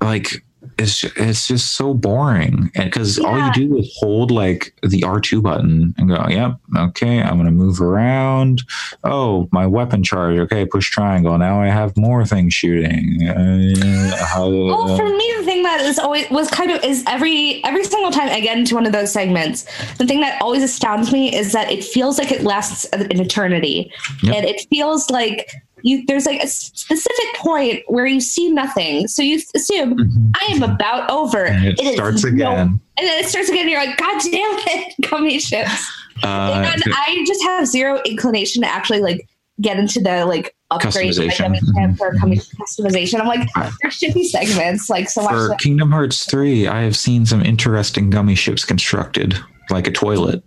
like 0.00 0.42
it's 0.78 1.04
it's 1.04 1.48
just 1.48 1.74
so 1.74 1.92
boring. 1.94 2.70
And 2.74 2.84
because 2.90 3.18
all 3.18 3.38
you 3.38 3.52
do 3.52 3.76
is 3.78 3.94
hold 3.98 4.30
like 4.30 4.74
the 4.82 5.00
r2 5.02 5.42
button 5.42 5.94
and 5.98 6.08
go 6.08 6.24
yep 6.28 6.56
okay 6.76 7.20
i'm 7.20 7.36
gonna 7.36 7.50
move 7.50 7.80
around. 7.80 8.62
Oh 9.04 9.48
my 9.52 9.66
weapon 9.66 10.02
charge. 10.02 10.38
Okay 10.38 10.64
push 10.66 10.90
triangle. 10.90 11.36
Now 11.38 11.60
i 11.60 11.66
have 11.66 11.96
more 11.96 12.24
things 12.24 12.54
shooting. 12.54 13.28
Uh, 13.28 14.16
how, 14.26 14.48
Well, 14.72 14.96
for 14.96 15.08
me, 15.08 15.34
the 15.38 15.44
thing 15.44 15.62
that 15.64 15.80
is 15.80 15.98
always 15.98 16.28
was 16.30 16.48
kind 16.50 16.70
of 16.70 16.82
is 16.84 17.04
every 17.06 17.62
every 17.64 17.84
single 17.84 18.10
time 18.10 18.28
I 18.28 18.40
get 18.40 18.56
into 18.56 18.74
one 18.74 18.86
of 18.86 18.92
those 18.92 19.12
segments, 19.12 19.66
the 19.98 20.06
thing 20.06 20.20
that 20.20 20.40
always 20.40 20.62
astounds 20.62 21.12
me 21.12 21.34
is 21.34 21.52
that 21.52 21.70
it 21.70 21.84
feels 21.84 22.18
like 22.18 22.30
it 22.32 22.42
lasts 22.42 22.84
an 22.92 23.20
eternity, 23.20 23.90
Yep. 24.22 24.34
and 24.36 24.46
it 24.46 24.66
feels 24.70 25.10
like 25.10 25.50
you 25.82 26.04
there's 26.06 26.26
like 26.26 26.42
a 26.42 26.46
specific 26.46 27.34
point 27.36 27.82
where 27.88 28.06
you 28.06 28.20
see 28.20 28.50
nothing, 28.50 29.08
so 29.08 29.22
you 29.22 29.40
assume 29.54 29.96
I 30.40 30.46
am 30.52 30.62
about 30.62 31.10
over. 31.10 31.46
Mm-hmm. 31.46 31.64
and 31.68 31.78
it, 31.78 31.84
is 31.84 31.94
starts 31.94 32.24
no- 32.24 32.30
again 32.30 32.58
and 32.58 32.80
then 33.08 33.24
it 33.24 33.26
starts 33.28 33.48
again. 33.48 33.62
And 33.62 33.70
you're 33.70 33.84
like, 33.84 33.96
God 33.96 34.20
damn 34.22 34.32
it, 34.32 34.94
gummy 35.10 35.38
ships. 35.38 35.90
uh, 36.22 36.62
and 36.74 36.82
I 36.86 37.24
just 37.26 37.42
have 37.44 37.66
zero 37.66 38.00
inclination 38.04 38.62
to 38.62 38.68
actually 38.68 39.00
like 39.00 39.28
get 39.60 39.78
into 39.78 40.00
the 40.00 40.24
like 40.24 40.54
upgrade 40.70 41.12
Customization. 41.12 41.98
or 42.00 42.12
customization. 42.14 43.20
I'm 43.20 43.26
like, 43.26 43.48
there 43.82 43.90
should 43.90 44.14
be 44.14 44.24
segments 44.26 44.88
like 44.88 45.08
so 45.10 45.22
much. 45.22 45.32
for 45.32 45.54
kingdom 45.56 45.90
hearts 45.92 46.24
3 46.24 46.66
i 46.66 46.80
have 46.80 46.96
seen 46.96 47.26
some 47.26 47.42
interesting 47.42 48.08
gummy 48.08 48.34
ships 48.34 48.64
constructed 48.64 49.38
like 49.70 49.86
a 49.86 49.92
toilet 49.92 50.42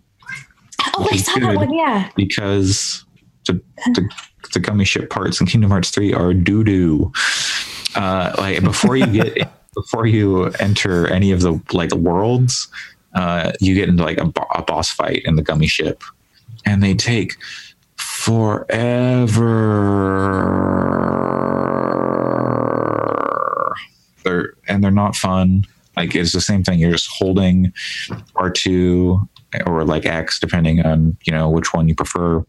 Oh, 0.98 1.08
I 1.12 1.18
saw 1.18 1.40
that 1.40 1.56
one. 1.56 1.74
Yeah. 1.74 2.10
because 2.16 3.06
the, 3.48 3.62
the 4.54 4.60
gummy 4.60 4.86
ship 4.86 5.10
parts 5.10 5.40
in 5.40 5.48
Kingdom 5.48 5.72
Hearts 5.72 5.90
3 5.90 6.14
are 6.14 6.34
doo 6.34 6.64
doo. 6.64 7.12
Uh, 7.96 8.34
like 8.38 8.62
before 8.64 8.96
you 8.96 9.06
get 9.08 9.50
before 9.74 10.06
you 10.06 10.46
enter 10.60 11.08
any 11.08 11.32
of 11.32 11.42
the 11.42 11.60
like 11.74 11.92
worlds, 11.94 12.68
uh, 13.14 13.52
you 13.60 13.76
get 13.76 13.90
into 13.90 14.04
like 14.04 14.18
a, 14.18 14.26
bo- 14.26 14.48
a 14.54 14.62
boss 14.62 14.92
fight 14.92 15.22
in 15.26 15.36
the 15.36 15.42
gummy 15.42 15.68
ship, 15.68 16.04
and 16.66 16.82
they 16.84 16.94
take 16.94 17.36
forever. 22.76 23.76
They're 24.24 24.54
and 24.68 24.84
they're 24.84 24.92
not 24.92 25.16
fun. 25.16 25.66
Like 25.96 26.16
it's 26.16 26.34
the 26.34 26.42
same 26.42 26.64
thing. 26.64 26.80
You're 26.80 26.92
just 26.92 27.10
holding 27.10 27.72
R 28.36 28.50
two 28.50 29.28
or 29.66 29.84
like 29.84 30.06
X, 30.06 30.40
depending 30.40 30.82
on 30.86 31.18
you 31.26 31.34
know 31.34 31.50
which 31.50 31.74
one 31.74 31.88
you 31.88 31.96
prefer, 31.96 32.44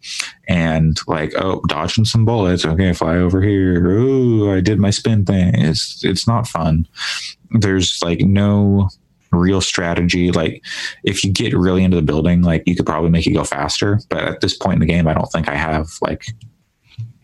and 0.48 0.98
like 1.06 1.32
oh, 1.36 1.62
dodging 1.68 2.04
some 2.04 2.24
bullets. 2.24 2.64
Okay, 2.64 2.92
fly 2.92 3.16
over 3.16 3.42
here. 3.42 3.86
Ooh, 3.86 4.52
I 4.52 4.60
did 4.60 4.78
my 4.78 4.90
spin 4.90 5.24
thing. 5.24 5.54
It's 5.54 6.04
it's 6.04 6.26
not 6.26 6.48
fun. 6.48 6.86
There's 7.50 8.02
like 8.02 8.20
no 8.20 8.88
real 9.32 9.60
strategy. 9.60 10.32
Like 10.32 10.64
if 11.04 11.24
you 11.24 11.32
get 11.32 11.54
really 11.54 11.84
into 11.84 11.96
the 11.96 12.02
building, 12.02 12.42
like 12.42 12.62
you 12.66 12.76
could 12.76 12.86
probably 12.86 13.10
make 13.10 13.26
it 13.26 13.32
go 13.32 13.44
faster. 13.44 14.00
But 14.08 14.24
at 14.24 14.40
this 14.40 14.56
point 14.56 14.74
in 14.74 14.80
the 14.80 14.86
game, 14.86 15.08
I 15.08 15.14
don't 15.14 15.30
think 15.30 15.48
I 15.48 15.56
have 15.56 15.88
like 16.00 16.26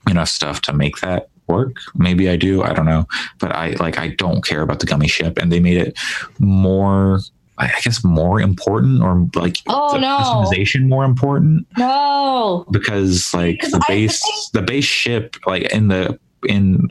enough 0.09 0.29
stuff 0.29 0.61
to 0.63 0.73
make 0.73 0.97
that 1.01 1.29
work. 1.49 1.77
Maybe 1.95 2.29
I 2.29 2.37
do. 2.37 2.63
I 2.63 2.73
don't 2.73 2.87
know. 2.87 3.07
But 3.39 3.53
I 3.53 3.71
like 3.73 3.99
I 3.99 4.09
don't 4.09 4.45
care 4.45 4.63
about 4.63 4.81
the 4.81 4.87
gummy 4.87 5.09
ship, 5.09 5.39
and 5.39 5.51
they 5.51 5.61
made 5.61 5.79
it 5.79 5.99
more. 6.39 7.21
I 7.67 7.81
guess 7.83 8.03
more 8.05 8.41
important, 8.41 9.03
or 9.03 9.29
like 9.35 9.57
Oh, 9.69 9.97
no. 10.01 10.19
customization 10.19 10.89
more 10.89 11.05
important 11.05 11.67
No. 11.79 12.65
because 12.71 13.33
like 13.35 13.57
Because 13.61 13.73
the 13.73 13.85
I 13.89 13.93
base 13.93 14.51
the 14.53 14.63
base 14.63 14.85
ship 14.85 15.37
like 15.47 15.65
in 15.73 15.89
the 15.89 16.19
in 16.49 16.91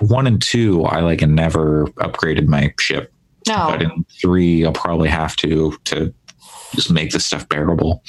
one 0.00 0.26
and 0.26 0.40
two 0.42 0.84
I 0.84 1.00
like 1.00 1.22
never 1.22 1.86
upgraded 1.98 2.46
my 2.48 2.72
ship 2.80 3.12
No. 3.48 3.66
but 3.70 3.82
in 3.82 4.04
three 4.20 4.64
I'll 4.64 4.72
probably 4.72 5.08
have 5.08 5.36
to 5.36 5.76
to 5.84 6.12
just 6.74 6.90
make 6.90 7.10
this 7.12 7.26
stuff 7.26 7.48
bearable 7.48 8.02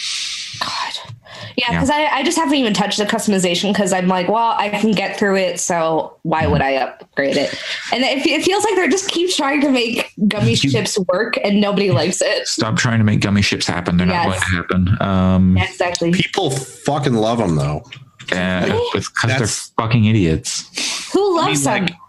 God. 0.59 1.13
Yeah, 1.57 1.71
because 1.71 1.89
I, 1.89 2.05
I 2.05 2.23
just 2.23 2.37
haven't 2.37 2.55
even 2.55 2.73
touched 2.73 2.97
the 2.97 3.05
customization 3.05 3.73
because 3.73 3.91
I'm 3.93 4.07
like, 4.07 4.27
well, 4.27 4.55
I 4.57 4.69
can 4.69 4.91
get 4.91 5.17
through 5.17 5.37
it, 5.37 5.59
so 5.59 6.17
why 6.23 6.45
would 6.47 6.61
I 6.61 6.73
upgrade 6.75 7.37
it? 7.37 7.53
And 7.91 8.03
it, 8.03 8.25
it 8.25 8.43
feels 8.43 8.63
like 8.63 8.75
they're 8.75 8.87
just 8.89 9.09
keep 9.09 9.31
trying 9.35 9.61
to 9.61 9.69
make 9.71 10.11
gummy 10.27 10.51
You- 10.51 10.55
ships 10.69 10.97
work, 11.07 11.37
and 11.43 11.59
nobody 11.61 11.91
likes 11.91 12.21
it. 12.21 12.47
stop 12.47 12.77
trying 12.77 12.99
to 12.99 13.03
make 13.05 13.21
gummy 13.21 13.41
ships 13.41 13.65
happen 13.67 13.97
they're 13.97 14.07
not 14.07 14.25
going 14.25 14.39
to 14.39 14.45
happen 14.45 15.01
um 15.01 15.57
exactly. 15.57 16.11
People 16.11 16.49
fucking 16.51 17.13
love 17.13 17.37
them 17.39 17.55
though. 17.55 17.83
and 18.31 18.71
Really? 18.71 18.89
because 18.93 19.37
they're 19.37 19.47
fucking 19.85 20.05
idiots 20.05 21.11
Who 21.13 21.37
loves 21.37 21.65
I 21.65 21.79
mean, 21.79 21.85
them? 21.87 21.95
like- 21.95 22.01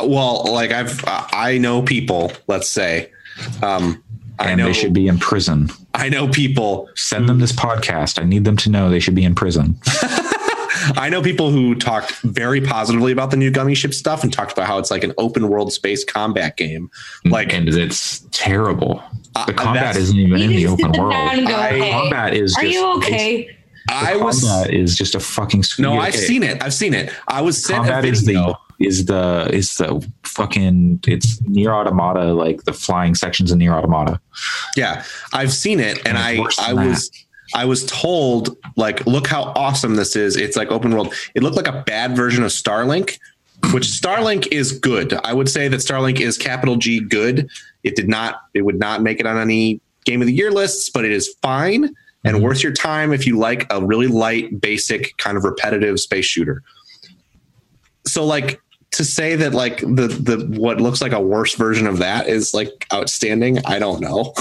Uh, 0.00 0.06
well, 0.08 0.44
like 0.52 0.70
I've 0.72 1.04
uh, 1.04 1.26
I 1.32 1.58
know 1.58 1.82
people. 1.82 2.32
Let's 2.48 2.68
say, 2.68 3.10
um, 3.62 4.02
I 4.40 4.50
and 4.50 4.58
know 4.58 4.66
they 4.66 4.72
should 4.72 4.92
be 4.92 5.08
in 5.08 5.18
prison 5.18 5.68
I 5.94 6.08
know 6.08 6.28
people. 6.28 6.88
send 6.94 7.28
them 7.28 7.38
this 7.40 7.52
podcast 7.52 8.20
I 8.20 8.24
need 8.24 8.44
them 8.44 8.56
to 8.58 8.70
know 8.70 8.88
they 8.90 9.00
should 9.00 9.14
be 9.16 9.24
in 9.24 9.34
prison 9.34 9.76
I 10.96 11.08
know 11.10 11.20
people 11.22 11.50
who 11.50 11.74
talked 11.74 12.12
very 12.20 12.60
positively 12.60 13.12
about 13.12 13.30
the 13.30 13.36
new 13.36 13.50
gummy 13.50 13.74
ship 13.74 13.92
stuff 13.92 14.22
and 14.22 14.32
talked 14.32 14.52
about 14.52 14.66
how 14.66 14.78
it's 14.78 14.90
like 14.90 15.02
an 15.04 15.12
open 15.18 15.48
world 15.48 15.72
space 15.72 16.04
combat 16.04 16.56
game. 16.56 16.90
Like 17.24 17.52
and 17.52 17.68
it's 17.68 18.20
terrible 18.30 19.02
Uh, 19.34 19.44
the 19.46 19.52
combat 19.54 19.82
that's- 19.82 19.96
isn't 19.96 20.16
even 20.18 20.40
in 20.40 20.50
the 20.50 20.66
open 20.66 20.92
world 20.92 21.12
down 21.12 21.44
go, 21.44 21.54
I- 21.56 21.90
combat 21.90 22.32
is 22.34 22.56
Are 22.56 22.62
just 22.62 22.74
you 22.74 22.92
okay? 22.98 23.50
I 23.90 24.14
the 24.18 24.24
was 24.24 24.40
combat 24.40 24.72
is 24.72 24.96
just 24.96 25.14
a 25.14 25.20
fucking 25.20 25.64
no, 25.78 25.98
I've 25.98 26.14
seen 26.14 26.42
it. 26.42 26.62
I've 26.62 26.74
seen 26.74 26.94
it. 26.94 27.10
I 27.26 27.40
was 27.42 27.62
sent 27.62 27.84
a 27.84 27.88
combat 27.88 28.04
is 28.04 28.20
the 28.24 28.34
video. 28.34 28.54
Is 28.78 29.06
the 29.06 29.48
is 29.52 29.74
the 29.76 30.06
fucking 30.22 31.00
it's 31.06 31.40
Nier 31.42 31.72
Automata 31.72 32.32
like 32.32 32.62
the 32.62 32.72
flying 32.72 33.16
sections 33.16 33.50
in 33.50 33.58
Nier 33.58 33.72
Automata 33.74 34.20
Yeah, 34.76 35.02
I've 35.32 35.52
seen 35.52 35.80
it, 35.80 35.98
and 36.06 36.16
And 36.16 36.18
I 36.18 36.44
I 36.60 36.72
was 36.74 37.10
I 37.54 37.64
was 37.64 37.84
told 37.86 38.56
like, 38.76 39.04
look 39.06 39.26
how 39.26 39.52
awesome 39.56 39.96
this 39.96 40.14
is. 40.14 40.36
It's 40.36 40.56
like 40.56 40.70
open 40.70 40.92
world. 40.92 41.12
It 41.34 41.42
looked 41.42 41.56
like 41.56 41.66
a 41.66 41.82
bad 41.86 42.14
version 42.14 42.44
of 42.44 42.50
Starlink, 42.50 43.18
which 43.72 43.84
Starlink 43.86 44.46
is 44.52 44.70
good. 44.78 45.12
I 45.24 45.32
would 45.32 45.48
say 45.48 45.66
that 45.66 45.78
Starlink 45.78 46.20
is 46.20 46.36
capital 46.38 46.76
G 46.76 47.00
good. 47.00 47.48
It 47.82 47.96
did 47.96 48.08
not. 48.08 48.42
It 48.54 48.62
would 48.62 48.78
not 48.78 49.02
make 49.02 49.18
it 49.18 49.26
on 49.26 49.38
any 49.38 49.80
game 50.04 50.20
of 50.20 50.26
the 50.28 50.34
year 50.34 50.50
lists, 50.52 50.88
but 50.90 51.04
it 51.04 51.10
is 51.10 51.34
fine 51.42 51.94
and 52.24 52.36
Mhm. 52.36 52.42
worth 52.42 52.62
your 52.62 52.72
time 52.72 53.12
if 53.12 53.26
you 53.26 53.38
like 53.38 53.66
a 53.72 53.84
really 53.84 54.06
light, 54.08 54.60
basic 54.60 55.16
kind 55.16 55.36
of 55.36 55.42
repetitive 55.44 55.98
space 55.98 56.26
shooter. 56.26 56.62
So 58.06 58.24
like 58.24 58.60
to 58.90 59.04
say 59.04 59.36
that 59.36 59.54
like 59.54 59.80
the 59.80 60.08
the 60.08 60.46
what 60.58 60.80
looks 60.80 61.00
like 61.00 61.12
a 61.12 61.20
worse 61.20 61.54
version 61.54 61.86
of 61.86 61.98
that 61.98 62.26
is 62.26 62.54
like 62.54 62.86
outstanding, 62.92 63.58
I 63.66 63.78
don't 63.78 64.00
know. 64.00 64.32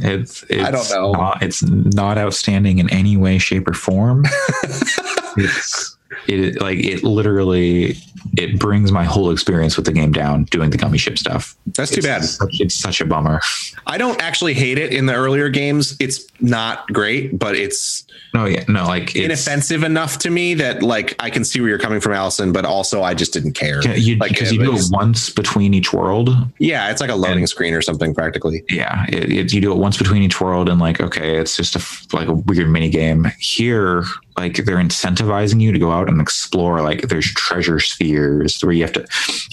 it's, 0.00 0.42
it's 0.44 0.62
I 0.62 0.70
don't 0.70 0.90
know. 0.90 1.12
not, 1.12 1.42
it's 1.42 1.62
not 1.62 2.18
outstanding 2.18 2.78
in 2.78 2.90
any 2.90 3.16
way 3.16 3.38
shape 3.38 3.68
or 3.68 3.74
form 3.74 4.24
it's 5.36 5.87
it 6.26 6.60
like 6.60 6.78
it 6.78 7.02
literally 7.04 7.96
it 8.36 8.58
brings 8.58 8.90
my 8.92 9.04
whole 9.04 9.30
experience 9.30 9.76
with 9.76 9.84
the 9.86 9.92
game 9.92 10.12
down 10.12 10.44
doing 10.44 10.70
the 10.70 10.76
gummy 10.78 10.98
ship 10.98 11.18
stuff 11.18 11.56
That's 11.66 11.90
too 11.90 11.98
It's 11.98 12.06
bad. 12.06 12.24
such- 12.24 12.60
it's 12.60 12.74
such 12.74 13.00
a 13.00 13.04
bummer 13.04 13.40
I 13.86 13.96
don't 13.98 14.20
actually 14.22 14.54
hate 14.54 14.78
it 14.78 14.92
in 14.92 15.06
the 15.06 15.14
earlier 15.14 15.48
games. 15.48 15.96
It's 15.98 16.26
not 16.40 16.86
great, 16.92 17.38
but 17.38 17.56
it's 17.56 18.04
no 18.34 18.44
yeah 18.44 18.62
no 18.68 18.84
like 18.86 19.16
it's 19.16 19.24
inoffensive 19.46 19.82
enough 19.82 20.18
to 20.18 20.30
me 20.30 20.54
that 20.54 20.82
like 20.82 21.14
I 21.18 21.30
can 21.30 21.42
see 21.44 21.60
where 21.60 21.70
you're 21.70 21.78
coming 21.78 22.00
from, 22.00 22.12
Allison. 22.12 22.52
But 22.52 22.64
also, 22.66 23.02
I 23.02 23.14
just 23.14 23.32
didn't 23.32 23.52
care. 23.54 23.80
Yeah, 23.82 23.94
you, 23.94 24.16
Like, 24.16 24.30
because 24.32 24.52
you 24.52 24.58
do 24.62 24.74
it 24.76 24.82
once 24.90 25.30
between 25.30 25.72
each 25.72 25.92
world 25.92 26.30
Yeah, 26.58 26.90
it's 26.90 27.00
like 27.00 27.08
a 27.10 27.14
loading 27.14 27.38
And- 27.38 27.48
screen 27.48 27.72
or 27.72 27.80
something, 27.80 28.14
practically. 28.14 28.62
yeah 28.70 29.06
it, 29.08 29.32
it, 29.32 29.52
you 29.54 29.60
do 29.62 29.72
it 29.72 29.78
once 29.78 29.96
between 29.96 30.22
each 30.22 30.38
world 30.40 30.68
and 30.68 30.78
like 30.80 31.00
okay 31.00 31.38
it's 31.38 31.56
just 31.56 31.74
a 31.76 32.16
like 32.16 32.28
a 32.28 32.34
weird 32.34 32.68
mini 32.68 32.90
game 32.90 33.26
here 33.38 34.04
like 34.38 34.64
they're 34.64 34.76
incentivizing 34.76 35.60
you 35.60 35.72
to 35.72 35.78
go 35.78 35.90
out 35.90 36.08
and 36.08 36.20
explore. 36.20 36.80
Like 36.80 37.02
there's 37.08 37.26
treasure 37.34 37.80
spheres 37.80 38.60
where 38.60 38.72
you 38.72 38.84
have 38.84 38.92
to, 38.92 39.06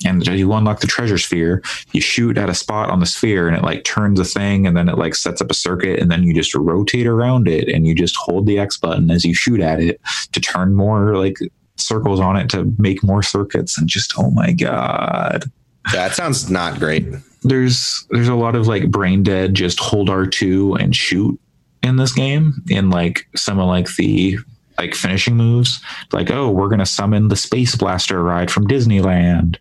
and 0.05 0.25
you 0.27 0.53
unlock 0.53 0.79
the 0.79 0.87
treasure 0.87 1.17
sphere. 1.17 1.63
You 1.91 2.01
shoot 2.01 2.37
at 2.37 2.49
a 2.49 2.53
spot 2.53 2.91
on 2.91 2.99
the 2.99 3.07
sphere, 3.07 3.47
and 3.47 3.57
it 3.57 3.63
like 3.63 3.83
turns 3.83 4.19
a 4.19 4.25
thing, 4.25 4.67
and 4.67 4.77
then 4.77 4.87
it 4.87 4.97
like 4.97 5.15
sets 5.15 5.41
up 5.41 5.49
a 5.49 5.55
circuit, 5.55 5.99
and 5.99 6.11
then 6.11 6.23
you 6.23 6.33
just 6.33 6.53
rotate 6.53 7.07
around 7.07 7.47
it, 7.47 7.67
and 7.67 7.87
you 7.87 7.95
just 7.95 8.15
hold 8.15 8.45
the 8.45 8.59
X 8.59 8.77
button 8.77 9.09
as 9.09 9.25
you 9.25 9.33
shoot 9.33 9.59
at 9.59 9.79
it 9.79 9.99
to 10.33 10.39
turn 10.39 10.75
more 10.75 11.17
like 11.17 11.37
circles 11.77 12.19
on 12.19 12.37
it 12.37 12.49
to 12.51 12.71
make 12.77 13.03
more 13.03 13.23
circuits, 13.23 13.77
and 13.77 13.89
just 13.89 14.13
oh 14.19 14.29
my 14.29 14.51
god. 14.51 15.45
That 15.93 16.13
sounds 16.13 16.49
not 16.49 16.79
great. 16.79 17.05
There's 17.41 18.05
there's 18.11 18.27
a 18.27 18.35
lot 18.35 18.55
of 18.55 18.67
like 18.67 18.91
brain 18.91 19.23
dead. 19.23 19.55
Just 19.55 19.79
hold 19.79 20.09
R 20.11 20.25
two 20.25 20.75
and 20.75 20.95
shoot 20.95 21.39
in 21.81 21.95
this 21.95 22.13
game. 22.13 22.61
In 22.69 22.91
like 22.91 23.27
some 23.35 23.59
of 23.59 23.67
like 23.67 23.87
the 23.95 24.37
like 24.77 24.93
finishing 24.95 25.35
moves, 25.35 25.79
like 26.11 26.31
oh 26.31 26.49
we're 26.49 26.69
gonna 26.69 26.85
summon 26.85 27.27
the 27.29 27.35
space 27.35 27.75
blaster 27.75 28.21
ride 28.23 28.51
from 28.51 28.67
Disneyland. 28.67 29.57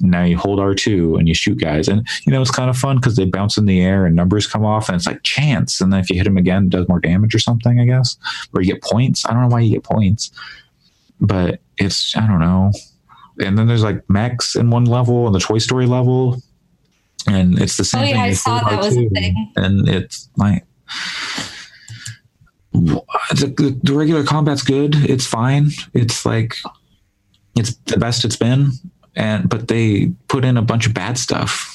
Now 0.00 0.24
you 0.24 0.36
hold 0.36 0.58
R 0.60 0.74
two 0.74 1.16
and 1.16 1.28
you 1.28 1.34
shoot 1.34 1.58
guys, 1.58 1.88
and 1.88 2.06
you 2.26 2.32
know 2.32 2.42
it's 2.42 2.50
kind 2.50 2.68
of 2.70 2.76
fun 2.76 2.96
because 2.96 3.16
they 3.16 3.24
bounce 3.24 3.56
in 3.56 3.66
the 3.66 3.80
air 3.80 4.06
and 4.06 4.16
numbers 4.16 4.46
come 4.46 4.64
off, 4.64 4.88
and 4.88 4.96
it's 4.96 5.06
like 5.06 5.22
chance. 5.22 5.80
And 5.80 5.92
then 5.92 6.00
if 6.00 6.10
you 6.10 6.16
hit 6.16 6.24
them 6.24 6.36
again, 6.36 6.64
it 6.64 6.70
does 6.70 6.88
more 6.88 7.00
damage 7.00 7.34
or 7.34 7.38
something, 7.38 7.78
I 7.80 7.84
guess, 7.84 8.16
or 8.52 8.60
you 8.62 8.72
get 8.72 8.82
points. 8.82 9.24
I 9.26 9.32
don't 9.32 9.42
know 9.42 9.48
why 9.48 9.60
you 9.60 9.70
get 9.70 9.84
points, 9.84 10.30
but 11.20 11.60
it's 11.78 12.16
I 12.16 12.26
don't 12.26 12.40
know 12.40 12.72
and 13.40 13.58
then 13.58 13.66
there's 13.66 13.82
like 13.82 14.08
mechs 14.08 14.54
in 14.54 14.70
one 14.70 14.84
level 14.84 15.26
and 15.26 15.34
the 15.34 15.40
Toy 15.40 15.58
Story 15.58 15.86
level, 15.86 16.40
and 17.26 17.60
it's 17.60 17.76
the 17.76 17.84
same 17.84 18.02
Oh, 18.02 18.04
yeah, 18.04 18.12
thing. 18.12 18.20
I 18.20 18.32
saw 18.32 18.60
that 18.60 18.78
was 18.78 18.96
a 18.96 19.08
thing. 19.08 19.52
and 19.56 19.88
it's 19.88 20.28
like 20.36 20.64
the, 22.74 23.78
the 23.82 23.94
regular 23.94 24.24
combat's 24.24 24.62
good. 24.62 24.94
It's 24.96 25.26
fine. 25.26 25.70
It's 25.92 26.26
like 26.26 26.56
it's 27.56 27.74
the 27.86 27.98
best 27.98 28.24
it's 28.24 28.36
been, 28.36 28.72
and 29.14 29.48
but 29.48 29.68
they 29.68 30.12
put 30.28 30.44
in 30.44 30.56
a 30.56 30.62
bunch 30.62 30.86
of 30.86 30.94
bad 30.94 31.16
stuff. 31.18 31.70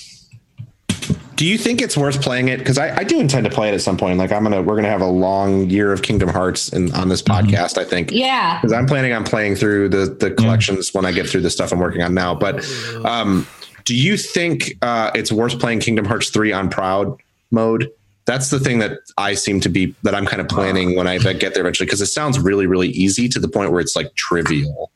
Do 1.38 1.46
you 1.46 1.58
think 1.58 1.82
it's 1.82 1.96
worth 1.96 2.22
playing 2.22 2.50
it? 2.50 2.58
Because 2.58 2.78
I, 2.78 2.98
I 2.98 3.04
do 3.06 3.18
intend 3.18 3.46
to 3.46 3.50
play 3.50 3.70
it 3.70 3.74
at 3.74 3.80
some 3.82 3.96
point. 3.96 4.18
Like 4.18 4.34
I'm 4.34 4.44
gonna, 4.44 4.62
we're 4.62 4.76
gonna 4.76 4.90
have 4.90 5.00
a 5.00 5.08
long 5.08 5.70
year 5.70 5.94
of 5.94 6.02
Kingdom 6.02 6.28
Hearts 6.28 6.68
in, 6.74 6.94
on 6.94 7.08
this 7.08 7.22
podcast. 7.22 7.78
I 7.78 7.86
think. 7.86 8.12
Yeah. 8.12 8.60
because 8.60 8.74
I'm 8.74 8.86
planning 8.86 9.14
on 9.14 9.24
playing 9.24 9.56
through 9.56 9.88
the 9.88 10.06
the 10.20 10.32
collections 10.32 10.94
when 10.94 11.06
I 11.06 11.14
get 11.14 11.30
through 11.30 11.42
the 11.42 11.50
stuff 11.50 11.72
I'm 11.72 11.80
working 11.80 12.02
on 12.04 12.14
now. 12.14 12.36
But 12.36 12.66
um, 13.06 13.48
do 13.86 13.96
you 13.96 14.18
think 14.18 14.74
uh, 14.82 15.12
it's 15.16 15.32
worth 15.32 15.60
playing 15.60 15.80
Kingdom 15.80 16.04
Hearts 16.04 16.30
three 16.30 16.52
on 16.52 16.70
proud 16.70 17.18
mode? 17.52 17.90
That's 18.30 18.52
the 18.52 18.60
thing 18.60 18.78
that 18.78 19.00
I 19.18 19.34
seem 19.34 19.60
to 19.62 19.70
be 19.70 19.96
that 20.04 20.14
I'm 20.14 20.28
kind 20.28 20.40
of 20.40 20.48
planning 20.48 20.96
when 20.96 21.08
I 21.08 21.18
get 21.18 21.56
there 21.56 21.62
eventually 21.62 21.88
because 21.88 22.00
it 22.00 22.06
sounds 22.06 22.40
really 22.40 22.68
really 22.68 22.90
easy 22.90 23.28
to 23.28 23.40
the 23.40 23.48
point 23.48 23.72
where 23.72 23.82
it's 23.82 23.96
like 23.96 24.14
trivial. 24.14 24.92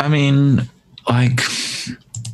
I 0.00 0.08
mean, 0.08 0.68
like, 1.08 1.36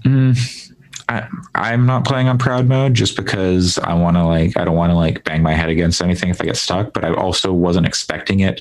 mm, 0.02 0.74
I, 1.08 1.28
I'm 1.54 1.86
not 1.86 2.04
playing 2.04 2.26
on 2.26 2.36
proud 2.36 2.66
mode 2.66 2.94
just 2.94 3.14
because 3.14 3.78
I 3.78 3.94
want 3.94 4.16
to 4.16 4.24
like 4.24 4.56
I 4.56 4.64
don't 4.64 4.74
want 4.74 4.90
to 4.90 4.96
like 4.96 5.22
bang 5.22 5.40
my 5.40 5.54
head 5.54 5.68
against 5.68 6.02
anything 6.02 6.30
if 6.30 6.40
I 6.40 6.46
get 6.46 6.56
stuck. 6.56 6.94
But 6.94 7.04
I 7.04 7.14
also 7.14 7.52
wasn't 7.52 7.86
expecting 7.86 8.40
it 8.40 8.60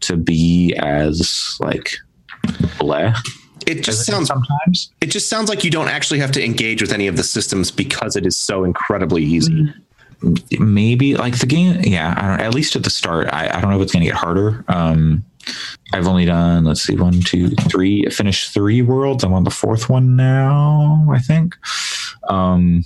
to 0.00 0.16
be 0.16 0.74
as 0.78 1.58
like 1.60 1.96
bleh. 2.78 3.14
It 3.66 3.84
just 3.84 4.08
it 4.08 4.10
sounds 4.10 4.28
sometimes. 4.28 4.90
it 5.02 5.08
just 5.08 5.28
sounds 5.28 5.50
like 5.50 5.64
you 5.64 5.70
don't 5.70 5.88
actually 5.88 6.20
have 6.20 6.32
to 6.32 6.42
engage 6.42 6.80
with 6.80 6.92
any 6.92 7.08
of 7.08 7.18
the 7.18 7.24
systems 7.24 7.70
because 7.70 8.16
it 8.16 8.24
is 8.24 8.38
so 8.38 8.64
incredibly 8.64 9.22
easy. 9.22 9.70
Maybe 10.58 11.14
like 11.14 11.38
the 11.38 11.46
game 11.46 11.80
yeah 11.82 12.14
i 12.16 12.28
don't 12.28 12.40
at 12.40 12.54
least 12.54 12.74
at 12.76 12.84
the 12.84 12.90
start 12.90 13.28
i, 13.32 13.48
I 13.48 13.60
don't 13.60 13.70
know 13.70 13.76
if 13.76 13.82
it's 13.82 13.92
going 13.92 14.04
to 14.04 14.10
get 14.10 14.16
harder. 14.16 14.64
Um 14.68 15.24
i've 15.92 16.06
only 16.06 16.24
done 16.24 16.64
let's 16.64 16.82
see 16.82 16.96
one 16.96 17.20
two 17.20 17.50
three 17.50 18.04
I 18.06 18.10
finished 18.10 18.52
three 18.52 18.82
worlds. 18.82 19.22
I'm 19.22 19.32
on 19.32 19.44
the 19.44 19.50
fourth 19.50 19.88
one 19.88 20.16
now 20.16 21.06
i 21.12 21.18
think. 21.18 21.54
Um 22.28 22.84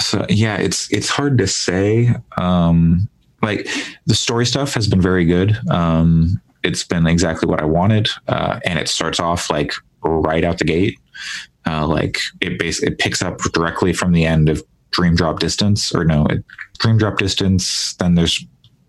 so 0.00 0.24
yeah 0.28 0.56
it's 0.56 0.90
it's 0.92 1.08
hard 1.08 1.38
to 1.38 1.46
say. 1.46 2.14
Um 2.36 3.08
like 3.42 3.68
the 4.06 4.14
story 4.14 4.46
stuff 4.46 4.74
has 4.74 4.88
been 4.88 5.00
very 5.00 5.24
good. 5.24 5.56
Um 5.70 6.40
it's 6.62 6.84
been 6.84 7.06
exactly 7.06 7.48
what 7.48 7.62
i 7.62 7.64
wanted 7.64 8.08
uh 8.28 8.60
and 8.66 8.78
it 8.78 8.88
starts 8.88 9.18
off 9.20 9.50
like 9.50 9.72
right 10.02 10.44
out 10.44 10.58
the 10.58 10.64
gate. 10.64 10.98
Uh, 11.66 11.86
like 11.86 12.18
it 12.40 12.58
base 12.58 12.82
it 12.82 12.98
picks 12.98 13.20
up 13.20 13.38
directly 13.52 13.92
from 13.92 14.12
the 14.12 14.24
end 14.24 14.48
of 14.48 14.62
Dream 14.90 15.14
Drop 15.14 15.38
Distance, 15.40 15.94
or 15.94 16.04
no, 16.04 16.26
it, 16.26 16.44
Dream 16.78 16.98
Drop 16.98 17.18
Distance. 17.18 17.94
Then 17.94 18.14
there's 18.14 18.44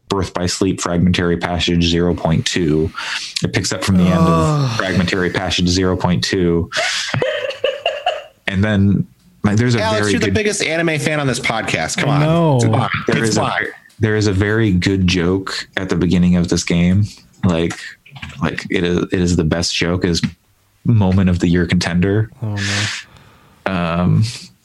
Birth 0.10 0.34
by 0.34 0.46
Sleep 0.46 0.82
Fragmentary 0.82 1.38
Passage 1.38 1.92
0.2. 1.94 3.44
It 3.44 3.54
picks 3.54 3.72
up 3.72 3.84
from 3.84 3.98
the 3.98 4.04
end 4.04 4.20
of 4.20 4.76
Fragmentary 4.78 5.30
Passage 5.30 5.68
0.2, 5.68 6.70
and 8.48 8.64
then 8.64 9.08
like 9.44 9.58
there's 9.58 9.76
a 9.76 9.82
Alex, 9.82 10.02
very 10.02 10.12
you're 10.12 10.20
the 10.20 10.32
biggest 10.32 10.64
anime 10.64 11.00
fan 11.00 11.20
on 11.20 11.28
this 11.28 11.40
podcast. 11.40 11.98
Come 11.98 12.10
on, 12.10 12.20
know. 12.22 12.60
Come 12.62 12.76
on. 12.76 12.90
there 13.08 13.20
It's 13.20 13.30
is 13.30 13.38
a 13.38 13.42
fine. 13.42 13.68
there 14.00 14.16
is 14.16 14.28
a 14.28 14.34
very 14.34 14.72
good 14.72 15.08
joke 15.08 15.68
at 15.78 15.90
the 15.90 15.96
beginning 15.96 16.36
of 16.36 16.50
this 16.50 16.64
game. 16.64 17.06
Like 17.44 17.80
like 18.42 18.66
it 18.70 18.84
is 18.84 18.98
it 19.12 19.14
is 19.14 19.36
the 19.36 19.44
best 19.44 19.74
joke 19.74 20.06
is 20.06 20.22
moment 20.84 21.30
of 21.30 21.40
the 21.40 21.48
year 21.48 21.66
contender. 21.66 22.30
Oh 22.42 22.56
no. 22.56 23.72
Um, 23.72 24.24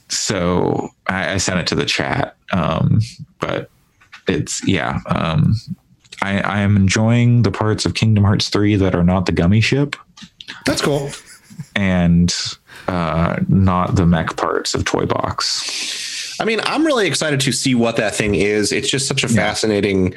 so 0.08 0.88
I, 1.08 1.34
I 1.34 1.36
sent 1.38 1.60
it 1.60 1.66
to 1.68 1.74
the 1.74 1.84
chat. 1.84 2.36
Um, 2.52 3.00
but 3.40 3.70
it's 4.28 4.66
yeah. 4.66 5.00
Um, 5.06 5.56
I, 6.22 6.40
I 6.40 6.60
am 6.60 6.76
enjoying 6.76 7.42
the 7.42 7.50
parts 7.50 7.84
of 7.84 7.94
Kingdom 7.94 8.24
Hearts 8.24 8.48
3 8.48 8.76
that 8.76 8.94
are 8.94 9.04
not 9.04 9.26
the 9.26 9.32
gummy 9.32 9.60
ship 9.60 9.96
That's 10.64 10.80
cool. 10.80 11.10
and 11.74 12.34
uh, 12.88 13.38
not 13.48 13.96
the 13.96 14.06
mech 14.06 14.36
parts 14.36 14.74
of 14.74 14.84
Toy 14.84 15.04
Box. 15.06 16.36
I 16.40 16.44
mean, 16.44 16.60
I'm 16.64 16.84
really 16.84 17.06
excited 17.06 17.40
to 17.40 17.52
see 17.52 17.74
what 17.74 17.96
that 17.96 18.14
thing 18.14 18.34
is. 18.34 18.72
It's 18.72 18.88
just 18.88 19.08
such 19.08 19.24
a 19.24 19.28
fascinating 19.28 20.14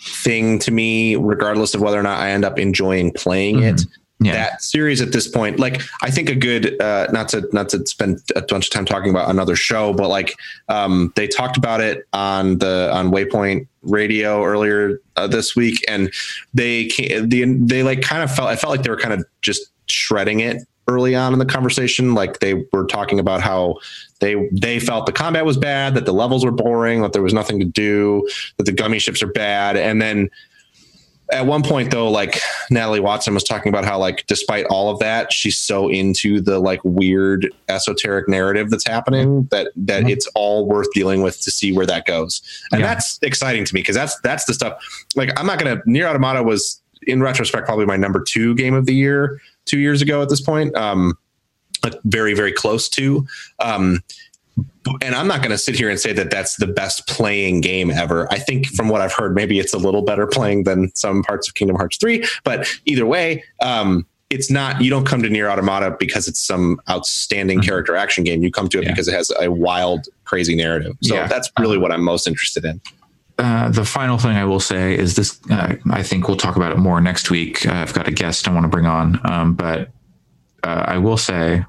thing 0.00 0.58
to 0.60 0.70
me, 0.70 1.16
regardless 1.16 1.74
of 1.74 1.80
whether 1.80 1.98
or 1.98 2.02
not 2.02 2.20
I 2.20 2.30
end 2.30 2.44
up 2.44 2.58
enjoying 2.58 3.12
playing 3.12 3.62
it. 3.62 3.82
Yeah. 4.20 4.32
That 4.32 4.62
series 4.62 5.00
at 5.00 5.12
this 5.12 5.28
point, 5.28 5.60
like 5.60 5.80
I 6.02 6.10
think 6.10 6.28
a 6.28 6.34
good, 6.34 6.80
uh, 6.82 7.06
not 7.12 7.28
to 7.28 7.48
not 7.52 7.68
to 7.68 7.86
spend 7.86 8.20
a 8.34 8.42
bunch 8.42 8.66
of 8.66 8.72
time 8.72 8.84
talking 8.84 9.10
about 9.10 9.30
another 9.30 9.54
show, 9.54 9.92
but 9.92 10.08
like 10.08 10.36
um, 10.68 11.12
they 11.14 11.28
talked 11.28 11.56
about 11.56 11.80
it 11.80 12.04
on 12.12 12.58
the 12.58 12.90
on 12.92 13.12
Waypoint 13.12 13.68
Radio 13.82 14.44
earlier 14.44 15.00
uh, 15.14 15.28
this 15.28 15.54
week, 15.54 15.84
and 15.86 16.12
they 16.52 16.88
ca- 16.88 17.20
the 17.20 17.44
they 17.44 17.84
like 17.84 18.02
kind 18.02 18.24
of 18.24 18.34
felt 18.34 18.48
I 18.48 18.56
felt 18.56 18.72
like 18.72 18.82
they 18.82 18.90
were 18.90 18.98
kind 18.98 19.14
of 19.14 19.24
just 19.40 19.70
shredding 19.86 20.40
it 20.40 20.66
early 20.88 21.14
on 21.14 21.32
in 21.32 21.38
the 21.38 21.46
conversation. 21.46 22.14
Like 22.14 22.40
they 22.40 22.66
were 22.72 22.86
talking 22.86 23.20
about 23.20 23.40
how 23.40 23.76
they 24.18 24.48
they 24.50 24.80
felt 24.80 25.06
the 25.06 25.12
combat 25.12 25.44
was 25.44 25.56
bad, 25.56 25.94
that 25.94 26.06
the 26.06 26.12
levels 26.12 26.44
were 26.44 26.50
boring, 26.50 27.02
that 27.02 27.12
there 27.12 27.22
was 27.22 27.34
nothing 27.34 27.60
to 27.60 27.66
do, 27.66 28.28
that 28.56 28.64
the 28.64 28.72
gummy 28.72 28.98
ships 28.98 29.22
are 29.22 29.28
bad, 29.28 29.76
and 29.76 30.02
then 30.02 30.28
at 31.32 31.44
one 31.46 31.62
point 31.62 31.90
though 31.90 32.10
like 32.10 32.38
natalie 32.70 33.00
watson 33.00 33.34
was 33.34 33.44
talking 33.44 33.68
about 33.68 33.84
how 33.84 33.98
like 33.98 34.24
despite 34.26 34.64
all 34.66 34.90
of 34.90 34.98
that 34.98 35.32
she's 35.32 35.58
so 35.58 35.88
into 35.88 36.40
the 36.40 36.58
like 36.58 36.80
weird 36.84 37.52
esoteric 37.68 38.28
narrative 38.28 38.70
that's 38.70 38.86
happening 38.86 39.44
that 39.50 39.68
that 39.76 40.08
it's 40.08 40.26
all 40.34 40.66
worth 40.66 40.90
dealing 40.92 41.22
with 41.22 41.40
to 41.40 41.50
see 41.50 41.72
where 41.72 41.86
that 41.86 42.06
goes 42.06 42.40
and 42.72 42.80
Yeah. 42.80 42.86
that's 42.94 43.18
exciting 43.22 43.64
to 43.64 43.74
me 43.74 43.80
because 43.80 43.96
that's 43.96 44.18
that's 44.20 44.44
the 44.46 44.54
stuff 44.54 44.82
like 45.16 45.30
i'm 45.38 45.46
not 45.46 45.58
gonna 45.58 45.82
Nier 45.86 46.06
Automata 46.08 46.42
was 46.42 46.80
in 47.02 47.22
retrospect 47.22 47.66
probably 47.66 47.86
my 47.86 47.96
number 47.96 48.22
two 48.22 48.54
game 48.54 48.74
of 48.74 48.86
the 48.86 48.94
year 48.94 49.40
two 49.66 49.78
years 49.78 50.00
ago 50.02 50.22
at 50.22 50.28
this 50.28 50.40
point 50.40 50.74
um 50.76 51.16
very 52.04 52.34
very 52.34 52.52
close 52.52 52.88
to 52.88 53.26
um 53.60 54.02
and 55.02 55.14
I'm 55.14 55.26
not 55.28 55.38
going 55.40 55.50
to 55.50 55.58
sit 55.58 55.74
here 55.74 55.88
and 55.90 55.98
say 55.98 56.12
that 56.12 56.30
that's 56.30 56.56
the 56.56 56.66
best 56.66 57.06
playing 57.06 57.60
game 57.60 57.90
ever. 57.90 58.26
I 58.32 58.38
think 58.38 58.66
from 58.68 58.88
what 58.88 59.00
I've 59.00 59.12
heard, 59.12 59.34
maybe 59.34 59.58
it's 59.58 59.72
a 59.74 59.78
little 59.78 60.02
better 60.02 60.26
playing 60.26 60.64
than 60.64 60.94
some 60.94 61.22
parts 61.22 61.48
of 61.48 61.54
Kingdom 61.54 61.76
Hearts 61.76 61.96
3. 61.98 62.24
But 62.44 62.66
either 62.86 63.06
way, 63.06 63.44
um, 63.62 64.06
it's 64.30 64.50
not, 64.50 64.82
you 64.82 64.90
don't 64.90 65.06
come 65.06 65.22
to 65.22 65.30
Nier 65.30 65.48
Automata 65.50 65.96
because 65.98 66.28
it's 66.28 66.40
some 66.40 66.80
outstanding 66.90 67.60
character 67.62 67.96
action 67.96 68.24
game. 68.24 68.42
You 68.42 68.50
come 68.50 68.68
to 68.68 68.78
it 68.78 68.84
Yeah. 68.84 68.90
because 68.90 69.08
it 69.08 69.14
has 69.14 69.30
a 69.40 69.50
wild, 69.50 70.06
crazy 70.24 70.54
narrative. 70.54 70.96
So 71.02 71.14
Yeah. 71.14 71.26
that's 71.26 71.50
really 71.58 71.78
what 71.78 71.92
I'm 71.92 72.02
most 72.04 72.26
interested 72.28 72.64
in. 72.64 72.80
Uh, 73.38 73.70
the 73.70 73.84
final 73.84 74.18
thing 74.18 74.36
I 74.36 74.44
will 74.44 74.60
say 74.60 74.98
is 74.98 75.14
this. 75.14 75.38
Uh, 75.48 75.76
I 75.92 76.02
think 76.02 76.26
we'll 76.26 76.36
talk 76.36 76.56
about 76.56 76.72
it 76.72 76.78
more 76.78 77.00
next 77.00 77.30
week. 77.30 77.64
Uh, 77.66 77.72
I've 77.72 77.94
got 77.94 78.08
a 78.08 78.10
guest 78.10 78.48
I 78.48 78.52
want 78.52 78.64
to 78.64 78.68
bring 78.68 78.84
on, 78.84 79.20
um, 79.24 79.54
but 79.54 79.90
uh, 80.64 80.84
I 80.88 80.98
will 80.98 81.16
say 81.16 81.64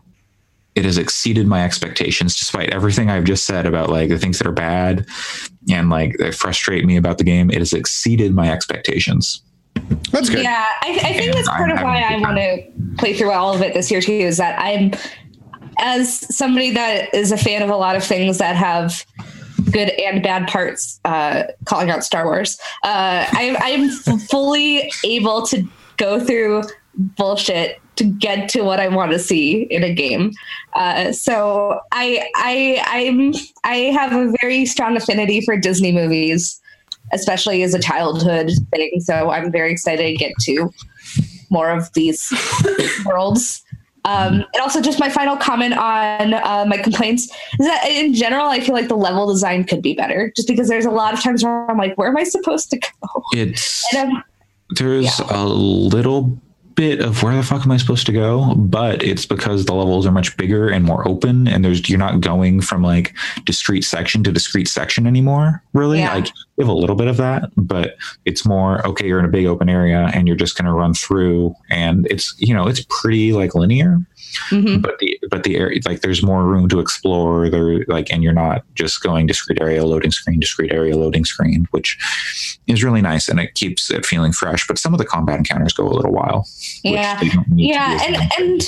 it 0.75 0.85
has 0.85 0.97
exceeded 0.97 1.47
my 1.47 1.63
expectations, 1.63 2.37
despite 2.37 2.69
everything 2.69 3.09
I've 3.09 3.23
just 3.23 3.45
said 3.45 3.65
about 3.65 3.89
like 3.89 4.09
the 4.09 4.19
things 4.19 4.37
that 4.37 4.47
are 4.47 4.51
bad 4.51 5.05
and 5.69 5.89
like 5.89 6.17
that 6.19 6.35
frustrate 6.35 6.85
me 6.85 6.95
about 6.95 7.17
the 7.17 7.23
game. 7.23 7.49
It 7.49 7.57
has 7.57 7.73
exceeded 7.73 8.33
my 8.33 8.51
expectations. 8.51 9.41
That's 10.11 10.29
good. 10.29 10.43
Yeah, 10.43 10.67
I, 10.81 10.91
I 10.91 11.13
think 11.13 11.21
And 11.27 11.33
that's 11.33 11.49
part 11.49 11.69
I'm 11.71 11.77
of 11.77 11.83
why 11.83 12.01
I 12.01 12.17
want 12.19 12.37
to 12.37 12.63
play 12.97 13.13
through 13.13 13.31
all 13.31 13.53
of 13.53 13.61
it 13.61 13.73
this 13.73 13.89
year 13.91 14.01
too. 14.01 14.13
Is 14.13 14.37
that 14.37 14.59
I'm, 14.59 14.91
as 15.79 16.35
somebody 16.35 16.71
that 16.71 17.13
is 17.13 17.31
a 17.31 17.37
fan 17.37 17.61
of 17.61 17.69
a 17.69 17.75
lot 17.75 17.95
of 17.95 18.03
things 18.03 18.37
that 18.37 18.55
have 18.55 19.05
good 19.71 19.89
and 19.89 20.23
bad 20.23 20.47
parts, 20.47 20.99
uh, 21.05 21.43
calling 21.65 21.89
out 21.89 22.03
Star 22.03 22.25
Wars, 22.25 22.59
uh, 22.83 23.25
I, 23.31 23.57
I'm 23.61 23.89
fully 23.89 24.91
able 25.03 25.45
to 25.47 25.67
go 25.97 26.19
through 26.19 26.63
bullshit 26.95 27.81
to 27.99 28.05
get 28.05 28.49
to 28.49 28.63
what 28.63 28.79
I 28.79 28.87
want 28.87 29.11
to 29.11 29.19
see 29.19 29.63
in 29.69 29.83
a 29.83 29.93
game. 29.93 30.31
Uh, 30.73 31.11
so 31.11 31.79
I 31.91 32.27
I 32.35 32.81
I'm 32.87 33.33
I 33.63 33.75
have 33.91 34.13
a 34.13 34.33
very 34.41 34.65
strong 34.65 34.97
affinity 34.97 35.41
for 35.41 35.57
Disney 35.57 35.91
movies, 35.91 36.59
especially 37.13 37.61
as 37.63 37.73
a 37.73 37.79
childhood 37.79 38.51
thing. 38.71 38.99
So 39.01 39.29
I'm 39.29 39.51
very 39.51 39.71
excited 39.71 40.03
to 40.03 40.15
get 40.15 40.33
to 40.41 40.73
more 41.49 41.69
of 41.69 41.91
these 41.93 42.31
worlds. 43.05 43.63
Um, 44.05 44.45
and 44.53 44.61
also, 44.61 44.81
just 44.81 44.99
my 44.99 45.09
final 45.09 45.35
comment 45.35 45.77
on 45.77 46.33
uh, 46.33 46.65
my 46.67 46.77
complaints 46.77 47.23
is 47.59 47.67
that 47.67 47.85
in 47.85 48.13
general, 48.13 48.47
I 48.47 48.61
feel 48.61 48.73
like 48.73 48.87
the 48.87 48.95
level 48.95 49.27
design 49.27 49.65
could 49.65 49.81
be 49.81 49.93
better. 49.93 50.31
Just 50.35 50.47
because 50.47 50.69
there's 50.69 50.85
a 50.85 50.91
lot 50.91 51.13
of 51.13 51.21
times 51.21 51.43
where 51.43 51.69
I'm 51.69 51.77
like, 51.77 51.97
where 51.97 52.07
am 52.07 52.17
I 52.17 52.23
supposed 52.23 52.71
to 52.71 52.77
go? 52.77 53.23
It's 53.33 53.85
there's 54.69 55.19
a 55.19 55.45
little 55.45 56.39
bit 56.79 57.01
of 57.01 57.21
where 57.21 57.35
the 57.35 57.43
fuck 57.43 57.65
am 57.65 57.71
I 57.73 57.77
supposed 57.77 58.05
to 58.05 58.13
go, 58.13 58.55
but 58.55 59.03
it's 59.03 59.25
because 59.25 59.65
the 59.65 59.73
levels 59.73 60.05
are 60.07 60.13
much 60.13 60.37
bigger 60.37 60.69
and 60.69 60.85
more 60.85 61.05
open, 61.05 61.45
and 61.45 61.65
there's 61.65 61.89
you're 61.89 61.99
not 61.99 62.21
going 62.21 62.61
from 62.61 62.81
like 62.81 63.13
discrete 63.43 63.83
section 63.83 64.23
to 64.23 64.31
discrete 64.31 64.69
section 64.69 65.05
anymore. 65.05 65.61
Really, 65.73 65.99
Yeah. 65.99 66.13
like 66.13 66.27
you 66.27 66.33
have 66.65 66.69
a 66.69 66.73
little 66.73 66.95
bit 66.95 67.07
of 67.07 67.17
that, 67.17 67.49
but 67.57 67.97
it's 68.23 68.45
more 68.45 68.85
okay. 68.87 69.05
You're 69.07 69.19
in 69.19 69.25
a 69.25 69.29
big 69.29 69.45
open 69.45 69.67
area, 69.67 70.09
and 70.13 70.25
you're 70.25 70.37
just 70.37 70.57
going 70.57 70.67
to 70.67 70.71
run 70.73 70.93
through, 70.93 71.53
and 71.69 72.07
it's 72.09 72.33
you 72.37 72.53
know 72.53 72.65
it's 72.67 72.85
pretty 72.89 73.33
like 73.33 73.55
linear, 73.55 73.99
Mhm. 74.49 74.81
but 74.81 74.99
the 74.99 75.19
but 75.29 75.43
the 75.43 75.55
area 75.57 75.79
like 75.85 76.01
there's 76.01 76.21
more 76.23 76.43
room 76.45 76.69
to 76.69 76.79
explore 76.79 77.49
there 77.49 77.83
like 77.87 78.11
and 78.11 78.23
you're 78.23 78.33
not 78.33 78.63
just 78.75 79.01
going 79.01 79.25
discrete 79.27 79.59
area 79.61 79.83
loading 79.85 80.11
screen 80.11 80.39
discrete 80.39 80.71
area 80.71 80.95
loading 80.95 81.25
screen 81.25 81.67
which 81.71 81.97
is 82.67 82.83
really 82.83 83.01
nice 83.01 83.27
and 83.29 83.39
it 83.39 83.53
keeps 83.55 83.89
it 83.89 84.05
feeling 84.05 84.31
fresh 84.31 84.67
but 84.67 84.77
some 84.77 84.93
of 84.93 84.97
the 84.99 85.05
combat 85.05 85.37
encounters 85.37 85.73
go 85.73 85.87
a 85.87 85.89
little 85.89 86.11
while 86.11 86.47
Yeah. 86.83 87.19
they 87.19 87.29
don't 87.29 87.49
need 87.49 87.67
to 87.67 87.73
Yeah, 87.73 87.99
and- 88.05 88.31
and- 88.39 88.67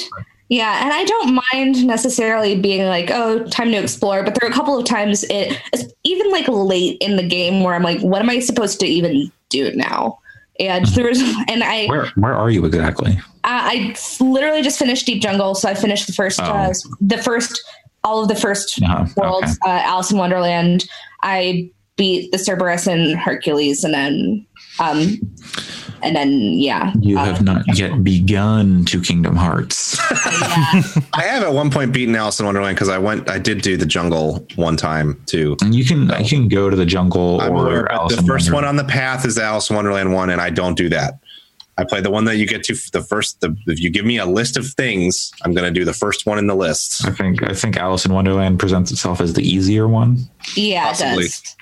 Yeah, 0.50 0.84
and 0.84 0.92
I 0.92 1.06
don't 1.06 1.40
mind 1.54 1.88
necessarily 1.88 2.60
being 2.60 2.86
like, 2.86 3.10
oh, 3.10 3.46
time 3.46 3.72
to 3.72 3.78
explore. 3.78 4.22
But 4.22 4.36
there 4.38 4.50
are 4.50 4.52
a 4.52 4.54
couple 4.54 4.78
of 4.78 4.84
times 4.84 5.24
it, 5.30 5.58
even 6.04 6.30
like 6.30 6.46
late 6.50 6.98
in 7.00 7.16
the 7.16 7.24
game 7.24 7.64
where 7.64 7.74
I'm 7.74 7.84
like, 7.84 8.02
what 8.02 8.22
am 8.22 8.30
I 8.30 8.40
supposed 8.40 8.78
to 8.82 8.86
even 8.86 9.32
do 9.48 9.72
now? 9.76 10.20
And 10.60 10.86
there 10.96 11.08
was, 11.08 11.22
and 11.48 11.64
I, 11.64 11.86
where 11.88 12.08
where 12.16 12.34
are 12.34 12.50
you 12.50 12.66
exactly 12.66 13.18
I, 13.44 13.96
I 14.00 14.24
literally 14.24 14.62
just 14.62 14.78
finished 14.78 15.06
Deep 15.06 15.22
Jungle, 15.22 15.56
so 15.56 15.68
I 15.70 15.74
finished 15.74 16.08
the 16.08 16.14
first, 16.14 16.40
Oh. 16.42 16.46
uh, 16.46 16.74
the 17.00 17.18
first, 17.18 17.60
all 18.04 18.22
of 18.22 18.28
the 18.28 18.36
first 18.36 18.80
Uh-huh, 18.84 19.06
worlds. 19.18 19.58
okay. 19.66 19.72
Uh, 19.72 19.80
Alice 19.84 20.12
in 20.12 20.18
Wonderland. 20.18 20.86
I 21.24 21.70
beat 21.98 22.32
the 22.32 22.38
Cerberus 22.38 22.86
and 22.88 23.18
Hercules, 23.20 23.84
and 23.84 23.94
then, 23.94 24.46
um, 24.82 25.20
and 26.04 26.16
then 26.16 26.32
yeah, 26.32 26.94
you 27.00 27.18
uh, 27.18 27.26
have 27.26 27.44
not 27.44 27.64
yet 27.78 28.04
begun 28.04 28.86
to 28.86 29.00
kingdom 29.02 29.36
hearts 29.36 29.98
yeah. 30.12 30.18
I 31.14 31.24
have 31.24 31.44
at 31.44 31.54
one 31.54 31.70
point 31.70 31.94
beaten 31.94 32.16
Alice 32.16 32.40
in 32.40 32.46
Wonderland 32.46 32.76
because 32.76 32.90
I 32.90 32.98
went, 32.98 33.30
I 33.30 33.38
did 33.38 33.62
do 33.62 33.78
the 33.78 33.86
jungle 33.86 34.46
one 34.56 34.78
time 34.78 35.22
too. 35.26 35.58
and 35.62 35.76
you 35.76 35.86
can 35.86 36.10
you 36.22 36.30
can 36.30 36.48
go 36.48 36.70
to 36.70 36.76
the 36.76 36.86
jungle 36.86 37.42
I'm 37.42 37.54
or 37.54 37.84
but 37.84 37.92
Alice 37.92 38.16
the 38.16 38.22
in 38.22 38.28
first 38.28 38.52
one 38.52 38.66
on 38.66 38.76
the 38.76 38.84
path 38.84 39.26
is 39.26 39.38
Alice 39.38 39.70
in 39.70 39.76
Wonderland 39.76 40.14
one, 40.14 40.30
and 40.30 40.42
I 40.42 40.50
don't 40.50 40.76
do 40.76 40.90
that. 40.90 41.20
I 41.78 41.84
play 41.84 42.02
the 42.02 42.12
one 42.12 42.26
that 42.26 42.36
you 42.36 42.46
get 42.46 42.64
to 42.66 42.76
the 42.92 43.02
first. 43.02 43.42
The, 43.42 43.56
if 43.66 43.80
you 43.80 43.90
give 43.90 44.06
me 44.06 44.18
a 44.18 44.26
list 44.26 44.58
of 44.58 44.68
things, 44.68 45.32
I'm 45.44 45.54
going 45.54 45.72
to 45.72 45.80
do 45.80 45.86
the 45.86 45.94
first 45.94 46.26
one 46.26 46.38
in 46.38 46.48
the 46.48 46.56
list. 46.56 47.06
I 47.06 47.12
think 47.12 47.44
I 47.44 47.54
think 47.54 47.78
Alice 47.78 48.06
in 48.06 48.14
Wonderland 48.14 48.60
presents 48.60 48.92
itself 48.92 49.22
as 49.22 49.34
the 49.34 49.42
easier 49.42 49.88
one. 49.88 50.20
Yeah, 50.56 50.84
Possibly. 50.88 51.26
it 51.26 51.32
does. 51.32 51.56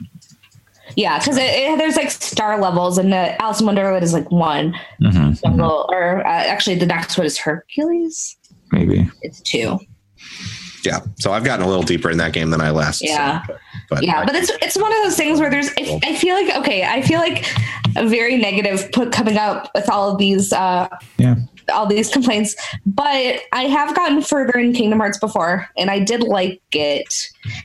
Yeah, 0.99 1.17
because 1.17 1.37
it, 1.37 1.43
it, 1.43 1.77
there's 1.77 1.95
like 1.95 2.11
star 2.11 2.59
levels, 2.59 2.97
and 2.97 3.13
the 3.13 3.41
Alice 3.41 3.61
in 3.61 3.65
Wonderland 3.65 4.03
is 4.03 4.11
like 4.13 4.29
one 4.31 4.75
Mhm, 5.01 5.41
jungle, 5.41 5.85
or 5.93 6.27
uh, 6.27 6.29
actually 6.29 6.75
the 6.75 6.85
next 6.85 7.17
one 7.17 7.25
is 7.25 7.37
Hercules. 7.37 8.35
Maybe. 8.73 9.09
It's 9.21 9.39
two. 9.39 9.79
Yeah, 10.83 10.99
so 11.17 11.31
I've 11.31 11.43
gotten 11.45 11.63
a 11.65 11.69
little 11.69 11.83
deeper 11.83 12.09
in 12.09 12.17
that 12.17 12.33
game 12.33 12.49
than 12.49 12.59
I 12.59 12.71
last. 12.71 13.01
Yeah. 13.01 13.45
said, 13.45 13.57
but 13.89 14.03
Yeah, 14.03 14.19
I- 14.19 14.25
but 14.25 14.35
it's 14.35 14.49
it's 14.61 14.75
one 14.77 14.91
of 14.91 14.97
those 15.03 15.15
things 15.15 15.39
where 15.39 15.49
there's. 15.49 15.69
I, 15.77 15.99
I 16.03 16.15
feel 16.17 16.35
like 16.35 16.53
okay, 16.57 16.83
I 16.83 17.01
feel 17.01 17.19
like 17.19 17.45
a 17.95 18.05
very 18.05 18.35
negative 18.37 18.91
put 18.91 19.11
coming 19.13 19.37
up 19.37 19.69
with 19.73 19.89
all 19.89 20.11
of 20.11 20.17
these 20.17 20.51
uh 20.51 20.89
Yeah. 21.17 21.35
all 21.73 21.85
these 21.85 22.09
complaints, 22.09 22.55
but 22.85 23.39
I 23.53 23.63
have 23.63 23.95
gotten 23.95 24.21
further 24.21 24.57
in 24.59 24.73
Kingdom 24.73 24.99
Hearts 24.99 25.17
before, 25.19 25.67
and 25.77 25.89
I 25.89 25.99
did 25.99 26.23
like 26.23 26.61
it, 26.73 27.13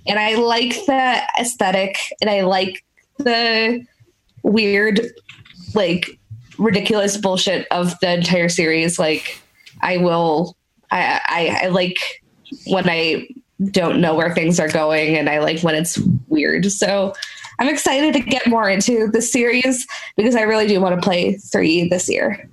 and 0.07 0.19
I 0.21 0.35
like 0.37 0.75
the 0.87 1.21
aesthetic, 1.41 1.97
and 2.21 2.31
I 2.31 2.43
like 2.43 2.85
the 3.19 3.85
weird, 4.43 5.01
like 5.75 6.19
ridiculous 6.59 7.17
bullshit 7.17 7.67
of 7.71 7.99
the 8.01 8.13
entire 8.13 8.49
series. 8.49 8.99
Like, 8.99 9.41
I 9.83 9.99
will, 9.99 10.57
I, 10.91 11.21
I, 11.27 11.59
I 11.65 11.67
like 11.69 11.99
when 12.67 12.89
I 12.89 13.29
don't 13.71 14.01
know 14.01 14.15
where 14.15 14.35
things 14.35 14.61
are 14.61 14.69
going, 14.69 15.17
and 15.17 15.29
I 15.29 15.39
like 15.39 15.61
when 15.61 15.75
it's 15.75 15.99
weird. 16.29 16.71
So. 16.71 17.15
I'm 17.61 17.69
excited 17.69 18.15
to 18.15 18.19
get 18.19 18.49
more 18.49 18.69
into 18.69 19.07
the 19.13 19.23
series 19.23 19.87
because 20.17 20.35
I 20.35 20.41
really 20.41 20.67
do 20.67 20.81
want 20.81 21.01
to 21.01 21.01
play 21.01 21.35
three 21.35 21.89
this 21.89 22.09
year. 22.09 22.51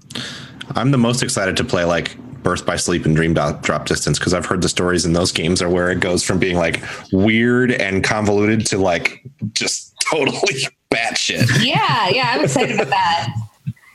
I'm 0.76 0.92
the 0.92 1.00
most 1.00 1.24
excited 1.24 1.58
to 1.58 1.64
play 1.64 1.86
like 1.86 2.16
Birth 2.44 2.66
by 2.66 2.76
Sleep 2.76 3.06
and 3.06 3.16
Dream 3.16 3.34
Drop, 3.34 3.62
Drop 3.62 3.86
Distance 3.86 4.18
because 4.18 4.34
I've 4.34 4.46
heard 4.46 4.62
the 4.62 4.70
stories 4.70 5.06
in 5.06 5.14
those 5.14 5.32
games 5.32 5.62
are 5.62 5.70
where 5.70 5.92
it 5.92 6.00
goes 6.00 6.24
from 6.24 6.40
being 6.40 6.58
like 6.58 6.84
weird 7.12 7.72
and 7.72 8.04
convoluted 8.04 8.66
to 8.68 8.78
like 8.78 9.24
just 9.54 9.91
totally 10.04 10.64
batshit. 10.94 11.64
Yeah, 11.66 12.10
yeah, 12.10 12.32
I'm 12.34 12.44
excited 12.44 12.76
about 12.76 12.90
that. 12.90 13.34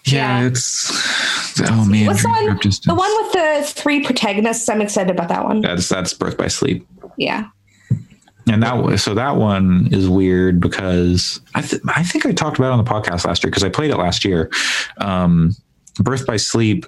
Yeah, 0.09 0.41
Yeah. 0.43 0.47
it's 0.47 1.61
oh 1.69 1.85
man. 1.85 2.07
What's 2.07 2.23
the 2.23 2.29
one? 2.29 2.45
The 2.47 2.95
one 2.95 3.11
with 3.25 3.33
the 3.33 3.63
three 3.81 4.05
protagonists. 4.05 4.69
I'm 4.69 4.81
excited 4.81 5.11
about 5.11 5.29
that 5.31 5.43
one. 5.45 5.63
that's 5.63 5.89
that's 5.89 6.15
Birth 6.15 6.37
by 6.39 6.47
Sleep. 6.47 6.87
Yeah. 7.17 7.49
And 8.49 8.63
that 8.63 8.81
was 8.85 9.03
so 9.03 9.15
that 9.15 9.35
one 9.35 9.89
is 9.91 10.09
weird 10.09 10.61
because 10.61 11.41
I 11.57 11.63
th- 11.63 11.83
I 11.89 12.05
think 12.05 12.25
I 12.25 12.31
talked 12.31 12.57
about 12.59 12.69
it 12.69 12.79
on 12.79 12.85
the 12.85 12.89
podcast 12.89 13.27
last 13.27 13.43
year 13.43 13.51
because 13.51 13.65
I 13.65 13.69
played 13.69 13.91
it 13.91 13.97
last 13.97 14.25
year. 14.25 14.49
Um, 14.99 15.57
Birth 15.99 16.25
by 16.25 16.37
Sleep 16.37 16.87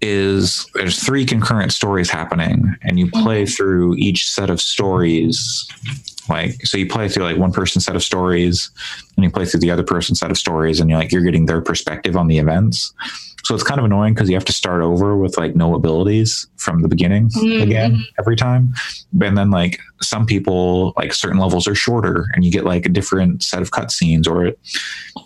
is 0.00 0.66
there's 0.74 1.02
three 1.02 1.24
concurrent 1.24 1.72
stories 1.72 2.10
happening, 2.10 2.76
and 2.82 2.98
you 2.98 3.10
play 3.10 3.46
through 3.46 3.94
each 3.96 4.28
set 4.30 4.50
of 4.50 4.60
stories. 4.60 5.66
Like 6.28 6.66
so, 6.66 6.76
you 6.78 6.86
play 6.88 7.08
through 7.08 7.24
like 7.24 7.36
one 7.36 7.52
person's 7.52 7.84
set 7.84 7.96
of 7.96 8.02
stories, 8.02 8.70
and 9.16 9.24
you 9.24 9.30
play 9.30 9.44
through 9.46 9.60
the 9.60 9.70
other 9.70 9.84
person's 9.84 10.20
set 10.20 10.30
of 10.30 10.38
stories, 10.38 10.80
and 10.80 10.90
you're 10.90 10.98
like 10.98 11.12
you're 11.12 11.22
getting 11.22 11.46
their 11.46 11.60
perspective 11.60 12.16
on 12.16 12.26
the 12.28 12.38
events. 12.38 12.92
So 13.44 13.54
it's 13.54 13.62
kind 13.62 13.78
of 13.78 13.84
annoying 13.86 14.12
because 14.14 14.28
you 14.28 14.34
have 14.34 14.44
to 14.46 14.52
start 14.52 14.82
over 14.82 15.16
with 15.16 15.38
like 15.38 15.54
no 15.54 15.76
abilities 15.76 16.48
from 16.56 16.82
the 16.82 16.88
beginning 16.88 17.28
Mhm. 17.30 17.62
again 17.62 18.04
every 18.18 18.34
time 18.34 18.74
and 19.22 19.38
then 19.38 19.50
like 19.52 19.78
some 20.02 20.26
people 20.26 20.92
like 20.96 21.14
certain 21.14 21.38
levels 21.38 21.68
are 21.68 21.74
shorter 21.76 22.26
and 22.34 22.44
you 22.44 22.50
get 22.50 22.64
like 22.64 22.86
a 22.86 22.88
different 22.88 23.44
set 23.44 23.62
of 23.62 23.70
cutscenes 23.70 24.26
or 24.26 24.52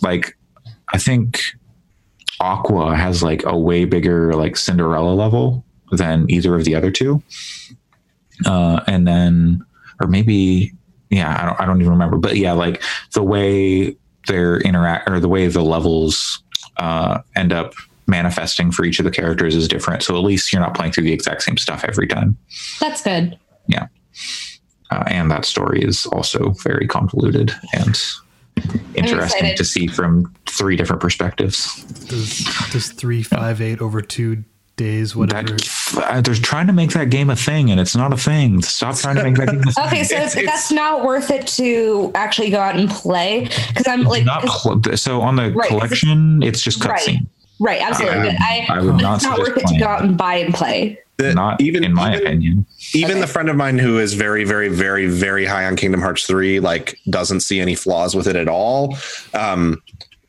like 0.02 0.36
i 0.92 0.98
think 0.98 1.40
aqua 2.40 2.96
has 2.96 3.22
like 3.22 3.44
a 3.44 3.56
way 3.56 3.84
bigger 3.84 4.34
like 4.34 4.56
cinderella 4.56 5.14
level 5.14 5.64
than 5.92 6.28
either 6.30 6.54
of 6.54 6.64
the 6.64 6.74
other 6.74 6.90
two 6.90 7.22
uh 8.46 8.80
and 8.86 9.06
then 9.06 9.64
or 10.00 10.06
maybe 10.06 10.72
yeah 11.10 11.40
i 11.42 11.46
don't, 11.46 11.60
I 11.60 11.66
don't 11.66 11.80
even 11.80 11.92
remember 11.92 12.16
but 12.16 12.36
yeah 12.36 12.52
like 12.52 12.82
the 13.12 13.22
way 13.22 13.96
they're 14.26 14.60
interact 14.60 15.08
or 15.08 15.20
the 15.20 15.28
way 15.28 15.46
the 15.46 15.62
levels 15.62 16.42
uh 16.78 17.20
end 17.36 17.52
up 17.52 17.74
manifesting 18.06 18.72
for 18.72 18.84
each 18.84 18.98
of 18.98 19.04
the 19.04 19.10
characters 19.10 19.54
is 19.54 19.68
different 19.68 20.02
so 20.02 20.16
at 20.16 20.24
least 20.24 20.52
you're 20.52 20.62
not 20.62 20.74
playing 20.74 20.92
through 20.92 21.04
the 21.04 21.12
exact 21.12 21.42
same 21.42 21.56
stuff 21.56 21.84
every 21.84 22.06
time 22.06 22.36
That's 22.80 23.02
good. 23.02 23.38
Yeah. 23.66 23.86
Uh, 24.90 25.04
and 25.06 25.30
that 25.30 25.44
story 25.44 25.82
is 25.82 26.06
also 26.06 26.50
very 26.64 26.88
convoluted 26.88 27.52
and 27.74 27.96
interesting 28.94 29.56
to 29.56 29.64
see 29.64 29.86
from 29.86 30.34
three 30.46 30.76
different 30.76 31.00
perspectives. 31.02 31.82
Does 32.08 32.44
does 32.72 32.88
three 32.92 33.22
five 33.22 33.60
eight 33.60 33.80
over 33.80 34.02
two 34.02 34.44
days 34.76 35.14
whatever? 35.14 35.54
That 35.56 36.04
uh, 36.08 36.20
they're 36.22 36.34
trying 36.34 36.66
to 36.66 36.72
make 36.72 36.90
that 36.92 37.10
game 37.10 37.30
a 37.30 37.36
thing, 37.36 37.70
and 37.70 37.78
it's 37.80 37.94
not 37.96 38.12
a 38.12 38.16
thing. 38.16 38.62
Stop 38.62 38.96
trying 38.96 39.16
to 39.16 39.22
make 39.24 39.36
that 39.36 39.48
game 39.48 39.60
a 39.60 39.62
thing. 39.72 39.84
Okay, 39.86 40.04
so 40.04 40.14
It's- 40.16 40.36
it's- 40.36 40.46
that's 40.52 40.72
not 40.72 41.04
worth 41.04 41.30
it 41.30 41.46
to 41.48 42.10
actually 42.14 42.50
go 42.50 42.58
out 42.60 42.76
and 42.76 42.88
play 42.90 43.48
because 43.68 43.86
I'm 43.86 44.02
like, 44.04 44.24
not 44.24 44.42
'cause- 44.42 44.62
cl- 44.84 44.96
so 44.96 45.20
on 45.20 45.36
the 45.36 45.50
Right, 45.52 45.68
'cause 45.68 45.68
collection, 45.68 46.42
it's 46.42 46.62
just 46.62 46.80
cutscene. 46.80 47.26
right, 47.60 47.80
absolutely. 47.82 48.30
I- 48.40 48.66
I, 48.70 48.76
I 48.76 48.80
would 48.80 48.96
not 48.96 49.16
it's 49.16 49.24
not 49.24 49.38
worth 49.38 49.56
it 49.56 49.66
to 49.66 49.78
go 49.78 49.86
out 49.86 50.02
and 50.02 50.16
buy 50.16 50.36
and 50.36 50.54
play. 50.54 50.98
The- 51.20 51.34
Not 51.34 51.60
even 51.60 51.84
in 51.84 51.92
my 51.92 52.12
even, 52.14 52.26
opinion. 52.26 52.66
Even 52.94 53.10
Okay. 53.12 53.20
the 53.20 53.26
friend 53.26 53.48
of 53.48 53.56
mine 53.56 53.78
who 53.78 53.98
is 53.98 54.14
very, 54.14 54.44
very, 54.44 54.68
very, 54.68 55.06
very 55.06 55.44
high 55.44 55.64
on 55.66 55.76
Kingdom 55.76 56.00
Hearts 56.00 56.26
3, 56.26 56.60
like 56.60 56.98
doesn't 57.08 57.40
see 57.40 57.60
any 57.60 57.74
flaws 57.74 58.14
with 58.14 58.26
it 58.26 58.36
at 58.36 58.48
all. 58.48 58.96
Um, 59.34 59.82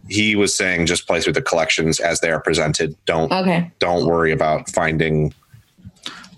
he 0.10 0.36
was 0.36 0.54
saying 0.56 0.88
just 0.88 1.08
play 1.08 1.22
through 1.22 1.34
the 1.34 1.42
collections 1.42 2.00
as 2.00 2.20
they 2.20 2.30
are 2.32 2.40
presented. 2.42 2.96
Don't 3.06 3.32
Okay, 3.32 3.72
don't 3.80 4.06
worry 4.06 4.32
about 4.32 4.70
finding 4.70 5.34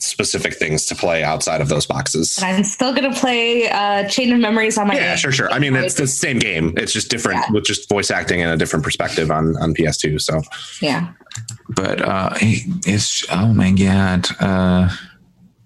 specific 0.04 0.56
things 0.56 0.86
to 0.88 0.95
play 0.95 1.24
outside 1.24 1.62
of 1.62 1.70
those 1.70 1.86
boxes. 1.86 2.38
and 2.38 2.56
I'm 2.58 2.64
still 2.64 2.93
gonna 2.93 3.14
play 3.14 3.70
uh, 3.70 4.08
Chain 4.08 4.32
of 4.34 4.39
Memories 4.39 4.78
on 4.78 4.88
my. 4.88 4.95
Yeah, 4.95 5.16
sure, 5.16 5.32
sure. 5.32 5.51
I 5.51 5.60
mean, 5.60 5.76
it's 5.76 5.95
the 5.95 6.08
same 6.08 6.39
game. 6.39 6.74
It's 6.78 6.91
just 6.93 7.10
different 7.10 7.39
Yeah. 7.47 7.51
with 7.54 7.64
just 7.66 7.89
voice 7.89 8.12
acting 8.12 8.41
and 8.41 8.51
a 8.51 8.58
different 8.58 8.84
perspective 8.84 9.32
on 9.32 9.56
on 9.58 9.74
PS2. 9.74 10.22
So 10.22 10.41
yeah. 10.82 11.12
but 11.70 12.01
uh, 12.01 12.32
it's 12.41 13.26
oh 13.32 13.54
my 13.54 13.72
god, 13.72 14.28
uh, 14.39 14.89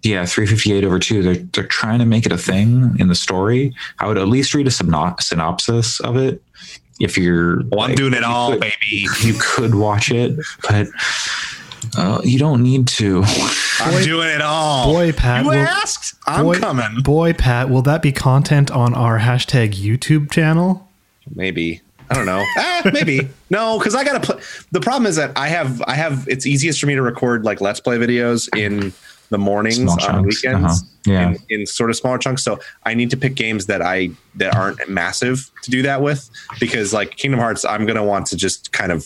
yeah, 0.04 0.26
three 0.26 0.46
fifty 0.48 0.74
eight 0.74 0.84
over 0.84 1.00
two. 1.00 1.22
They're 1.24 1.36
they're 1.36 1.68
trying 1.68 2.00
to 2.00 2.06
make 2.06 2.26
it 2.26 2.32
a 2.32 2.38
thing 2.38 2.96
in 3.00 3.08
the 3.08 3.16
story. 3.16 3.74
I 4.00 4.08
would 4.08 4.18
at 4.18 4.28
least 4.28 4.54
read 4.54 4.68
a 4.68 4.70
syno- 4.70 5.20
synopsis 5.22 6.00
of 6.02 6.16
it 6.18 6.42
if 7.00 7.18
you're. 7.18 7.58
Well, 7.72 7.82
I'm 7.82 7.90
like, 7.90 7.96
doing 7.98 8.14
it 8.14 8.24
all, 8.24 8.52
could- 8.52 8.62
baby. 8.62 9.08
You 9.22 9.36
could 9.40 9.76
watch 9.76 10.12
it, 10.12 10.38
but 10.70 10.88
uh, 11.98 12.22
you 12.24 12.40
don't 12.40 12.64
need 12.64 12.88
to. 12.90 13.24
I'm 13.80 14.04
doing 14.04 14.30
it 14.30 14.42
all. 14.42 14.92
Boy, 14.94 15.12
Pat, 15.12 15.44
you 15.44 15.50
will- 15.52 15.58
asked. 15.58 16.16
I'm 16.26 16.46
boy, 16.46 16.60
coming. 16.60 17.02
Boy, 17.04 17.34
Pat, 17.34 17.70
will 17.70 17.82
that 17.84 18.02
be 18.02 18.12
content 18.12 18.72
on 18.72 18.94
our 18.94 19.20
hashtag 19.20 19.74
YouTube 19.74 20.32
channel? 20.32 20.90
Maybe. 21.34 21.82
I 22.10 22.16
don't 22.16 22.26
know. 22.26 22.44
ah, 22.58 22.90
maybe 22.94 23.28
no, 23.50 23.78
because 23.78 23.94
I 23.94 24.04
gotta 24.06 24.22
play. 24.22 24.42
The 24.72 24.80
problem 24.80 25.06
is 25.08 25.18
that 25.18 25.38
I 25.38 25.48
have 25.50 25.82
I 25.88 25.96
have. 25.96 26.26
It's 26.30 26.46
easiest 26.46 26.80
for 26.80 26.86
me 26.88 26.96
to 26.96 27.02
record 27.02 27.44
like 27.44 27.60
let's 27.60 27.80
play 27.82 27.98
videos 27.98 28.48
in 28.58 28.94
the 29.30 29.38
mornings 29.38 29.76
Small 29.76 29.92
on 29.96 30.00
chunks, 30.00 30.42
weekends. 30.44 30.82
uh-huh. 30.84 30.90
Yeah. 31.06 31.30
in, 31.50 31.62
in 31.62 31.66
sort 31.66 31.90
of 31.90 31.98
smaller 31.98 32.18
chunks. 32.18 32.44
So 32.46 32.60
I 32.86 32.94
need 32.94 33.10
to 33.10 33.18
pick 33.18 33.36
games 33.36 33.66
that 33.66 33.82
I 33.82 34.12
that 34.36 34.56
aren't 34.56 34.88
massive 34.90 35.52
to 35.64 35.72
do 35.72 35.82
that 35.82 36.02
with 36.02 36.30
because 36.62 36.94
like 36.94 37.18
Kingdom 37.18 37.42
Hearts, 37.42 37.66
I'm 37.66 37.86
gonna 37.86 38.06
want 38.06 38.28
to 38.28 38.38
just 38.38 38.72
kind 38.72 38.94
of 38.94 39.06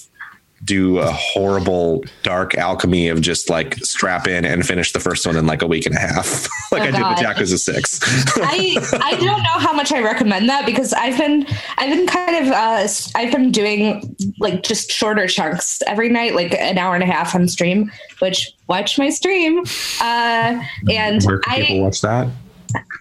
do 0.63 0.99
a 0.99 1.11
horrible 1.11 2.03
dark 2.23 2.55
alchemy 2.55 3.07
of 3.07 3.19
just 3.21 3.49
like 3.49 3.75
strap 3.77 4.27
in 4.27 4.45
and 4.45 4.65
finish 4.65 4.93
the 4.93 4.99
first 4.99 5.25
one 5.25 5.35
in 5.35 5.47
like 5.47 5.61
a 5.63 5.67
week 5.67 5.85
and 5.87 5.95
a 5.95 5.99
half, 5.99 6.47
like 6.71 6.81
Oh, 6.81 6.85
I 6.85 6.91
did 6.91 6.99
God. 6.99 7.17
with 7.19 7.27
Yakuza 7.27 7.57
Six. 7.57 7.99
I 8.37 8.77
I 9.03 9.15
don't 9.15 9.41
know 9.41 9.57
how 9.59 9.73
much 9.73 9.91
I 9.91 10.01
recommend 10.01 10.47
that 10.49 10.65
because 10.65 10.93
I've 10.93 11.17
been 11.17 11.47
I've 11.77 11.89
been 11.95 12.05
kind 12.07 12.45
of 12.45 12.51
uh 12.53 12.87
I've 13.15 13.31
been 13.31 13.51
doing 13.51 14.15
like 14.39 14.63
just 14.63 14.91
shorter 14.91 15.27
chunks 15.27 15.81
every 15.87 16.09
night, 16.09 16.35
like 16.35 16.53
an 16.53 16.77
hour 16.77 16.93
and 16.93 17.03
a 17.03 17.07
half 17.07 17.33
on 17.33 17.47
stream. 17.47 17.91
Which 18.19 18.51
watch 18.67 18.99
my 18.99 19.09
stream, 19.09 19.63
uh, 19.99 20.61
and 20.91 21.23
Where 21.23 21.39
can 21.39 21.53
I 21.53 21.61
people 21.61 21.81
watch 21.81 22.01
that? 22.01 22.27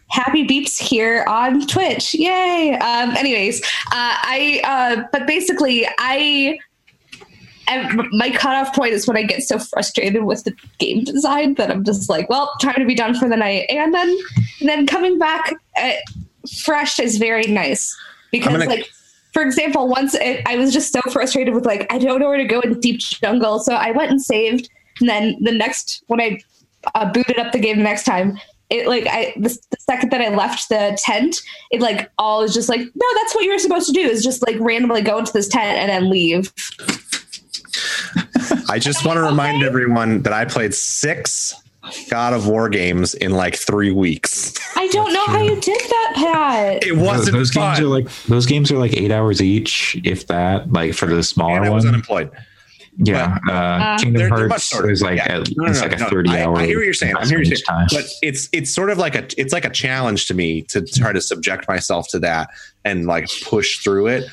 happy 0.09 0.45
beeps 0.47 0.79
here 0.81 1.25
on 1.29 1.65
Twitch. 1.67 2.15
Yay. 2.15 2.75
Um, 2.81 3.11
anyways, 3.17 3.61
uh, 3.63 3.63
I, 3.93 4.61
uh, 4.65 5.05
but 5.13 5.27
basically 5.29 5.87
I, 5.99 6.59
I- 7.71 8.09
my 8.13 8.31
cutoff 8.31 8.75
point 8.75 8.93
is 8.93 9.07
when 9.07 9.17
I 9.17 9.23
get 9.23 9.43
so 9.43 9.59
frustrated 9.59 10.25
with 10.25 10.45
the 10.45 10.55
game 10.79 11.05
design 11.05 11.55
that 11.55 11.71
I'm 11.71 11.85
just 11.85 12.09
like, 12.09 12.29
well, 12.29 12.53
time 12.61 12.75
to 12.79 12.85
be 12.85 12.95
done 12.95 13.15
for 13.15 13.29
the 13.29 13.37
night. 13.37 13.67
And 13.71 13.95
then, 13.95 14.09
and 14.61 14.69
then 14.69 14.87
coming 14.87 15.19
back 15.19 15.53
uh, 15.81 15.93
fresh 16.63 16.99
is 16.99 17.19
very 17.19 17.45
nice 17.47 17.97
because 18.33 18.53
gonna- 18.53 18.67
like, 18.67 18.89
for 19.33 19.43
example, 19.43 19.89
once 19.89 20.15
it, 20.15 20.43
I 20.47 20.57
was 20.57 20.73
just 20.73 20.93
so 20.93 21.01
frustrated 21.13 21.55
with 21.55 21.65
like, 21.65 21.87
I 21.93 21.99
don't 21.99 22.19
know 22.19 22.29
where 22.29 22.37
to 22.39 22.45
go 22.45 22.61
in 22.61 22.79
deep 22.81 22.99
jungle. 22.99 23.61
So 23.61 23.75
I 23.75 23.93
went 23.93 24.11
and 24.11 24.21
saved. 24.21 24.69
And 24.99 25.09
then 25.09 25.37
the 25.41 25.53
next, 25.53 26.03
when 26.09 26.21
I 26.21 26.41
uh, 26.95 27.13
booted 27.13 27.39
up 27.39 27.53
the 27.53 27.59
game 27.61 27.77
the 27.79 27.85
next 27.85 28.05
time, 28.05 28.39
it 28.71 28.87
like 28.87 29.07
I 29.09 29.33
the, 29.37 29.49
the 29.71 29.77
second 29.81 30.11
that 30.13 30.21
I 30.21 30.29
left 30.29 30.69
the 30.69 30.97
tent, 31.03 31.41
it 31.73 31.81
like 31.81 32.09
all 32.19 32.43
is 32.43 32.55
just 32.55 32.69
like 32.69 32.81
no, 32.81 33.07
that's 33.17 33.35
what 33.35 33.43
you 33.45 33.51
were 33.51 33.59
supposed 33.59 33.87
to 33.89 33.93
do 33.93 34.01
is 34.01 34.23
just 34.23 34.47
like 34.47 34.57
randomly 34.61 35.03
go 35.03 35.19
into 35.19 35.33
this 35.33 35.49
tent 35.49 35.77
and 35.77 35.91
then 35.91 36.09
leave. 36.09 36.53
I 38.69 38.79
just 38.79 39.05
want 39.05 39.17
to 39.17 39.23
remind 39.23 39.63
everyone 39.63 40.23
that 40.23 40.33
I 40.33 40.45
played 40.45 40.75
six 40.75 41.55
God 42.11 42.33
of 42.35 42.47
War 42.47 42.69
games 42.69 43.15
in 43.15 43.33
like 43.33 43.57
three 43.57 43.91
weeks. 43.93 44.55
I 44.77 44.87
don't 44.89 45.13
know 45.13 45.25
how 45.27 45.43
you 45.43 45.61
did 45.61 45.81
that, 45.81 46.13
Pat. 46.15 46.87
It 46.87 46.97
wasn't 46.97 47.37
those 47.37 47.51
games 47.51 47.81
are 47.81 47.87
like 47.87 48.09
those 48.27 48.47
games 48.47 48.71
are 48.71 48.79
like 48.79 48.97
eight 48.97 49.11
hours 49.11 49.41
each, 49.43 49.99
if 50.05 50.27
that. 50.29 50.73
Like 50.73 50.95
for 50.95 51.07
the 51.07 51.23
smaller 51.23 51.57
and 51.59 51.67
I 51.67 51.71
one, 51.71 51.87
unemployed. 51.87 52.31
yeah. 52.99 53.39
Uh, 53.51 53.99
Kingdom 53.99 54.13
They're- 54.21 54.29
they're 54.29 54.49
Hearts 54.49 54.75
much 54.75 54.85
is 54.91 55.01
like 55.03 55.17
Yeah. 55.17 55.39
at, 55.39 55.49
No, 55.57 55.65
no, 55.65 55.71
it's 55.71 55.81
no, 55.81 55.87
like 55.87 55.97
a 55.97 56.01
no. 56.03 56.09
thirty 56.09 56.31
I, 56.31 56.43
hour. 56.45 56.59
I 56.59 56.67
hear 56.67 56.77
what 56.79 56.85
you're 56.85 56.95
saying. 56.95 57.17
I'm 57.17 57.27
hearing 57.27 57.43
what 57.43 57.49
you're 57.49 57.57
each 57.59 57.65
time. 57.67 57.87
But 57.91 58.05
it's 58.23 58.49
it's 58.53 58.71
sort 58.71 58.91
of 58.91 58.99
like 58.99 59.15
a 59.15 59.27
it's 59.41 59.53
like 59.53 59.65
a 59.65 59.71
challenge 59.71 60.27
to 60.27 60.35
me 60.35 60.63
to 60.63 60.83
try 60.83 61.13
to 61.13 61.21
subject 61.21 61.67
myself 61.67 62.09
to 62.11 62.19
that 62.21 62.51
and 62.85 63.07
like 63.07 63.29
push 63.45 63.79
through 63.83 64.09
it. 64.09 64.25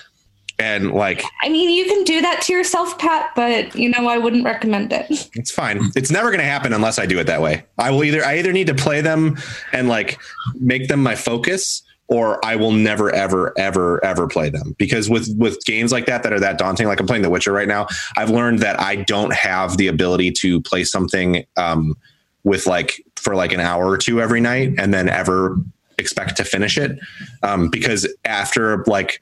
And 0.60 0.92
like 0.92 1.24
I 1.44 1.50
mean, 1.50 1.70
you 1.70 1.86
can 1.86 2.04
do 2.04 2.22
that 2.22 2.42
to 2.44 2.54
yourself, 2.54 2.98
Pat, 2.98 3.32
but 3.36 3.76
you 3.76 3.90
know, 3.90 4.08
I 4.08 4.18
wouldn't 4.18 4.44
recommend 4.44 4.92
it. 4.92 5.06
it's 5.34 5.52
fine. 5.52 5.80
It's 5.96 6.10
never 6.10 6.30
going 6.30 6.40
to 6.40 6.46
happen 6.46 6.74
unless 6.74 6.98
I 6.98 7.06
do 7.06 7.20
it 7.20 7.26
that 7.26 7.42
way. 7.42 7.64
I 7.78 7.92
will 7.92 8.04
either 8.04 8.26
I 8.26 8.40
either 8.40 8.52
need 8.52 8.68
to 8.68 8.76
play 8.76 9.02
them 9.02 9.38
and 9.72 9.88
like 9.88 10.20
make 10.60 10.88
them 10.88 11.04
my 11.04 11.16
focus 11.16 11.84
or 12.08 12.44
I 12.44 12.56
will 12.56 12.72
never 12.72 13.14
ever 13.14 13.54
ever 13.58 14.04
ever 14.04 14.28
play 14.28 14.50
them 14.50 14.76
because 14.80 15.10
with 15.10 15.30
with 15.38 15.64
games 15.66 15.92
like 15.92 16.08
that 16.08 16.24
that 16.24 16.34
are 16.34 16.40
that 16.40 16.58
daunting 16.58 16.88
like 16.88 17.00
I'm 17.00 17.08
playing 17.08 17.24
The 17.24 17.30
Witcher 17.30 17.52
right 17.52 17.68
now, 17.68 17.88
I've 18.16 18.32
learned 18.32 18.60
that 18.60 18.80
I 18.80 18.96
don't 18.96 19.34
have 19.34 19.78
the 19.78 19.88
ability 19.88 20.32
to 20.32 20.62
play 20.62 20.84
something 20.84 21.46
um 21.58 21.96
with 22.44 22.66
like 22.66 23.04
for 23.16 23.36
like 23.36 23.52
an 23.52 23.60
hour 23.60 23.88
or 23.88 23.98
two 23.98 24.22
every 24.22 24.42
night 24.42 24.74
and 24.80 24.92
then 24.94 25.08
ever 25.10 25.58
expect 26.00 26.38
to 26.38 26.44
finish 26.44 26.78
it 26.78 26.98
um 27.44 27.70
because 27.70 28.08
after 28.26 28.84
like 28.86 29.20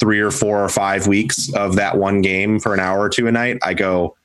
three 0.00 0.20
or 0.20 0.30
four 0.30 0.62
or 0.62 0.68
five 0.68 1.06
weeks 1.06 1.52
of 1.54 1.76
that 1.76 1.96
one 1.98 2.20
game 2.22 2.58
for 2.58 2.74
an 2.74 2.80
hour 2.80 3.00
or 3.00 3.08
two 3.08 3.26
a 3.26 3.32
night, 3.32 3.58
I 3.62 3.74
go, 3.74 4.16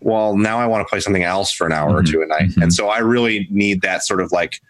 well, 0.00 0.36
now 0.36 0.58
I 0.58 0.66
want 0.66 0.86
to 0.86 0.90
play 0.90 1.00
something 1.00 1.22
else 1.22 1.52
for 1.52 1.66
an 1.66 1.72
hour 1.72 1.96
or 1.96 2.02
Mhm. 2.02 2.10
two 2.10 2.22
a 2.22 2.26
night. 2.26 2.50
Mhm. 2.50 2.62
And 2.64 2.74
so 2.74 2.88
I 2.88 2.98
really 2.98 3.46
need 3.50 3.82
that 3.82 4.04
sort 4.04 4.20
of 4.20 4.32
like, 4.32 4.60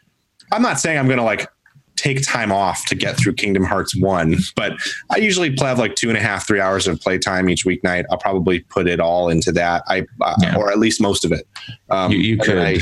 I'm 0.52 0.62
not 0.62 0.78
saying 0.78 0.98
I'm 0.98 1.06
going 1.06 1.18
to 1.18 1.24
like 1.24 1.48
take 1.96 2.22
time 2.24 2.50
off 2.52 2.84
to 2.86 2.94
get 2.94 3.16
through 3.16 3.32
Kingdom 3.34 3.64
Hearts 3.64 3.96
1, 3.96 4.36
but 4.56 4.72
I 5.10 5.16
usually 5.18 5.50
play 5.50 5.68
have 5.68 5.78
like 5.78 5.94
two 5.94 6.08
and 6.08 6.18
a 6.18 6.20
half, 6.20 6.46
three 6.46 6.60
hours 6.60 6.86
of 6.86 7.00
playtime 7.00 7.48
each 7.48 7.64
weeknight. 7.64 8.04
I'll 8.10 8.18
probably 8.18 8.60
put 8.60 8.88
it 8.88 9.00
all 9.00 9.28
into 9.28 9.52
that. 9.52 9.82
I, 9.88 10.04
uh, 10.20 10.34
Yeah. 10.42 10.56
or 10.56 10.70
at 10.70 10.78
least 10.78 11.00
most 11.00 11.24
of 11.24 11.32
it. 11.32 11.46
Um, 11.90 12.10
you, 12.12 12.18
you 12.18 12.36
could, 12.38 12.58
I- 12.58 12.78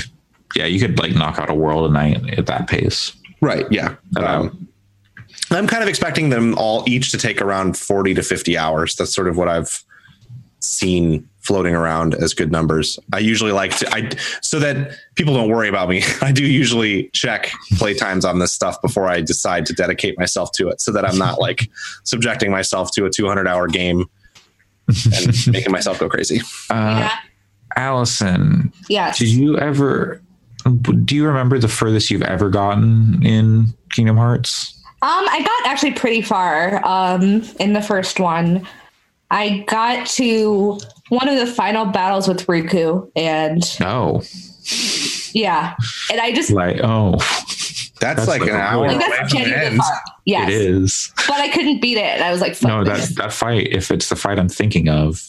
yeah, 0.56 0.66
you 0.66 0.80
could 0.80 0.98
like 0.98 1.14
knock 1.14 1.38
out 1.38 1.48
a 1.50 1.54
world 1.54 1.90
a 1.90 1.92
night 1.94 2.38
at 2.38 2.46
that 2.46 2.68
pace. 2.68 3.12
Right. 3.40 3.66
Yeah. 3.70 3.94
Um, 4.16 4.66
I'm 5.58 5.66
kind 5.66 5.82
of 5.82 5.88
expecting 5.88 6.30
them 6.30 6.54
all 6.56 6.84
each 6.88 7.10
to 7.12 7.18
take 7.18 7.40
around 7.40 7.76
40 7.76 8.14
to 8.14 8.22
50 8.22 8.56
hours. 8.58 8.94
That's 8.96 9.14
sort 9.14 9.28
of 9.28 9.36
what 9.36 9.48
I've 9.48 9.84
seen 10.60 11.28
floating 11.40 11.74
around 11.74 12.14
as 12.14 12.34
good 12.34 12.52
numbers. 12.52 12.98
I 13.12 13.18
usually 13.18 13.50
like 13.50 13.76
to, 13.78 13.92
I, 13.92 14.10
so 14.42 14.60
that 14.60 14.96
people 15.16 15.34
don't 15.34 15.48
worry 15.50 15.68
about 15.68 15.88
me. 15.88 16.04
I 16.22 16.30
do 16.32 16.46
usually 16.46 17.08
check 17.08 17.50
play 17.78 17.94
times 17.94 18.24
on 18.24 18.38
this 18.38 18.52
stuff 18.52 18.80
before 18.80 19.08
I 19.08 19.20
decide 19.20 19.66
to 19.66 19.72
dedicate 19.72 20.18
myself 20.18 20.52
to 20.52 20.68
it 20.68 20.80
so 20.80 20.92
that 20.92 21.04
I'm 21.04 21.18
not 21.18 21.40
like 21.40 21.68
subjecting 22.04 22.50
myself 22.52 22.92
to 22.92 23.06
a 23.06 23.10
200 23.10 23.48
hour 23.48 23.66
game 23.66 24.04
and 24.88 25.46
making 25.48 25.72
myself 25.72 25.98
go 25.98 26.08
crazy. 26.08 26.40
Uh, 26.70 27.08
yeah. 27.10 27.12
Allison, 27.76 28.72
Yes. 28.88 29.18
did 29.18 29.28
you 29.28 29.58
ever? 29.58 30.20
Do 31.04 31.16
you 31.16 31.26
remember 31.26 31.58
the 31.58 31.66
furthest 31.68 32.10
you've 32.10 32.22
ever 32.22 32.50
gotten 32.50 33.24
in 33.26 33.66
Kingdom 33.90 34.16
Hearts? 34.16 34.78
Um, 35.02 35.26
I 35.28 35.42
got 35.42 35.70
actually 35.70 35.92
pretty 35.94 36.22
far 36.22 36.80
um, 36.86 37.42
in 37.58 37.72
the 37.72 37.82
first 37.82 38.20
one. 38.20 38.66
I 39.32 39.64
got 39.66 40.06
to 40.08 40.78
one 41.08 41.28
of 41.28 41.38
the 41.38 41.46
final 41.52 41.86
battles 41.86 42.28
with 42.28 42.46
Riku, 42.46 43.10
and 43.16 43.62
No, 43.80 44.22
yeah, 45.32 45.74
and 46.10 46.20
I 46.20 46.32
just 46.32 46.50
like 46.50 46.78
oh, 46.84 47.16
That's, 47.16 47.98
That's 48.00 48.28
like, 48.28 48.42
like 48.42 48.50
an 48.50 48.56
hour 48.56 48.82
really- 48.84 48.96
like 48.96 49.06
away 49.08 49.16
that's 49.18 49.32
from 49.32 49.42
the 49.42 49.48
genuinely 49.48 49.66
end. 49.78 49.80
Yes, 50.24 50.48
it 50.50 50.54
is. 50.54 51.12
but 51.26 51.40
I 51.40 51.48
couldn't 51.48 51.80
beat 51.80 51.98
it, 51.98 52.20
I 52.20 52.30
was 52.30 52.40
like, 52.40 52.54
Fuck 52.54 52.68
No, 52.68 52.84
that 52.84 52.96
this. 52.98 53.14
that 53.16 53.32
fight. 53.32 53.68
If 53.72 53.90
it's 53.90 54.08
the 54.08 54.14
fight 54.16 54.38
I'm 54.38 54.48
thinking 54.48 54.88
of, 54.88 55.20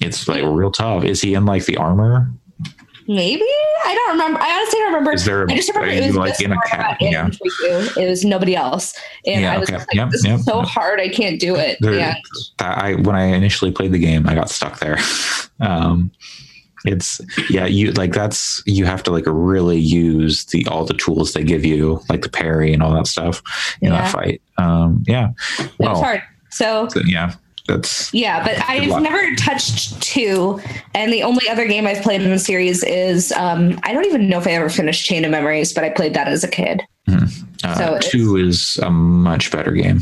it's 0.00 0.26
like 0.26 0.42
real 0.42 0.72
tough. 0.72 1.04
Is 1.04 1.20
he 1.20 1.34
in 1.34 1.44
like 1.46 1.66
the 1.66 1.76
armor? 1.76 2.32
Maybe 3.10 3.42
I 3.86 3.94
don't 3.94 4.10
remember. 4.10 4.38
I 4.40 4.52
honestly 4.54 4.78
don't 4.80 4.88
remember. 4.92 5.12
Is 5.14 5.24
there- 5.24 5.50
I 5.50 5.54
just 5.56 5.68
remember 5.74 5.88
it 5.94 6.06
was 6.08 6.16
like, 6.16 6.40
in 6.42 6.52
a 6.52 6.60
cat- 6.66 6.98
yeah. 7.00 7.30
It 7.96 8.06
was 8.08 8.22
nobody 8.24 8.54
else, 8.54 8.94
and 9.26 9.40
Yeah, 9.40 9.54
I 9.54 9.58
was 9.58 9.70
okay. 9.70 9.78
like, 9.78 9.88
Yep, 9.94 10.10
"This 10.10 10.24
yep, 10.26 10.38
is 10.40 10.44
so 10.44 10.58
yep. 10.58 10.68
hard. 10.68 11.00
I 11.00 11.08
can't 11.08 11.40
do 11.40 11.56
it." 11.56 11.78
There- 11.80 11.94
that 11.96 12.22
I 12.60 12.94
when 12.96 13.16
I 13.16 13.24
initially 13.24 13.70
played 13.70 13.92
the 13.92 13.98
game, 13.98 14.28
I 14.28 14.34
got 14.34 14.50
stuck 14.50 14.78
there. 14.80 14.98
um, 15.60 16.10
it's 16.84 17.20
yeah, 17.50 17.64
you 17.66 17.92
like 17.92 18.12
that's 18.12 18.62
you 18.66 18.84
have 18.84 19.02
to 19.04 19.10
like 19.10 19.24
really 19.26 19.78
use 19.80 20.44
the 20.44 20.66
all 20.68 20.84
the 20.84 20.94
tools 20.94 21.32
they 21.32 21.42
give 21.44 21.64
you, 21.64 22.00
like 22.10 22.20
the 22.22 22.28
parry 22.28 22.72
and 22.74 22.82
all 22.82 22.92
that 22.92 23.06
stuff 23.06 23.42
in 23.80 23.90
Yeah. 23.90 24.02
that 24.02 24.12
fight. 24.12 24.42
Um, 24.58 25.02
yeah, 25.06 25.30
it 25.58 25.70
was 25.78 25.98
hard. 25.98 26.22
So 26.50 26.88
so, 26.88 27.00
yeah, 27.06 27.32
that's 27.68 28.12
Yeah, 28.12 28.42
but 28.42 28.58
I've 28.68 28.88
luck. 28.88 29.02
never 29.02 29.34
touched 29.36 30.00
two, 30.02 30.60
and 30.94 31.12
the 31.12 31.22
only 31.22 31.48
other 31.48 31.66
game 31.68 31.86
I've 31.86 32.02
played 32.02 32.22
in 32.22 32.30
the 32.30 32.38
series 32.38 32.82
is 32.82 33.30
um, 33.32 33.78
I 33.84 33.92
don't 33.92 34.06
even 34.06 34.28
know 34.28 34.38
if 34.38 34.46
I 34.46 34.52
ever 34.52 34.68
finished 34.68 35.04
Chain 35.06 35.24
of 35.24 35.30
Memories, 35.30 35.72
but 35.72 35.84
I 35.84 35.90
played 35.90 36.14
that 36.14 36.26
as 36.28 36.42
a 36.42 36.48
kid. 36.48 36.82
uh, 37.08 37.74
So 37.76 37.98
two 38.00 38.36
is 38.36 38.78
a 38.82 38.90
much 38.90 39.50
better 39.52 39.70
game. 39.72 40.00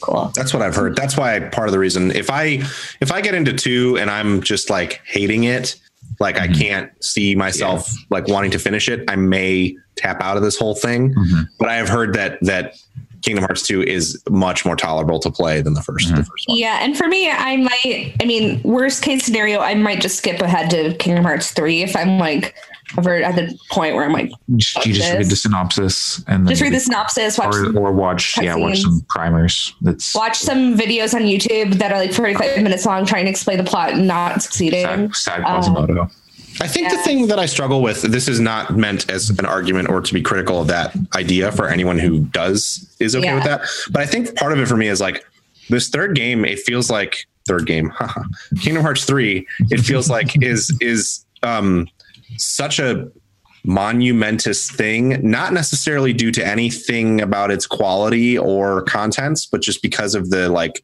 Cool. 0.00 0.30
That's 0.34 0.54
what 0.54 0.62
I've 0.62 0.76
heard. 0.76 0.94
That's 0.96 1.16
why 1.16 1.40
part 1.40 1.68
of 1.68 1.72
the 1.72 1.78
reason 1.78 2.12
if 2.12 2.30
I 2.30 2.62
if 3.00 3.10
I 3.12 3.20
get 3.20 3.34
into 3.34 3.52
two 3.52 3.98
and 3.98 4.10
I'm 4.10 4.40
just 4.42 4.70
like 4.70 5.00
hating 5.04 5.44
it, 5.44 5.74
like 6.20 6.36
Mm-hmm. 6.36 6.52
I 6.52 6.56
can't 6.56 7.04
see 7.04 7.34
myself 7.34 7.90
like 8.08 8.28
wanting 8.28 8.52
to 8.52 8.58
finish 8.58 8.88
it, 8.88 9.04
I 9.10 9.16
may 9.16 9.76
tap 9.96 10.22
out 10.22 10.36
of 10.36 10.42
this 10.44 10.56
whole 10.56 10.74
thing. 10.76 11.12
Mhm. 11.14 11.48
But 11.58 11.68
I 11.68 11.74
have 11.74 11.88
heard 11.88 12.14
that 12.14 12.38
that 12.42 12.74
Kingdom 13.22 13.44
Hearts 13.44 13.66
2 13.66 13.82
is 13.82 14.22
much 14.30 14.64
more 14.64 14.76
tolerable 14.76 15.18
to 15.20 15.30
play 15.30 15.60
than 15.60 15.74
the 15.74 15.80
1st 15.80 16.16
the 16.16 16.24
first 16.24 16.48
one. 16.48 16.56
Yeah, 16.56 16.78
and 16.80 16.96
for 16.96 17.08
me, 17.08 17.30
I 17.30 17.56
might. 17.56 18.14
I 18.20 18.24
mean, 18.24 18.60
worst 18.62 19.02
case 19.02 19.24
scenario, 19.24 19.60
I 19.60 19.74
might 19.74 20.00
just 20.00 20.18
skip 20.18 20.40
ahead 20.40 20.70
to 20.70 20.94
Kingdom 20.96 21.24
Hearts 21.24 21.50
three 21.52 21.82
if 21.82 21.96
I'm 21.96 22.18
like 22.18 22.54
ever 22.96 23.16
at 23.16 23.34
the 23.36 23.58
point 23.70 23.94
where 23.94 24.04
I'm 24.04 24.12
like, 24.12 24.30
Just, 24.56 24.86
you 24.86 24.94
just 24.94 25.12
read 25.12 25.26
the 25.26 25.36
synopsis 25.36 26.24
and 26.26 26.46
then 26.46 26.50
just 26.50 26.62
read 26.62 26.72
the 26.72 26.80
synopsis, 26.80 27.36
watch 27.36 27.54
or, 27.54 27.76
or 27.76 27.92
watch 27.92 28.40
yeah 28.40 28.54
watch 28.54 28.80
some 28.80 29.04
primers. 29.08 29.74
That's 29.82 30.14
watch 30.14 30.38
some 30.38 30.76
videos 30.76 31.14
on 31.14 31.22
YouTube 31.22 31.74
that 31.74 31.92
are 31.92 31.98
like 31.98 32.12
45 32.12 32.62
minutes 32.62 32.86
long, 32.86 33.04
trying 33.04 33.24
to 33.24 33.30
explain 33.30 33.58
the 33.58 33.64
plot 33.64 33.92
and 33.92 34.06
not 34.06 34.42
succeeding. 34.42 34.86
sad, 34.86 35.14
sad 35.14 35.40
Um, 35.44 35.62
Quasimodo. 35.62 36.10
I 36.60 36.66
think 36.66 36.90
the 36.90 36.98
thing 36.98 37.28
that 37.28 37.38
I 37.38 37.46
struggle 37.46 37.82
with, 37.82 38.02
this 38.02 38.26
is 38.28 38.40
not 38.40 38.76
meant 38.76 39.08
as 39.10 39.30
an 39.30 39.46
argument 39.46 39.88
or 39.88 40.00
to 40.00 40.12
be 40.14 40.22
critical 40.22 40.60
of 40.60 40.66
that 40.68 40.94
idea 41.14 41.52
for 41.52 41.68
anyone 41.68 41.98
who 41.98 42.20
does 42.26 42.94
is 42.98 43.14
okay 43.14 43.26
Yeah. 43.26 43.34
with 43.36 43.44
that. 43.44 43.60
But 43.90 44.02
I 44.02 44.06
think 44.06 44.34
part 44.36 44.52
of 44.52 44.58
it 44.58 44.66
for 44.66 44.76
me 44.76 44.88
is 44.88 45.00
like 45.00 45.24
this 45.68 45.88
third 45.88 46.14
game, 46.16 46.44
it 46.44 46.58
feels 46.58 46.90
like 46.90 47.26
third 47.46 47.66
game, 47.66 47.92
Kingdom 48.60 48.82
Hearts 48.82 49.04
3, 49.04 49.46
it 49.70 49.80
feels 49.80 50.10
like 50.10 50.42
is 50.42 50.76
is 50.80 51.24
um 51.42 51.86
such 52.38 52.78
a 52.80 53.08
monumentous 53.64 54.70
thing, 54.70 55.18
not 55.28 55.52
necessarily 55.52 56.12
due 56.12 56.32
to 56.32 56.44
anything 56.46 57.20
about 57.20 57.50
its 57.50 57.66
quality 57.66 58.36
or 58.38 58.82
contents, 58.82 59.46
but 59.46 59.60
just 59.62 59.82
because 59.82 60.14
of 60.14 60.30
the 60.30 60.48
like 60.48 60.82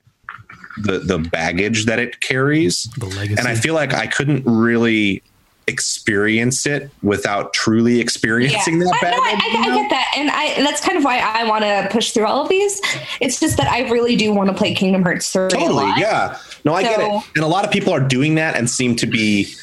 the 0.82 0.98
the 0.98 1.18
baggage 1.18 1.86
that 1.86 1.98
it 1.98 2.20
carries 2.20 2.84
The 2.98 3.06
legacy. 3.06 3.34
and 3.38 3.48
I 3.48 3.54
feel 3.54 3.74
like 3.74 3.92
I 3.94 4.06
couldn't 4.06 4.44
really 4.44 5.22
experience 5.66 6.66
it 6.66 6.90
without 7.02 7.54
truly 7.54 8.00
experiencing 8.00 8.78
that 8.78 8.98
I, 9.02 9.10
no, 9.10 9.16
I. 9.16 9.30
I, 9.30 9.70
I 9.70 9.74
get 9.74 9.90
that, 9.90 10.12
and 10.16 10.30
I 10.30 10.44
and 10.44 10.66
that's 10.66 10.80
kind 10.80 10.98
of 10.98 11.04
why 11.04 11.18
I 11.18 11.44
want 11.48 11.64
to 11.64 11.88
push 11.90 12.12
through 12.12 12.26
all 12.26 12.42
of 12.42 12.48
these. 12.48 12.80
It's 13.20 13.40
just 13.40 13.56
that 13.56 13.68
I 13.68 13.88
really 13.90 14.16
do 14.16 14.32
want 14.32 14.50
to 14.50 14.54
play 14.54 14.74
Kingdom 14.74 15.02
Hearts 15.02 15.30
three. 15.32 15.48
totally, 15.48 15.90
yeah. 15.96 16.38
No, 16.64 16.74
I 16.74 16.82
get 16.82 17.00
it. 17.00 17.22
And 17.34 17.44
a 17.44 17.48
lot 17.48 17.64
of 17.64 17.70
people 17.70 17.92
are 17.92 18.00
doing 18.00 18.36
that 18.36 18.56
and 18.56 18.68
seem 18.68 18.96
to 18.96 19.06
be 19.06 19.54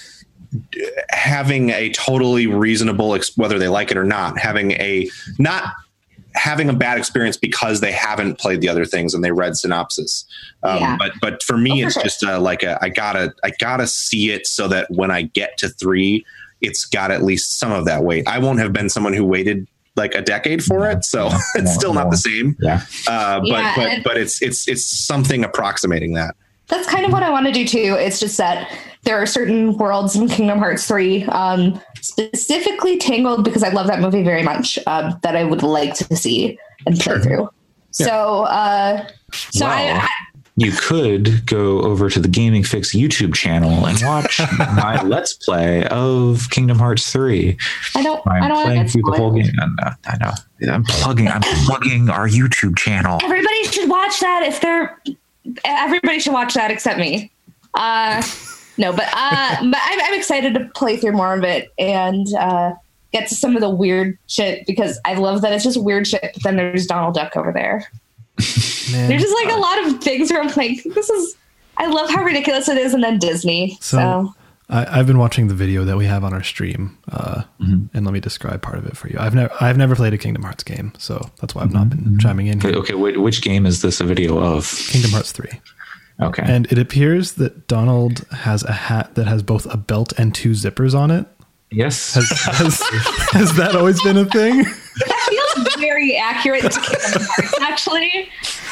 uh, 0.56 0.86
having 1.10 1.70
a 1.72 1.90
totally 1.92 2.48
reasonable, 2.48 3.18
whether 3.36 3.58
they 3.58 3.68
like 3.68 3.92
it 3.92 3.98
or 3.98 4.04
not, 4.04 4.38
having 4.38 4.72
a 4.74 5.10
not 5.40 5.74
having 6.36 6.70
a 6.70 6.74
bad 6.74 6.98
experience 6.98 7.38
because 7.38 7.82
they 7.82 7.92
haven't 7.92 8.40
played 8.40 8.62
the 8.62 8.70
other 8.70 8.86
things 8.86 9.14
and 9.14 9.24
they 9.24 9.32
read 9.32 9.56
synopsis. 9.58 10.26
Um, 10.64 10.78
Yeah. 10.78 10.98
But 10.98 11.12
but 11.22 11.44
for 11.44 11.58
me, 11.58 11.84
Oh, 11.84 11.88
it's 11.88 12.02
just 12.02 12.24
uh, 12.24 12.40
like 12.40 12.64
a, 12.64 12.78
I 12.82 12.90
gotta 12.90 13.34
I 13.44 13.52
gotta 13.60 13.88
see 13.88 14.32
it 14.32 14.48
so 14.48 14.68
that 14.70 14.90
when 14.92 15.12
I 15.12 15.24
get 15.24 15.58
to 15.60 15.70
three, 15.70 16.26
it's 16.62 16.86
got 16.86 17.12
at 17.12 17.24
least 17.24 17.60
some 17.60 17.72
of 17.72 17.86
that 17.86 18.04
weight. 18.04 18.28
I 18.28 18.40
won't 18.40 18.60
have 18.60 18.72
been 18.74 18.90
someone 18.90 19.14
who 19.14 19.26
waited 19.26 19.68
like 19.98 20.16
a 20.16 20.22
decade 20.22 20.64
for 20.64 20.90
it, 20.90 21.04
so 21.04 21.30
it's 21.56 21.74
still 21.74 21.94
not 21.94 22.10
the 22.12 22.18
same. 22.18 22.56
Yeah. 22.60 22.82
Uh, 23.08 23.40
but 23.42 23.48
Yeah, 23.48 23.74
but 23.76 24.04
but 24.04 24.18
it's 24.18 24.42
it's 24.42 24.68
it's 24.68 24.84
something 24.86 25.44
approximating 25.44 26.14
that. 26.14 26.36
that's 26.68 26.88
kind 26.88 27.06
of 27.06 27.12
what 27.12 27.24
I 27.24 27.30
want 27.30 27.48
to 27.48 27.52
do 27.52 27.68
too. 27.68 27.96
It's 28.00 28.20
just 28.20 28.38
that 28.38 28.72
there 29.04 29.18
are 29.22 29.26
certain 29.26 29.76
worlds 29.78 30.16
in 30.16 30.28
Kingdom 30.30 30.60
Hearts 30.60 30.88
3, 30.88 31.24
um, 31.26 31.82
specifically 32.02 32.98
Tangled, 32.98 33.44
because 33.44 33.64
I 33.64 33.70
love 33.70 33.88
that 33.88 34.00
movie 34.02 34.24
very 34.24 34.44
much, 34.44 34.78
um, 34.88 35.18
that 35.24 35.36
I 35.36 35.44
would 35.44 35.64
like 35.64 35.94
to 35.96 36.16
see 36.16 36.58
and 36.86 37.00
play 37.00 37.20
through. 37.20 37.50
So, 37.92 38.44
uh, 38.44 39.08
so 39.32 39.66
I, 39.66 39.94
Wow. 39.94 40.00
I, 40.02 40.10
You 40.58 40.72
could 40.74 41.46
go 41.46 41.82
over 41.82 42.10
to 42.10 42.20
the 42.20 42.28
Gaming 42.28 42.64
Fyx 42.64 42.94
YouTube 42.94 43.34
channel 43.34 43.86
and 43.86 43.98
watch 44.04 44.40
my 44.60 45.02
Let's 45.02 45.34
Play 45.34 45.86
of 45.88 46.50
Kingdom 46.52 46.78
Hearts 46.78 47.12
3. 47.12 47.58
I 47.96 48.04
don't, 48.04 48.26
I 48.28 48.40
I'm 48.40 48.50
don't 48.50 48.66
playing 48.66 48.88
through 48.88 49.04
the 49.04 49.14
whole 49.14 49.32
game. 49.32 49.52
I 49.60 49.66
know, 49.66 49.92
I 50.06 50.18
know. 50.18 50.74
I'm 50.74 50.84
plugging. 50.84 51.28
I'm 51.30 51.42
plugging 51.66 52.10
our 52.10 52.28
YouTube 52.28 52.78
channel. 52.78 53.20
Everybody 53.24 53.64
should 53.66 53.90
watch 53.90 54.20
that 54.20 54.44
if 54.44 54.62
they're. 54.62 55.02
Everybody 55.66 56.20
should 56.20 56.34
watch 56.34 56.54
that 56.54 56.70
except 56.70 57.00
me. 57.00 57.32
Uh, 57.74 58.22
no, 58.82 58.92
but 58.92 59.08
uh, 59.14 59.56
but 59.72 59.80
I'm, 59.82 60.02
I'm 60.02 60.14
excited 60.20 60.54
to 60.56 60.70
play 60.76 60.98
through 60.98 61.14
more 61.14 61.34
of 61.34 61.44
it 61.44 61.70
and 61.80 62.28
uh, 62.36 62.74
get 63.14 63.28
to 63.30 63.36
some 63.36 63.56
of 63.56 63.62
the 63.62 63.70
weird 63.70 64.18
shit 64.28 64.66
because 64.68 65.00
I 65.06 65.14
love 65.14 65.42
that 65.44 65.54
it's 65.54 65.64
just 65.64 65.82
weird 65.82 66.08
shit. 66.08 66.32
But 66.34 66.44
then 66.44 66.56
there's 66.58 66.86
Donald 66.88 67.14
Duck 67.16 67.38
over 67.38 67.52
there. 67.54 67.86
Man. 68.92 69.08
There's 69.10 69.22
just 69.22 69.36
like 69.46 69.54
a 69.54 69.60
lot 69.60 69.86
of 69.86 70.02
things 70.04 70.32
where 70.32 70.42
I'm 70.42 70.48
like, 70.56 70.84
this 70.84 71.10
is. 71.10 71.36
I 71.78 71.88
love 71.88 72.10
how 72.10 72.24
ridiculous 72.24 72.68
it 72.70 72.78
is, 72.78 72.94
and 72.94 73.04
then 73.04 73.18
Disney. 73.20 73.78
So, 73.82 73.98
So 73.98 74.34
I, 74.70 75.00
I've 75.00 75.08
been 75.08 75.18
watching 75.18 75.48
the 75.48 75.54
video 75.54 75.84
that 75.86 75.98
we 75.98 76.06
have 76.06 76.24
on 76.24 76.34
our 76.34 76.44
stream, 76.44 76.98
uh, 77.12 77.44
Mm-hmm. 77.62 77.96
and 77.96 78.06
let 78.06 78.14
me 78.14 78.20
describe 78.20 78.62
part 78.62 78.78
of 78.78 78.86
it 78.86 78.98
for 78.98 79.08
you. 79.08 79.18
I've 79.20 79.36
never 79.36 79.54
I've 79.62 79.78
never 79.78 79.96
played 79.96 80.14
a 80.14 80.18
Kingdom 80.18 80.44
Hearts 80.44 80.64
game, 80.64 80.92
so 80.98 81.30
that's 81.40 81.54
why 81.56 81.62
I've 81.64 81.74
not 81.74 81.88
Mm-hmm. 81.88 82.04
been 82.10 82.20
chiming 82.20 82.48
in 82.48 82.58
Okay, 82.58 82.70
here. 82.70 82.78
okay 82.80 82.94
wait, 82.96 83.20
which 83.22 83.42
game 83.42 83.66
is 83.66 83.82
this 83.82 84.02
a 84.02 84.04
video 84.04 84.40
of? 84.40 84.68
Kingdom 84.90 85.12
Hearts 85.12 85.32
three, 85.32 85.52
Okay. 86.22 86.44
and 86.46 86.72
it 86.72 86.78
appears 86.78 87.34
that 87.34 87.68
Donald 87.68 88.26
has 88.32 88.64
a 88.64 88.72
hat 88.72 89.16
that 89.16 89.28
has 89.28 89.42
both 89.44 89.66
a 89.74 89.78
belt 89.78 90.14
and 90.18 90.34
two 90.36 90.52
zippers 90.52 90.94
on 90.94 91.10
it. 91.12 91.26
yes. 91.72 92.14
Has 92.14 92.30
has, 92.30 92.82
has 93.32 93.56
that 93.56 93.76
always 93.76 94.02
been 94.04 94.18
a 94.18 94.26
thing? 94.26 94.64
that 94.64 95.54
feels 95.54 95.76
very 95.78 96.16
accurate 96.18 96.64
to 96.64 96.80
Kingdom 96.80 97.28
Hearts, 97.28 97.60
actually. 97.62 98.30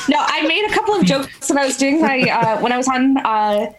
No, 0.09 0.17
I 0.19 0.45
made 0.47 0.69
a 0.69 0.73
couple 0.73 0.95
of 0.95 1.05
jokes 1.05 1.49
when 1.49 1.57
I 1.57 1.65
was 1.65 1.77
doing 1.77 2.01
my 2.01 2.21
uh, 2.21 2.59
when 2.61 2.71
I 2.71 2.77
was 2.77 2.87
on 2.87 3.17
uh, 3.17 3.71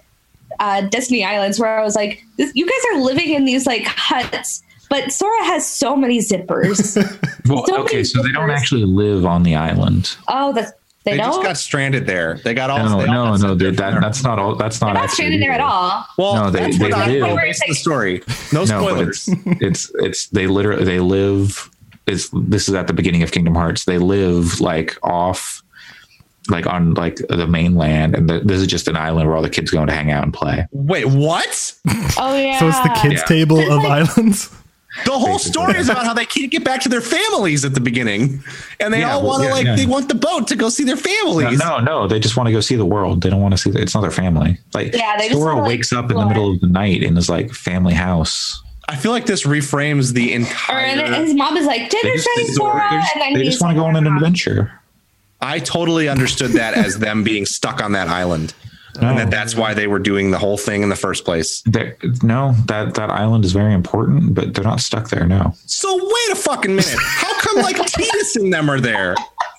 uh, 0.59 0.81
Destiny 0.83 1.25
Islands, 1.25 1.59
where 1.59 1.79
I 1.79 1.83
was 1.83 1.95
like, 1.95 2.23
this, 2.39 2.53
"You 2.55 2.67
guys 2.67 2.81
are 2.93 3.03
living 3.03 3.31
in 3.35 3.45
these 3.45 3.67
like 3.67 3.85
huts." 3.87 4.63
But 4.89 5.13
Sora 5.13 5.45
has 5.45 5.65
so 5.69 5.95
many 5.95 6.19
zippers. 6.19 6.97
well, 7.49 7.65
so 7.67 7.83
okay, 7.83 7.97
many 7.97 8.05
so 8.05 8.23
they 8.23 8.33
don't 8.33 8.51
actually 8.51 8.85
live 8.85 9.25
on 9.25 9.45
the 9.45 9.55
island. 9.55 10.17
Oh, 10.27 10.53
the, 10.53 10.73
they, 11.05 11.13
They 11.13 11.17
don't. 11.17 11.29
just 11.29 11.43
got 11.43 11.57
stranded 11.57 12.07
there. 12.07 12.39
They 12.45 12.53
got 12.53 12.69
all. 12.71 12.79
No, 12.79 12.99
they 13.01 13.07
no, 13.07 13.25
got 13.25 13.41
no. 13.41 13.57
sent 13.59 13.77
That, 13.79 14.01
that's 14.03 14.23
not 14.23 14.39
all. 14.39 14.55
That's 14.55 14.81
not 14.81 14.89
They're 14.89 14.95
not 14.95 15.03
actually 15.05 15.15
stranded 15.17 15.43
there 15.43 15.53
at 15.53 15.61
all. 15.61 16.05
well, 16.19 16.35
No, 16.35 16.51
they- 16.51 16.61
that's 16.61 16.79
they 16.79 16.85
what 16.85 16.95
I 16.95 17.07
live- 17.07 17.21
know 17.23 17.37
the 17.69 17.75
story. 17.75 18.23
No 18.53 18.61
No, 18.61 18.65
spoilers. 18.67 19.29
it's 19.29 19.39
it's 19.63 19.93
it's 19.95 20.27
they 20.29 20.47
literally 20.47 20.85
they 20.85 21.01
live. 21.01 21.71
It's 22.07 22.29
this 22.33 22.69
is 22.69 22.75
at 22.75 22.87
the 22.87 22.93
beginning 22.93 23.23
of 23.23 23.33
Kingdom 23.33 23.55
Hearts. 23.55 23.85
They 23.87 23.99
live 23.99 24.61
like 24.61 24.99
off, 25.03 25.63
like 26.49 26.67
on 26.67 26.95
like 26.95 27.17
the 27.29 27.47
mainland, 27.47 28.15
and 28.15 28.29
the, 28.29 28.41
this 28.41 28.61
is 28.61 28.67
just 28.67 28.89
an 28.89 28.97
island 28.97 29.27
where 29.29 29.37
all 29.37 29.43
the 29.43 29.51
kids 29.51 29.71
go 29.71 29.87
to 29.87 29.93
hang 29.93 30.11
out 30.11 30.25
and 30.25 30.35
play. 30.35 30.67
Wait, 30.73 31.07
what? 31.07 31.75
Oh 32.19 32.37
yeah. 32.37 32.59
So 32.59 32.69
it's 32.69 32.81
the 32.81 32.99
kids' 33.01 33.15
Yeah. 33.21 33.25
table 33.27 33.59
It's 33.61 33.71
of 33.71 33.83
like- 33.85 34.09
islands. 34.11 34.51
The 35.05 35.13
whole 35.13 35.39
story 35.39 35.79
is 35.79 35.89
about 35.89 36.05
how 36.05 36.15
they 36.15 36.25
can't 36.27 36.51
get 36.51 36.65
back 36.65 36.81
to 36.83 36.89
their 36.89 37.01
families 37.01 37.65
at 37.65 37.75
the 37.75 37.81
beginning, 37.81 38.43
and 38.81 38.93
they 38.93 39.01
Yeah, 39.01 39.15
all 39.15 39.25
want 39.25 39.43
to 39.43 39.49
yeah, 39.49 39.55
like 39.55 39.65
yeah. 39.65 39.77
they 39.77 39.87
want 39.87 40.09
the 40.09 40.17
boat 40.17 40.49
to 40.49 40.57
go 40.57 40.69
see 40.69 40.83
their 40.85 40.97
families. 40.97 41.59
no, 41.61 41.79
no, 41.79 42.09
they 42.09 42.19
just 42.19 42.37
want 42.37 42.49
to 42.49 42.53
go 42.53 42.61
see 42.61 42.75
the 42.75 42.85
world. 42.85 43.23
They 43.23 43.31
don't 43.31 43.41
want 43.41 43.53
to 43.55 43.59
see. 43.59 43.71
The, 43.71 43.81
it's 43.81 43.95
not 43.95 44.01
their 44.01 44.11
family. 44.11 44.59
Like 44.75 44.93
Yeah, 44.95 45.17
they 45.17 45.29
just 45.29 45.41
Sora 45.41 45.55
wanna, 45.55 45.61
like, 45.63 45.69
wakes 45.79 45.93
up 45.93 46.11
in 46.11 46.17
the 46.17 46.27
middle 46.27 46.53
of 46.55 46.61
the 46.61 46.67
night 46.67 47.03
in 47.05 47.15
his 47.15 47.29
like 47.31 47.53
family 47.53 47.95
house. 47.95 48.61
I 48.89 48.97
feel 48.97 49.13
like 49.13 49.27
this 49.27 49.45
reframes 49.47 50.13
the 50.13 50.33
Or 50.33 50.37
entire. 50.37 50.79
and 50.87 51.15
his 51.15 51.35
mom 51.35 51.57
is 51.57 51.67
like, 51.67 51.89
They 51.91 52.01
"Dinner's 52.03 52.25
just, 52.25 52.29
they 52.35 52.41
ready, 52.43 52.47
just, 52.49 52.57
Sora," 52.59 52.89
just- 52.91 53.13
and 53.15 53.23
then 53.23 53.33
they 53.35 53.45
just 53.45 53.61
want 53.63 53.77
to 53.77 53.81
go 53.81 53.87
on 53.87 53.95
an 53.95 54.09
adventure. 54.09 54.73
I 55.41 55.61
totally 55.61 56.09
understood 56.09 56.51
that 56.53 56.75
as 56.75 56.99
them 56.99 57.23
being 57.23 57.47
stuck 57.47 57.81
on 57.81 57.93
that 57.93 58.09
island, 58.09 58.53
No. 59.01 59.09
and 59.09 59.19
that 59.19 59.27
oh. 59.27 59.31
that's 59.31 59.55
why 59.55 59.75
they 59.75 59.87
were 59.87 59.99
doing 59.99 60.31
the 60.31 60.39
whole 60.39 60.57
thing 60.59 60.83
in 60.83 60.89
the 60.89 60.97
first 60.97 61.25
place. 61.25 61.63
They're- 61.67 61.97
no, 62.23 62.53
that 62.67 62.95
that 62.95 63.11
island 63.11 63.45
is 63.45 63.53
very 63.53 63.75
important, 63.75 64.35
but 64.35 64.55
they're 64.55 64.65
not 64.65 64.81
stuck 64.81 65.09
there. 65.11 65.27
No, 65.27 65.55
So 65.67 65.97
wait 65.97 66.33
a 66.33 66.37
fucking 66.37 66.75
minute. 66.75 66.95
How 66.99 67.33
come 67.41 67.57
like 67.63 67.77
Tidus 67.91 68.37
and 68.37 68.53
them 68.53 68.69
are 68.71 68.81
there? 68.81 69.15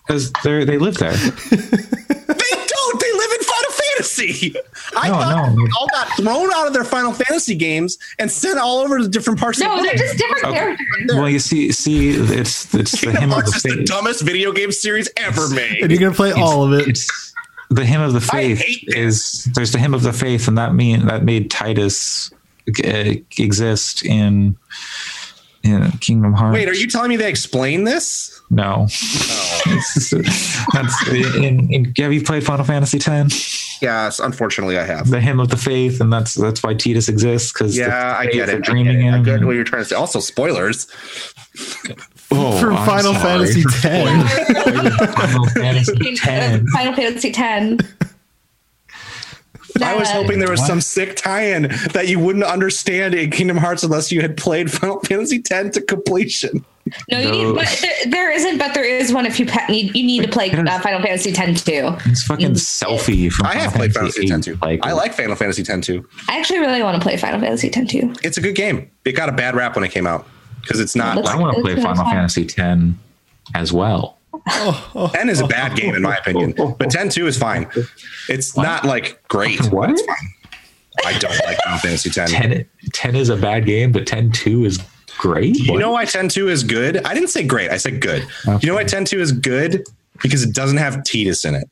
because 0.07 0.32
they 0.43 0.65
they 0.65 0.77
live 0.77 0.97
there. 0.97 1.13
They 1.13 1.55
don't. 1.55 2.99
They 2.99 3.11
live 3.13 3.32
in 3.32 3.43
Final 3.45 3.71
Fantasy. 3.71 4.55
I 4.97 5.07
No, 5.09 5.13
thought 5.13 5.49
no. 5.55 5.55
they 5.65 5.71
all 5.79 5.88
got 5.89 6.07
thrown 6.17 6.49
out 6.53 6.67
of 6.67 6.73
their 6.73 6.84
Final 6.84 7.13
Fantasy 7.13 7.55
games 7.55 7.97
and 8.19 8.29
sent 8.32 8.59
all 8.59 8.79
over 8.79 9.01
the 9.01 9.07
different 9.09 9.39
parts 9.39 9.59
No, 9.59 9.71
of 9.73 9.77
the 9.79 9.84
they're 9.88 9.95
just 9.95 10.17
different 10.17 10.43
Okay. 10.45 10.57
characters. 10.57 10.88
Well, 11.09 11.29
you 11.29 11.39
see, 11.39 11.71
see, 11.71 12.09
it's 12.11 12.73
it's 12.73 12.91
the 12.91 12.97
Kingdom 12.97 13.23
of 13.25 13.29
the 13.29 13.36
Hearts 13.36 13.55
is 13.57 13.63
the 13.63 13.84
dumbest 13.86 14.21
video 14.23 14.51
game 14.51 14.71
series 14.71 15.09
ever 15.17 15.45
And 15.45 15.55
made. 15.55 15.77
And 15.84 15.91
you're 15.91 15.99
gonna 15.99 16.13
play 16.15 16.32
all 16.32 16.63
of 16.63 16.73
it. 16.73 16.88
It's 16.88 17.30
the 17.72 17.86
hymn 17.86 18.01
of 18.01 18.11
the 18.13 18.19
Fayth 18.19 18.63
is 18.88 19.45
there's 19.55 19.72
the 19.72 19.80
hymn 19.80 19.93
of 19.93 20.03
the 20.03 20.11
Fayth, 20.11 20.47
and 20.47 20.57
that 20.57 20.74
mean 20.74 21.05
that 21.05 21.24
made 21.24 21.49
Tidus 21.49 22.32
uh, 22.86 23.22
exist 23.38 24.05
in 24.05 24.57
in 25.63 25.89
Kingdom 25.99 26.34
Hearts. 26.34 26.53
Wait, 26.53 26.67
are 26.67 26.74
you 26.74 26.88
telling 26.88 27.09
me 27.09 27.15
they 27.15 27.30
explain 27.30 27.86
this? 27.86 28.41
No. 28.49 28.88
Oh. 28.89 29.61
That's 30.74 31.07
in, 31.09 31.74
in, 31.74 31.93
have 31.97 32.11
you 32.11 32.24
played 32.24 32.43
Final 32.43 32.65
Fantasy 32.65 32.99
X? 32.99 33.80
Yes, 33.82 34.19
unfortunately, 34.19 34.78
I 34.78 34.84
have. 34.84 35.09
The 35.09 35.22
hymn 35.22 35.39
of 35.39 35.49
the 35.49 35.55
Fayth, 35.55 36.01
and 36.01 36.13
that's 36.13 36.36
that's 36.36 36.61
why 36.61 36.76
Tidus 36.76 37.09
exists 37.09 37.51
because 37.51 37.76
Yeah, 37.76 38.15
I 38.15 38.26
get 38.26 38.49
it. 38.49 38.49
I 38.49 38.55
get 38.57 38.63
Dreaming 38.63 39.05
it. 39.05 39.13
I 39.13 39.24
get 39.24 39.43
what 39.43 39.55
you're 39.55 39.63
trying 39.63 39.82
to 39.82 39.89
say. 39.89 39.95
Also, 39.95 40.19
spoilers. 40.19 40.88
Oh, 42.34 42.57
for 42.59 42.71
I'm 42.71 42.86
Final 42.86 43.13
sorry. 43.13 43.45
Fantasy 43.45 43.61
X. 43.61 43.84
Final 45.15 45.45
Fantasy 45.47 46.11
X. 46.29 46.71
Final 46.71 46.93
Fantasy 46.93 47.34
X. 47.36 47.84
I 49.82 49.95
was 49.95 50.09
hoping 50.11 50.39
there 50.39 50.51
was 50.51 50.65
some 50.65 50.82
sick 50.82 51.15
tie-in 51.15 51.63
that 51.93 52.07
you 52.07 52.19
wouldn't 52.19 52.43
understand 52.45 53.15
in 53.15 53.32
Kingdom 53.32 53.57
Hearts 53.57 53.84
unless 53.84 54.11
you 54.11 54.21
had 54.21 54.38
played 54.38 54.71
Final 54.79 54.99
Fantasy 55.01 55.41
X 55.49 55.75
to 55.75 55.82
completion. 55.82 56.65
No, 57.09 57.19
you 57.19 57.32
need, 57.32 57.55
but 57.55 57.79
there, 57.82 58.11
there 58.11 58.32
isn't, 58.32 58.57
but 58.57 58.73
there 58.73 58.84
is 58.84 59.13
one 59.13 59.25
if 59.25 59.39
you 59.39 59.45
pa- 59.45 59.65
need 59.69 59.95
you 59.95 60.03
need 60.03 60.23
to 60.23 60.27
play 60.27 60.51
uh, 60.51 60.79
Final 60.79 61.01
Fantasy 61.01 61.32
X 61.36 61.63
too. 61.63 61.95
It's 62.05 62.23
fucking 62.23 62.51
selfie 62.53 63.32
from 63.32 63.45
I 63.47 63.55
have 63.55 63.73
played 63.73 63.93
Final 63.93 64.11
Fantasy 64.11 64.34
X 64.34 64.45
too. 64.45 64.57
Like, 64.61 64.86
I 64.86 64.91
like 64.93 65.13
Final 65.13 65.36
Fantasy 65.36 65.63
X 65.71 65.86
too. 65.86 66.07
I 66.27 66.39
actually 66.39 66.59
really 66.59 66.82
want 66.84 66.95
to 66.95 67.01
play 67.01 67.17
Final 67.17 67.39
Fantasy 67.39 67.73
X 67.73 67.91
too. 67.91 68.13
It's 68.23 68.38
a 68.38 68.41
good 68.41 68.55
game. 68.55 68.89
It 69.05 69.11
got 69.13 69.29
a 69.29 69.32
bad 69.34 69.55
rap 69.55 69.75
when 69.75 69.84
it 69.86 69.91
came 69.91 70.07
out 70.07 70.27
because 70.62 70.80
it's 70.80 70.95
not 70.95 71.18
Let's- 71.18 71.30
I 71.30 71.36
want 71.38 71.55
to 71.55 71.62
play 71.62 71.76
Final. 71.82 72.05
Fantasy 72.05 72.43
X 72.57 72.82
as 73.55 73.74
well. 73.74 74.18
10 75.14 75.30
is 75.30 75.41
a 75.41 75.47
bad 75.47 75.76
game 75.76 75.93
in 75.93 76.01
my 76.01 76.16
opinion, 76.18 76.53
but 76.80 76.89
10 76.89 77.09
2 77.09 77.28
is 77.28 77.38
fine. 77.38 77.68
It's 78.30 78.55
not 78.55 78.86
like 78.86 79.22
great. 79.28 79.59
but 79.59 79.72
What? 79.72 79.89
It's 79.91 80.01
fine. 80.05 80.16
I 81.05 81.18
don't 81.20 81.45
like 81.45 81.57
Final 81.64 81.80
Fantasy 81.80 82.09
10. 82.09 82.28
10, 82.30 82.66
10 82.93 83.16
is 83.16 83.30
a 83.30 83.36
bad 83.38 83.66
game, 83.66 83.91
but 83.91 84.07
10 84.07 84.32
2 84.32 84.66
is 84.66 84.80
great. 85.18 85.55
You 85.57 85.78
know 85.78 85.91
why 85.91 86.05
10 86.05 86.30
2 86.30 86.47
is 86.49 86.64
good? 86.64 87.03
I 87.05 87.14
didn't 87.14 87.30
say 87.30 87.43
great. 87.43 87.70
I 87.72 87.78
said 87.78 87.99
good. 88.01 88.26
You 88.62 88.68
know 88.68 88.76
why 88.76 88.84
10 88.84 89.05
2 89.05 89.20
is 89.20 89.32
good? 89.32 89.86
Because 90.22 90.43
it 90.43 90.53
doesn't 90.53 90.78
have 90.78 90.95
Tidus 90.97 91.45
in 91.45 91.55
it. 91.55 91.70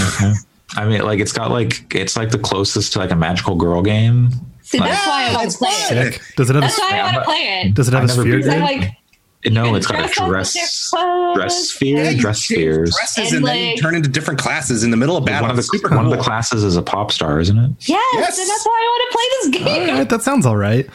Okay. 0.00 0.32
I 0.76 0.84
mean, 0.86 1.02
like 1.02 1.18
it's 1.18 1.32
got 1.32 1.50
like 1.50 1.94
it's 1.94 2.16
like 2.16 2.30
the 2.30 2.38
closest 2.38 2.92
to 2.92 2.98
like 2.98 3.10
a 3.10 3.16
magical 3.16 3.56
girl 3.56 3.82
game. 3.82 4.30
See, 4.62 4.78
that's 4.78 5.06
why 5.06 5.28
I 5.30 5.34
want 5.34 5.50
to 5.50 5.58
play 5.58 5.70
it. 5.70 6.20
Does 6.36 6.50
it 6.50 6.54
have 6.54 6.62
a 6.64 6.66
That's 6.66 6.78
why 6.78 6.90
I 6.98 7.02
want 7.02 7.14
to 7.16 7.22
play 7.24 7.60
it. 7.64 7.74
does 7.74 7.88
it 7.88 7.94
have 7.94 8.02
I 8.02 8.04
a 8.04 8.06
never 8.08 8.20
sphere 8.22 8.36
beat 8.38 8.46
it. 8.46 8.50
I'm 8.52 8.58
grid? 8.66 8.80
like, 8.80 9.52
No, 9.52 9.74
it's 9.74 9.86
got 9.86 9.98
a 10.00 10.02
Dress 10.02 10.18
up 10.20 10.28
dress 10.28 10.52
different 10.52 11.34
dress 11.36 11.68
sphere, 11.70 12.04
Yeah, 12.04 12.20
dress 12.20 12.40
spheres. 12.42 12.94
Dresses 12.94 13.32
And, 13.32 13.36
and, 13.38 13.46
then 13.46 13.70
you 13.70 13.76
turn 13.78 13.94
into 13.94 14.08
different 14.08 14.38
classes 14.40 14.84
in 14.84 14.90
the 14.90 14.96
middle 14.96 15.16
of 15.16 15.24
battle. 15.24 15.42
One 15.42 15.50
of 15.50 15.56
the 15.56 15.60
It's 15.60 15.70
super 15.70 15.94
one 15.96 16.04
of 16.04 16.10
the 16.10 16.18
classes 16.18 16.62
is 16.64 16.76
a 16.76 16.82
pop 16.82 17.10
star, 17.12 17.40
isn't 17.40 17.56
it? 17.56 17.70
yes, 17.80 18.02
Yes. 18.14 18.38
and 18.38 18.48
that's 18.48 18.66
why 18.66 18.80
I 18.82 18.86
want 18.88 19.10
to 19.10 19.16
play 19.16 19.24
this 19.62 19.64
game. 19.64 19.90
All 19.90 19.98
right, 19.98 20.08
that 20.08 20.22
sounds 20.22 20.44
all 20.46 20.56
right. 20.56 20.86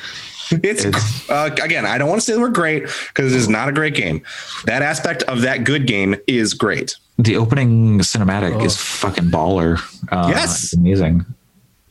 It's, 0.52 0.86
It's- 0.86 1.30
uh, 1.30 1.50
again, 1.64 1.88
I 1.88 1.98
don't 1.98 2.08
want 2.08 2.22
to 2.22 2.26
say 2.26 2.34
the 2.34 2.40
word 2.40 2.54
great 2.54 2.84
because 3.08 3.34
it 3.34 3.38
is 3.38 3.50
not 3.50 3.68
a 3.68 3.72
great 3.72 3.96
game. 3.96 4.22
That 4.66 4.84
aspect 4.84 5.24
of 5.24 5.42
that 5.42 5.64
good 5.64 5.88
game 5.88 6.16
is 6.28 6.54
great. 6.54 6.96
The 7.18 7.36
opening 7.38 7.98
cinematic 8.02 8.64
is 8.64 8.78
fucking 8.78 9.32
baller. 9.32 9.80
Uh, 10.12 10.28
Yes. 10.30 10.66
it's 10.66 10.74
amazing. 10.74 11.26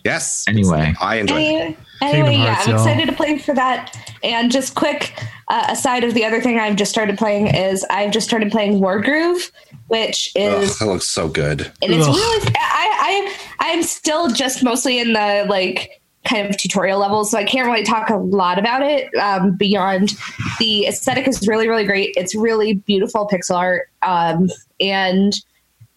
Yes. 0.04 0.44
Anyway. 0.46 0.94
I 1.00 1.16
enjoy 1.16 1.40
it. 1.40 1.40
Anyway, 1.40 1.76
anyway 2.02 2.36
yeah, 2.36 2.56
I'm 2.60 2.70
y'all. 2.70 2.76
excited 2.78 3.06
to 3.06 3.16
play 3.16 3.38
for 3.38 3.54
that. 3.54 3.96
And 4.22 4.52
just 4.52 4.74
quick 4.74 5.18
uh, 5.48 5.66
aside 5.70 6.04
of 6.04 6.14
the 6.14 6.24
other 6.24 6.40
thing 6.40 6.58
I've 6.58 6.76
just 6.76 6.90
started 6.90 7.16
playing 7.16 7.48
is 7.48 7.84
I've 7.90 8.10
just 8.10 8.26
started 8.26 8.52
playing 8.52 8.80
Wargroove, 8.80 9.50
which 9.88 10.32
Ugh, 10.36 10.62
is 10.62 10.78
that 10.78 10.86
looks 10.86 11.06
so 11.06 11.28
good. 11.28 11.72
and 11.82 11.92
it's 11.92 12.06
Ugh. 12.06 12.14
really 12.14 12.52
I 12.56 13.34
I 13.58 13.70
I'm 13.70 13.82
still 13.82 14.28
just 14.28 14.62
mostly 14.62 14.98
in 14.98 15.14
the 15.14 15.46
like 15.48 16.02
kind 16.24 16.48
of 16.48 16.56
tutorial 16.56 16.98
level, 16.98 17.24
so 17.24 17.38
I 17.38 17.44
can't 17.44 17.66
really 17.66 17.84
talk 17.84 18.08
a 18.08 18.16
lot 18.16 18.58
about 18.58 18.82
it 18.82 19.14
um, 19.16 19.56
beyond 19.56 20.14
the 20.58 20.86
aesthetic 20.86 21.28
is 21.28 21.46
really 21.46 21.68
really 21.68 21.84
great. 21.84 22.14
It's 22.16 22.34
really 22.34 22.74
beautiful 22.74 23.28
pixel 23.28 23.56
art, 23.56 23.90
um, 24.02 24.50
and 24.80 25.34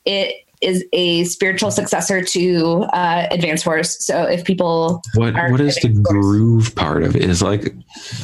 it 0.05 0.46
is 0.61 0.83
a 0.93 1.23
spiritual 1.25 1.69
successor 1.71 2.21
to 2.23 2.85
uh, 2.93 3.27
Advance 3.31 3.65
Wars. 3.65 4.03
So 4.03 4.23
if 4.23 4.43
people 4.43 5.01
What 5.15 5.35
are 5.35 5.51
what 5.51 5.61
is 5.61 5.75
the 5.75 5.87
Advance 5.89 6.07
groove 6.07 6.75
part 6.75 7.03
of 7.03 7.15
it? 7.15 7.23
Is 7.23 7.41
like 7.41 7.73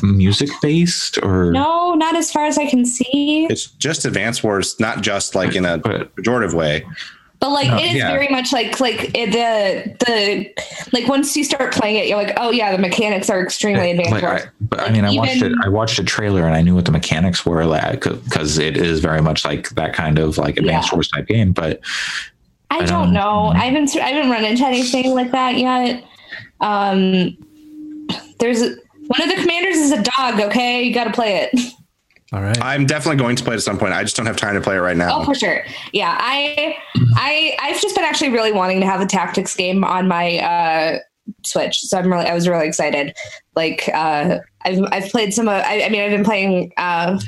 music 0.02 0.50
based 0.62 1.18
or 1.24 1.52
No, 1.52 1.94
not 1.94 2.16
as 2.16 2.32
far 2.32 2.46
as 2.46 2.58
I 2.58 2.68
can 2.70 2.86
see. 2.86 3.46
It's 3.50 3.68
just 3.68 4.06
Advance 4.06 4.44
Wars, 4.44 4.80
not 4.80 5.02
just 5.02 5.36
like 5.36 5.56
in 5.56 5.66
a 5.66 5.78
But- 5.78 6.16
pejorative 6.16 6.54
way. 6.54 6.86
But 7.44 7.50
like 7.52 7.68
it 7.68 7.88
is 7.92 7.96
yeah. 7.96 8.10
very 8.10 8.30
much 8.30 8.54
like 8.54 8.80
like 8.80 9.12
it, 9.14 9.34
the 9.34 10.06
the 10.06 10.54
like 10.94 11.10
once 11.10 11.36
you 11.36 11.44
start 11.44 11.74
playing 11.74 11.98
it, 11.98 12.08
you're 12.08 12.18
like, 12.18 12.34
oh 12.38 12.52
yeah, 12.52 12.72
the 12.72 12.78
mechanics 12.78 13.30
are 13.30 13.44
extremely 13.44 13.92
advanced. 13.92 14.14
like 14.14 14.24
I, 14.24 14.46
but 14.62 14.80
I 14.80 14.90
mean, 14.94 15.04
I 15.04 15.14
watched 15.14 15.42
it. 15.42 15.52
I 15.62 15.68
watched 15.68 16.00
a 16.00 16.06
trailer 16.06 16.46
and 16.48 16.56
I 16.56 16.62
knew 16.62 16.74
what 16.74 16.86
the 16.86 16.94
mechanics 16.94 17.46
were 17.46 17.66
like 17.66 18.04
because 18.04 18.58
it 18.60 18.78
is 18.78 19.02
very 19.02 19.22
much 19.22 19.44
like 19.44 19.68
that 19.72 19.94
kind 19.94 20.20
of 20.20 20.38
like 20.38 20.56
advanced 20.56 20.94
Yeah. 20.94 20.96
wars 20.96 21.10
type 21.10 21.28
game. 21.28 21.52
But 21.52 21.82
I 22.72 22.78
I 22.78 22.80
don't 22.86 22.88
don't- 22.88 23.14
know. 23.14 23.48
I 23.48 23.66
haven't 23.66 23.94
I 23.98 24.08
haven't 24.08 24.32
run 24.32 24.46
into 24.46 24.66
anything 24.66 25.14
like 25.14 25.32
that 25.32 25.58
yet. 25.58 26.02
Um, 26.62 27.36
there's 28.40 28.62
one 28.62 29.22
of 29.22 29.28
the 29.28 29.36
commanders 29.42 29.76
is 29.76 29.92
a 29.92 30.02
dog. 30.02 30.40
Okay, 30.40 30.84
you 30.84 30.94
got 30.94 31.04
to 31.04 31.12
play 31.12 31.50
it. 31.52 31.60
All 32.34 32.42
right. 32.42 32.58
I'm 32.64 32.88
definitely 32.88 33.18
going 33.18 33.36
to 33.36 33.44
play 33.44 33.54
it 33.54 33.58
at 33.58 33.64
some 33.64 33.78
point. 33.78 33.94
I 33.94 34.02
just 34.04 34.16
don't 34.16 34.26
have 34.26 34.38
time 34.38 34.56
to 34.56 34.62
play 34.62 34.76
it 34.76 34.80
right 34.80 34.98
now. 34.98 35.22
Oh, 35.22 35.24
for 35.24 35.36
sure. 35.36 35.64
Yeah, 35.92 36.18
I 36.20 36.76
I 37.16 37.56
I've 37.62 37.80
just 37.80 37.96
been 37.96 38.04
actually 38.04 38.30
really 38.30 38.52
wanting 38.52 38.80
to 38.80 38.88
have 38.88 39.02
a 39.02 39.06
tactics 39.06 39.56
game 39.56 39.84
on 39.84 40.08
my 40.08 40.40
uh, 40.40 41.00
Switch, 41.44 41.82
so 41.82 42.00
I'm 42.00 42.12
really 42.12 42.26
I 42.26 42.34
was 42.34 42.48
really 42.48 42.68
excited. 42.68 43.16
Like 43.56 43.88
uh, 43.94 44.40
I've 44.64 44.80
I've 44.92 45.12
played 45.12 45.34
some. 45.34 45.48
Uh, 45.48 45.62
I, 45.64 45.84
I 45.84 45.90
mean, 45.90 46.02
I've 46.02 46.12
been 46.12 46.26
playing 46.26 46.74
uh, 46.76 47.20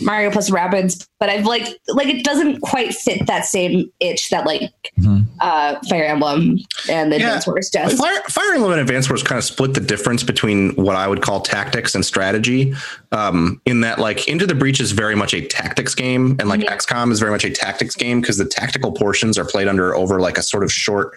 Mario 0.00 0.30
plus 0.30 0.50
Rabbids, 0.50 1.06
but 1.18 1.28
I've 1.28 1.44
like 1.44 1.66
like 1.88 2.06
it 2.08 2.24
doesn't 2.24 2.60
quite 2.60 2.94
fit 2.94 3.26
that 3.26 3.44
same 3.46 3.90
itch 4.00 4.30
that 4.30 4.46
like 4.46 4.70
Mhm. 5.00 5.24
uh, 5.40 5.76
Fire 5.88 6.04
Emblem 6.04 6.58
and 6.88 7.10
the 7.12 7.18
Yeah. 7.18 7.26
Advance 7.26 7.46
Wars 7.46 7.70
does. 7.70 7.94
Fire, 7.94 8.20
Fire 8.28 8.54
Emblem 8.54 8.72
and 8.72 8.80
Advance 8.80 9.08
Wars 9.08 9.22
kind 9.22 9.38
of 9.38 9.44
split 9.44 9.74
the 9.74 9.80
difference 9.80 10.22
between 10.22 10.70
what 10.76 10.96
I 10.96 11.08
would 11.08 11.22
call 11.22 11.40
tactics 11.40 11.94
and 11.94 12.04
strategy. 12.04 12.74
Um, 13.12 13.60
in 13.66 13.80
that, 13.82 13.98
like, 13.98 14.28
Into 14.28 14.46
the 14.46 14.54
Breach 14.54 14.80
is 14.80 14.92
very 14.92 15.14
much 15.14 15.34
a 15.34 15.40
tactics 15.40 15.94
game, 15.94 16.36
and 16.38 16.48
like. 16.48 16.60
XCOM 16.60 17.10
is 17.12 17.18
very 17.18 17.30
much 17.32 17.44
a 17.44 17.50
tactics 17.50 17.94
game 17.96 18.20
because 18.20 18.36
the 18.36 18.44
tactical 18.44 18.92
portions 18.92 19.38
are 19.38 19.44
played 19.44 19.68
under 19.68 19.94
over 19.96 20.20
like 20.20 20.36
a 20.38 20.42
sort 20.42 20.62
of 20.62 20.70
short 20.72 21.12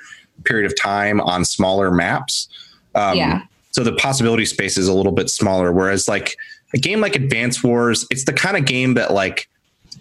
period 0.45 0.65
of 0.65 0.75
time 0.79 1.19
on 1.21 1.43
smaller 1.45 1.91
maps. 1.91 2.47
Um, 2.95 3.15
Yeah. 3.17 3.41
So 3.71 3.83
the 3.83 3.93
possibility 3.93 4.45
space 4.45 4.77
is 4.77 4.87
a 4.87 4.93
little 4.93 5.11
bit 5.13 5.29
smaller. 5.29 5.71
Whereas, 5.71 6.07
like, 6.07 6.35
a 6.73 6.77
game 6.77 7.01
like 7.01 7.15
Advance 7.15 7.63
Wars, 7.63 8.05
it's 8.09 8.25
the 8.25 8.33
kind 8.33 8.57
of 8.57 8.65
game 8.65 8.93
that, 8.95 9.11
like, 9.13 9.47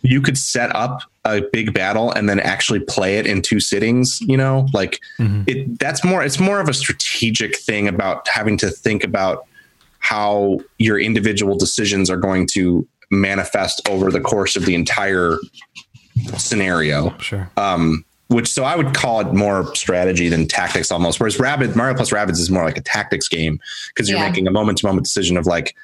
you 0.03 0.21
could 0.23 0.39
set 0.39 0.75
up 0.75 1.03
a 1.27 1.43
big 1.53 1.75
battle 1.75 2.11
and 2.13 2.29
then 2.29 2.41
actually 2.41 2.81
play 2.81 3.19
it 3.19 3.27
in 3.27 3.43
two 3.43 3.61
sittings 3.61 4.19
you 4.23 4.37
know 4.37 4.67
like 4.73 4.99
Mhm. 5.19 5.45
it 5.47 5.79
that's 5.79 6.03
more 6.03 6.23
it's 6.25 6.41
more 6.41 6.59
of 6.61 6.69
a 6.71 6.73
strategic 6.73 7.59
thing 7.59 7.87
about 7.87 8.27
having 8.27 8.57
to 8.59 8.71
think 8.71 9.05
about 9.05 9.45
how 9.99 10.61
your 10.79 10.99
individual 10.99 11.59
decisions 11.59 12.09
are 12.09 12.17
going 12.17 12.47
to 12.53 12.87
manifest 13.11 13.87
over 13.91 14.11
the 14.11 14.21
course 14.21 14.57
of 14.57 14.65
the 14.65 14.75
entire 14.75 15.37
scenario 16.37 17.15
Sure. 17.19 17.51
um 17.57 18.05
which 18.29 18.49
so 18.49 18.65
i 18.65 18.77
would 18.77 18.95
call 18.95 19.21
it 19.21 19.33
more 19.35 19.75
strategy 19.75 20.29
than 20.29 20.47
tactics 20.47 20.91
almost 20.91 21.21
whereas 21.21 21.39
rabbit 21.39 21.75
mario 21.77 21.95
plus 21.95 22.11
rabbids 22.11 22.39
is 22.39 22.51
more 22.51 22.65
like 22.65 22.79
a 22.79 22.83
tactics 22.83 23.29
game 23.29 23.59
because 23.89 24.09
you're 24.09 24.19
Yeah. 24.19 24.29
making 24.29 24.47
a 24.47 24.51
moment 24.51 24.79
to 24.79 24.87
moment 24.87 25.05
decision 25.05 25.37
of 25.37 25.47
like 25.47 25.75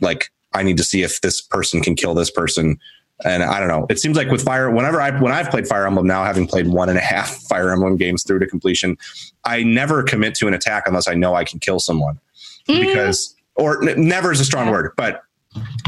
like 0.00 0.30
i 0.54 0.62
need 0.62 0.76
to 0.76 0.84
see 0.84 1.02
if 1.02 1.20
this 1.20 1.40
person 1.40 1.80
can 1.80 1.94
kill 1.94 2.14
this 2.14 2.30
person. 2.30 2.78
And 3.24 3.44
i 3.44 3.60
don't 3.60 3.68
know. 3.68 3.86
It 3.88 4.00
seems 4.00 4.16
like 4.16 4.30
with 4.30 4.42
fire 4.42 4.70
whenever 4.70 5.00
i 5.00 5.10
when 5.20 5.32
i've 5.32 5.50
played 5.50 5.68
fire 5.68 5.86
emblem 5.86 6.06
now 6.06 6.24
having 6.24 6.46
played 6.46 6.66
one 6.66 6.88
and 6.88 6.98
a 6.98 7.02
half 7.02 7.28
fire 7.48 7.70
emblem 7.70 7.96
games 7.96 8.24
through 8.24 8.40
to 8.40 8.46
completion 8.46 8.96
i 9.44 9.62
never 9.62 10.02
commit 10.02 10.34
to 10.36 10.48
an 10.48 10.54
attack 10.54 10.84
unless 10.86 11.06
i 11.06 11.14
know 11.14 11.34
i 11.34 11.44
can 11.44 11.60
kill 11.60 11.78
someone. 11.78 12.18
Mm, 12.68 12.80
because 12.80 13.34
or 13.54 13.88
n- 13.88 14.08
never 14.08 14.32
is 14.32 14.40
a 14.40 14.44
strong 14.44 14.70
word 14.70 14.92
but 14.96 15.22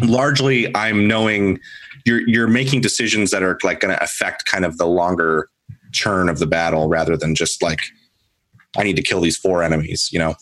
largely 0.03 0.75
i'm 0.77 1.09
knowing 1.09 1.59
you're 2.05 2.27
you're 2.29 2.49
making 2.49 2.81
decisions 2.81 3.31
that 3.31 3.43
are 3.43 3.59
like 3.65 3.81
going 3.81 3.95
to 3.95 4.03
affect 4.03 4.45
kind 4.45 4.65
of 4.65 4.79
the 4.79 4.87
longer 4.87 5.49
churn 5.93 6.29
of 6.29 6.39
the 6.39 6.47
battle 6.47 6.89
rather 6.89 7.17
than 7.17 7.35
just 7.35 7.63
like 7.63 7.81
i 8.77 8.83
need 8.83 8.97
to 8.97 9.03
kill 9.03 9.21
these 9.21 9.37
four 9.37 9.63
enemies 9.63 10.11
you 10.13 10.19
know? 10.19 10.37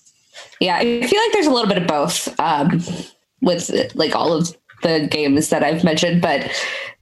Yeah, 0.60 0.76
I 0.76 0.84
feel 0.84 1.20
like 1.20 1.32
there's 1.32 1.46
a 1.46 1.50
little 1.50 1.68
bit 1.68 1.78
of 1.78 1.86
both. 1.86 2.38
Um, 2.38 2.80
with 3.43 3.70
like 3.95 4.14
all 4.14 4.32
of 4.32 4.57
the 4.82 5.07
games 5.11 5.51
that 5.51 5.62
I've 5.62 5.84
mentioned, 5.84 6.22
but 6.22 6.51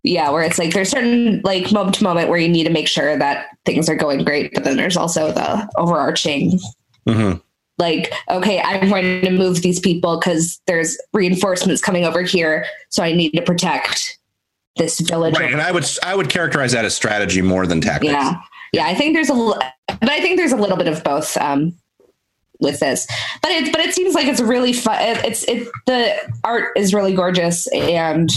yeah, 0.02 0.30
where 0.30 0.42
it's 0.42 0.58
like 0.58 0.72
there's 0.72 0.90
certain 0.90 1.40
like 1.44 1.72
moment 1.72 1.96
to 1.96 2.04
moment 2.04 2.28
where 2.28 2.38
you 2.38 2.48
need 2.48 2.64
to 2.64 2.70
make 2.70 2.88
sure 2.88 3.16
that 3.16 3.46
things 3.64 3.88
are 3.88 3.94
going 3.94 4.24
great, 4.24 4.52
but 4.54 4.64
then 4.64 4.76
there's 4.76 4.96
also 4.96 5.32
the 5.32 5.68
overarching 5.76 6.58
mm-hmm. 7.06 7.38
like, 7.78 8.12
okay, 8.30 8.60
I'm 8.60 8.88
going 8.88 9.22
to 9.22 9.30
move 9.30 9.62
these 9.62 9.80
people 9.80 10.18
because 10.18 10.60
there's 10.66 10.98
reinforcements 11.12 11.82
coming 11.82 12.04
over 12.04 12.22
here, 12.22 12.66
so 12.88 13.02
I 13.02 13.12
need 13.12 13.32
to 13.32 13.42
protect 13.42 14.18
this 14.76 15.00
village. 15.00 15.36
right 15.36 15.52
and 15.52 15.60
i 15.60 15.72
would 15.72 15.84
i 16.04 16.14
would 16.14 16.30
characterize 16.30 16.72
that 16.72 16.84
as 16.84 16.94
strategy 16.94 17.42
more 17.42 17.66
than 17.66 17.80
tactics 17.80 18.12
Yeah, 18.12 18.40
yeah. 18.72 18.86
I 18.86 18.94
think 18.94 19.14
there's 19.14 19.28
a, 19.28 19.34
but 19.34 20.08
I 20.08 20.20
think 20.20 20.38
there's 20.38 20.52
a 20.52 20.56
little 20.56 20.76
bit 20.76 20.86
of 20.86 21.02
both 21.02 21.36
um, 21.36 21.74
with 22.60 22.80
this. 22.80 23.06
But 23.42 23.50
it, 23.52 23.72
but 23.72 23.80
it 23.80 23.94
seems 23.94 24.14
like 24.14 24.26
it's 24.26 24.40
really 24.40 24.72
fun. 24.72 25.00
It, 25.00 25.24
it's 25.24 25.44
it. 25.44 25.68
The 25.86 26.14
art 26.44 26.76
is 26.76 26.94
really 26.94 27.14
gorgeous, 27.14 27.66
and 27.68 28.30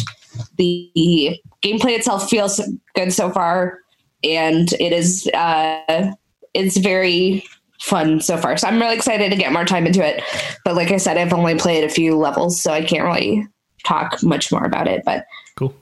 the 0.58 1.40
gameplay 1.62 1.98
itself 1.98 2.30
feels 2.30 2.62
good 2.96 3.14
so 3.14 3.30
far, 3.30 3.80
and 4.24 4.72
it 4.74 4.94
is 4.94 5.30
uh, 5.34 6.12
it's 6.54 6.78
very 6.78 7.44
fun 7.82 8.22
so 8.22 8.38
far. 8.38 8.58
So 8.58 8.68
I'm 8.68 8.80
really 8.80 8.96
excited 8.96 9.30
to 9.30 9.36
get 9.36 9.52
more 9.52 9.66
time 9.66 9.86
into 9.86 10.06
it. 10.06 10.24
But 10.64 10.76
like 10.76 10.92
I 10.92 10.98
said, 10.98 11.18
I've 11.18 11.34
only 11.34 11.56
played 11.56 11.84
a 11.84 11.90
few 11.90 12.18
levels, 12.18 12.62
so 12.62 12.72
I 12.72 12.84
can't 12.84 13.04
really 13.04 13.46
talk 13.84 14.24
much 14.24 14.52
more 14.52 14.64
about 14.64 14.88
it. 14.88 15.04
But 15.06 15.26
Cool. 15.56 15.76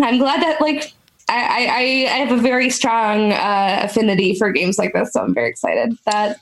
I'm 0.00 0.18
glad 0.18 0.40
that 0.42 0.60
like 0.60 0.92
I, 1.28 1.66
I, 1.66 2.14
I 2.14 2.16
have 2.18 2.38
a 2.38 2.40
very 2.40 2.70
strong 2.70 3.32
uh, 3.32 3.80
affinity 3.82 4.34
for 4.36 4.52
games 4.52 4.78
like 4.78 4.92
this, 4.92 5.12
so 5.12 5.22
I'm 5.22 5.34
very 5.34 5.50
excited 5.50 5.96
that 6.06 6.38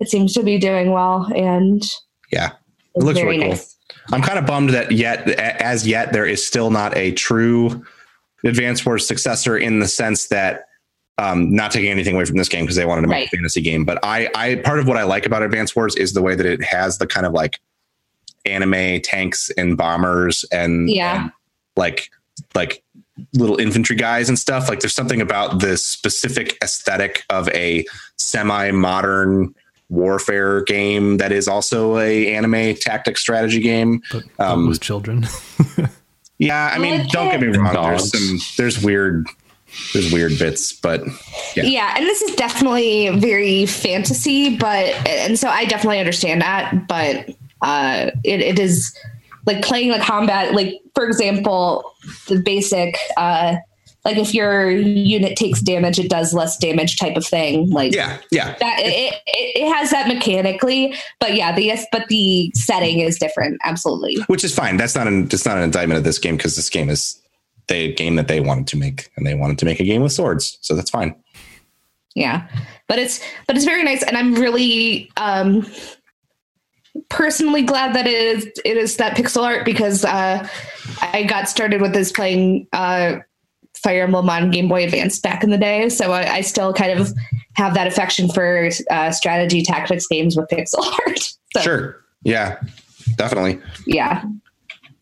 it 0.00 0.08
seems 0.08 0.32
to 0.34 0.42
be 0.42 0.58
doing 0.58 0.92
well 0.92 1.30
and 1.34 1.82
Yeah. 2.30 2.52
it's 2.94 3.04
looks 3.04 3.20
really 3.20 3.38
cool. 3.38 3.48
nice. 3.50 3.76
I'm 4.12 4.22
kind 4.22 4.38
of 4.38 4.46
bummed 4.46 4.70
that 4.70 4.90
yet, 4.92 5.28
as 5.28 5.86
yet, 5.86 6.12
there 6.12 6.24
is 6.26 6.44
still 6.46 6.70
not 6.70 6.96
a 6.96 7.12
true 7.12 7.84
Advance 8.44 8.84
Wars 8.86 9.06
successor 9.06 9.58
in 9.58 9.80
the 9.80 9.88
sense 9.88 10.28
that, 10.28 10.66
um, 11.18 11.52
not 11.54 11.72
taking 11.72 11.90
anything 11.90 12.14
away 12.14 12.24
from 12.24 12.36
this 12.36 12.48
game 12.48 12.64
because 12.64 12.76
they 12.76 12.86
wanted 12.86 13.02
to 13.02 13.08
make 13.08 13.16
Right. 13.16 13.26
a 13.26 13.36
fantasy 13.36 13.60
game, 13.60 13.84
but 13.84 13.98
I, 14.04 14.28
I, 14.34 14.54
part 14.56 14.78
of 14.78 14.86
what 14.86 14.96
I 14.96 15.02
like 15.02 15.26
about 15.26 15.42
Advance 15.42 15.74
Wars 15.74 15.96
is 15.96 16.12
the 16.12 16.22
way 16.22 16.34
that 16.36 16.46
it 16.46 16.62
has 16.62 16.98
the 16.98 17.06
kind 17.06 17.26
of 17.26 17.32
like 17.32 17.58
anime 18.46 19.00
tanks 19.02 19.50
and 19.58 19.76
bombers 19.76 20.44
and, 20.52 20.88
Yeah. 20.88 21.22
and, 21.24 21.32
like, 21.76 22.10
like 22.54 22.82
little 23.34 23.58
infantry 23.58 23.96
guys 23.96 24.28
and 24.28 24.38
stuff. 24.38 24.68
Like, 24.68 24.78
there's 24.80 24.94
something 24.94 25.20
about 25.20 25.60
this 25.60 25.84
specific 25.84 26.56
aesthetic 26.62 27.24
of 27.30 27.48
a 27.48 27.84
semi-modern 28.16 29.54
warfare 29.88 30.62
game 30.64 31.16
that 31.16 31.32
is 31.32 31.48
also 31.48 31.98
a 31.98 32.34
anime 32.34 32.74
tactic 32.76 33.16
strategy 33.16 33.60
game. 33.60 34.02
but, 34.12 34.22
Um, 34.38 34.68
with 34.68 34.80
children. 34.80 35.26
Yeah, 36.40 36.70
I 36.72 36.78
mean, 36.78 37.00
Like 37.00 37.08
don't 37.08 37.30
get 37.32 37.40
me 37.40 37.48
wrong. 37.48 37.74
Dogs. 37.74 38.12
There's 38.12 38.28
some 38.28 38.38
there's 38.56 38.80
weird 38.84 39.26
there's 39.92 40.12
weird 40.12 40.38
bits, 40.38 40.72
but 40.72 41.02
Yeah. 41.56 41.64
Yeah. 41.64 41.94
and 41.96 42.06
this 42.06 42.22
is 42.22 42.36
definitely 42.36 43.08
very 43.18 43.66
fantasy, 43.66 44.56
but 44.56 44.86
and 45.08 45.36
so 45.36 45.48
I 45.48 45.64
definitely 45.64 45.98
understand 45.98 46.40
that, 46.42 46.86
but 46.86 47.30
uh, 47.60 48.12
it, 48.22 48.40
it 48.40 48.58
is 48.60 48.96
like 49.46 49.62
playing 49.62 49.90
the 49.90 49.98
combat. 49.98 50.54
Like 50.54 50.80
for 50.94 51.04
example, 51.08 51.92
the 52.28 52.40
basic 52.40 52.96
uh, 53.16 53.56
like 54.08 54.16
if 54.16 54.32
your 54.32 54.70
unit 54.70 55.36
takes 55.36 55.60
damage, 55.60 55.98
it 55.98 56.08
does 56.08 56.32
less 56.32 56.56
damage 56.56 56.96
type 56.96 57.16
of 57.16 57.26
thing. 57.26 57.68
Like 57.68 57.94
yeah, 57.94 58.18
yeah. 58.30 58.56
that 58.58 58.80
it, 58.80 59.14
it, 59.26 59.62
it 59.62 59.74
has 59.74 59.90
that 59.90 60.08
mechanically, 60.08 60.94
but 61.20 61.34
yeah, 61.34 61.54
the 61.54 61.62
yes, 61.64 61.84
but 61.92 62.08
the 62.08 62.50
setting 62.54 63.00
is 63.00 63.18
different. 63.18 63.58
Absolutely. 63.64 64.16
Which 64.28 64.44
is 64.44 64.54
fine. 64.54 64.78
That's 64.78 64.94
not 64.94 65.06
an 65.06 65.24
it's 65.24 65.44
not 65.44 65.58
an 65.58 65.62
indictment 65.62 65.98
of 65.98 66.04
this 66.04 66.18
game 66.18 66.36
because 66.36 66.56
this 66.56 66.70
game 66.70 66.88
is 66.88 67.20
the 67.66 67.92
game 67.94 68.16
that 68.16 68.28
they 68.28 68.40
wanted 68.40 68.66
to 68.68 68.76
make 68.78 69.10
and 69.16 69.26
they 69.26 69.34
wanted 69.34 69.58
to 69.58 69.66
make 69.66 69.78
a 69.78 69.84
game 69.84 70.02
with 70.02 70.12
swords. 70.12 70.56
So 70.62 70.74
that's 70.74 70.90
fine. 70.90 71.14
yeah 72.14 72.48
but 72.88 72.98
it's 72.98 73.20
but 73.46 73.54
it's 73.56 73.64
very 73.64 73.84
nice 73.84 74.02
and 74.02 74.16
i'm 74.16 74.34
really 74.34 75.10
um 75.16 75.64
personally 77.08 77.62
glad 77.62 77.94
that 77.94 78.06
it 78.06 78.14
is 78.14 78.46
it 78.64 78.76
is 78.76 78.96
that 78.96 79.16
pixel 79.16 79.44
art 79.44 79.64
because 79.64 80.04
uh 80.04 80.46
i 81.00 81.22
got 81.22 81.48
started 81.48 81.80
with 81.80 81.92
this 81.92 82.10
playing 82.10 82.66
uh 82.72 83.16
fire 83.82 84.02
emblem 84.02 84.28
on 84.28 84.50
game 84.50 84.68
boy 84.68 84.84
advance 84.84 85.18
back 85.18 85.42
in 85.44 85.50
the 85.50 85.58
day 85.58 85.88
so 85.88 86.12
i, 86.12 86.34
I 86.36 86.40
still 86.42 86.72
kind 86.72 86.98
of 86.98 87.12
have 87.54 87.74
that 87.74 87.86
affection 87.86 88.28
for 88.28 88.68
uh 88.90 89.10
strategy 89.10 89.62
tactics 89.62 90.06
games 90.06 90.36
with 90.36 90.48
pixel 90.48 90.84
art 91.06 91.18
so 91.54 91.60
Sure. 91.60 92.04
Yeah. 92.24 92.60
Definitely. 93.16 93.60
yeah 93.86 94.22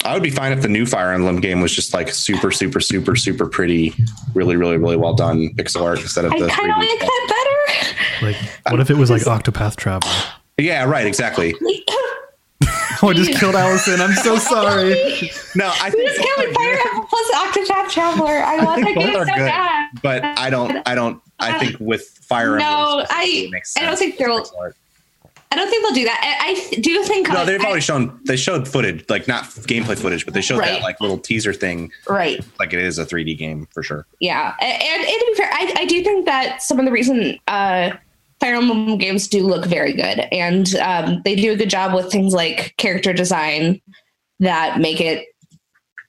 I 0.04 0.14
would 0.14 0.22
be 0.22 0.30
fine 0.30 0.52
if 0.52 0.62
the 0.62 0.68
new 0.68 0.86
Fire 0.86 1.12
Emblem 1.12 1.40
game 1.40 1.60
was 1.60 1.74
just 1.74 1.92
like 1.92 2.10
super, 2.10 2.52
super, 2.52 2.78
super, 2.78 3.16
super 3.16 3.46
pretty, 3.48 3.92
really, 4.34 4.54
really, 4.54 4.76
really 4.76 4.96
well 4.96 5.14
done 5.14 5.48
pixel 5.56 5.82
art 5.82 6.00
instead 6.00 6.24
of 6.24 6.32
i 6.32 6.38
the 6.38 6.46
kind 6.46 6.70
of 6.70 6.76
3D 6.76 6.80
like 6.80 6.98
stuff. 6.98 7.08
that 7.08 7.26
better 8.20 8.26
like, 8.26 8.36
what 8.70 8.80
if 8.80 8.90
it 8.90 8.96
was 8.96 9.10
like 9.10 9.22
Octopath 9.22 9.74
Traveler? 9.74 10.12
Yeah, 10.58 10.84
right, 10.84 11.06
exactly. 11.06 11.54
Oh, 13.02 13.08
I 13.10 13.12
just 13.12 13.38
killed 13.38 13.54
Allison. 13.54 14.00
I'm 14.00 14.12
so 14.14 14.36
sorry. 14.38 15.30
No, 15.54 15.72
I 15.80 15.90
think 15.90 16.08
just 16.08 16.20
killed 16.20 16.54
Fire 16.54 16.78
Emblem 16.86 17.06
plus 17.08 17.30
Octopath 17.34 17.90
Traveler. 17.90 18.42
I 18.44 18.64
want 18.64 18.84
that 18.84 18.94
both 18.94 19.04
game 19.04 19.12
so 19.14 19.20
are 19.20 19.24
good. 19.24 19.34
bad. 19.36 19.88
but 20.02 20.24
I 20.24 20.50
don't 20.50 20.76
I 20.86 20.94
don't 20.94 21.22
I 21.38 21.58
think 21.58 21.76
with 21.80 22.02
Fire 22.22 22.58
No, 22.58 23.04
I- 23.10 23.24
it 23.46 23.50
makes 23.50 23.76
I 23.76 23.82
don't 23.82 23.98
think 23.98 24.16
they'll- 24.18 24.34
with 24.36 24.44
pixel 24.50 24.58
art. 24.60 24.76
I 25.52 25.54
don't 25.54 25.70
think 25.70 25.84
they'll 25.86 25.94
do 25.94 26.04
that. 26.04 26.38
I, 26.40 26.50
I 26.76 26.80
do 26.80 27.02
think. 27.04 27.28
No, 27.28 27.44
they've 27.44 27.60
I- 27.60 27.64
already 27.66 27.80
shown 27.80 28.18
they 28.24 28.36
showed 28.36 28.66
footage, 28.66 29.04
like 29.08 29.28
not 29.28 29.44
gameplay 29.44 29.96
footage, 29.96 30.24
but 30.24 30.34
they 30.34 30.40
showed 30.42 30.58
Right. 30.58 30.72
that 30.72 30.82
like 30.82 31.00
little 31.00 31.18
teaser 31.18 31.52
thing, 31.52 31.92
right. 32.08 32.44
like 32.58 32.72
it 32.72 32.80
is 32.80 32.98
a 32.98 33.06
3D 33.06 33.38
game 33.38 33.68
for 33.72 33.82
sure. 33.84 34.06
Yeah, 34.20 34.54
and, 34.60 34.82
and, 34.82 35.02
and 35.02 35.20
to 35.20 35.26
be 35.28 35.34
fair, 35.36 35.50
I, 35.52 35.74
I 35.78 35.84
do 35.86 36.02
think 36.02 36.26
that 36.26 36.62
some 36.62 36.80
of 36.80 36.84
the 36.84 36.90
reason 36.90 37.38
uh, 37.46 37.92
Fire 38.40 38.56
Emblem 38.56 38.98
games 38.98 39.28
do 39.28 39.42
look 39.46 39.64
very 39.66 39.92
good, 39.92 40.26
and 40.32 40.74
um, 40.76 41.22
they 41.24 41.34
do 41.34 41.52
a 41.52 41.56
good 41.56 41.70
job 41.70 41.94
with 41.94 42.10
things 42.12 42.34
like 42.34 42.74
character 42.76 43.12
design 43.12 43.80
that 44.40 44.78
make 44.78 45.00
it 45.00 45.26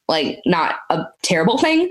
like 0.07 0.39
not 0.45 0.75
a 0.89 1.05
terrible 1.21 1.57
thing, 1.57 1.89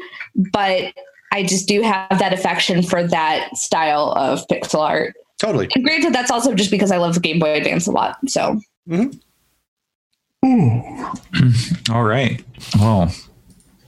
but 0.53 0.93
I 1.33 1.43
just 1.43 1.69
do 1.69 1.83
have 1.83 2.19
that 2.19 2.33
affection 2.33 2.83
for 2.83 3.07
that 3.07 3.57
style 3.57 4.13
of 4.17 4.47
pixel 4.49 4.81
art. 4.81 5.15
Totally. 5.39 5.69
And 5.75 5.85
granted, 5.85 6.15
that's 6.15 6.31
also 6.31 6.55
just 6.55 6.71
because 6.71 6.91
I 6.91 6.97
love 6.97 7.15
the 7.15 7.21
Game 7.21 7.39
Boy 7.39 7.55
Advance 7.55 7.87
a 7.87 7.93
lot. 7.93 8.17
So 8.29 8.61
Hmm. 8.87 9.09
All 11.91 12.05
right. 12.05 12.43
Well, 12.79 13.13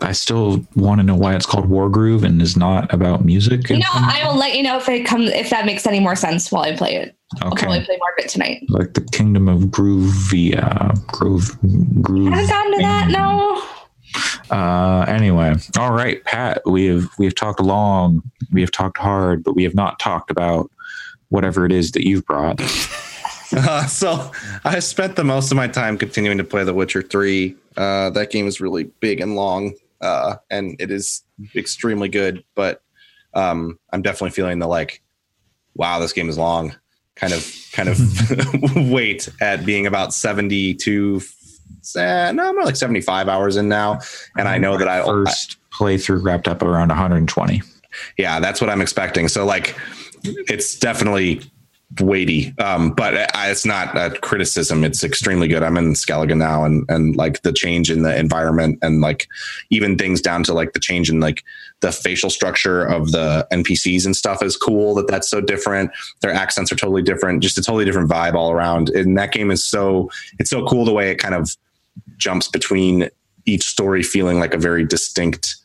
I 0.01 0.13
still 0.13 0.65
want 0.77 1.01
to 1.01 1.05
know 1.05 1.17
why 1.17 1.35
it's 1.35 1.47
called 1.47 1.69
War 1.69 1.89
Groove 1.89 2.23
and 2.25 2.41
is 2.41 2.57
not 2.57 2.93
about 2.93 3.25
music. 3.25 3.69
you 3.69 3.79
know, 3.79 3.85
I 3.93 4.23
will 4.27 4.37
let 4.37 4.55
you 4.57 4.63
know 4.63 4.77
if 4.77 4.89
it 4.89 5.05
comes 5.05 5.31
if 5.31 5.51
that 5.51 5.67
makes 5.67 5.87
any 5.87 6.01
more 6.01 6.15
sense 6.17 6.53
while 6.53 6.63
I 6.63 6.77
play 6.77 6.95
it. 6.97 7.17
Okay. 7.37 7.45
I'll 7.47 7.53
probably 7.53 7.85
play 7.85 7.97
more 7.99 8.11
of 8.17 8.25
it 8.25 8.29
tonight. 8.29 8.65
Like 8.69 8.95
the 8.95 9.03
Kingdom 9.03 9.49
of 9.49 9.63
Groovia. 9.65 11.07
Groove. 11.09 11.59
Groove. 12.01 12.33
I 12.33 12.37
haven't 12.43 12.49
gotten 12.49 12.73
to 12.73 12.79
that. 12.79 13.09
No. 13.11 13.63
Uh, 14.51 15.05
anyway, 15.09 15.55
all 15.79 15.93
right, 15.93 16.25
Pat. 16.25 16.63
We 16.65 16.87
have 16.87 17.07
we 17.19 17.27
have 17.27 17.35
talked 17.35 17.61
long, 17.61 18.23
we 18.53 18.61
have 18.63 18.71
talked 18.71 18.97
hard, 18.97 19.45
but 19.45 19.55
we 19.55 19.65
have 19.65 19.75
not 19.75 19.99
talked 19.99 20.31
about 20.31 20.71
whatever 21.29 21.67
it 21.67 21.73
is 21.73 21.93
that 21.93 22.07
you've 22.07 22.25
brought. 22.25 22.61
Uh, 23.51 23.87
so 23.87 24.31
I 24.65 24.79
spent 24.79 25.17
the 25.17 25.25
most 25.25 25.51
of 25.51 25.57
my 25.57 25.69
time 25.69 25.97
continuing 25.97 26.37
to 26.37 26.45
play 26.45 26.65
The 26.65 26.75
Witcher 26.75 27.01
3. 27.01 27.57
Uh, 27.79 28.11
that 28.11 28.31
game 28.31 28.47
is 28.47 28.61
really 28.61 28.85
big 29.01 29.23
and 29.23 29.37
long, 29.37 29.73
uh, 30.01 30.37
and 30.51 30.77
it 30.81 30.91
is 30.91 31.25
extremely 31.55 32.09
good. 32.09 32.45
But 32.55 32.83
um, 33.35 33.79
I'm 33.93 34.03
definitely 34.03 34.31
feeling 34.31 34.59
the 34.59 34.67
like, 34.67 35.03
wow, 35.75 35.99
this 35.99 36.13
game 36.13 36.29
is 36.29 36.39
long. 36.39 36.75
Kind 37.17 37.33
of, 37.33 37.53
kind 37.73 37.89
of 37.89 37.99
weight 38.91 39.29
at 39.41 39.67
being 39.67 39.87
about 39.87 40.15
72. 40.15 41.21
Uh, 41.97 42.33
no, 42.33 42.53
more 42.53 42.65
like 42.65 42.77
75 42.77 43.29
hours 43.29 43.57
in 43.57 43.69
now, 43.69 43.99
and 44.37 44.47
I 44.49 44.59
know 44.59 44.77
that 44.77 44.89
I 44.89 45.05
first 45.05 45.57
playthrough 45.73 46.23
wrapped 46.23 46.49
up 46.49 46.63
around 46.63 46.89
120. 46.89 47.63
yeah 48.17 48.41
that's 48.41 48.61
what 48.61 48.69
i'm 48.71 48.81
expecting 48.81 49.29
so 49.29 49.45
like 49.45 49.77
it's 50.25 50.79
definitely 50.79 51.41
weighty. 52.01 52.55
Um 52.59 52.91
but 52.91 53.35
I, 53.35 53.51
it's 53.51 53.65
not 53.65 53.97
a 53.97 54.11
criticism. 54.21 54.85
It's 54.85 55.03
extremely 55.03 55.49
good. 55.49 55.63
I'm 55.63 55.79
in 55.79 55.95
Skellige 55.95 56.37
now 56.37 56.65
and 56.65 56.85
and 56.89 57.17
like 57.17 57.43
the 57.43 57.53
change 57.53 57.91
in 57.91 58.03
the 58.03 58.17
environment 58.17 58.79
and 58.83 59.01
like 59.01 59.27
even 59.71 59.97
things 59.97 60.21
down 60.21 60.43
to 60.45 60.53
like 60.53 60.75
the 60.75 60.81
change 60.81 61.09
in 61.09 61.21
like 61.21 61.43
the 61.81 61.93
facial 61.93 62.29
structure 62.29 62.85
of 62.85 63.13
the 63.13 63.47
npcs 63.53 64.05
and 64.05 64.17
stuff 64.17 64.43
is 64.43 64.57
cool 64.57 64.95
that 64.97 65.07
that's 65.07 65.29
so 65.29 65.41
different. 65.41 65.91
Their 66.21 66.33
accents 66.33 66.71
are 66.73 66.77
totally 66.77 67.03
different. 67.03 67.43
Just 67.43 67.59
a 67.59 67.63
totally 67.63 67.85
different 67.85 68.11
vibe 68.11 68.35
all 68.35 68.51
around. 68.51 68.91
And 68.91 69.17
that 69.17 69.33
game 69.33 69.51
is 69.51 69.65
so 69.65 70.11
it's 70.39 70.51
so 70.51 70.67
cool 70.67 70.85
the 70.85 70.93
way 70.93 71.11
it 71.11 71.17
kind 71.17 71.35
of 71.35 71.57
jumps 72.17 72.49
between 72.49 73.09
each 73.47 73.65
story 73.65 74.03
feeling 74.03 74.39
like 74.39 74.55
a 74.55 74.59
very 74.59 74.85
distinct 74.85 75.57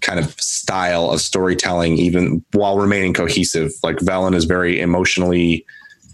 kind 0.00 0.18
of 0.18 0.30
style 0.40 1.10
of 1.10 1.20
storytelling, 1.20 1.98
even 1.98 2.44
while 2.52 2.78
remaining 2.78 3.14
cohesive. 3.14 3.72
Like 3.82 3.96
Velen 3.96 4.34
is 4.34 4.44
very 4.44 4.80
emotionally 4.80 5.64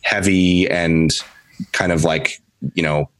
heavy 0.02 0.68
and 0.68 1.12
kind 1.72 1.92
of 1.92 2.04
like, 2.04 2.40
you 2.74 2.82
know, 2.82 3.10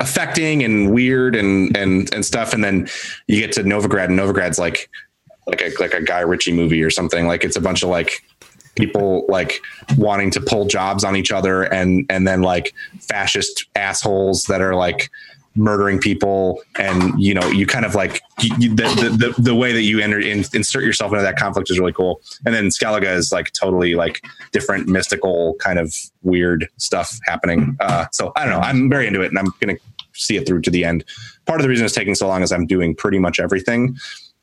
affecting 0.00 0.62
and 0.62 0.92
weird 0.92 1.36
and 1.36 1.76
and 1.76 2.12
and 2.14 2.24
stuff. 2.24 2.54
And 2.54 2.64
then 2.64 2.88
you 3.26 3.40
get 3.40 3.52
to 3.52 3.62
Novigrad, 3.62 4.06
and 4.06 4.18
Novigrad's 4.18 4.58
like 4.58 4.88
like 5.46 5.60
a 5.60 5.72
like 5.80 5.94
a 5.94 6.02
Guy 6.02 6.20
Ritchie 6.20 6.52
movie 6.52 6.82
or 6.82 6.90
something. 6.90 7.26
Like 7.26 7.44
it's 7.44 7.56
a 7.56 7.60
bunch 7.60 7.82
of 7.82 7.88
like 7.88 8.22
people 8.76 9.24
like 9.28 9.60
wanting 9.96 10.30
to 10.32 10.40
pull 10.40 10.66
jobs 10.66 11.04
on 11.04 11.16
each 11.16 11.30
other 11.30 11.62
and 11.62 12.06
and 12.08 12.26
then 12.26 12.42
like 12.42 12.74
fascist 13.00 13.66
assholes 13.76 14.44
that 14.44 14.60
are 14.60 14.74
like 14.74 15.10
murdering 15.56 15.98
people 15.98 16.60
and 16.78 17.20
you 17.20 17.32
know 17.32 17.46
you 17.48 17.66
kind 17.66 17.84
of 17.84 17.94
like 17.94 18.20
you, 18.40 18.74
the, 18.74 18.84
the, 19.16 19.40
the 19.40 19.54
way 19.54 19.72
that 19.72 19.82
you 19.82 20.00
enter 20.00 20.18
in, 20.18 20.44
insert 20.52 20.82
yourself 20.82 21.12
into 21.12 21.22
that 21.22 21.36
conflict 21.36 21.70
is 21.70 21.78
really 21.78 21.92
cool. 21.92 22.20
And 22.44 22.54
then 22.54 22.66
Skellige 22.66 23.14
is 23.14 23.30
like 23.30 23.52
totally 23.52 23.94
like 23.94 24.24
different 24.52 24.88
mystical 24.88 25.54
kind 25.60 25.78
of 25.78 25.94
weird 26.22 26.68
stuff 26.78 27.18
happening. 27.24 27.76
Uh 27.80 28.06
so 28.12 28.32
i 28.36 28.44
don't 28.44 28.52
know. 28.52 28.60
I'm 28.60 28.90
very 28.90 29.06
into 29.06 29.20
it 29.20 29.28
and 29.28 29.38
i'm 29.38 29.52
gonna 29.60 29.78
see 30.12 30.36
it 30.36 30.46
through 30.46 30.62
to 30.62 30.70
the 30.70 30.84
end. 30.84 31.04
Part 31.46 31.60
of 31.60 31.62
the 31.62 31.68
reason 31.68 31.84
it's 31.84 31.94
taking 31.94 32.14
so 32.14 32.26
long 32.26 32.42
is 32.42 32.50
i'm 32.50 32.66
doing 32.66 32.94
pretty 32.94 33.18
much 33.18 33.38
everything. 33.38 33.96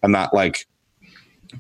I'm 0.04 0.12
not 0.12 0.34
like 0.34 0.66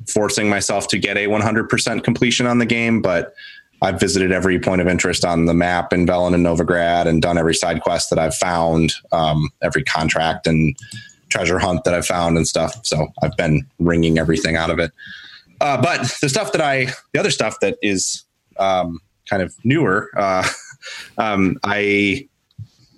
forcing 0.07 0.49
myself 0.49 0.87
to 0.87 0.97
get 0.97 1.17
a 1.17 1.27
100% 1.27 2.03
completion 2.05 2.47
on 2.47 2.59
the 2.59 2.65
game 2.65 3.01
but 3.01 3.33
I've 3.81 3.99
visited 3.99 4.31
every 4.31 4.59
point 4.59 4.81
of 4.81 4.87
interest 4.87 5.25
on 5.25 5.45
the 5.45 5.53
map 5.53 5.91
in 5.91 6.05
Velen 6.05 6.35
and 6.35 6.45
Novigrad 6.45 7.07
and 7.07 7.21
done 7.21 7.37
every 7.37 7.55
side 7.55 7.81
quest 7.81 8.09
that 8.11 8.19
I've 8.19 8.35
found, 8.35 8.93
um, 9.11 9.49
every 9.61 9.83
contract 9.83 10.45
and 10.45 10.75
treasure 11.29 11.57
hunt 11.57 11.83
that 11.85 11.93
I've 11.93 12.05
found 12.05 12.37
and 12.37 12.47
stuff. 12.47 12.85
So 12.85 13.07
I've 13.23 13.35
been 13.37 13.65
wringing 13.79 14.19
everything 14.19 14.55
out 14.55 14.69
of 14.69 14.77
it. 14.77 14.91
Uh, 15.61 15.81
but 15.81 16.01
the 16.21 16.29
stuff 16.29 16.51
that 16.51 16.61
I, 16.61 16.87
the 17.13 17.19
other 17.19 17.31
stuff 17.31 17.59
that 17.61 17.77
is 17.81 18.23
um, 18.57 18.99
kind 19.29 19.41
of 19.41 19.55
newer, 19.63 20.09
uh, 20.15 20.47
um, 21.17 21.57
I 21.63 22.27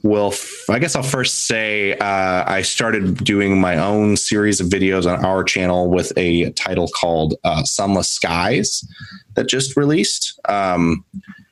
will, 0.04 0.32
f- 0.34 0.70
I 0.70 0.80
guess 0.80 0.96
I'll 0.96 1.04
first 1.04 1.46
say 1.48 1.98
uh, 1.98 2.44
I 2.46 2.62
started 2.62 3.24
doing 3.24 3.60
my 3.60 3.78
own 3.78 4.18
series 4.18 4.60
of 4.60 4.68
videos 4.68 5.12
on 5.12 5.26
our 5.26 5.44
channel 5.44 5.90
with 5.90 6.14
a 6.18 6.52
title 6.52 6.90
called 6.90 7.36
uh, 7.44 7.64
Sunless 7.64 8.10
Skies 8.10 8.88
that 9.36 9.48
just 9.48 9.76
released. 9.76 10.40
Um, 10.48 11.04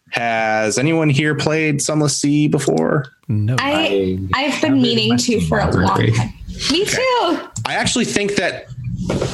has 0.09 0.77
anyone 0.77 1.09
here 1.09 1.33
played 1.33 1.81
Sunless 1.81 2.17
Sea 2.17 2.47
before? 2.47 3.07
No. 3.29 3.55
I 3.59 4.19
I've 4.33 4.61
been 4.61 4.81
meaning 4.81 5.17
to 5.17 5.39
for 5.47 5.59
a 5.59 5.71
long 5.71 6.05
time. 6.13 6.33
Me 6.69 6.85
too. 6.85 7.39
I 7.65 7.75
actually 7.75 8.05
think 8.05 8.35
that 8.35 8.65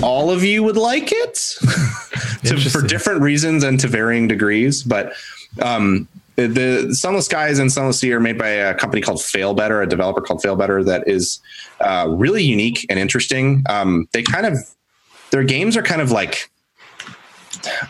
all 0.04 0.30
of 0.30 0.44
you 0.44 0.62
would 0.62 0.78
like 0.78 1.10
it 1.12 1.34
to, 2.46 2.70
for 2.70 2.86
different 2.86 3.22
reasons 3.22 3.64
and 3.64 3.80
to 3.80 3.88
varying 3.88 4.28
degrees. 4.28 4.84
But 4.84 5.14
um, 5.62 6.08
the, 6.38 6.94
Sunless 6.94 7.26
Skies 7.26 7.60
and 7.60 7.72
Sunless 7.72 8.00
Sea 8.00 8.14
are 8.14 8.20
made 8.20 8.38
by 8.38 8.50
a 8.50 8.76
company 8.76 9.02
called 9.02 9.18
Failbetter, 9.18 9.84
a 9.84 9.88
developer 9.88 10.22
called 10.22 10.42
Failbetter 10.42 10.86
that 10.86 11.08
is 11.08 11.40
uh, 11.82 12.08
really 12.10 12.44
unique 12.44 12.86
and 12.90 13.00
interesting. 13.00 13.64
Um, 13.68 14.08
they 14.12 14.24
kind 14.24 14.46
of 14.46 14.58
their 15.32 15.44
games 15.44 15.76
are 15.76 15.82
kind 15.82 16.02
of 16.02 16.12
like 16.12 16.50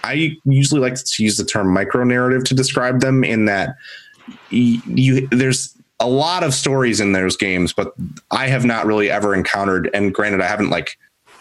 I 0.04 0.38
usually 0.46 0.82
like 0.82 0.96
to 0.96 1.24
use 1.24 1.38
the 1.38 1.46
term 1.46 1.72
micro 1.74 2.04
narrative 2.04 2.46
to 2.46 2.56
describe 2.56 3.02
them 3.02 3.24
in 3.24 3.46
that 3.46 3.76
y- 4.52 4.82
you 4.86 5.28
there's 5.28 5.76
a 6.00 6.08
lot 6.08 6.44
of 6.44 6.54
stories 6.54 7.00
in 7.00 7.12
those 7.12 7.36
games, 7.36 7.74
but 7.74 7.94
I 8.32 8.48
have 8.48 8.66
not 8.66 8.86
really 8.86 9.10
ever 9.10 9.34
encountered. 9.34 9.90
And 9.94 10.14
granted, 10.14 10.42
I 10.42 10.48
haven't 10.48 10.70
like 10.70 10.98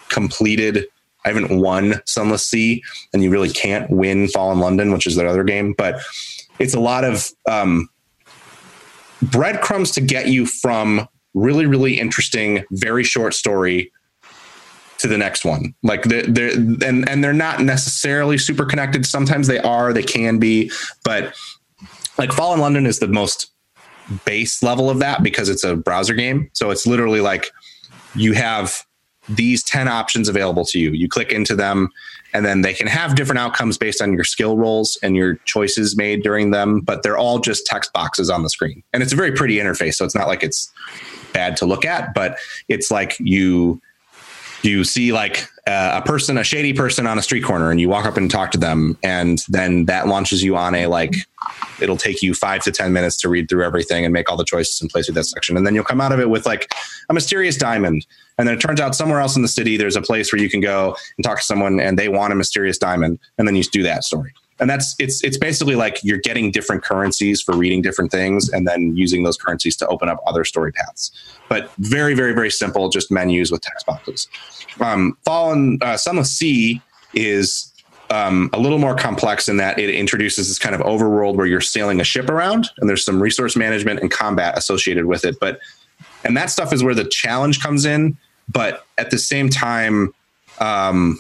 completed. 0.09 0.87
I 1.24 1.28
haven't 1.28 1.59
won 1.59 2.01
Sunless 2.07 2.47
Sea, 2.47 2.83
and 3.12 3.23
you 3.23 3.31
really 3.31 3.51
can't 3.51 3.91
win 3.91 4.28
Fallen 4.28 4.61
London, 4.61 4.93
which 4.93 5.07
is 5.07 5.16
their 5.16 5.27
other 5.27 5.45
game. 5.45 5.74
But 5.77 6.01
it's 6.59 6.74
a 6.74 6.81
lot 6.81 7.05
of 7.05 7.31
um, 7.49 7.89
breadcrumbs 9.23 9.91
to 9.93 10.01
get 10.01 10.28
you 10.28 10.47
from 10.47 11.09
really, 11.35 11.66
really 11.66 11.99
interesting, 11.99 12.65
very 12.70 13.05
short 13.05 13.35
story 13.35 13.93
to 14.99 15.09
the 15.09 15.19
next 15.19 15.45
one. 15.45 15.74
Like 15.83 16.05
they're, 16.05 16.27
they're 16.27 16.55
and 16.55 17.09
and 17.09 17.23
they're 17.23 17.33
not 17.33 17.61
necessarily 17.61 18.39
super 18.39 18.65
connected. 18.65 19.05
Sometimes 19.07 19.47
they 19.47 19.59
are, 19.59 19.93
they 19.93 20.03
can 20.03 20.39
be, 20.39 20.70
but 21.05 21.35
like 22.19 22.33
Fallen 22.33 22.61
London 22.61 22.87
is 22.87 22.99
the 22.99 23.09
most 23.09 23.53
base 24.24 24.62
level 24.62 24.89
of 24.89 24.99
that 25.01 25.23
because 25.23 25.49
it's 25.49 25.65
a 25.65 25.77
browser 25.77 26.15
game. 26.15 26.51
So 26.55 26.70
it's 26.70 26.87
literally 26.87 27.20
like 27.20 27.51
you 28.15 28.33
have 28.33 28.83
these 29.28 29.62
10 29.65 29.89
options 29.89 30.28
available 30.28 30.65
to 30.66 30.78
you. 30.78 30.91
You 30.93 31.09
click 31.09 31.33
into 31.33 31.55
them 31.55 31.91
and 32.32 32.44
then 32.44 32.62
they 32.62 32.74
can 32.74 32.86
have 32.86 33.15
different 33.15 33.39
outcomes 33.39 33.78
based 33.78 34.03
on 34.03 34.12
your 34.12 34.24
skill 34.24 34.57
rolls 34.57 34.98
and 35.03 35.16
your 35.16 35.36
choices 35.44 35.97
made 35.97 36.23
during 36.23 36.51
them, 36.51 36.81
but 36.81 37.03
they're 37.03 37.19
all 37.19 37.39
just 37.39 37.66
text 37.66 37.93
boxes 37.93 38.31
on 38.31 38.43
the 38.43 38.51
screen. 38.51 38.82
And 38.93 39.03
it's 39.03 39.12
a 39.12 39.16
very 39.16 39.32
pretty 39.32 39.57
interface. 39.57 39.94
So 39.94 40.05
it's 40.05 40.15
not 40.15 40.27
like 40.27 40.43
it's 40.43 40.73
bad 41.32 41.57
to 41.59 41.66
look 41.66 41.85
at, 41.85 42.15
but 42.15 42.39
it's 42.69 42.90
like 42.90 43.16
you 43.19 43.81
you 44.70 44.84
see 44.84 45.12
like 45.12 45.48
uh, 45.66 46.01
a 46.02 46.06
person, 46.06 46.38
a 46.38 46.44
shady 46.44 46.72
person 46.72 47.06
on 47.06 47.18
a 47.18 47.22
street 47.22 47.43
corner, 47.44 47.70
and 47.70 47.80
you 47.80 47.88
walk 47.88 48.06
up 48.06 48.16
and 48.16 48.30
talk 48.30 48.51
to 48.52 48.59
them, 48.59 48.97
and 49.02 49.43
then 49.48 49.86
that 49.86 50.06
launches 50.06 50.43
you 50.43 50.56
on 50.56 50.74
a 50.74 50.86
like, 50.86 51.14
it'll 51.80 51.97
take 51.97 52.22
you 52.22 52.34
five 52.34 52.62
to 52.62 52.72
ten 52.72 52.93
minutes 52.93 53.16
to 53.18 53.28
read 53.28 53.48
through 53.48 53.64
everything 53.64 54.05
and 54.05 54.12
make 54.12 54.30
all 54.30 54.36
the 54.36 54.44
choices 54.44 54.80
and 54.80 54.90
play 54.90 55.02
through 55.02 55.14
that 55.14 55.24
section, 55.24 55.56
and 55.56 55.66
then 55.66 55.74
you'll 55.74 55.84
come 55.84 56.01
out 56.01 56.12
of 56.12 56.20
it 56.20 56.30
with 56.30 56.47
like 56.47 56.72
a 57.09 57.14
mysterious 57.14 57.56
diamond, 57.56 58.06
and 58.38 58.47
then 58.47 58.55
it 58.55 58.60
turns 58.60 58.80
out 58.80 58.94
somewhere 58.94 59.20
else 59.20 59.36
in 59.36 59.43
the 59.43 59.48
city 59.48 59.76
there's 59.76 59.97
a 59.97 60.02
place 60.02 60.32
where 60.32 60.40
you 60.40 60.51
can 60.51 60.60
go 60.60 60.97
and 61.16 61.24
talk 61.24 61.38
to 61.38 61.44
someone, 61.44 61.80
and 61.80 61.98
they 61.98 62.09
want 62.09 62.32
a 62.32 62.36
mysterious 62.36 62.78
diamond, 62.78 63.18
and 63.38 63.48
then 63.48 63.56
you 63.56 63.62
do 63.64 63.82
that 63.82 64.05
story. 64.05 64.32
And 64.59 64.70
that's 64.70 64.95
it's 64.99 65.23
it's 65.23 65.37
basically 65.37 65.74
like 65.74 66.03
you're 66.03 66.19
getting 66.19 66.51
different 66.51 66.83
currencies 66.83 67.43
for 67.43 67.57
reading 67.57 67.83
different 67.83 68.11
things, 68.11 68.49
and 68.49 68.66
then 68.66 68.97
using 68.97 69.23
those 69.23 69.37
currencies 69.37 69.77
to 69.77 69.87
open 69.89 70.09
up 70.09 70.23
other 70.27 70.45
story 70.45 70.73
paths. 70.73 71.12
But 71.49 71.70
very 71.77 72.15
very 72.15 72.33
very 72.33 72.51
simple, 72.51 72.89
just 72.89 73.11
menus 73.11 73.53
with 73.53 73.61
text 73.61 73.85
boxes 73.87 74.28
um, 74.81 75.16
Fallen 75.24 75.78
uh, 75.83 75.97
Sunless 75.97 76.33
Sea 76.33 76.81
is 77.15 77.73
um, 78.11 78.51
a 78.53 78.59
little 78.59 78.78
more 78.78 78.95
complex 78.95 79.49
in 79.49 79.57
that 79.57 79.78
it 79.78 79.91
introduces 79.91 80.49
this 80.49 80.59
kind 80.59 80.74
of 80.74 80.81
overworld 80.83 81.37
where 81.37 81.47
you're 81.47 81.61
sailing 81.61 82.01
a 82.01 82.05
ship 82.05 82.28
around, 82.28 82.70
and 82.78 82.89
there's 82.89 83.05
some 83.05 83.23
resource 83.23 83.57
management 83.57 84.01
and 84.01 84.11
combat 84.11 84.57
associated 84.57 85.07
with 85.07 85.24
it. 85.24 85.39
But 85.41 85.61
and 86.24 86.37
that 86.37 86.51
stuff 86.51 86.73
is 86.73 86.83
where 86.83 86.95
the 86.95 87.05
challenge 87.05 87.61
comes 87.62 87.85
in. 87.85 88.16
But 88.49 88.87
at 88.97 89.11
the 89.11 89.19
same 89.19 89.49
time, 89.49 90.15
um, 90.61 91.19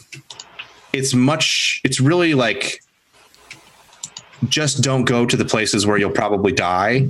it's 0.92 1.12
much. 1.12 1.80
It's 1.84 2.00
really 2.00 2.34
like 2.34 2.82
just 4.48 4.82
don't 4.82 5.04
go 5.04 5.26
to 5.26 5.36
the 5.36 5.44
places 5.44 5.86
where 5.86 5.96
you'll 5.96 6.10
probably 6.10 6.52
die 6.52 7.08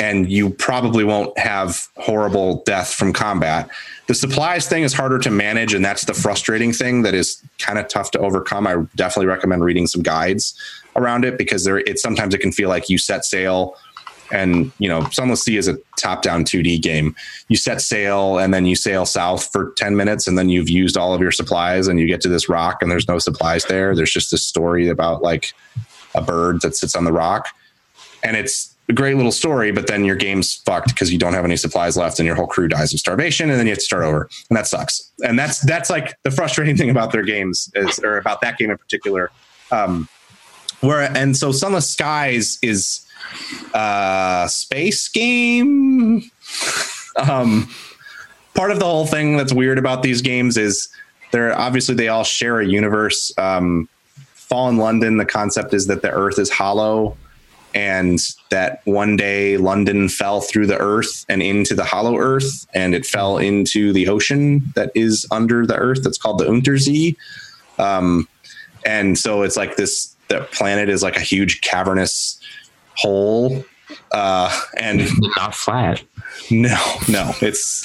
and 0.00 0.30
you 0.30 0.50
probably 0.50 1.04
won't 1.04 1.36
have 1.38 1.88
horrible 1.96 2.62
death 2.64 2.92
from 2.92 3.12
combat. 3.12 3.68
The 4.08 4.14
supplies 4.14 4.68
thing 4.68 4.82
is 4.82 4.92
harder 4.92 5.18
to 5.20 5.30
manage, 5.30 5.74
and 5.74 5.84
that's 5.84 6.04
the 6.04 6.14
frustrating 6.14 6.72
thing 6.72 7.02
that 7.02 7.14
is 7.14 7.42
kind 7.58 7.78
of 7.78 7.88
tough 7.88 8.10
to 8.12 8.18
overcome. 8.18 8.66
I 8.66 8.76
definitely 8.94 9.26
recommend 9.26 9.64
reading 9.64 9.86
some 9.86 10.02
guides 10.02 10.54
around 10.94 11.24
it 11.24 11.38
because 11.38 11.64
there 11.64 11.78
it 11.78 11.98
sometimes 11.98 12.34
it 12.34 12.38
can 12.38 12.52
feel 12.52 12.68
like 12.68 12.88
you 12.88 12.98
set 12.98 13.24
sail 13.24 13.76
and 14.32 14.72
you 14.78 14.88
know 14.88 15.08
Sunless 15.10 15.42
Sea 15.42 15.56
is 15.56 15.68
a 15.68 15.78
top-down 15.96 16.44
2D 16.44 16.82
game. 16.82 17.14
You 17.48 17.56
set 17.56 17.80
sail 17.80 18.38
and 18.38 18.52
then 18.52 18.66
you 18.66 18.76
sail 18.76 19.06
south 19.06 19.50
for 19.52 19.72
10 19.76 19.96
minutes 19.96 20.26
and 20.26 20.38
then 20.38 20.48
you've 20.48 20.70
used 20.70 20.96
all 20.96 21.14
of 21.14 21.20
your 21.20 21.32
supplies 21.32 21.86
and 21.88 21.98
you 22.00 22.06
get 22.06 22.20
to 22.22 22.28
this 22.28 22.48
rock 22.48 22.82
and 22.82 22.90
there's 22.90 23.08
no 23.08 23.18
supplies 23.18 23.64
there. 23.66 23.94
There's 23.94 24.12
just 24.12 24.30
this 24.30 24.42
story 24.42 24.88
about 24.88 25.22
like 25.22 25.52
a 26.16 26.22
bird 26.22 26.60
that 26.62 26.74
sits 26.74 26.96
on 26.96 27.04
the 27.04 27.12
rock 27.12 27.48
and 28.22 28.36
it's 28.36 28.74
a 28.88 28.92
great 28.92 29.16
little 29.16 29.32
story, 29.32 29.72
but 29.72 29.86
then 29.86 30.04
your 30.04 30.16
game's 30.16 30.54
fucked 30.54 30.88
because 30.88 31.12
you 31.12 31.18
don't 31.18 31.32
have 31.32 31.44
any 31.44 31.56
supplies 31.56 31.96
left 31.96 32.18
and 32.18 32.26
your 32.26 32.36
whole 32.36 32.46
crew 32.46 32.68
dies 32.68 32.92
of 32.92 33.00
starvation, 33.00 33.50
and 33.50 33.58
then 33.58 33.66
you 33.66 33.70
have 33.70 33.78
to 33.78 33.84
start 33.84 34.04
over, 34.04 34.28
and 34.48 34.56
that 34.56 34.66
sucks. 34.66 35.10
And 35.24 35.38
that's 35.38 35.60
that's 35.60 35.90
like 35.90 36.16
the 36.22 36.30
frustrating 36.30 36.76
thing 36.80 36.90
about 36.90 37.12
their 37.12 37.22
games 37.22 37.70
is, 37.74 37.98
or 38.00 38.18
about 38.18 38.40
that 38.42 38.58
game 38.58 38.70
in 38.70 38.78
particular. 38.78 39.30
Um, 39.70 40.08
where 40.80 41.02
and 41.16 41.36
so 41.36 41.52
Sunless 41.52 41.90
Skies 41.90 42.58
is 42.62 43.04
a 43.74 44.46
space 44.48 45.08
game. 45.08 46.30
um, 47.16 47.68
part 48.54 48.70
of 48.70 48.78
the 48.78 48.84
whole 48.84 49.06
thing 49.06 49.36
that's 49.36 49.52
weird 49.52 49.78
about 49.78 50.02
these 50.02 50.22
games 50.22 50.56
is 50.56 50.88
they're 51.32 51.58
obviously 51.58 51.94
they 51.94 52.08
all 52.08 52.24
share 52.24 52.60
a 52.60 52.66
universe. 52.66 53.32
Um, 53.36 53.88
Fallen 54.48 54.76
London, 54.76 55.16
the 55.16 55.24
concept 55.24 55.74
is 55.74 55.86
that 55.88 56.02
the 56.02 56.10
Earth 56.10 56.38
is 56.38 56.50
hollow 56.50 57.16
and 57.74 58.18
that 58.50 58.80
one 58.84 59.16
day 59.16 59.58
London 59.58 60.08
fell 60.08 60.40
through 60.40 60.66
the 60.66 60.78
earth 60.78 61.26
and 61.28 61.42
into 61.42 61.74
the 61.74 61.84
hollow 61.84 62.16
earth, 62.16 62.66
and 62.72 62.94
it 62.94 63.04
fell 63.04 63.36
into 63.36 63.92
the 63.92 64.08
ocean 64.08 64.62
that 64.74 64.90
is 64.94 65.26
under 65.30 65.66
the 65.66 65.76
earth. 65.76 66.02
That's 66.02 66.16
called 66.16 66.38
the 66.38 66.46
Unterzee. 66.46 67.16
Um, 67.78 68.26
and 68.86 69.18
so 69.18 69.42
it's 69.42 69.58
like 69.58 69.76
this. 69.76 70.16
The 70.28 70.40
planet 70.52 70.88
is 70.88 71.02
like 71.02 71.16
a 71.16 71.20
huge 71.20 71.60
cavernous 71.60 72.40
hole, 72.94 73.62
uh, 74.12 74.58
and 74.78 75.02
Not 75.36 75.54
flat. 75.54 76.02
no, 76.50 76.82
no, 77.10 77.32
it's 77.42 77.84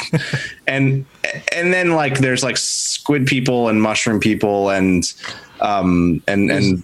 and 0.68 1.06
and 1.52 1.74
then 1.74 1.92
like 1.96 2.20
there's 2.20 2.44
like 2.44 2.56
squid 2.56 3.28
people 3.28 3.68
and 3.68 3.82
mushroom 3.82 4.22
people 4.22 4.70
and 4.70 5.14
um 5.62 6.22
and 6.28 6.52
and 6.52 6.84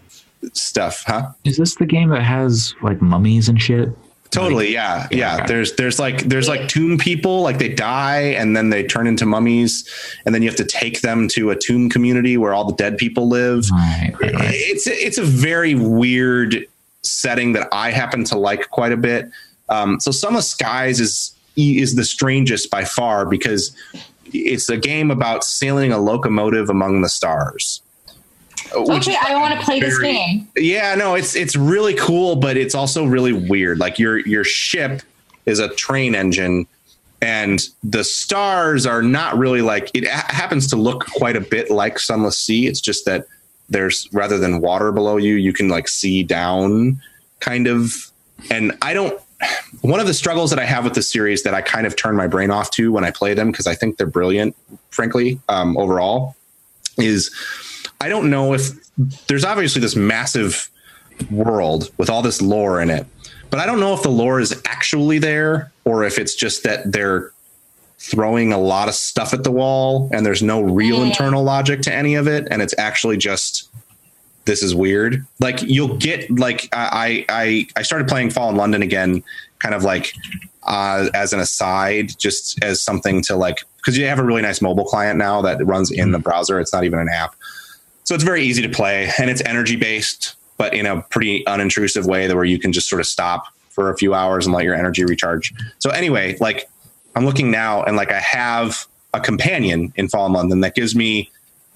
stuff, 0.53 1.03
huh? 1.07 1.31
Is 1.43 1.57
this 1.57 1.75
the 1.75 1.85
game 1.85 2.09
that 2.09 2.23
has 2.23 2.75
like 2.81 3.01
mummies 3.01 3.49
and 3.49 3.61
shit? 3.61 3.89
Totally, 4.29 4.73
yeah, 4.73 5.07
yeah. 5.09 5.45
There's 5.45 5.75
there's 5.75 5.99
like 5.99 6.23
there's 6.23 6.47
like 6.49 6.67
tomb 6.67 6.97
people, 6.97 7.41
like 7.41 7.59
they 7.59 7.69
die 7.69 8.19
and 8.19 8.55
then 8.55 8.69
they 8.69 8.83
turn 8.83 9.07
into 9.07 9.25
mummies, 9.25 9.89
and 10.25 10.35
then 10.35 10.41
you 10.41 10.49
have 10.49 10.57
to 10.57 10.65
take 10.65 11.01
them 11.01 11.27
to 11.29 11.49
a 11.51 11.55
tomb 11.55 11.89
community 11.89 12.37
where 12.37 12.53
all 12.53 12.65
the 12.65 12.75
dead 12.75 12.97
people 12.97 13.29
live. 13.29 13.65
Right, 13.71 14.13
right, 14.21 14.33
right. 14.33 14.51
It's 14.51 14.85
it's 14.85 15.17
a 15.17 15.23
very 15.23 15.75
weird 15.75 16.67
setting 17.03 17.53
that 17.53 17.69
I 17.71 17.91
happen 17.91 18.25
to 18.25 18.37
like 18.37 18.69
quite 18.69 18.91
a 18.91 18.97
bit. 18.97 19.29
Um, 19.69 19.99
so 19.99 20.11
Sunless 20.11 20.49
Skies 20.49 20.99
is 20.99 21.33
is 21.55 21.95
the 21.95 22.03
strangest 22.03 22.69
by 22.69 22.83
far 22.83 23.25
because 23.25 23.75
it's 24.25 24.69
a 24.69 24.77
game 24.77 25.09
about 25.09 25.43
sailing 25.43 25.91
a 25.91 25.97
locomotive 25.97 26.69
among 26.69 27.01
the 27.01 27.09
stars. 27.09 27.81
Okay, 28.73 29.15
I 29.19 29.35
want 29.35 29.59
to 29.59 29.65
play 29.65 29.79
this 29.79 29.97
game. 29.99 30.47
yeah, 30.55 30.95
no, 30.95 31.15
it's 31.15 31.35
it's 31.35 31.55
really 31.55 31.93
cool, 31.93 32.35
but 32.35 32.57
it's 32.57 32.75
also 32.75 33.05
really 33.05 33.33
weird. 33.33 33.79
Like 33.79 33.99
your 33.99 34.19
your 34.19 34.43
ship 34.43 35.01
is 35.45 35.59
a 35.59 35.69
train 35.75 36.15
engine, 36.15 36.67
and 37.21 37.61
the 37.83 38.03
stars 38.03 38.85
are 38.85 39.01
not 39.01 39.37
really 39.37 39.61
like 39.61 39.91
it 39.93 40.07
ha- 40.07 40.27
happens 40.29 40.67
to 40.67 40.75
look 40.75 41.05
quite 41.05 41.35
a 41.35 41.41
bit 41.41 41.69
like 41.69 41.99
Sunless 41.99 42.37
Sea. 42.37 42.67
It's 42.67 42.81
just 42.81 43.05
that 43.05 43.27
there's 43.69 44.07
rather 44.13 44.37
than 44.37 44.61
water 44.61 44.91
below 44.91 45.17
you, 45.17 45.35
you 45.35 45.53
can 45.53 45.69
like 45.69 45.87
see 45.87 46.23
down, 46.23 47.01
kind 47.39 47.67
of. 47.67 47.93
And 48.51 48.77
I 48.81 48.93
don't 48.93 49.19
one 49.81 49.99
of 49.99 50.07
the 50.07 50.13
struggles 50.13 50.49
that 50.49 50.59
I 50.59 50.65
have 50.65 50.83
with 50.83 50.93
the 50.93 51.03
series 51.03 51.43
that 51.43 51.53
I 51.53 51.61
kind 51.61 51.85
of 51.85 51.95
turn 51.95 52.15
my 52.15 52.27
brain 52.27 52.51
off 52.51 52.71
to 52.71 52.91
when 52.91 53.03
I 53.03 53.11
play 53.11 53.33
them 53.33 53.51
because 53.51 53.67
I 53.67 53.75
think 53.75 53.97
they're 53.97 54.07
brilliant, 54.07 54.55
frankly, 54.89 55.39
um, 55.49 55.77
overall, 55.77 56.35
is 56.97 57.33
I 58.01 58.09
don't 58.09 58.29
know 58.29 58.53
if 58.53 58.69
there's 59.27 59.43
obviously 59.45 59.81
this 59.81 59.95
massive 59.95 60.69
world 61.31 61.89
with 61.97 62.09
all 62.09 62.21
this 62.21 62.41
lore 62.41 62.81
in 62.81 62.89
it, 62.89 63.05
but 63.49 63.59
I 63.59 63.65
don't 63.65 63.79
know 63.79 63.93
if 63.93 64.03
the 64.03 64.09
lore 64.09 64.39
is 64.39 64.61
actually 64.65 65.19
there 65.19 65.71
or 65.85 66.03
if 66.03 66.19
it's 66.19 66.35
just 66.35 66.63
that 66.63 66.91
they're 66.91 67.31
throwing 67.99 68.53
a 68.53 68.57
lot 68.59 68.87
of 68.87 68.93
stuff 68.93 69.33
at 69.33 69.43
the 69.43 69.51
wall 69.51 70.09
and 70.13 70.25
there's 70.25 70.43
no 70.43 70.61
real 70.61 70.99
Mm. 70.99 71.07
internal 71.07 71.43
logic 71.43 71.81
to 71.81 71.93
any 71.93 72.13
of 72.15 72.27
it 72.27 72.47
and 72.51 72.61
it's 72.61 72.75
actually 72.77 73.17
just 73.17 73.69
this 74.45 74.61
is 74.63 74.73
weird. 74.75 75.25
Like 75.39 75.61
you'll 75.63 75.97
get 75.97 76.29
like 76.39 76.69
i 76.71 77.25
i 77.27 77.67
i 77.75 77.81
started 77.81 78.07
playing 78.07 78.29
Fallen 78.29 78.55
London 78.55 78.81
again 78.81 79.23
kind 79.59 79.73
of 79.75 79.83
like 79.83 80.13
uh 80.63 81.09
as 81.15 81.33
an 81.33 81.39
aside 81.39 82.11
just 82.19 82.63
as 82.63 82.81
something 82.81 83.21
to 83.23 83.35
like 83.35 83.57
because 83.77 83.97
you 83.97 84.05
have 84.05 84.19
a 84.19 84.23
really 84.23 84.41
nice 84.43 84.61
mobile 84.61 84.85
client 84.85 85.17
now 85.17 85.41
that 85.41 85.65
runs 85.65 85.91
in 85.91 86.11
the 86.11 86.19
browser. 86.19 86.59
It's 86.59 86.71
not 86.71 86.83
even 86.83 86.99
an 86.99 87.09
app 87.09 87.35
so 88.07 88.15
it's 88.15 88.23
very 88.23 88.41
easy 88.41 88.61
to 88.61 88.69
play 88.69 89.11
and 89.19 89.29
it's 89.29 89.41
energy 89.41 89.75
based 89.75 90.35
but 90.57 90.73
in 90.73 90.85
a 90.85 91.01
pretty 91.03 91.43
unintrusive 91.45 92.05
way 92.05 92.25
that 92.25 92.35
where 92.35 92.45
you 92.45 92.57
can 92.57 92.71
just 92.71 92.89
sort 92.89 92.99
of 92.99 93.05
stop 93.05 93.45
for 93.69 93.91
a 93.91 93.97
few 93.97 94.13
hours 94.13 94.45
and 94.45 94.55
let 94.55 94.63
your 94.63 94.75
energy 94.75 95.03
recharge 95.03 95.53
so 95.79 95.89
anyway 95.89 96.35
like 96.39 96.69
i'm 97.15 97.25
looking 97.25 97.51
now 97.51 97.83
and 97.83 97.97
like 97.97 98.11
i 98.11 98.19
have 98.19 98.87
a 99.13 99.19
companion 99.19 99.91
in 99.95 100.07
Fallen 100.07 100.33
london 100.33 100.61
that 100.61 100.73
gives 100.73 100.95
me 100.95 101.29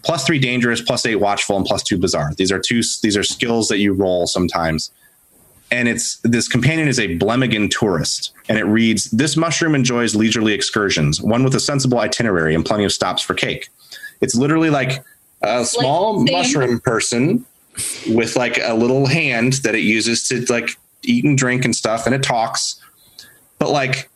plus 0.04 0.26
three 0.26 0.40
dangerous, 0.40 0.82
plus 0.82 1.06
eight 1.06 1.18
watchful, 1.18 1.58
and 1.58 1.66
plus 1.66 1.84
two 1.84 1.98
bizarre. 1.98 2.34
These 2.36 2.52
are 2.52 2.60
two. 2.60 2.82
These 3.02 3.18
are 3.18 3.24
skills 3.24 3.68
that 3.68 3.80
you 3.80 3.94
roll 3.94 4.28
sometimes. 4.28 4.92
And 5.72 5.88
it's 5.88 6.18
this 6.24 6.48
companion 6.50 6.88
is 6.88 7.00
a 7.00 7.16
Blemigan 7.16 7.70
tourist, 7.70 8.34
and 8.50 8.58
it 8.58 8.66
reads: 8.66 9.06
This 9.12 9.38
mushroom 9.38 9.76
enjoys 9.76 10.16
leisurely 10.16 10.54
excursions, 10.54 11.22
one 11.22 11.44
with 11.44 11.56
a 11.56 11.60
sensible 11.60 12.00
itinerary 12.00 12.56
and 12.56 12.66
plenty 12.66 12.84
of 12.84 12.92
stops 12.92 13.22
for 13.22 13.34
cake. 13.34 13.70
It's 14.20 14.36
literally 14.36 14.70
like 14.70 15.04
a 15.42 15.66
small 15.66 16.26
same. 16.26 16.34
mushroom 16.36 16.80
person 16.80 17.46
with 18.10 18.36
like 18.36 18.60
a 18.62 18.74
little 18.74 19.06
hand 19.08 19.54
that 19.64 19.76
it 19.76 19.82
uses 19.82 20.28
to 20.28 20.46
like 20.52 20.70
eat 21.04 21.24
and 21.26 21.38
drink 21.38 21.66
and 21.66 21.76
stuff, 21.76 22.06
and 22.06 22.14
it 22.14 22.24
talks. 22.24 22.80
But 23.60 23.70
like, 23.72 24.10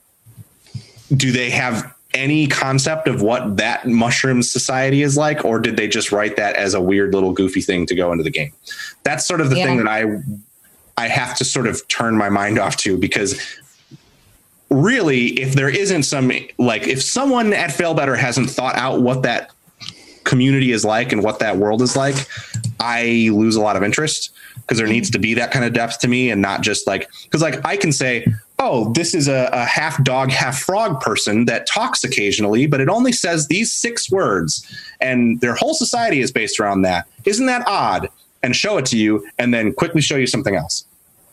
do 1.15 1.31
they 1.31 1.49
have 1.51 1.93
any 2.13 2.47
concept 2.47 3.07
of 3.07 3.21
what 3.21 3.57
that 3.57 3.87
mushroom 3.87 4.41
society 4.41 5.01
is 5.01 5.17
like, 5.17 5.43
or 5.43 5.59
did 5.59 5.75
they 5.77 5.87
just 5.87 6.11
write 6.11 6.37
that 6.37 6.55
as 6.55 6.73
a 6.73 6.81
weird 6.81 7.13
little 7.13 7.33
goofy 7.33 7.61
thing 7.61 7.85
to 7.87 7.95
go 7.95 8.11
into 8.11 8.23
the 8.23 8.29
game? 8.29 8.53
That's 9.03 9.25
sort 9.27 9.41
of 9.41 9.49
the 9.49 9.57
Yeah. 9.57 9.65
thing 9.65 9.77
that 9.77 9.87
I 9.87 10.05
I 10.97 11.07
have 11.09 11.35
to 11.37 11.43
sort 11.45 11.67
of 11.67 11.85
turn 11.89 12.15
my 12.15 12.29
mind 12.29 12.57
off 12.57 12.77
to 12.77 12.97
because 12.97 13.37
really, 14.69 15.39
if 15.41 15.53
there 15.53 15.69
isn't 15.69 16.03
some 16.03 16.31
like 16.57 16.87
if 16.87 17.01
someone 17.03 17.53
at 17.53 17.69
Failbetter 17.69 18.17
hasn't 18.17 18.49
thought 18.49 18.75
out 18.75 19.01
what 19.01 19.23
that 19.23 19.51
community 20.25 20.71
is 20.71 20.83
like 20.83 21.11
and 21.11 21.23
what 21.23 21.39
that 21.39 21.57
world 21.57 21.81
is 21.81 21.95
like, 21.95 22.27
I 22.79 23.29
lose 23.31 23.55
a 23.55 23.61
lot 23.61 23.75
of 23.77 23.83
interest 23.83 24.31
because 24.57 24.77
there 24.77 24.87
mm-hmm. 24.87 24.93
needs 24.93 25.11
to 25.11 25.19
be 25.19 25.33
that 25.35 25.51
kind 25.51 25.63
of 25.63 25.73
depth 25.73 25.99
to 25.99 26.07
me 26.07 26.31
and 26.31 26.41
not 26.41 26.61
just 26.61 26.87
like 26.87 27.09
because 27.23 27.41
like 27.41 27.63
I 27.65 27.77
can 27.77 27.91
say, 27.91 28.25
oh, 28.59 28.91
this 28.93 29.13
is 29.13 29.27
a, 29.27 29.49
a 29.51 29.65
half 29.65 30.03
dog, 30.03 30.31
half 30.31 30.59
frog 30.59 30.99
person 31.01 31.45
that 31.45 31.67
talks 31.67 32.03
occasionally, 32.03 32.67
but 32.67 32.81
it 32.81 32.89
only 32.89 33.11
says 33.11 33.47
these 33.47 33.71
six 33.71 34.09
words, 34.09 34.65
and 35.01 35.39
their 35.41 35.55
whole 35.55 35.73
society 35.73 36.21
is 36.21 36.31
based 36.31 36.59
around 36.59 36.81
that. 36.83 37.07
Isn't 37.25 37.45
that 37.47 37.67
odd? 37.67 38.09
And 38.43 38.55
show 38.55 38.77
it 38.77 38.85
to 38.87 38.97
you, 38.97 39.25
and 39.39 39.51
then 39.51 39.73
quickly 39.73 40.01
show 40.01 40.17
you 40.17 40.27
something 40.27 40.55
else. 40.55 40.85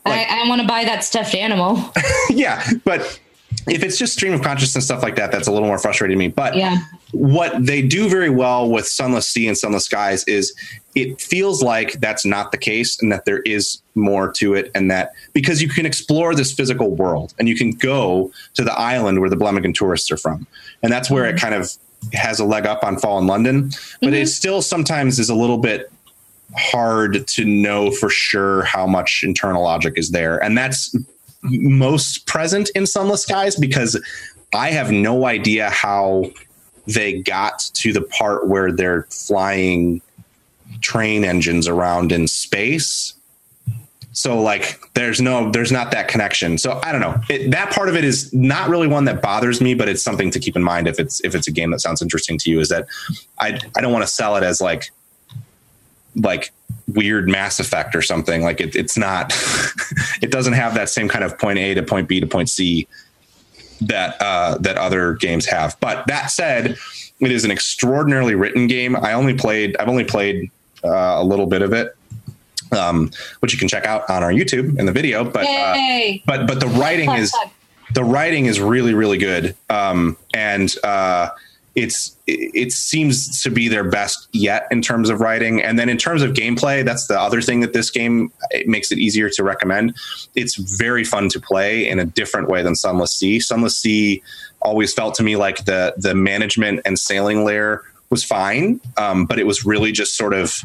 I, 0.06 0.24
I 0.24 0.48
want 0.48 0.62
to 0.62 0.66
buy 0.66 0.84
that 0.84 1.04
stuffed 1.04 1.34
animal. 1.34 1.92
yeah, 2.30 2.66
but 2.84 3.20
if 3.68 3.82
it's 3.82 3.98
just 3.98 4.14
stream 4.14 4.32
of 4.32 4.42
consciousness 4.42 4.84
stuff 4.84 5.02
like 5.02 5.16
that, 5.16 5.30
that's 5.30 5.46
a 5.46 5.52
little 5.52 5.68
more 5.68 5.78
frustrating 5.78 6.16
to 6.16 6.18
me. 6.18 6.28
But 6.28 6.56
Yeah. 6.56 6.78
what 7.12 7.64
they 7.64 7.82
do 7.82 8.08
very 8.08 8.30
well 8.30 8.68
with 8.70 8.86
Sunless 8.86 9.28
Sea 9.28 9.48
and 9.48 9.56
Sunless 9.56 9.84
Skies 9.84 10.24
is 10.24 10.54
it 10.94 11.20
feels 11.20 11.62
like 11.62 11.92
that's 12.00 12.24
not 12.24 12.52
the 12.52 12.58
case 12.58 13.00
and 13.00 13.10
that 13.12 13.24
there 13.24 13.40
is 13.40 13.80
more 13.94 14.30
to 14.32 14.54
it 14.54 14.70
and 14.74 14.90
that 14.90 15.12
because 15.32 15.62
you 15.62 15.68
can 15.68 15.86
explore 15.86 16.34
this 16.34 16.52
physical 16.52 16.90
world 16.90 17.34
and 17.38 17.48
you 17.48 17.56
can 17.56 17.70
go 17.70 18.30
to 18.54 18.64
the 18.64 18.72
island 18.72 19.20
where 19.20 19.30
the 19.30 19.36
Blemigan 19.36 19.72
tourists 19.72 20.10
are 20.10 20.16
from. 20.16 20.46
And 20.82 20.92
that's 20.92 21.10
where 21.10 21.24
it 21.24 21.36
mm-hmm. 21.36 21.38
kind 21.38 21.54
of 21.54 21.70
has 22.12 22.40
a 22.40 22.44
leg 22.44 22.66
up 22.66 22.82
on 22.84 22.98
Fallen 22.98 23.26
London. 23.26 23.70
But 24.00 24.12
it 24.12 24.16
mm-hmm. 24.16 24.26
still 24.26 24.62
sometimes 24.62 25.18
is 25.18 25.30
a 25.30 25.34
little 25.34 25.58
bit 25.58 25.90
hard 26.56 27.26
to 27.26 27.44
know 27.44 27.90
for 27.90 28.10
sure 28.10 28.62
how 28.64 28.86
much 28.86 29.22
internal 29.24 29.62
logic 29.62 29.94
is 29.96 30.10
there. 30.10 30.42
And 30.42 30.56
that's 30.56 30.94
most 31.42 32.26
present 32.26 32.70
in 32.74 32.86
Sunless 32.86 33.22
Skies 33.22 33.56
because 33.56 34.00
I 34.54 34.70
have 34.70 34.90
no 34.90 35.26
idea 35.26 35.70
how 35.70 36.30
they 36.86 37.20
got 37.22 37.58
to 37.74 37.92
the 37.92 38.02
part 38.02 38.48
where 38.48 38.72
they're 38.72 39.04
flying 39.10 40.02
train 40.80 41.24
engines 41.24 41.68
around 41.68 42.12
in 42.12 42.26
space. 42.26 43.14
So 44.12 44.40
like 44.40 44.92
there's 44.94 45.20
no 45.20 45.50
there's 45.50 45.72
not 45.72 45.90
that 45.92 46.08
connection. 46.08 46.58
So 46.58 46.80
I 46.82 46.92
don't 46.92 47.00
know. 47.00 47.20
It, 47.30 47.50
that 47.50 47.72
part 47.72 47.88
of 47.88 47.96
it 47.96 48.04
is 48.04 48.32
not 48.32 48.68
really 48.68 48.86
one 48.86 49.06
that 49.06 49.22
bothers 49.22 49.60
me, 49.60 49.74
but 49.74 49.88
it's 49.88 50.02
something 50.02 50.30
to 50.32 50.38
keep 50.38 50.54
in 50.54 50.62
mind 50.62 50.86
if 50.86 50.98
it's 50.98 51.20
if 51.24 51.34
it's 51.34 51.48
a 51.48 51.52
game 51.52 51.70
that 51.70 51.80
sounds 51.80 52.02
interesting 52.02 52.36
to 52.38 52.50
you 52.50 52.60
is 52.60 52.68
that 52.68 52.86
I 53.38 53.58
I 53.76 53.80
don't 53.80 53.92
want 53.92 54.04
to 54.04 54.10
sell 54.10 54.36
it 54.36 54.42
as 54.42 54.60
like 54.60 54.90
like 56.16 56.52
weird 56.88 57.28
mass 57.28 57.60
effect 57.60 57.94
or 57.94 58.02
something. 58.02 58.42
Like 58.42 58.60
it, 58.60 58.76
it's 58.76 58.96
not 58.96 59.32
it 60.22 60.30
doesn't 60.30 60.54
have 60.54 60.74
that 60.74 60.88
same 60.88 61.08
kind 61.08 61.24
of 61.24 61.38
point 61.38 61.58
a 61.58 61.74
to 61.74 61.82
point 61.82 62.08
b 62.08 62.20
to 62.20 62.26
point 62.26 62.48
c 62.48 62.86
that 63.80 64.20
uh 64.20 64.58
that 64.58 64.76
other 64.76 65.14
games 65.14 65.46
have. 65.46 65.76
But 65.80 66.06
that 66.06 66.30
said 66.30 66.76
it 67.20 67.32
is 67.32 67.44
an 67.44 67.50
extraordinarily 67.50 68.34
written 68.34 68.66
game. 68.66 68.96
I 68.96 69.12
only 69.12 69.34
played 69.34 69.76
i've 69.78 69.88
only 69.88 70.04
played 70.04 70.50
uh, 70.84 71.16
a 71.20 71.24
little 71.24 71.46
bit 71.46 71.62
of 71.62 71.72
it 71.72 71.96
um 72.72 73.10
which 73.40 73.52
you 73.52 73.58
can 73.58 73.68
check 73.68 73.84
out 73.84 74.08
on 74.08 74.22
our 74.22 74.32
youtube 74.32 74.78
in 74.78 74.86
the 74.86 74.92
video 74.92 75.22
but 75.22 75.44
uh, 75.44 75.74
but 76.26 76.46
but 76.46 76.58
the 76.58 76.66
writing 76.66 77.10
is 77.12 77.32
the 77.94 78.04
writing 78.04 78.46
is 78.46 78.60
really 78.60 78.94
really 78.94 79.18
good. 79.18 79.54
Um 79.70 80.16
and 80.34 80.72
uh 80.82 81.30
it's 81.74 82.16
it 82.26 82.72
seems 82.72 83.42
to 83.42 83.50
be 83.50 83.68
their 83.68 83.84
best 83.84 84.28
yet 84.32 84.66
in 84.70 84.82
terms 84.82 85.08
of 85.08 85.20
writing. 85.20 85.62
And 85.62 85.78
then 85.78 85.88
in 85.88 85.96
terms 85.96 86.22
of 86.22 86.32
gameplay 86.32 86.84
that's 86.84 87.06
the 87.06 87.18
other 87.18 87.40
thing 87.40 87.60
that 87.60 87.72
this 87.72 87.90
game 87.90 88.32
it 88.50 88.68
makes 88.68 88.92
it 88.92 88.98
easier 88.98 89.28
to 89.30 89.42
recommend. 89.42 89.96
It's 90.34 90.56
very 90.56 91.04
fun 91.04 91.28
to 91.30 91.40
play 91.40 91.88
in 91.88 91.98
a 91.98 92.04
different 92.04 92.48
way 92.48 92.62
than 92.62 92.74
sunless 92.74 93.16
sea. 93.16 93.40
Sunless 93.40 93.76
sea 93.76 94.22
always 94.60 94.92
felt 94.92 95.14
to 95.16 95.22
me 95.22 95.36
like 95.36 95.64
the 95.64 95.94
the 95.96 96.14
management 96.14 96.80
and 96.84 96.98
sailing 96.98 97.44
layer 97.44 97.82
was 98.10 98.22
fine 98.22 98.78
um, 98.98 99.24
but 99.24 99.38
it 99.38 99.46
was 99.46 99.64
really 99.64 99.90
just 99.90 100.16
sort 100.16 100.34
of 100.34 100.62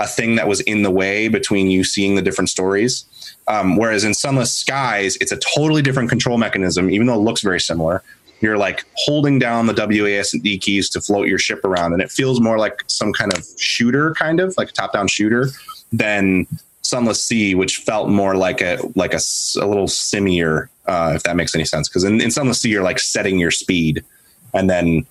a 0.00 0.06
thing 0.06 0.36
that 0.36 0.48
was 0.48 0.60
in 0.62 0.82
the 0.82 0.90
way 0.90 1.28
between 1.28 1.70
you 1.70 1.84
seeing 1.84 2.14
the 2.16 2.22
different 2.22 2.48
stories. 2.48 3.04
Um, 3.46 3.76
whereas 3.76 4.02
in 4.02 4.14
Sunless 4.14 4.50
Skies, 4.50 5.16
it's 5.20 5.30
a 5.30 5.36
totally 5.36 5.82
different 5.82 6.08
control 6.08 6.38
mechanism, 6.38 6.90
even 6.90 7.06
though 7.06 7.14
it 7.14 7.18
looks 7.18 7.42
very 7.42 7.60
similar. 7.60 8.02
You're 8.40 8.56
like 8.58 8.84
holding 8.94 9.38
down 9.38 9.66
the 9.66 9.74
WAS 9.74 10.32
and 10.32 10.42
D 10.42 10.58
keys 10.58 10.88
to 10.90 11.00
float 11.00 11.28
your 11.28 11.38
ship 11.38 11.64
around, 11.64 11.92
and 11.92 12.02
it 12.02 12.10
feels 12.10 12.40
more 12.40 12.58
like 12.58 12.82
some 12.86 13.12
kind 13.12 13.32
of 13.36 13.46
shooter, 13.58 14.14
kind 14.14 14.40
of 14.40 14.54
like 14.56 14.70
a 14.70 14.72
top-down 14.72 15.08
shooter, 15.08 15.48
than 15.92 16.46
Sunless 16.82 17.22
Sea, 17.24 17.54
which 17.54 17.78
felt 17.78 18.08
more 18.08 18.34
like 18.34 18.60
a 18.60 18.78
like 18.96 19.12
a, 19.12 19.20
a 19.60 19.66
little 19.66 19.86
simier, 19.86 20.68
uh, 20.86 21.12
if 21.14 21.22
that 21.24 21.36
makes 21.36 21.54
any 21.54 21.64
sense. 21.64 21.88
Because 21.88 22.04
in, 22.04 22.20
in 22.20 22.30
Sunless 22.30 22.60
Sea, 22.60 22.70
you're 22.70 22.82
like 22.82 22.98
setting 22.98 23.38
your 23.38 23.50
speed, 23.50 24.04
and 24.54 24.70
then 24.70 25.06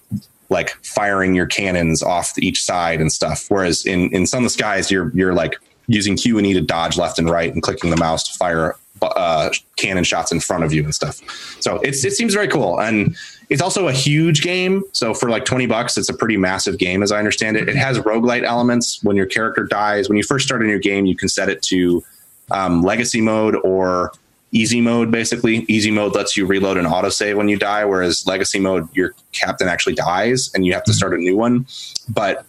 like 0.49 0.71
firing 0.83 1.35
your 1.35 1.45
cannons 1.45 2.01
off 2.01 2.33
each 2.39 2.63
side 2.63 2.99
and 2.99 3.11
stuff. 3.11 3.45
Whereas 3.49 3.85
in 3.85 4.09
in 4.11 4.25
Sunless 4.25 4.53
Skies, 4.53 4.89
you're 4.89 5.11
you're 5.13 5.33
like 5.33 5.55
using 5.87 6.17
Q 6.17 6.37
and 6.37 6.47
E 6.47 6.53
to 6.53 6.61
dodge 6.61 6.97
left 6.97 7.19
and 7.19 7.29
right 7.29 7.53
and 7.53 7.61
clicking 7.61 7.91
the 7.91 7.97
mouse 7.97 8.23
to 8.23 8.33
fire 8.37 8.75
uh, 9.01 9.49
cannon 9.75 10.03
shots 10.03 10.31
in 10.31 10.39
front 10.39 10.63
of 10.63 10.73
you 10.73 10.83
and 10.83 10.93
stuff. 10.93 11.21
So 11.61 11.77
it's 11.77 12.03
it 12.03 12.13
seems 12.13 12.33
very 12.33 12.47
cool 12.47 12.79
and 12.79 13.15
it's 13.49 13.61
also 13.61 13.87
a 13.87 13.93
huge 13.93 14.41
game. 14.41 14.83
So 14.91 15.13
for 15.13 15.29
like 15.29 15.45
20 15.45 15.65
bucks, 15.65 15.97
it's 15.97 16.09
a 16.09 16.13
pretty 16.13 16.37
massive 16.37 16.77
game 16.77 17.01
as 17.01 17.11
I 17.11 17.17
understand 17.17 17.57
it. 17.57 17.67
It 17.67 17.75
has 17.75 17.97
roguelite 17.99 18.43
elements. 18.43 19.03
When 19.03 19.15
your 19.15 19.25
character 19.25 19.63
dies, 19.63 20.07
when 20.07 20.17
you 20.17 20.23
first 20.23 20.45
start 20.45 20.61
a 20.61 20.65
new 20.65 20.79
game, 20.79 21.05
you 21.05 21.15
can 21.15 21.29
set 21.29 21.49
it 21.49 21.61
to 21.63 22.03
um, 22.51 22.81
legacy 22.83 23.21
mode 23.21 23.55
or 23.63 24.11
easy 24.51 24.81
mode 24.81 25.11
basically 25.11 25.57
easy 25.67 25.91
mode 25.91 26.15
lets 26.15 26.35
you 26.35 26.45
reload 26.45 26.77
and 26.77 26.87
autosave 26.87 27.35
when 27.35 27.47
you 27.47 27.55
die 27.55 27.85
whereas 27.85 28.25
legacy 28.25 28.59
mode 28.59 28.87
your 28.95 29.13
captain 29.31 29.67
actually 29.67 29.93
dies 29.93 30.49
and 30.55 30.65
you 30.65 30.73
have 30.73 30.83
to 30.83 30.91
start 30.91 31.13
a 31.13 31.17
new 31.17 31.37
one 31.37 31.67
but 32.09 32.45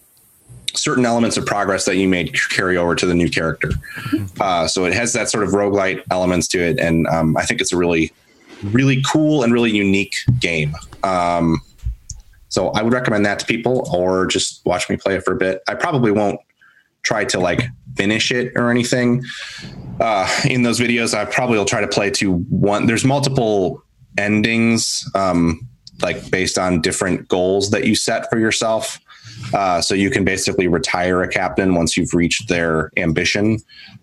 certain 0.76 1.04
elements 1.04 1.36
of 1.36 1.46
progress 1.46 1.84
that 1.84 1.96
you 1.96 2.08
made 2.08 2.34
carry 2.50 2.76
over 2.76 2.94
to 2.94 3.06
the 3.06 3.14
new 3.14 3.28
character 3.28 3.70
uh, 4.40 4.66
so 4.66 4.84
it 4.84 4.92
has 4.92 5.12
that 5.12 5.28
sort 5.28 5.44
of 5.44 5.50
roguelite 5.50 6.02
elements 6.10 6.48
to 6.48 6.58
it 6.58 6.78
and 6.78 7.06
um, 7.08 7.36
i 7.36 7.44
think 7.44 7.60
it's 7.60 7.72
a 7.72 7.76
really 7.76 8.12
really 8.64 9.02
cool 9.10 9.42
and 9.42 9.52
really 9.52 9.70
unique 9.70 10.16
game 10.38 10.74
um, 11.02 11.60
so 12.48 12.68
i 12.70 12.82
would 12.82 12.92
recommend 12.92 13.24
that 13.24 13.38
to 13.38 13.46
people 13.46 13.88
or 13.94 14.26
just 14.26 14.64
watch 14.66 14.88
me 14.88 14.96
play 14.96 15.16
it 15.16 15.24
for 15.24 15.32
a 15.32 15.36
bit 15.36 15.62
i 15.68 15.74
probably 15.74 16.10
won't 16.10 16.40
try 17.02 17.24
to 17.24 17.38
like 17.38 17.62
finish 17.96 18.30
it 18.30 18.52
or 18.56 18.70
anything. 18.70 19.24
Uh, 20.00 20.28
in 20.48 20.62
those 20.62 20.80
videos, 20.80 21.14
I 21.14 21.24
probably 21.24 21.58
will 21.58 21.64
try 21.64 21.80
to 21.80 21.88
play 21.88 22.10
to 22.10 22.34
one. 22.34 22.86
There's 22.86 23.04
multiple 23.04 23.82
endings, 24.18 25.08
um, 25.14 25.66
like 26.02 26.30
based 26.30 26.58
on 26.58 26.80
different 26.80 27.28
goals 27.28 27.70
that 27.70 27.86
you 27.86 27.94
set 27.94 28.28
for 28.30 28.38
yourself. 28.38 28.98
Uh, 29.52 29.80
so 29.80 29.94
you 29.94 30.10
can 30.10 30.24
basically 30.24 30.68
retire 30.68 31.22
a 31.22 31.28
captain 31.28 31.74
once 31.74 31.96
you've 31.96 32.14
reached 32.14 32.48
their 32.48 32.90
ambition. 32.96 33.58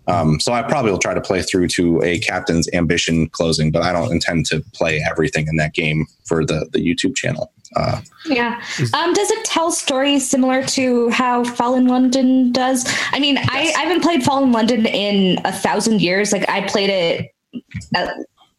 Um, 0.06 0.38
so 0.40 0.52
I 0.52 0.62
probably 0.62 0.90
will 0.90 0.98
try 0.98 1.14
to 1.14 1.20
play 1.20 1.42
through 1.42 1.68
to 1.68 2.02
a 2.02 2.18
captain's 2.18 2.68
ambition 2.74 3.28
closing, 3.30 3.70
but 3.70 3.82
I 3.82 3.92
don't 3.92 4.12
intend 4.12 4.46
to 4.46 4.60
play 4.74 5.02
everything 5.10 5.46
in 5.48 5.56
that 5.56 5.72
game 5.74 6.06
for 6.26 6.44
the 6.44 6.66
the 6.72 6.80
YouTube 6.80 7.16
channel. 7.16 7.50
Uh, 7.76 8.00
Yeah. 8.26 8.60
Um, 8.94 9.12
does 9.12 9.30
it 9.30 9.44
tell 9.44 9.70
stories 9.70 10.28
similar 10.28 10.62
to 10.68 11.08
how 11.10 11.44
Fallen 11.44 11.86
London 11.86 12.50
does? 12.52 12.86
I 13.12 13.18
mean, 13.18 13.36
I, 13.38 13.72
I 13.76 13.82
haven't 13.82 14.02
played 14.02 14.22
Fallen 14.22 14.52
London 14.52 14.86
in 14.86 15.38
a 15.44 15.52
thousand 15.52 16.00
years. 16.00 16.32
Like 16.32 16.48
I 16.48 16.62
played 16.66 16.88
it, 16.90 17.62
uh, 17.94 18.08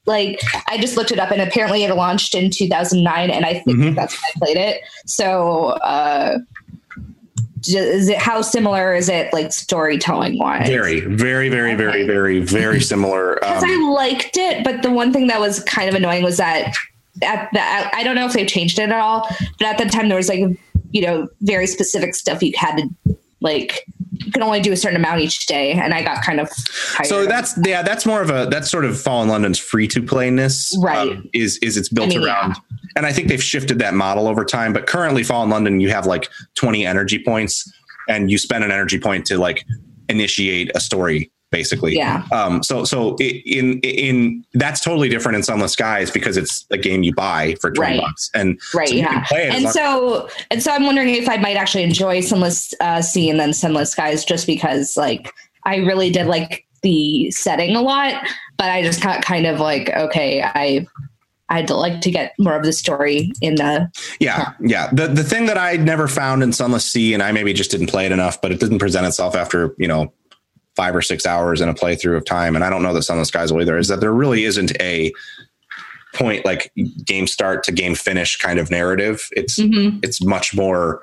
like 0.05 0.39
I 0.67 0.77
just 0.79 0.95
looked 0.97 1.11
it 1.11 1.19
up, 1.19 1.29
and 1.31 1.41
apparently 1.41 1.83
it 1.83 1.93
launched 1.95 2.33
in 2.35 2.49
2009, 2.51 3.29
and 3.31 3.45
I 3.45 3.55
think 3.59 3.77
Mhm. 3.77 3.95
that's 3.95 4.13
when 4.15 4.21
I 4.35 4.45
played 4.45 4.57
it. 4.57 4.81
So, 5.05 5.67
uh, 5.83 6.37
j- 6.37 6.43
is 7.67 8.09
it 8.09 8.17
how 8.17 8.41
similar 8.41 8.93
is 8.95 9.09
it 9.09 9.31
like 9.33 9.51
storytelling 9.51 10.37
wise? 10.39 10.67
very, 10.67 11.01
very, 11.01 11.49
very, 11.49 11.75
very, 11.75 12.05
very, 12.05 12.39
very 12.41 12.79
similar. 12.79 13.35
because 13.41 13.63
Um, 13.63 13.69
I 13.69 13.89
liked 13.91 14.37
it, 14.37 14.63
but 14.63 14.81
the 14.81 14.91
one 14.91 15.11
thing 15.11 15.27
that 15.27 15.39
was 15.39 15.63
kind 15.63 15.89
of 15.89 15.95
annoying 15.95 16.23
was 16.23 16.37
that 16.37 16.73
at 17.21 17.49
the 17.53 17.61
I 17.61 18.03
don't 18.03 18.15
know 18.15 18.25
if 18.25 18.33
they've 18.33 18.47
changed 18.47 18.79
it 18.79 18.83
at 18.89 18.91
all, 18.91 19.27
but 19.57 19.67
at 19.67 19.77
the 19.77 19.85
time 19.85 20.07
there 20.09 20.17
was 20.17 20.29
like 20.29 20.43
you 20.91 21.01
know 21.01 21.27
very 21.41 21.67
specific 21.67 22.15
stuff 22.15 22.41
you 22.41 22.51
had 22.55 22.77
to 22.77 23.17
like 23.41 23.85
you 24.11 24.31
can 24.33 24.43
only 24.43 24.59
do 24.59 24.71
a 24.73 24.77
certain 24.77 24.97
amount 24.97 25.21
each 25.21 25.45
day, 25.47 25.71
and 25.71 25.93
I 25.93 26.03
got 26.03 26.21
kind 26.23 26.39
of 26.41 26.49
tired. 26.93 27.07
so 27.07 27.25
that's 27.25 27.57
yeah, 27.65 27.81
that's 27.81 28.05
more 28.05 28.21
of 28.21 28.29
a 28.29 28.47
that's 28.49 28.69
sort 28.69 28.83
of 28.85 28.99
Fallen 28.99 29.29
London's 29.29 29.57
free 29.59 29.87
to 29.89 30.01
playness, 30.01 30.75
Right. 30.81 31.17
is 31.33 31.57
is 31.59 31.77
it's 31.77 31.87
built 31.89 32.07
I 32.07 32.17
mean, 32.17 32.25
around, 32.27 32.55
and 32.99 33.05
I 33.07 33.13
think 33.13 33.29
they've 33.29 33.41
shifted 33.41 33.79
that 33.79 33.93
model 33.93 34.27
over 34.27 34.43
time. 34.43 34.73
But 34.73 34.85
currently, 34.85 35.23
Fallen 35.23 35.49
London, 35.49 35.79
you 35.79 35.89
have 35.89 36.05
like 36.05 36.27
twenty 36.55 36.85
energy 36.85 37.23
points, 37.23 37.71
and 38.09 38.29
you 38.29 38.37
spend 38.37 38.65
an 38.65 38.71
energy 38.71 38.99
point 38.99 39.25
to 39.27 39.37
like 39.37 39.63
initiate 40.09 40.69
a 40.75 40.81
story, 40.81 41.31
basically. 41.49 41.95
Yeah. 41.95 42.25
Um. 42.33 42.61
So 42.61 42.83
so 42.83 43.15
in 43.17 43.79
in 43.79 44.43
that's 44.55 44.81
totally 44.81 45.07
different 45.07 45.37
in 45.37 45.43
Sunless 45.43 45.71
Skies 45.71 46.11
because 46.11 46.35
it's 46.35 46.65
a 46.71 46.77
game 46.77 47.03
you 47.03 47.13
buy 47.15 47.55
for 47.61 47.71
twenty 47.71 47.93
Right. 47.93 48.01
bucks, 48.01 48.29
and 48.33 48.59
right, 48.73 48.89
so 48.89 48.95
yeah. 48.95 49.25
And 49.33 49.63
long- 49.63 49.73
so 49.73 50.29
and 50.51 50.61
so 50.61 50.71
I'm 50.71 50.83
wondering 50.85 51.09
if 51.09 51.29
I 51.29 51.37
might 51.37 51.55
actually 51.55 51.83
enjoy 51.83 52.19
Sunless 52.19 52.73
uh, 52.81 53.01
Sea 53.01 53.29
and 53.29 53.39
then 53.39 53.53
Sunless 53.53 53.91
Skies 53.93 54.25
just 54.25 54.45
because 54.45 54.97
like 54.97 55.31
I 55.63 55.77
really 55.77 56.11
did 56.11 56.27
like 56.27 56.65
the 56.81 57.31
setting 57.31 57.75
a 57.75 57.81
lot, 57.81 58.25
but 58.57 58.69
I 58.69 58.81
just 58.81 59.01
got 59.01 59.21
kind 59.23 59.45
of 59.45 59.59
like 59.61 59.89
okay, 59.89 60.41
I. 60.43 60.85
I'd 61.49 61.69
like 61.69 62.01
to 62.01 62.11
get 62.11 62.33
more 62.37 62.55
of 62.55 62.63
the 62.63 62.73
story 62.73 63.31
in 63.41 63.55
the 63.55 63.91
Yeah, 64.19 64.53
yeah. 64.61 64.89
The 64.93 65.07
the 65.07 65.23
thing 65.23 65.45
that 65.47 65.57
I 65.57 65.75
never 65.77 66.07
found 66.07 66.43
in 66.43 66.53
Sunless 66.53 66.85
Sea, 66.85 67.13
and 67.13 67.23
I 67.23 67.31
maybe 67.31 67.53
just 67.53 67.71
didn't 67.71 67.87
play 67.87 68.05
it 68.05 68.11
enough, 68.11 68.41
but 68.41 68.51
it 68.51 68.59
didn't 68.59 68.79
present 68.79 69.05
itself 69.07 69.35
after 69.35 69.73
you 69.77 69.87
know 69.87 70.13
five 70.75 70.95
or 70.95 71.01
six 71.01 71.25
hours 71.25 71.59
in 71.59 71.67
a 71.67 71.73
playthrough 71.73 72.15
of 72.17 72.23
time, 72.25 72.55
and 72.55 72.63
I 72.63 72.69
don't 72.69 72.83
know 72.83 72.93
that 72.93 73.01
Sunless 73.03 73.27
Skies 73.29 73.51
will 73.51 73.61
either. 73.61 73.77
Is 73.77 73.87
that 73.87 73.99
there 73.99 74.13
really 74.13 74.43
isn't 74.45 74.71
a 74.79 75.11
point 76.13 76.43
like 76.45 76.71
game 77.05 77.27
start 77.27 77.63
to 77.63 77.71
game 77.71 77.95
finish 77.95 78.37
kind 78.37 78.59
of 78.59 78.71
narrative. 78.71 79.27
It's 79.31 79.57
Mhm. 79.59 79.99
it's 80.03 80.23
much 80.23 80.55
more 80.55 81.01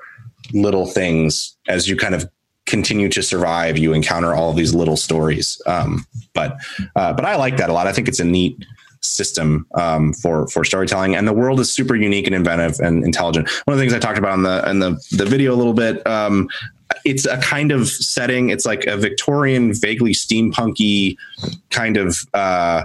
little 0.53 0.85
things 0.85 1.55
as 1.67 1.87
you 1.87 1.95
kind 1.95 2.15
of 2.15 2.29
continue 2.65 3.07
to 3.09 3.23
survive. 3.23 3.77
You 3.77 3.93
encounter 3.93 4.33
all 4.33 4.49
of 4.49 4.55
these 4.57 4.73
little 4.73 4.97
stories, 4.97 5.61
um, 5.65 6.05
but 6.33 6.57
uh, 6.95 7.13
but 7.13 7.25
I 7.25 7.35
like 7.35 7.57
that 7.57 7.69
a 7.69 7.73
lot. 7.73 7.87
I 7.87 7.93
think 7.93 8.07
it's 8.07 8.19
a 8.19 8.25
neat 8.25 8.57
system 9.01 9.65
um, 9.75 10.13
for 10.13 10.47
for 10.47 10.63
storytelling, 10.63 11.15
and 11.15 11.27
the 11.27 11.33
world 11.33 11.59
is 11.59 11.71
super 11.71 11.95
unique 11.95 12.27
and 12.27 12.35
inventive 12.35 12.79
and 12.79 13.03
intelligent. 13.03 13.49
One 13.65 13.73
of 13.73 13.77
the 13.77 13.81
things 13.81 13.93
I 13.93 13.99
talked 13.99 14.17
about 14.17 14.35
in 14.35 14.43
the 14.43 14.69
in 14.69 14.79
the 14.79 14.99
the 15.11 15.25
video 15.25 15.53
a 15.53 15.57
little 15.57 15.73
bit. 15.73 16.05
Um, 16.07 16.49
it's 17.03 17.25
a 17.25 17.37
kind 17.37 17.71
of 17.71 17.87
setting. 17.87 18.49
It's 18.49 18.65
like 18.65 18.85
a 18.85 18.97
Victorian, 18.97 19.73
vaguely 19.73 20.13
steampunky 20.13 21.17
kind 21.69 21.97
of. 21.97 22.17
Uh, 22.33 22.83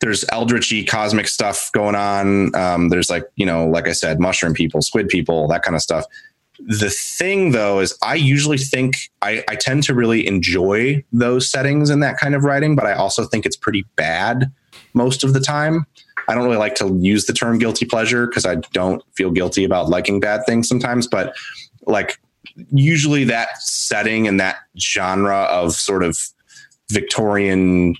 there's 0.00 0.24
eldritchy 0.30 0.84
cosmic 0.84 1.26
stuff 1.26 1.72
going 1.72 1.96
on. 1.96 2.54
Um, 2.54 2.88
there's 2.88 3.10
like 3.10 3.24
you 3.36 3.46
know, 3.46 3.66
like 3.66 3.88
I 3.88 3.92
said, 3.92 4.20
mushroom 4.20 4.54
people, 4.54 4.80
squid 4.82 5.08
people, 5.08 5.48
that 5.48 5.62
kind 5.62 5.74
of 5.74 5.82
stuff. 5.82 6.04
The 6.60 6.90
thing 6.90 7.52
though 7.52 7.80
is, 7.80 7.96
I 8.02 8.14
usually 8.14 8.58
think 8.58 8.96
I, 9.22 9.44
I 9.48 9.54
tend 9.54 9.84
to 9.84 9.94
really 9.94 10.26
enjoy 10.26 11.04
those 11.12 11.48
settings 11.50 11.90
and 11.90 12.02
that 12.02 12.18
kind 12.18 12.34
of 12.34 12.44
writing, 12.44 12.74
but 12.74 12.86
I 12.86 12.94
also 12.94 13.24
think 13.24 13.46
it's 13.46 13.56
pretty 13.56 13.84
bad 13.96 14.52
most 14.92 15.24
of 15.24 15.32
the 15.32 15.40
time. 15.40 15.86
I 16.28 16.34
don't 16.34 16.44
really 16.44 16.56
like 16.56 16.74
to 16.76 16.98
use 17.00 17.24
the 17.24 17.32
term 17.32 17.58
guilty 17.58 17.86
pleasure 17.86 18.26
because 18.26 18.44
I 18.44 18.56
don't 18.72 19.02
feel 19.14 19.30
guilty 19.30 19.64
about 19.64 19.88
liking 19.88 20.20
bad 20.20 20.44
things 20.46 20.68
sometimes, 20.68 21.06
but 21.06 21.34
like 21.86 22.20
usually 22.70 23.24
that 23.24 23.62
setting 23.62 24.28
and 24.28 24.38
that 24.40 24.56
genre 24.78 25.42
of 25.44 25.72
sort 25.72 26.02
of 26.02 26.18
Victorian 26.90 27.94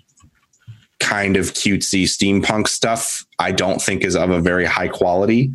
kind 1.00 1.36
of 1.36 1.52
cutesy 1.52 2.04
steampunk 2.04 2.68
stuff, 2.68 3.24
I 3.38 3.52
don't 3.52 3.80
think 3.80 4.04
is 4.04 4.16
of 4.16 4.30
a 4.30 4.40
very 4.40 4.66
high 4.66 4.88
quality. 4.88 5.52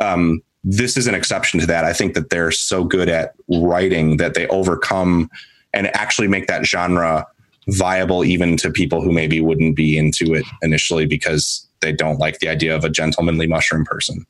Um, 0.00 0.42
this 0.64 0.96
is 0.96 1.06
an 1.06 1.14
exception 1.14 1.60
to 1.60 1.66
that. 1.66 1.84
I 1.84 1.92
think 1.92 2.14
that 2.14 2.30
they're 2.30 2.50
so 2.50 2.84
good 2.84 3.08
at 3.08 3.34
writing 3.48 4.16
that 4.16 4.34
they 4.34 4.46
overcome 4.48 5.30
and 5.72 5.94
actually 5.94 6.28
make 6.28 6.46
that 6.46 6.64
genre 6.64 7.26
viable 7.68 8.24
even 8.24 8.56
to 8.58 8.70
people 8.70 9.02
who 9.02 9.12
maybe 9.12 9.40
wouldn't 9.40 9.76
be 9.76 9.96
into 9.96 10.34
it 10.34 10.44
initially 10.62 11.06
because 11.06 11.66
they 11.80 11.92
don't 11.92 12.18
like 12.18 12.38
the 12.38 12.48
idea 12.48 12.74
of 12.74 12.84
a 12.84 12.90
gentlemanly 12.90 13.46
mushroom 13.46 13.84
person. 13.84 14.26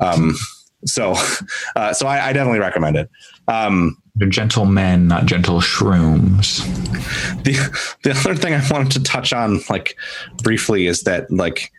Um, 0.00 0.36
so, 0.84 1.14
uh, 1.76 1.92
so 1.92 2.06
I, 2.06 2.28
I 2.28 2.32
definitely 2.32 2.60
recommend 2.60 2.96
it. 2.96 3.10
Um, 3.48 4.00
They're 4.14 4.28
gentle 4.28 4.66
men, 4.66 5.08
not 5.08 5.26
gentle 5.26 5.60
shrooms. 5.60 6.64
the 7.44 7.54
the 8.02 8.10
other 8.10 8.34
thing 8.34 8.54
I 8.54 8.62
wanted 8.70 8.92
to 8.92 9.02
touch 9.02 9.32
on, 9.32 9.60
like 9.70 9.96
briefly, 10.42 10.86
is 10.86 11.02
that 11.04 11.30
like 11.30 11.72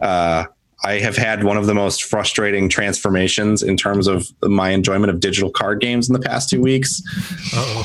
uh, 0.00 0.44
I 0.84 0.98
have 0.98 1.16
had 1.16 1.42
one 1.42 1.56
of 1.56 1.66
the 1.66 1.74
most 1.74 2.04
frustrating 2.04 2.68
transformations 2.68 3.62
in 3.62 3.76
terms 3.76 4.06
of 4.06 4.28
my 4.42 4.70
enjoyment 4.70 5.10
of 5.10 5.20
digital 5.20 5.50
card 5.50 5.80
games 5.80 6.08
in 6.08 6.12
the 6.12 6.20
past 6.20 6.50
two 6.50 6.60
weeks. 6.60 7.02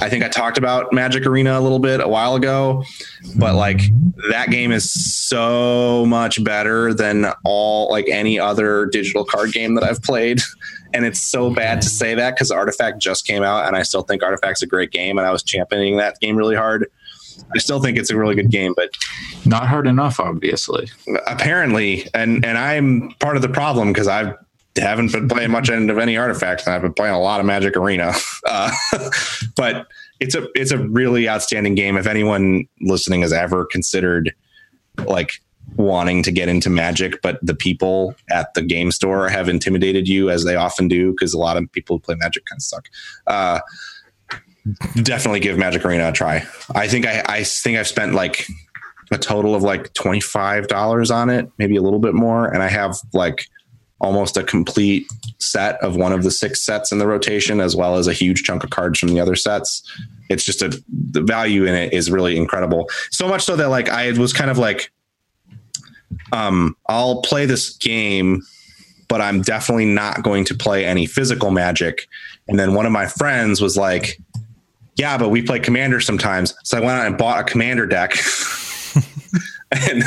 I 0.02 0.10
think 0.10 0.26
I 0.26 0.28
talked 0.28 0.58
about 0.58 0.92
Magic 0.92 1.26
Arena 1.26 1.58
a 1.58 1.62
little 1.62 1.80
bit 1.80 2.02
a 2.02 2.08
while 2.08 2.36
ago, 2.36 2.84
but 3.38 3.56
like 3.56 3.82
that 4.30 4.50
game 4.50 4.74
is 4.74 4.92
so 4.92 6.06
much 6.06 6.44
better 6.44 6.94
than 6.94 7.28
all 7.46 7.90
like 7.90 8.10
any 8.10 8.38
other 8.38 8.88
digital 8.88 9.24
card 9.24 9.54
game 9.54 9.76
that 9.76 9.84
I've 9.84 10.02
played. 10.02 10.42
And 10.94 11.06
it's 11.06 11.22
so 11.22 11.50
bad 11.50 11.82
to 11.84 11.88
say 11.88 12.16
that 12.16 12.36
because 12.36 12.52
Artifact 12.52 13.00
just 13.00 13.26
came 13.26 13.44
out, 13.44 13.66
and 13.66 13.78
I 13.78 13.84
still 13.84 14.02
think 14.02 14.24
Artifact's 14.24 14.62
a 14.62 14.68
great 14.68 14.92
game, 14.92 15.18
and 15.18 15.26
I 15.26 15.32
was 15.32 15.42
championing 15.42 15.96
that 15.96 16.20
game 16.20 16.36
really 16.36 16.58
hard. 16.58 16.86
I 17.56 17.60
still 17.60 17.82
think 17.82 17.98
it's 17.98 18.10
a 18.10 18.18
really 18.18 18.36
good 18.36 18.50
game, 18.50 18.74
but 18.76 18.90
Not 19.46 19.68
hard 19.68 19.88
enough, 19.88 20.20
obviously. 20.20 20.90
apparently, 21.28 22.08
and 22.14 22.46
and 22.46 22.58
I'm 22.58 23.14
part 23.20 23.36
of 23.36 23.42
the 23.42 23.50
problem 23.50 23.92
because 23.92 24.08
I 24.08 24.34
haven't 24.78 25.12
been 25.12 25.28
playing 25.28 25.52
much 25.52 25.70
end 25.70 25.90
of 25.90 25.98
any 25.98 26.16
artifacts, 26.18 26.66
and 26.66 26.74
I've 26.76 26.82
been 26.82 26.94
playing 26.94 27.14
a 27.14 27.20
lot 27.20 27.40
of 27.40 27.46
Magic 27.46 27.76
Arena. 27.78 28.14
Uh, 28.50 28.72
but 29.56 29.88
it's 30.20 30.34
a 30.34 30.48
it's 30.56 30.72
a 30.72 30.78
really 30.80 31.30
outstanding 31.30 31.76
game. 31.76 31.96
If 31.96 32.08
anyone 32.08 32.66
listening 32.82 33.22
has 33.22 33.32
ever 33.32 33.66
considered 33.66 34.34
like 35.06 35.34
wanting 35.76 36.24
to 36.24 36.32
get 36.32 36.50
into 36.50 36.70
Magic, 36.70 37.22
but 37.22 37.40
the 37.44 37.54
people 37.56 38.16
at 38.32 38.54
the 38.56 38.62
game 38.64 38.92
store 38.92 39.30
have 39.30 39.48
intimidated 39.48 40.08
you 40.08 40.30
as 40.32 40.44
they 40.44 40.56
often 40.56 40.88
do, 40.88 41.12
because 41.12 41.34
a 41.34 41.38
lot 41.38 41.56
of 41.56 41.72
people 41.72 41.98
who 41.98 42.00
play 42.02 42.16
Magic 42.16 42.44
kind 42.46 42.58
of 42.58 42.64
suck. 42.64 42.88
Uh, 43.28 43.60
definitely 45.04 45.40
give 45.40 45.58
Magic 45.58 45.86
Arena 45.86 46.10
a 46.10 46.12
try. 46.12 46.44
I 46.76 46.88
think 46.88 47.06
I, 47.06 47.24
I 47.26 47.44
think 47.44 47.78
I've 47.78 47.88
spent 47.88 48.14
like 48.14 48.48
a 49.12 49.18
total 49.18 49.56
of 49.56 49.64
like 49.64 49.94
$25 49.94 51.14
on 51.14 51.30
it, 51.30 51.50
maybe 51.58 51.76
a 51.76 51.82
little 51.82 52.00
bit 52.00 52.14
more. 52.14 52.48
And 52.48 52.64
I 52.64 52.70
have 52.70 52.96
like 53.14 53.46
almost 54.00 54.38
a 54.38 54.44
complete 54.44 55.06
set 55.38 55.82
of 55.84 55.96
one 55.96 56.12
of 56.14 56.24
the 56.24 56.32
six 56.32 56.62
sets 56.62 56.92
in 56.92 56.98
the 56.98 57.08
rotation, 57.08 57.60
as 57.60 57.76
well 57.76 57.98
as 57.98 58.08
a 58.08 58.14
huge 58.14 58.44
chunk 58.44 58.64
of 58.64 58.70
cards 58.70 59.00
from 59.00 59.10
the 59.10 59.20
other 59.20 59.36
sets. 59.36 59.84
It's 60.30 60.44
just 60.44 60.62
a, 60.62 60.82
the 60.90 61.22
value 61.22 61.66
in 61.66 61.76
it 61.76 61.94
is 61.94 62.10
really 62.10 62.38
incredible. 62.38 62.90
So 63.12 63.28
much 63.28 63.44
so 63.44 63.56
that 63.58 63.70
like 63.70 63.90
I 63.90 64.12
was 64.14 64.34
kind 64.34 64.50
of 64.50 64.58
like, 64.58 64.92
um, 66.32 66.76
I'll 66.88 67.22
play 67.22 67.46
this 67.46 67.78
game, 67.78 68.42
but 69.08 69.22
I'm 69.22 69.42
definitely 69.42 69.86
not 69.86 70.24
going 70.24 70.46
to 70.46 70.56
play 70.56 70.86
any 70.86 71.06
physical 71.06 71.52
magic. 71.52 72.08
And 72.48 72.58
then 72.58 72.74
one 72.74 72.86
of 72.86 72.92
my 72.92 73.08
friends 73.08 73.62
was 73.62 73.78
like, 73.78 74.20
yeah, 74.96 75.18
but 75.18 75.30
we 75.30 75.42
play 75.42 75.60
commander 75.60 76.00
sometimes. 76.00 76.56
So 76.64 76.78
I 76.78 76.82
went 76.82 76.92
out 76.92 77.08
and 77.08 77.18
bought 77.18 77.40
a 77.40 77.44
commander 77.44 77.86
deck. 77.86 78.14
and 79.72 80.04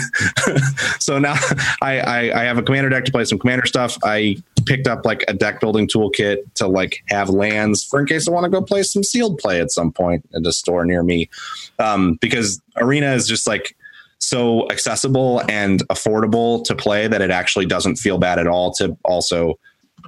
so 0.99 1.19
now 1.19 1.35
I, 1.81 2.01
I, 2.01 2.41
I 2.41 2.45
have 2.45 2.59
a 2.59 2.63
commander 2.63 2.91
deck 2.91 3.05
to 3.07 3.13
play 3.13 3.25
some 3.25 3.39
commander 3.39 3.67
stuff. 3.67 3.97
I 4.05 4.37
picked 4.67 4.87
up 4.87 5.07
like 5.07 5.25
a 5.27 5.33
deck 5.33 5.61
building 5.61 5.89
toolkit 5.89 6.39
to 6.55 6.67
like 6.67 7.03
have 7.09 7.31
lands 7.31 7.83
for 7.83 7.99
in 8.01 8.07
case 8.07 8.29
I 8.29 8.31
want 8.31 8.45
to 8.45 8.51
go 8.51 8.61
play 8.61 8.83
some 8.83 9.03
sealed 9.03 9.39
play 9.39 9.61
at 9.61 9.71
some 9.71 9.91
point 9.91 10.29
at 10.35 10.47
a 10.47 10.53
store 10.53 10.85
near 10.85 11.03
me. 11.03 11.31
Um, 11.79 12.19
because 12.21 12.61
arena 12.77 13.13
is 13.13 13.27
just 13.27 13.47
like 13.47 13.75
so 14.19 14.69
accessible 14.71 15.43
and 15.49 15.87
affordable 15.89 16.65
to 16.65 16.75
play 16.75 17.07
that 17.09 17.21
it 17.21 17.31
actually 17.31 17.67
doesn't 17.67 17.97
feel 17.97 18.19
bad 18.19 18.39
at 18.39 18.47
all 18.47 18.73
to 18.75 18.97
also 19.05 19.59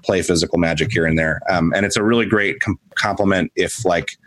play 0.03 0.23
physical 0.23 0.59
magic 0.59 0.93
here 0.93 1.07
and 1.07 1.19
there. 1.19 1.41
Um, 1.49 1.73
and 1.75 1.87
it's 1.87 1.97
a 1.97 2.05
really 2.05 2.27
great 2.27 2.61
com- 2.61 2.79
compliment 2.95 3.53
if 3.57 3.85
like 3.85 4.19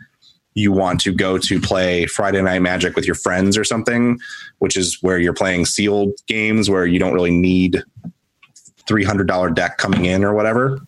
you 0.54 0.72
want 0.72 1.00
to 1.00 1.12
go 1.12 1.38
to 1.38 1.60
play 1.60 2.06
Friday 2.06 2.42
Night 2.42 2.60
Magic 2.60 2.96
with 2.96 3.06
your 3.06 3.14
friends 3.14 3.56
or 3.56 3.64
something, 3.64 4.18
which 4.58 4.76
is 4.76 4.98
where 5.00 5.18
you're 5.18 5.32
playing 5.32 5.64
sealed 5.64 6.12
games 6.26 6.68
where 6.68 6.86
you 6.86 6.98
don't 6.98 7.14
really 7.14 7.30
need 7.30 7.82
$300 8.88 9.54
deck 9.54 9.78
coming 9.78 10.04
in 10.04 10.24
or 10.24 10.34
whatever. 10.34 10.80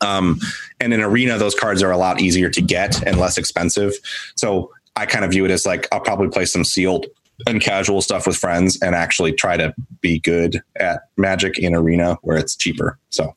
Um, 0.00 0.38
and 0.80 0.92
in 0.92 1.00
Arena, 1.00 1.38
those 1.38 1.54
cards 1.54 1.82
are 1.82 1.90
a 1.90 1.96
lot 1.96 2.20
easier 2.20 2.50
to 2.50 2.60
get 2.60 3.06
and 3.06 3.18
less 3.18 3.38
expensive. 3.38 3.94
So 4.36 4.70
I 4.96 5.06
kind 5.06 5.24
of 5.24 5.30
view 5.30 5.44
it 5.44 5.50
as 5.50 5.64
like 5.64 5.88
I'll 5.92 6.00
probably 6.00 6.28
play 6.28 6.44
some 6.44 6.64
sealed 6.64 7.06
and 7.46 7.60
casual 7.60 8.02
stuff 8.02 8.26
with 8.26 8.36
friends 8.36 8.80
and 8.82 8.94
actually 8.94 9.32
try 9.32 9.56
to 9.56 9.74
be 10.00 10.18
good 10.20 10.62
at 10.76 11.02
Magic 11.16 11.58
in 11.58 11.74
Arena 11.74 12.18
where 12.22 12.36
it's 12.36 12.54
cheaper. 12.56 12.98
So 13.10 13.34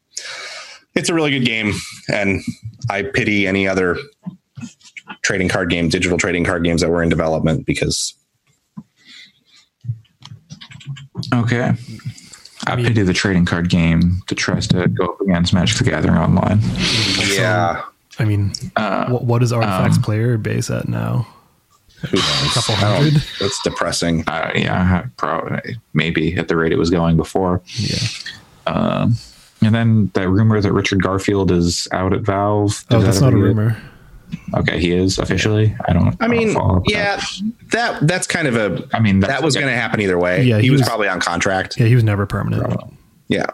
it's 0.95 1.09
a 1.09 1.13
really 1.13 1.31
good 1.31 1.45
game. 1.45 1.73
And 2.09 2.41
I 2.89 3.03
pity 3.03 3.47
any 3.47 3.67
other 3.67 3.97
trading 5.23 5.49
card 5.49 5.69
game, 5.69 5.89
digital 5.89 6.17
trading 6.17 6.43
card 6.43 6.63
games 6.63 6.81
that 6.81 6.89
were 6.89 7.03
in 7.03 7.09
development 7.09 7.65
because 7.65 8.13
Okay. 11.33 11.71
I 12.67 12.75
pity 12.75 13.03
the 13.03 13.13
trading 13.13 13.45
card 13.45 13.69
game 13.69 14.21
that 14.27 14.35
tries 14.35 14.67
to 14.67 14.87
go 14.87 15.05
up 15.05 15.21
against 15.21 15.53
Magic 15.53 15.77
the 15.77 15.83
Gathering 15.83 16.17
online. 16.17 16.59
yeah, 17.33 17.83
I 18.19 18.25
mean, 18.25 18.53
Uh, 18.75 19.07
what, 19.09 19.23
what 19.25 19.43
is 19.43 19.53
Artifact's 19.53 19.97
um, 19.97 20.03
player 20.03 20.37
base 20.37 20.69
at 20.69 20.87
now? 20.87 21.27
who 22.09 22.17
knows? 22.17 22.53
couple 22.53 22.75
I 22.75 22.81
don't- 22.81 23.03
hundred? 23.03 23.23
That's 23.39 23.61
depressing. 23.63 24.23
Uh, 24.27 24.51
yeah, 24.55 25.05
probably 25.17 25.77
maybe 25.93 26.35
at 26.35 26.47
the 26.47 26.55
rate 26.55 26.71
it 26.71 26.77
was 26.77 26.89
going 26.89 27.17
before. 27.17 27.61
Yeah. 27.75 27.97
Um, 28.67 29.15
and 29.61 29.73
then 29.73 30.11
that 30.13 30.27
rumor 30.29 30.59
that 30.61 30.73
Richard 30.73 31.01
Garfield 31.01 31.51
is 31.51 31.87
out 31.91 32.13
at 32.13 32.21
Valve. 32.21 32.83
Oh, 32.91 32.99
that's 33.01 33.19
that 33.19 33.25
not 33.25 33.33
a 33.33 33.37
ever 33.37 33.47
get- 33.47 33.55
rumor. 33.55 33.77
Okay, 34.53 34.79
he 34.79 34.91
is 34.91 35.17
officially. 35.17 35.75
I 35.87 35.93
don't. 35.93 36.15
I 36.19 36.27
mean, 36.27 36.53
follow 36.53 36.77
up 36.77 36.83
with 36.85 36.93
yeah, 36.95 37.17
that. 37.17 37.31
that 37.71 38.07
that's 38.07 38.27
kind 38.27 38.47
of 38.47 38.55
a 38.55 38.87
I 38.93 38.99
mean, 38.99 39.19
that 39.21 39.43
was 39.43 39.55
going 39.55 39.67
to 39.67 39.73
happen 39.75 39.99
either 40.01 40.17
way. 40.17 40.43
Yeah, 40.43 40.57
he, 40.57 40.63
he 40.65 40.69
was, 40.69 40.81
was- 40.81 40.87
probably 40.87 41.07
on 41.07 41.19
contract. 41.19 41.79
Yeah, 41.79 41.87
he 41.87 41.95
was 41.95 42.03
never 42.03 42.25
permanent. 42.25 42.73
Yeah, 43.27 43.47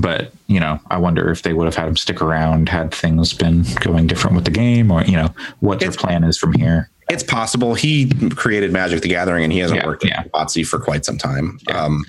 but 0.00 0.32
you 0.46 0.60
know, 0.60 0.78
I 0.90 0.96
wonder 0.98 1.30
if 1.30 1.42
they 1.42 1.52
would 1.52 1.64
have 1.66 1.74
had 1.74 1.88
him 1.88 1.96
stick 1.96 2.22
around 2.22 2.68
had 2.68 2.92
things 2.94 3.34
been 3.34 3.64
going 3.80 4.06
different 4.06 4.36
with 4.36 4.44
the 4.44 4.50
game, 4.52 4.90
or 4.90 5.02
you 5.02 5.16
know, 5.16 5.28
what 5.60 5.80
their 5.80 5.90
plan 5.92 6.24
is 6.24 6.38
from 6.38 6.52
here. 6.52 6.88
it's 7.10 7.22
possible. 7.24 7.74
He 7.74 8.10
created 8.30 8.72
Magic 8.72 9.00
the 9.02 9.08
Gathering, 9.08 9.44
and 9.44 9.52
he 9.52 9.58
hasn't 9.58 9.80
Yeah, 9.80 9.86
worked 9.86 10.04
yeah. 10.04 10.20
at 10.20 10.32
WotC 10.32 10.66
for 10.66 10.78
quite 10.78 11.04
some 11.04 11.18
time. 11.18 11.58
Um, 11.74 12.04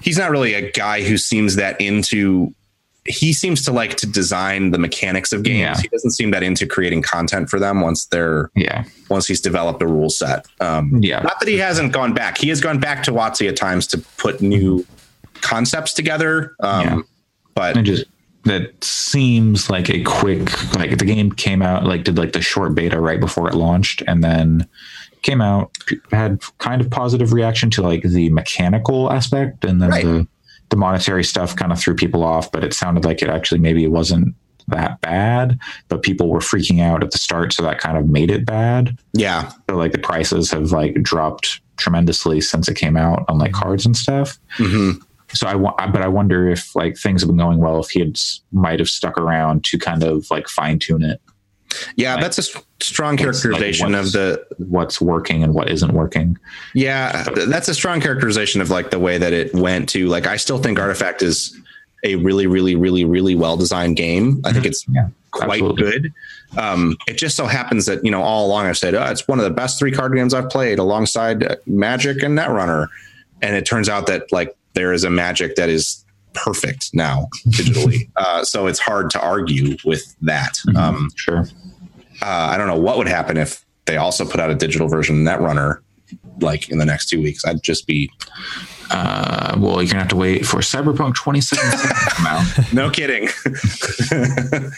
he's 0.00 0.16
not 0.18 0.30
really 0.30 0.54
a 0.54 0.70
guy 0.72 1.02
who 1.02 1.18
seems 1.18 1.56
that 1.56 1.80
into. 1.80 2.54
He 3.06 3.32
seems 3.32 3.64
to 3.64 3.72
like 3.72 3.96
to 3.96 4.06
design 4.06 4.70
the 4.70 4.78
mechanics 4.78 5.32
of 5.32 5.42
games. 5.42 5.58
Yeah. 5.58 5.80
He 5.80 5.88
doesn't 5.88 6.12
seem 6.12 6.30
that 6.30 6.42
into 6.44 6.66
creating 6.66 7.02
content 7.02 7.50
for 7.50 7.58
them 7.58 7.80
once 7.80 8.06
they're 8.06 8.50
Yeah, 8.54 8.84
once 9.10 9.26
he's 9.26 9.40
developed 9.40 9.82
a 9.82 9.86
rule 9.86 10.08
set. 10.10 10.46
Um, 10.60 11.00
Yeah. 11.02 11.20
Not 11.20 11.40
that 11.40 11.48
he 11.48 11.58
hasn't 11.58 11.92
gone 11.92 12.14
back. 12.14 12.38
He 12.38 12.48
has 12.50 12.60
gone 12.60 12.78
back 12.78 13.02
to 13.04 13.10
WotC 13.12 13.48
at 13.48 13.56
times 13.56 13.86
to 13.88 13.98
put 14.18 14.40
new 14.40 14.86
concepts 15.40 15.92
together. 15.92 16.54
Um, 16.60 16.84
Yeah. 16.86 16.98
But 17.54 17.76
and 17.76 17.86
just 17.86 18.04
that 18.44 18.82
seems 18.82 19.68
like 19.70 19.88
a 19.90 20.02
quick 20.04 20.74
like 20.74 20.98
the 20.98 21.04
game 21.04 21.30
came 21.32 21.60
out 21.62 21.84
like 21.84 22.02
did 22.04 22.18
like 22.18 22.32
the 22.32 22.40
short 22.42 22.74
beta 22.74 23.00
right 23.00 23.20
before 23.20 23.48
it 23.48 23.54
launched, 23.54 24.02
and 24.06 24.22
then 24.24 24.66
came 25.22 25.40
out 25.40 25.70
had 26.10 26.40
kind 26.58 26.80
of 26.80 26.88
positive 26.90 27.32
reaction 27.32 27.68
to 27.70 27.82
like 27.82 28.02
the 28.02 28.30
mechanical 28.30 29.12
aspect, 29.12 29.64
and 29.64 29.82
then 29.82 29.90
Right. 29.90 30.04
the 30.04 30.26
the 30.72 30.76
monetary 30.76 31.22
stuff 31.22 31.54
kind 31.54 31.70
of 31.70 31.78
threw 31.78 31.94
people 31.94 32.24
off. 32.24 32.50
But 32.50 32.64
it 32.64 32.72
sounded 32.74 33.04
like 33.04 33.22
it 33.22 33.28
actually 33.28 33.60
maybe 33.60 33.86
wasn't 33.86 34.34
that 34.68 35.00
bad, 35.02 35.58
but 35.88 36.02
people 36.02 36.28
were 36.30 36.38
freaking 36.40 36.80
out 36.80 37.04
at 37.04 37.10
the 37.10 37.18
start, 37.18 37.52
so 37.52 37.62
that 37.62 37.78
kind 37.78 37.98
of 37.98 38.08
made 38.08 38.30
it 38.30 38.46
bad. 38.46 38.96
yeah, 39.12 39.50
So 39.68 39.76
like 39.76 39.92
the 39.92 39.98
prices 39.98 40.50
have 40.50 40.72
like 40.72 40.94
dropped 41.02 41.60
tremendously 41.76 42.40
since 42.40 42.68
it 42.68 42.74
came 42.76 42.96
out 42.96 43.24
on 43.28 43.38
like 43.38 43.52
cards 43.52 43.84
and 43.84 43.96
stuff. 43.96 44.38
hmm 44.52 44.92
So 45.34 45.46
I 45.46 45.56
but 45.88 46.00
I 46.00 46.08
wonder 46.08 46.48
if 46.48 46.74
like 46.76 46.96
things 46.96 47.20
have 47.22 47.28
been 47.28 47.36
going 47.38 47.58
well, 47.58 47.80
if 47.80 47.90
he 47.90 48.00
had 48.00 48.18
might 48.52 48.78
have 48.78 48.88
stuck 48.88 49.18
around 49.18 49.64
to 49.64 49.78
kind 49.78 50.02
of 50.04 50.30
like 50.30 50.48
fine 50.48 50.78
tune 50.78 51.02
it, 51.02 51.20
yeah, 51.96 52.14
Like, 52.14 52.22
that's 52.24 52.38
a 52.38 52.42
strong 52.42 52.62
it's 52.80 52.96
like 53.02 53.18
characterization 53.18 53.94
of 53.94 54.12
the 54.12 54.44
what's 54.58 55.00
working 55.00 55.42
and 55.42 55.54
what 55.54 55.68
isn't 55.70 55.92
working. 55.92 56.38
Yeah, 56.74 57.24
that's 57.48 57.68
a 57.68 57.74
strong 57.74 58.00
characterization 58.00 58.60
of 58.60 58.70
like 58.70 58.90
the 58.90 58.98
way 58.98 59.18
that 59.18 59.32
it 59.32 59.54
went 59.54 59.88
to. 59.90 60.06
Like, 60.08 60.26
I 60.26 60.36
still 60.36 60.58
think 60.58 60.78
Artifact 60.78 61.22
is 61.22 61.56
a 62.04 62.16
really, 62.16 62.46
really, 62.46 62.74
really, 62.74 63.04
really 63.04 63.34
well 63.34 63.56
designed 63.56 63.96
game. 63.96 64.40
I 64.44 64.52
think 64.52 64.66
it's 64.66 64.84
Yeah, 64.88 65.08
quite 65.30 65.62
absolutely. 65.62 65.82
good. 66.00 66.14
Um, 66.58 66.96
it 67.06 67.14
just 67.14 67.36
so 67.36 67.46
happens 67.46 67.86
that 67.86 68.04
you 68.04 68.10
know 68.10 68.20
all 68.22 68.46
along 68.46 68.66
I've 68.66 68.76
said 68.76 68.94
oh, 68.94 69.04
it's 69.04 69.26
one 69.26 69.38
of 69.38 69.44
the 69.44 69.50
best 69.50 69.78
three 69.78 69.90
card 69.92 70.14
games 70.14 70.34
I've 70.34 70.50
played 70.50 70.78
alongside 70.78 71.42
uh, 71.44 71.56
Magic 71.66 72.22
and 72.22 72.36
Netrunner, 72.36 72.88
and 73.40 73.56
it 73.56 73.64
turns 73.64 73.88
out 73.88 74.06
that 74.08 74.30
like 74.32 74.54
there 74.74 74.92
is 74.92 75.04
a 75.04 75.10
Magic 75.10 75.56
that 75.56 75.68
is 75.70 76.01
perfect 76.34 76.90
now 76.94 77.28
digitally. 77.48 78.08
uh, 78.16 78.44
so 78.44 78.66
it's 78.66 78.78
hard 78.78 79.10
to 79.10 79.20
argue 79.20 79.76
with 79.84 80.14
that. 80.22 80.54
Mhm. 80.66 80.76
Um, 80.76 81.08
Sure. 81.16 81.40
uh, 82.22 82.24
I 82.50 82.56
don't 82.56 82.66
know 82.68 82.78
what 82.78 82.96
would 82.98 83.08
happen 83.08 83.36
if 83.36 83.64
they 83.86 83.96
also 83.96 84.24
put 84.24 84.40
out 84.40 84.50
a 84.50 84.54
digital 84.54 84.88
version 84.88 85.26
of 85.26 85.40
Netrunner 85.40 85.78
like 86.40 86.68
in 86.70 86.78
the 86.78 86.84
next 86.86 87.06
two 87.08 87.20
weeks. 87.22 87.44
I'd 87.44 87.62
just 87.62 87.86
be 87.86 88.10
Uh, 88.90 89.54
well, 89.58 89.76
you're 89.82 89.86
gonna 89.90 90.00
have 90.00 90.08
to 90.08 90.16
wait 90.16 90.44
for 90.44 90.58
Cyberpunk 90.60 91.14
2077 91.14 91.88
to 91.88 92.10
come 92.10 92.26
out. 92.26 92.44
no 92.72 92.90
kidding. 92.90 93.28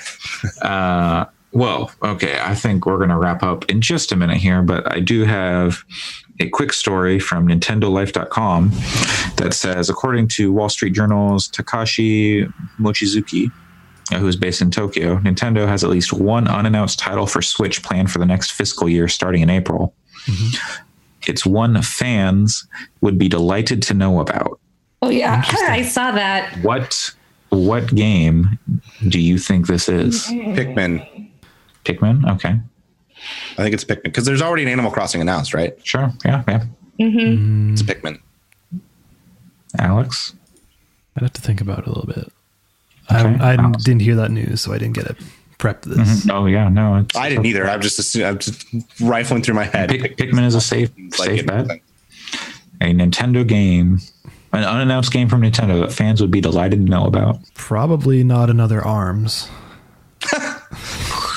Uh, 0.62 1.24
well, 1.52 1.90
okay. 2.02 2.38
I 2.42 2.54
think 2.54 2.84
we're 2.86 2.96
going 2.98 3.08
to 3.10 3.16
wrap 3.16 3.42
up 3.42 3.64
in 3.70 3.80
just 3.80 4.12
a 4.12 4.16
minute 4.16 4.38
here, 4.38 4.62
but 4.62 4.90
I 4.92 5.00
do 5.00 5.24
have 5.24 5.78
a 6.40 6.48
quick 6.48 6.72
story 6.72 7.18
from 7.18 7.46
NintendoLife.com 7.48 8.70
that 9.36 9.54
says, 9.54 9.88
according 9.88 10.28
to 10.28 10.52
Wall 10.52 10.68
Street 10.68 10.92
Journal's 10.92 11.48
Takashi 11.48 12.52
Mochizuki, 12.78 13.50
uh, 14.12 14.18
who 14.18 14.26
is 14.26 14.36
based 14.36 14.60
in 14.60 14.70
Tokyo, 14.70 15.18
Nintendo 15.18 15.66
has 15.66 15.84
at 15.84 15.90
least 15.90 16.12
one 16.12 16.48
unannounced 16.48 16.98
title 16.98 17.26
for 17.26 17.40
Switch 17.40 17.82
planned 17.82 18.10
for 18.10 18.18
the 18.18 18.26
next 18.26 18.52
fiscal 18.52 18.88
year 18.88 19.08
starting 19.08 19.42
in 19.42 19.50
April. 19.50 19.94
It's 21.26 21.46
one 21.46 21.80
fans 21.82 22.66
would 23.00 23.18
be 23.18 23.28
delighted 23.28 23.82
to 23.84 23.94
know 23.94 24.20
about. 24.20 24.60
Oh 25.02 25.10
yeah, 25.10 25.42
I 25.68 25.82
saw 25.82 26.12
that. 26.12 26.56
What 26.62 27.14
what 27.50 27.94
game 27.94 28.58
do 29.08 29.20
you 29.20 29.38
think 29.38 29.66
this 29.66 29.88
is? 29.88 30.26
Pikmin. 30.26 31.30
Pikmin? 31.84 32.30
Okay. 32.34 32.58
I 33.52 33.62
think 33.62 33.74
it's 33.74 33.84
Pikmin 33.84 34.02
because 34.04 34.24
there's 34.24 34.42
already 34.42 34.62
an 34.64 34.68
Animal 34.68 34.90
Crossing 34.90 35.20
announced, 35.20 35.54
right? 35.54 35.74
Sure. 35.86 36.10
Yeah. 36.24 36.42
Yeah. 36.48 36.64
hmm 36.98 37.72
It's 37.72 37.82
Pikmin. 37.82 38.20
Alex. 39.78 40.34
I'd 41.16 41.22
have 41.22 41.32
to 41.34 41.40
think 41.40 41.60
about 41.60 41.80
it 41.80 41.86
a 41.86 41.88
little 41.90 42.06
bit. 42.06 42.32
Okay. 43.12 43.36
I, 43.42 43.54
I 43.54 43.70
didn't 43.84 44.00
hear 44.02 44.16
that 44.16 44.30
news, 44.30 44.60
so 44.62 44.72
I 44.72 44.78
didn't 44.78 44.94
get 44.94 45.06
it 45.06 45.16
prepped 45.58 45.82
this. 45.82 46.24
Mhm. 46.26 46.30
Oh 46.32 46.46
yeah. 46.46 46.68
No. 46.68 46.96
It's, 46.96 47.16
I 47.16 47.28
didn't 47.28 47.46
either. 47.46 47.68
I'm 47.68 47.80
just 47.80 47.98
assu- 48.00 48.26
I'm 48.26 48.38
just 48.38 48.66
rifling 49.00 49.42
through 49.42 49.54
my 49.54 49.64
head. 49.64 49.90
Pik- 49.90 50.16
Pikmin 50.16 50.44
is 50.46 50.54
a 50.54 50.60
safe 50.60 50.90
It's 50.96 51.18
like 51.18 51.28
safe 51.30 51.46
bet. 51.46 51.68
A 52.80 52.86
Nintendo 52.92 53.46
game, 53.46 54.00
an 54.52 54.64
unannounced 54.64 55.12
game 55.12 55.28
from 55.28 55.42
Nintendo 55.42 55.80
that 55.80 55.92
fans 55.92 56.20
would 56.20 56.30
be 56.30 56.40
delighted 56.40 56.84
to 56.84 56.90
know 56.90 57.04
about. 57.06 57.38
Probably 57.54 58.24
not 58.24 58.50
another 58.50 58.82
ARMS. 58.84 59.48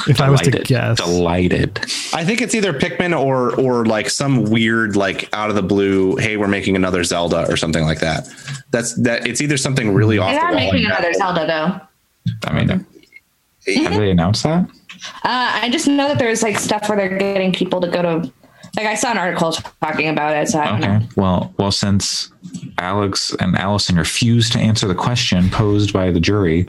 if 0.10 0.22
I 0.22 0.30
was 0.30 0.42
to 0.42 0.52
guess, 0.52 0.98
Delighted. 0.98 1.80
I 2.14 2.24
think 2.26 2.42
it's 2.42 2.54
either 2.56 2.74
Pikmin 2.74 3.18
or 3.20 3.60
or 3.60 3.86
like 3.86 4.10
some 4.10 4.44
weird 4.46 4.96
like 4.96 5.30
out 5.34 5.50
of 5.50 5.56
the 5.56 5.62
blue. 5.64 6.16
Hey, 6.18 6.38
we're 6.38 6.48
making 6.48 6.76
another 6.76 7.04
Zelda 7.04 7.46
or 7.50 7.58
something 7.58 7.84
like 7.84 8.00
that. 8.00 8.28
That's 8.72 8.96
that. 9.04 9.28
It's 9.28 9.42
either 9.42 9.58
something 9.58 9.94
really 9.94 10.18
off 10.18 10.32
They 10.32 10.38
the 10.38 10.42
are 10.44 10.52
wall. 10.52 10.56
making 10.56 10.84
like 10.84 10.90
that. 10.94 11.00
another 11.00 11.14
Zelda 11.14 11.48
though. 11.48 12.48
I 12.50 12.54
mean, 12.54 12.70
have 12.70 13.94
they 14.00 14.12
announced 14.12 14.44
that? 14.44 14.70
Uh, 15.24 15.60
I 15.62 15.70
just 15.72 15.88
know 15.88 16.08
that 16.10 16.20
there's 16.20 16.42
like 16.44 16.58
stuff 16.58 16.90
where 16.90 16.98
they're 16.98 17.18
getting 17.18 17.54
people 17.54 17.80
to 17.82 17.88
go 17.88 18.02
to. 18.02 18.32
Like 18.76 18.86
I 18.86 18.96
saw 18.96 19.10
an 19.12 19.18
article 19.18 19.54
talking 19.82 20.08
about 20.10 20.36
it, 20.36 20.50
so 20.50 20.60
I 20.60 20.66
don't 20.68 20.82
know. 20.82 20.96
Okay. 20.98 21.08
Well, 21.16 21.54
well, 21.58 21.72
since 21.72 22.30
Alex 22.78 23.34
and 23.40 23.56
Allison 23.58 23.96
refused 23.96 24.52
to 24.54 24.60
answer 24.60 24.88
the 24.88 24.94
question 24.94 25.50
posed 25.50 25.94
by 25.94 26.12
the 26.12 26.20
jury, 26.20 26.68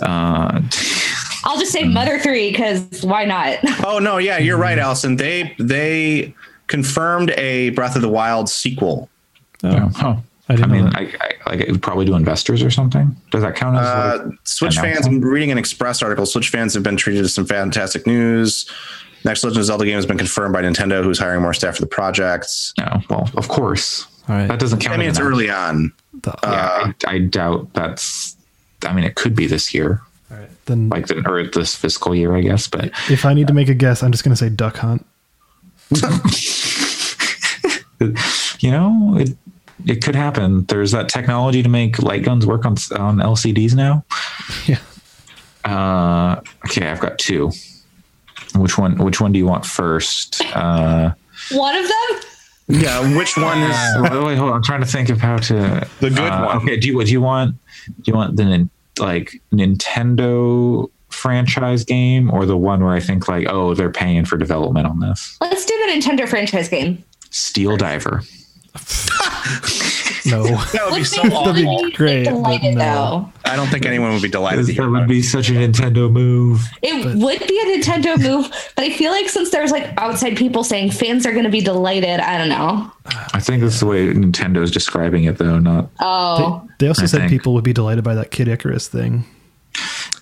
uh, 0.00 0.62
I'll 1.44 1.58
just 1.58 1.72
say 1.72 1.84
Mother 1.84 2.18
Three 2.18 2.50
because 2.50 3.02
why 3.02 3.24
not? 3.24 3.58
Oh 3.86 3.98
no, 3.98 4.18
yeah, 4.18 4.38
you're 4.38 4.58
right, 4.58 4.78
Allison. 4.78 5.16
They 5.16 5.54
they 5.58 6.34
confirmed 6.66 7.30
a 7.32 7.70
Breath 7.70 7.96
of 7.96 8.02
the 8.02 8.08
Wild 8.08 8.48
sequel. 8.48 9.08
oh, 9.64 9.90
oh, 10.02 10.22
I 10.48 10.52
I 10.52 10.56
didn't 10.56 10.70
mean, 10.70 10.84
know. 10.86 10.90
I, 10.94 11.12
I 11.46 11.50
like 11.50 11.60
it 11.60 11.70
would 11.70 11.82
probably 11.82 12.04
do 12.04 12.14
investors 12.14 12.62
or 12.62 12.70
something. 12.70 13.14
Does 13.30 13.42
that 13.42 13.56
count 13.56 13.76
as? 13.76 13.86
Uh, 13.86 14.22
like, 14.26 14.38
Switch 14.44 14.76
fans. 14.78 15.06
I'm 15.06 15.20
reading 15.20 15.50
an 15.50 15.58
Express 15.58 16.02
article. 16.02 16.26
Switch 16.26 16.48
fans 16.50 16.74
have 16.74 16.82
been 16.82 16.96
treated 16.96 17.22
to 17.22 17.28
some 17.28 17.46
fantastic 17.46 18.06
news. 18.06 18.70
Next 19.24 19.44
Legend 19.44 19.58
of 19.60 19.64
Zelda 19.66 19.84
game 19.84 19.96
has 19.96 20.06
been 20.06 20.16
confirmed 20.18 20.52
by 20.54 20.62
Nintendo, 20.62 21.02
who's 21.04 21.18
hiring 21.18 21.42
more 21.42 21.52
staff 21.52 21.74
for 21.76 21.82
the 21.82 21.86
project. 21.86 22.46
no. 22.78 23.02
Well, 23.10 23.30
of 23.36 23.48
course. 23.48 24.06
All 24.28 24.36
right. 24.36 24.46
That 24.48 24.58
doesn't 24.60 24.78
count. 24.80 24.94
I 24.94 24.98
mean, 24.98 25.08
it's 25.10 25.18
an 25.18 25.26
early 25.26 25.50
on. 25.50 25.92
The- 26.22 26.34
Yeah, 26.42 26.92
I, 27.06 27.14
I 27.14 27.18
doubt 27.18 27.72
that's. 27.74 28.36
I 28.86 28.92
mean, 28.94 29.04
it 29.04 29.14
could 29.16 29.34
be 29.36 29.46
this 29.46 29.74
year, 29.74 29.88
all 29.90 29.96
right. 29.98 30.09
Then, 30.70 30.88
like 30.88 31.08
the, 31.08 31.28
or 31.28 31.42
this 31.48 31.74
fiscal 31.74 32.14
year, 32.14 32.36
I 32.36 32.42
guess. 32.42 32.68
But 32.68 32.92
if 33.10 33.24
I 33.24 33.34
need 33.34 33.48
to 33.48 33.52
make 33.52 33.68
a 33.68 33.74
guess, 33.74 34.04
I'm 34.04 34.12
just 34.12 34.22
going 34.22 34.32
to 34.32 34.36
say 34.36 34.48
Duck 34.48 34.76
Hunt. 34.76 35.04
you 38.60 38.70
know, 38.70 39.16
it 39.18 39.36
it 39.84 40.04
could 40.04 40.14
happen. 40.14 40.64
There's 40.66 40.92
that 40.92 41.08
technology 41.08 41.64
to 41.64 41.68
make 41.68 42.00
light 42.00 42.22
guns 42.22 42.46
work 42.46 42.64
on 42.64 42.76
on 42.96 43.16
LCDs 43.18 43.74
now. 43.74 44.04
Yeah. 44.66 44.78
Uh, 45.64 46.40
okay, 46.66 46.88
I've 46.88 47.00
got 47.00 47.18
two. 47.18 47.50
Which 48.54 48.78
one? 48.78 48.96
Which 48.98 49.20
one 49.20 49.32
do 49.32 49.38
you 49.40 49.46
want 49.46 49.66
first? 49.66 50.40
Uh, 50.54 51.10
One 51.50 51.76
of 51.76 51.88
them? 51.88 52.20
Yeah, 52.68 53.16
which 53.16 53.36
one 53.36 53.58
is 53.58 53.76
wait, 53.96 54.24
wait, 54.24 54.38
hold 54.38 54.50
on. 54.50 54.56
I'm 54.56 54.62
trying 54.62 54.80
to 54.80 54.86
think 54.86 55.08
of 55.08 55.20
how 55.20 55.38
to 55.38 55.88
the 55.98 56.10
good 56.10 56.18
uh, 56.20 56.44
one? 56.44 56.56
Okay, 56.58 56.76
do 56.76 56.86
you 56.86 57.04
do 57.04 57.10
you 57.10 57.20
want 57.20 57.56
do 57.86 58.02
you 58.04 58.14
want 58.14 58.36
the 58.36 58.44
nin- 58.44 58.70
like 59.00 59.40
Nintendo 59.52 60.90
franchise 61.08 61.84
game 61.84 62.30
or 62.30 62.46
the 62.46 62.56
one 62.56 62.84
where 62.84 62.94
I 62.94 63.00
think 63.00 63.26
like 63.26 63.48
oh 63.48 63.74
they're 63.74 63.90
paying 63.90 64.24
for 64.24 64.36
development 64.36 64.86
on 64.86 65.00
this 65.00 65.36
Let's 65.40 65.64
do 65.64 65.74
the 65.86 65.92
Nintendo 65.92 66.28
franchise 66.28 66.68
game. 66.68 67.02
Steel 67.30 67.76
Diver. 67.76 68.22
No. 70.26 70.42
That 70.72 70.86
would 70.90 70.96
be 70.96 71.04
so 71.04 71.22
make 71.22 71.32
That'd 71.32 71.54
be 71.56 71.64
awful. 71.66 71.78
somebody 71.78 71.92
great, 71.96 72.24
but 72.24 72.30
Delighted, 72.32 72.74
no. 72.76 72.84
though. 72.84 73.32
I 73.50 73.56
don't 73.56 73.68
think 73.68 73.86
anyone 73.86 74.12
would 74.12 74.22
be 74.22 74.28
delighted 74.28 74.66
to 74.66 74.72
That 74.74 74.82
about 74.82 74.90
would 74.92 75.02
it. 75.02 75.08
be 75.08 75.22
such 75.22 75.48
a 75.50 75.52
Nintendo 75.52 76.10
move. 76.10 76.62
It 76.82 77.04
would 77.16 77.40
be 77.40 77.58
a 77.60 77.78
Nintendo 77.78 78.16
move, 78.20 78.48
but 78.76 78.84
I 78.84 78.90
feel 78.90 79.10
like 79.10 79.28
since 79.28 79.50
there's 79.50 79.70
like 79.72 79.92
outside 79.98 80.36
people 80.36 80.62
saying 80.64 80.92
fans 80.92 81.26
are 81.26 81.32
going 81.32 81.44
to 81.44 81.50
be 81.50 81.60
delighted, 81.60 82.20
I 82.20 82.38
don't 82.38 82.48
know. 82.48 82.90
Uh, 83.06 83.28
I 83.34 83.40
think 83.40 83.62
that's 83.62 83.80
the 83.80 83.86
way 83.86 84.06
Nintendo 84.08 84.62
is 84.62 84.70
describing 84.70 85.24
it 85.24 85.38
though. 85.38 85.58
Not 85.58 85.90
Oh, 86.00 86.68
They 86.78 86.88
also 86.88 87.02
I 87.02 87.06
said 87.06 87.20
think. 87.20 87.30
people 87.30 87.54
would 87.54 87.64
be 87.64 87.72
delighted 87.72 88.04
by 88.04 88.14
that 88.14 88.30
Kid 88.30 88.48
Icarus 88.48 88.86
thing. 88.88 89.24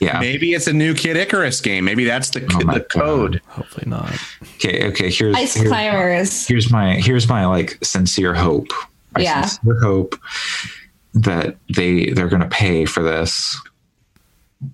yeah. 0.01 0.20
Maybe 0.20 0.53
it's 0.55 0.66
a 0.66 0.73
new 0.73 0.95
Kid 0.95 1.16
Icarus 1.16 1.61
game. 1.61 1.85
Maybe 1.85 2.05
that's 2.05 2.31
the, 2.31 2.47
Oh 2.55 2.73
the 2.73 2.81
code. 2.81 3.41
Hopefully 3.49 3.85
not. 3.87 4.12
Okay. 4.57 4.87
Okay. 4.89 5.11
Here's 5.11 5.35
Ice 5.37 5.55
here's, 5.55 5.69
Climbers. 5.69 6.47
here's 6.47 6.70
my 6.70 6.95
here's 6.95 7.29
my 7.29 7.47
like 7.47 7.79
sincere 7.83 8.35
hope. 8.35 8.69
My 9.14 9.22
Yeah. 9.22 9.43
sincere 9.47 9.80
hope 9.80 10.14
that 11.14 11.56
they 11.74 12.10
they're 12.10 12.28
gonna 12.28 12.48
pay 12.48 12.85
for 12.85 13.02
this. 13.02 13.56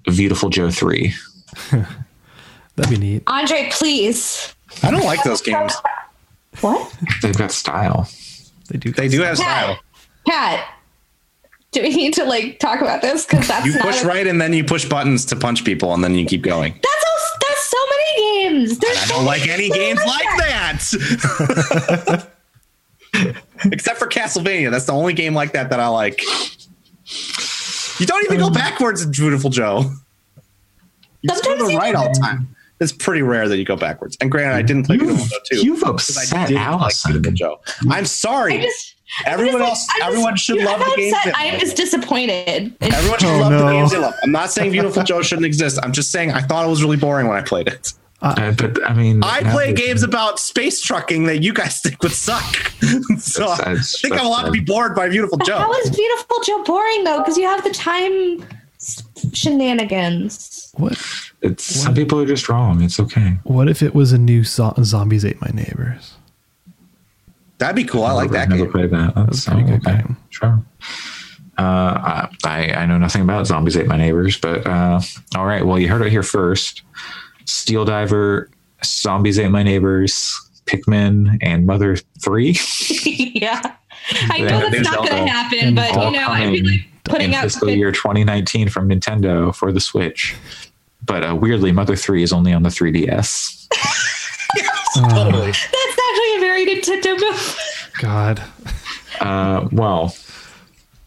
Viewtiful 0.09 0.51
Joe 0.51 0.71
three. 0.71 1.15
That'd 2.77 2.91
be 2.91 2.97
neat. 2.99 3.23
Andre, 3.27 3.69
please. 3.73 4.55
I 4.83 4.91
don't 4.91 5.05
like 5.05 5.23
those 5.23 5.41
games. 5.41 5.73
What? 6.61 6.93
They've 7.23 7.37
got 7.37 7.53
style. 7.53 8.09
They 8.69 8.79
do. 8.79 8.91
They 8.91 9.09
do 9.09 9.21
have 9.23 9.37
style. 9.39 9.79
Pat, 10.27 10.67
do 11.71 11.83
we 11.83 11.91
need 11.91 12.15
to 12.15 12.25
like 12.25 12.59
talk 12.59 12.81
about 12.81 13.03
this? 13.03 13.25
Because 13.27 13.47
that's 13.47 13.67
You 13.67 13.75
push 13.81 14.03
a- 14.03 14.07
right 14.07 14.27
and 14.27 14.41
then 14.41 14.53
you 14.53 14.65
push 14.65 14.85
buttons 14.89 15.25
to 15.27 15.37
punch 15.37 15.65
people 15.65 15.93
and 15.95 16.03
then 16.03 16.15
you 16.15 16.25
keep 16.27 16.43
going. 16.43 16.73
That's 16.73 17.05
all, 17.07 17.39
that's 17.49 17.71
so 17.71 17.77
many 17.91 18.17
games. 18.49 18.79
There's 18.79 18.99
I 19.05 19.07
don't 19.07 19.25
like 19.25 19.47
any 19.49 19.69
games 19.69 20.01
like 20.05 20.39
that. 20.39 22.31
Except 23.65 23.99
for 23.99 24.07
Castlevania. 24.07 24.71
That's 24.71 24.87
the 24.87 24.93
only 24.93 25.13
game 25.15 25.35
like 25.35 25.53
that 25.53 25.71
that 25.71 25.81
I 25.81 25.89
like. 25.89 26.23
You 28.01 28.07
don't 28.07 28.25
even 28.25 28.39
go 28.39 28.47
um, 28.47 28.53
backwards 28.53 29.03
in 29.03 29.13
Viewtiful 29.13 29.51
Joe. 29.51 29.91
You 31.23 31.29
just 31.29 31.45
go 31.45 31.57
to 31.57 31.65
the 31.65 31.77
right 31.77 31.95
all 31.95 32.13
the 32.13 32.19
time. 32.21 32.49
It's 32.81 32.93
pretty 32.93 33.23
rare 33.23 33.49
that 33.49 33.57
you 33.57 33.65
go 33.65 33.77
backwards. 33.77 34.17
And 34.21 34.31
granted, 34.31 34.57
I 34.57 34.63
didn't 34.63 34.85
play 34.87 34.97
Viewtiful 34.97 35.25
Joe 35.27 35.37
too. 35.51 35.65
You've 35.65 35.79
because 35.81 36.17
I 36.19 36.23
upset 36.23 36.49
didn't 36.49 36.63
like 36.63 36.67
Allison. 36.73 37.13
Viewtiful 37.13 37.33
Joe. 37.37 37.61
I'm 37.89 38.05
sorry. 38.05 38.59
I 38.59 38.63
just, 38.63 38.91
Everyone 39.27 39.57
I'm 39.57 39.63
else- 39.69 39.87
just, 39.87 39.91
I'm 40.03 40.09
everyone 40.09 40.35
just, 40.35 40.45
should 40.45 40.57
you're 40.57 40.65
love 40.65 40.81
the 40.81 40.87
not 40.87 40.97
games 40.97 41.15
I'm 41.37 41.61
just 41.61 41.77
disappointed. 41.77 42.75
And 42.81 42.95
Everyone 42.95 43.19
should 43.21 43.29
Oh, 43.29 43.39
love 43.39 43.53
the 43.53 43.59
no. 43.65 43.71
games 43.71 43.93
they 43.93 43.99
love. 43.99 44.15
I'm 44.25 44.33
not 44.33 44.51
saying 44.51 44.73
Viewtiful 44.73 45.05
Joe 45.05 45.23
shouldn't 45.23 45.47
exist. 45.47 45.79
I'm 45.83 45.93
just 45.93 46.11
saying 46.11 46.33
I 46.33 46.41
thought 46.41 46.67
it 46.67 46.69
was 46.69 46.83
really 46.83 46.97
boring 46.97 47.29
when 47.29 47.37
I 47.37 47.43
played 47.43 47.69
it. 47.69 47.93
Uh, 48.25 48.53
but 48.53 48.83
I 48.89 48.95
mean, 48.95 49.23
I 49.23 49.43
play 49.43 49.73
that- 49.73 49.77
games 49.77 50.03
about 50.03 50.39
space 50.41 50.81
trucking 50.81 51.25
that 51.27 51.43
you 51.43 51.53
guys 51.53 51.81
think 51.83 52.03
would 52.03 52.13
suck. 52.13 52.43
so 53.19 53.49
I 53.49 53.77
think 53.77 54.05
I'm 54.05 54.11
that's 54.11 54.23
allowed 54.25 54.45
to 54.45 54.51
be 54.51 54.61
bored 54.61 54.95
by 54.95 55.09
Viewtiful 55.09 55.39
Joe. 55.39 55.59
How 55.59 55.73
is 55.75 55.91
Viewtiful 55.91 56.37
Joe 56.45 56.63
boring 56.65 57.05
though? 57.05 57.19
Because 57.19 57.37
you 57.37 57.45
have 57.45 57.63
the 57.63 57.71
time 57.71 58.45
shenanigans. 59.33 60.73
What? 60.77 60.99
It's, 61.43 61.65
some 61.65 61.95
people 61.95 62.19
are 62.21 62.27
just 62.27 62.49
wrong. 62.49 62.83
It's 62.83 62.99
okay. 62.99 63.37
What 63.45 63.69
if 63.69 63.83
it 63.83 63.95
was 63.95 64.13
a 64.13 64.19
new 64.19 64.43
zo- 64.45 64.75
Zombies 64.83 65.25
Ate 65.25 65.41
My 65.41 65.51
Neighbors? 65.53 66.15
That'd 67.59 67.77
be 67.77 67.85
cool. 67.85 68.05
I 68.05 68.13
like 68.13 68.31
that 68.31 68.45
I've 68.45 68.49
never 68.49 68.65
game. 68.65 68.73
played 68.73 68.91
that. 68.91 69.15
That's 69.15 69.47
a 69.47 69.51
pretty 69.51 69.67
good 69.69 69.87
okay. 69.87 69.99
game. 69.99 70.17
Sure. 70.31 70.65
Uh, 71.57 72.27
I 72.45 72.73
I 72.75 72.87
know 72.87 72.99
nothing 72.99 73.23
about 73.23 73.47
zombies 73.47 73.77
ate 73.77 73.87
my 73.87 73.97
neighbors, 73.97 74.37
but 74.39 74.67
uh, 74.67 75.01
all 75.37 75.47
right. 75.47 75.65
Well, 75.65 75.79
you 75.79 75.89
heard 75.89 76.03
it 76.03 76.11
here 76.11 76.25
first. 76.25 76.83
Steel 77.45 77.85
Diver, 77.85 78.51
Zombies 78.85 79.39
Ate 79.39 79.51
My 79.51 79.63
Neighbors, 79.63 80.35
Pikmin, 80.67 81.39
and 81.41 81.67
Mother 81.67 81.97
Three. 82.23 82.59
yeah. 83.05 83.77
I 84.11 84.39
know 84.39 84.45
Yeah, 84.45 84.59
that's 84.61 84.71
there's 84.71 84.85
not 84.87 85.09
going 85.09 85.25
to 85.25 85.31
happen, 85.31 85.75
but 85.75 85.97
all 85.97 86.07
you 86.07 86.19
know, 86.19 86.29
I 86.29 86.41
feel 86.41 86.47
coming 86.47 86.65
like 86.65 86.81
putting 87.05 87.29
in 87.29 87.35
out 87.35 87.43
fiscal 87.45 87.71
year 87.71 87.93
2019 87.93 88.69
from 88.69 88.89
Nintendo 88.89 89.55
for 89.55 89.73
the 89.73 89.81
Switch. 89.81 90.35
But 91.05 91.23
uh, 91.25 91.37
weirdly, 91.37 91.73
Mother 91.73 91.97
Three 91.97 92.23
is 92.23 92.33
only 92.33 92.53
on 92.53 92.63
the 92.63 92.71
3DS. 92.71 93.69
Totally. 94.95 95.47
That's 95.47 95.99
actually 96.11 96.37
a 96.37 96.41
very 96.41 96.67
Nintendo 96.67 97.21
move. 97.21 97.91
God. 98.01 98.43
Uh, 99.21 99.69
well, 99.73 100.15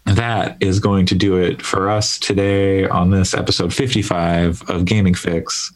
that 0.06 0.58
is 0.62 0.80
going 0.80 1.06
to 1.08 1.16
do 1.16 1.36
it 1.36 1.62
for 1.62 1.90
us 1.90 2.18
today 2.18 2.88
on 2.88 3.12
this 3.12 3.34
episode 3.34 3.74
55 3.74 4.70
of 4.70 4.86
Gaming 4.86 5.14
Fyx. 5.14 5.72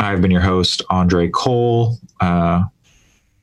I've 0.00 0.22
been 0.22 0.30
your 0.30 0.40
host, 0.40 0.82
Andre 0.90 1.28
Cole. 1.28 1.98
Uh, 2.20 2.64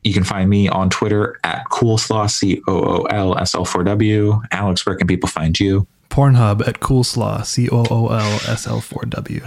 you 0.03 0.13
can 0.13 0.23
find 0.23 0.49
me 0.49 0.67
on 0.67 0.89
Twitter 0.89 1.39
at 1.43 1.65
Coolslaw, 1.71 2.29
C 2.29 2.61
O 2.67 3.01
O 3.01 3.03
L 3.05 3.37
S 3.37 3.53
L 3.55 3.65
4 3.65 3.83
W. 3.83 4.41
Alex, 4.51 4.85
where 4.85 4.95
can 4.95 5.07
people 5.07 5.29
find 5.29 5.59
you? 5.59 5.87
Pornhub 6.09 6.67
at 6.67 6.79
Coolslaw, 6.79 7.45
C 7.45 7.69
O 7.69 7.85
O 7.89 8.07
L 8.07 8.39
S 8.47 8.67
L 8.67 8.81
4 8.81 9.05
W. 9.05 9.41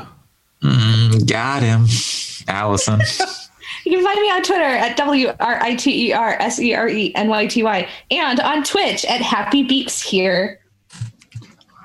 Mm, 0.63 1.29
got 1.29 1.63
him. 1.63 1.87
Allison. 2.49 3.01
You 3.85 3.97
can 3.97 4.05
find 4.05 4.21
me 4.21 4.31
on 4.31 4.43
Twitter 4.43 4.63
at 4.63 4.97
W 4.97 5.29
R 5.41 5.61
I 5.61 5.75
T 5.75 6.09
E 6.09 6.13
R 6.13 6.37
S 6.39 6.61
E 6.61 6.75
R 6.75 6.89
E 6.89 7.13
N 7.15 7.29
Y 7.29 7.47
T 7.47 7.63
Y 7.63 7.89
and 8.11 8.39
on 8.39 8.63
Twitch 8.63 9.05
at 9.05 9.21
Happy 9.21 9.67
Beeps 9.67 10.03
here. 10.05 10.61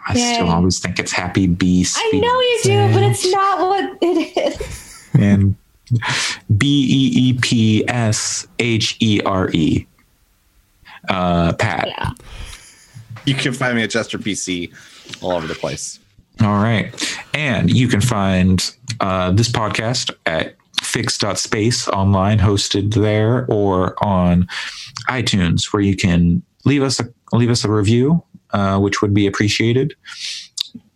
I 0.07 0.13
still 0.13 0.49
always 0.49 0.79
think 0.79 0.99
it's 0.99 1.11
Happy 1.11 1.47
Bee 1.47 1.85
I 1.95 2.11
know 2.13 2.39
you 2.39 2.59
do, 2.63 2.93
but 2.93 3.03
it's 3.03 3.29
not 3.31 3.59
what 3.59 3.97
it 4.01 4.37
is. 4.61 4.86
And 5.13 5.55
B 6.57 6.67
E 6.67 7.29
E 7.29 7.33
P 7.33 7.87
S 7.87 8.47
H 8.59 8.97
E 8.99 9.21
R 9.25 9.49
E. 9.51 9.87
Uh, 11.09 11.53
Pat. 11.53 11.87
Yeah. 11.87 12.11
You 13.25 13.35
can 13.35 13.53
find 13.53 13.75
me 13.75 13.83
at 13.83 13.91
Chester 13.91 14.17
PC 14.17 14.73
all 15.21 15.31
over 15.31 15.47
the 15.47 15.55
place. 15.55 15.99
All 16.41 16.61
right. 16.61 16.93
And 17.33 17.69
you 17.69 17.87
can 17.87 18.01
find 18.01 18.73
uh, 18.99 19.31
this 19.31 19.49
podcast 19.49 20.11
at 20.25 20.55
fyx.space 20.81 21.87
online, 21.87 22.39
hosted 22.39 22.93
there, 22.93 23.45
or 23.47 24.01
on 24.03 24.47
iTunes, 25.09 25.73
where 25.73 25.81
you 25.81 25.95
can 25.95 26.43
leave 26.65 26.83
us 26.83 26.99
a 26.99 27.07
leave 27.33 27.49
us 27.49 27.63
a 27.63 27.71
review, 27.71 28.23
uh, 28.51 28.79
which 28.79 29.01
would 29.01 29.13
be 29.13 29.27
appreciated. 29.27 29.95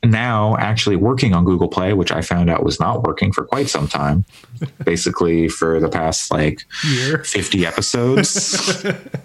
Now, 0.04 0.56
actually 0.58 0.96
working 0.96 1.34
on 1.34 1.46
Google 1.46 1.68
Play, 1.68 1.94
which 1.94 2.12
I 2.12 2.22
found 2.22 2.50
out 2.50 2.64
was 2.64 2.80
not 2.80 3.04
working 3.04 3.32
for 3.32 3.46
quite 3.46 3.70
some 3.70 3.88
time, 3.88 4.26
basically 4.86 5.48
for 5.48 5.80
the 5.80 5.90
past 5.90 6.32
like 6.32 6.64
Year. 6.84 7.24
50 7.24 7.66
episodes, 7.68 8.84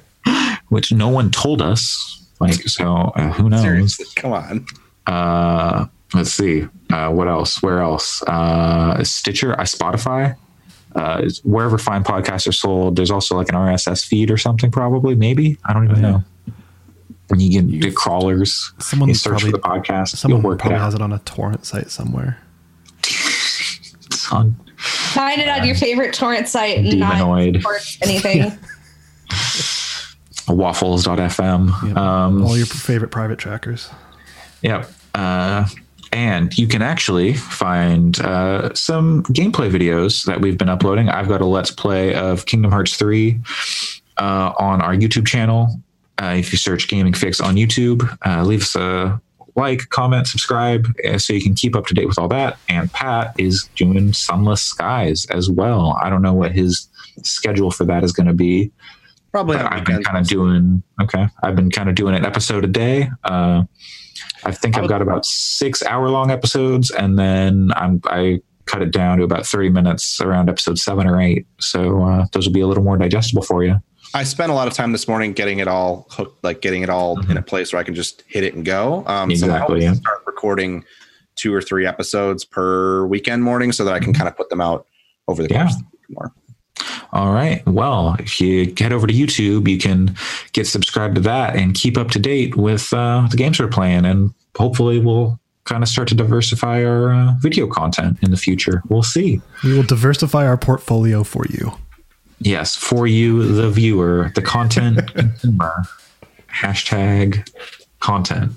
which 0.68 0.92
no 0.92 1.08
one 1.08 1.30
told 1.30 1.62
us. 1.62 2.22
Like, 2.40 2.54
so 2.68 2.94
uh, 3.16 3.32
who 3.32 3.48
knows? 3.48 3.62
Seriously, 3.62 4.06
come 4.16 4.32
on. 4.32 4.66
uh 5.06 5.86
let's 6.14 6.30
see 6.30 6.66
uh 6.92 7.10
what 7.10 7.26
else 7.28 7.60
where 7.62 7.80
else 7.80 8.22
uh 8.24 9.02
stitcher 9.02 9.58
uh, 9.58 9.64
spotify 9.64 10.36
uh 10.94 11.28
wherever 11.42 11.78
fine 11.78 12.04
podcasts 12.04 12.46
are 12.46 12.52
sold 12.52 12.94
there's 12.94 13.10
also 13.10 13.34
like 13.36 13.48
an 13.48 13.56
rss 13.56 14.06
feed 14.06 14.30
or 14.30 14.36
something 14.36 14.70
probably 14.70 15.16
maybe 15.16 15.58
i 15.64 15.72
don't 15.72 15.84
even 15.90 15.96
Yeah. 15.96 16.10
know 16.10 16.24
and 17.30 17.42
you 17.42 17.60
can 17.60 17.80
do 17.80 17.92
crawlers 17.92 18.72
Someone 18.78 19.08
you 19.08 19.14
search 19.14 19.42
for 19.42 19.50
probably- 19.50 19.80
the 19.82 19.90
podcast 19.90 20.16
Someone 20.16 20.40
you'll 20.40 20.48
work 20.48 20.58
it 20.60 20.62
probably 20.62 20.76
out 20.78 20.84
has 20.84 20.94
it 20.94 21.02
on 21.02 21.12
a 21.12 21.18
torrent 21.20 21.64
site 21.66 21.90
somewhere. 21.90 22.38
It's 23.02 24.32
on 24.32 24.56
Find 24.78 25.40
it 25.40 25.48
on 25.48 25.66
your 25.66 25.74
favorite 25.76 26.12
torrent 26.14 26.46
site 26.48 26.78
and 26.78 26.98
not 27.00 27.14
Demonoid. 27.14 27.62
torrent 27.62 27.98
anything. 28.02 28.52
waffles.fm. 30.48 31.88
Yep. 31.88 31.96
Um, 31.96 32.42
All 32.44 32.56
your 32.56 32.66
favorite 32.66 33.10
private 33.10 33.38
trackers. 33.38 33.90
Yep. 34.62 34.90
Uh, 35.14 35.66
and 36.12 36.56
you 36.56 36.68
can 36.68 36.82
actually 36.82 37.34
find 37.34 38.20
uh, 38.20 38.72
some 38.74 39.22
gameplay 39.24 39.70
videos 39.70 40.24
that 40.26 40.40
we've 40.40 40.56
been 40.58 40.68
uploading. 40.68 41.08
I've 41.08 41.28
got 41.28 41.40
a 41.40 41.46
let's 41.46 41.70
play 41.70 42.14
of 42.14 42.46
Kingdom 42.46 42.70
Hearts 42.70 42.96
3 42.96 43.40
uh, 44.18 44.52
on 44.58 44.80
our 44.82 44.94
YouTube 44.94 45.26
channel. 45.26 45.80
Uh, 46.20 46.34
if 46.38 46.52
you 46.52 46.58
search 46.58 46.88
Gaming 46.88 47.12
Fyx 47.12 47.44
on 47.44 47.56
YouTube, 47.56 48.16
uh, 48.24 48.42
leave 48.42 48.62
us 48.62 48.74
a 48.74 49.20
like, 49.56 49.88
comment, 49.88 50.26
subscribe 50.26 50.86
uh, 51.08 51.18
so 51.18 51.32
you 51.32 51.42
can 51.42 51.54
keep 51.54 51.74
up 51.74 51.86
to 51.86 51.94
date 51.94 52.06
with 52.06 52.18
all 52.18 52.28
that. 52.28 52.58
And 52.68 52.92
Pat 52.92 53.34
is 53.38 53.68
doing 53.74 54.12
Sunless 54.12 54.62
Skies 54.62 55.26
as 55.30 55.50
well. 55.50 55.98
I 56.00 56.10
don't 56.10 56.22
know 56.22 56.34
what 56.34 56.52
his 56.52 56.88
schedule 57.22 57.70
for 57.70 57.84
that 57.84 58.04
is 58.04 58.12
going 58.12 58.26
to 58.26 58.34
be. 58.34 58.70
Probably 59.32 59.56
I've 59.56 59.84
been 59.84 60.02
kind 60.02 60.18
of 60.18 60.26
doing 60.26 60.82
okay. 61.02 61.26
I've 61.42 61.56
been 61.56 61.70
kind 61.70 61.88
of 61.88 61.94
doing 61.94 62.14
an 62.14 62.24
episode 62.24 62.64
a 62.64 62.68
day. 62.68 63.10
Uh, 63.24 63.64
I 64.44 64.52
think 64.52 64.78
I've 64.78 64.88
got 64.88 65.02
about 65.02 65.26
six 65.26 65.82
hour 65.82 66.08
long 66.08 66.30
episodes, 66.30 66.90
and 66.90 67.18
then 67.18 67.70
I'm 67.76 68.00
I 68.04 68.40
cut 68.64 68.80
it 68.80 68.92
down 68.92 69.18
to 69.18 69.24
about 69.24 69.44
thirty 69.46 69.68
minutes 69.68 70.22
around 70.22 70.48
episode 70.48 70.78
seven 70.78 71.06
or 71.06 71.20
eight. 71.20 71.46
So 71.60 72.02
uh, 72.02 72.26
those 72.32 72.46
will 72.46 72.54
be 72.54 72.62
a 72.62 72.66
little 72.66 72.84
more 72.84 72.96
digestible 72.96 73.42
for 73.42 73.62
you. 73.62 73.78
I 74.16 74.24
spent 74.24 74.50
a 74.50 74.54
lot 74.54 74.66
of 74.66 74.74
time 74.74 74.92
this 74.92 75.06
morning 75.06 75.32
getting 75.34 75.58
it 75.58 75.68
all 75.68 76.06
hooked, 76.10 76.42
like 76.42 76.62
getting 76.62 76.82
it 76.82 76.88
all 76.88 77.20
in 77.30 77.36
a 77.36 77.42
place 77.42 77.72
where 77.72 77.80
I 77.80 77.82
can 77.84 77.94
just 77.94 78.22
hit 78.26 78.44
it 78.44 78.54
and 78.54 78.64
go. 78.64 79.04
Um, 79.06 79.34
so 79.36 79.46
I 79.46 79.50
Mm-hmm. 79.50 79.54
Exactly, 79.54 79.74
hope 79.74 79.82
yeah. 79.82 79.92
start 80.00 80.22
recording 80.26 80.84
two 81.36 81.52
or 81.54 81.60
three 81.60 81.86
episodes 81.86 82.44
per 82.44 83.04
weekend 83.06 83.42
morning 83.44 83.72
so 83.72 83.84
that 83.84 83.92
I 83.92 83.98
can 84.00 84.14
kind 84.14 84.26
of 84.28 84.36
put 84.36 84.48
them 84.48 84.60
out 84.60 84.86
over 85.28 85.42
the 85.42 85.48
Mm-hmm. 85.48 85.54
Yeah. 85.54 85.62
course 85.64 85.74
of 85.76 85.80
the 85.80 85.86
week 85.92 86.16
more. 86.18 86.32
All 87.12 87.32
right. 87.32 87.64
Well, 87.66 88.16
if 88.18 88.40
you 88.40 88.72
head 88.78 88.92
over 88.92 89.06
to 89.06 89.12
YouTube, 89.14 89.68
you 89.68 89.78
can 89.78 90.14
get 90.52 90.66
subscribed 90.66 91.14
to 91.16 91.20
that 91.22 91.54
and 91.56 91.74
keep 91.74 91.96
up 91.96 92.10
to 92.12 92.18
date 92.18 92.56
with 92.56 92.92
uh, 92.94 93.26
the 93.30 93.36
games 93.36 93.60
we're 93.60 93.68
playing, 93.68 94.04
and 94.06 94.32
hopefully 94.56 94.98
we'll 94.98 95.38
kind 95.64 95.82
of 95.82 95.88
start 95.88 96.08
to 96.08 96.14
diversify 96.14 96.84
our 96.84 97.12
uh, 97.12 97.32
video 97.40 97.66
content 97.66 98.18
in 98.22 98.30
the 98.30 98.36
future. 98.36 98.82
We'll 98.88 99.02
see. 99.02 99.40
We 99.64 99.74
will 99.74 99.82
diversify 99.84 100.46
our 100.46 100.56
portfolio 100.56 101.22
for 101.24 101.44
you. 101.50 101.72
Yes, 102.38 102.74
for 102.76 103.06
you, 103.06 103.46
the 103.52 103.70
viewer, 103.70 104.30
the 104.34 104.42
content 104.42 105.12
consumer. 105.14 105.84
Hashtag 106.52 107.48
content. 108.00 108.52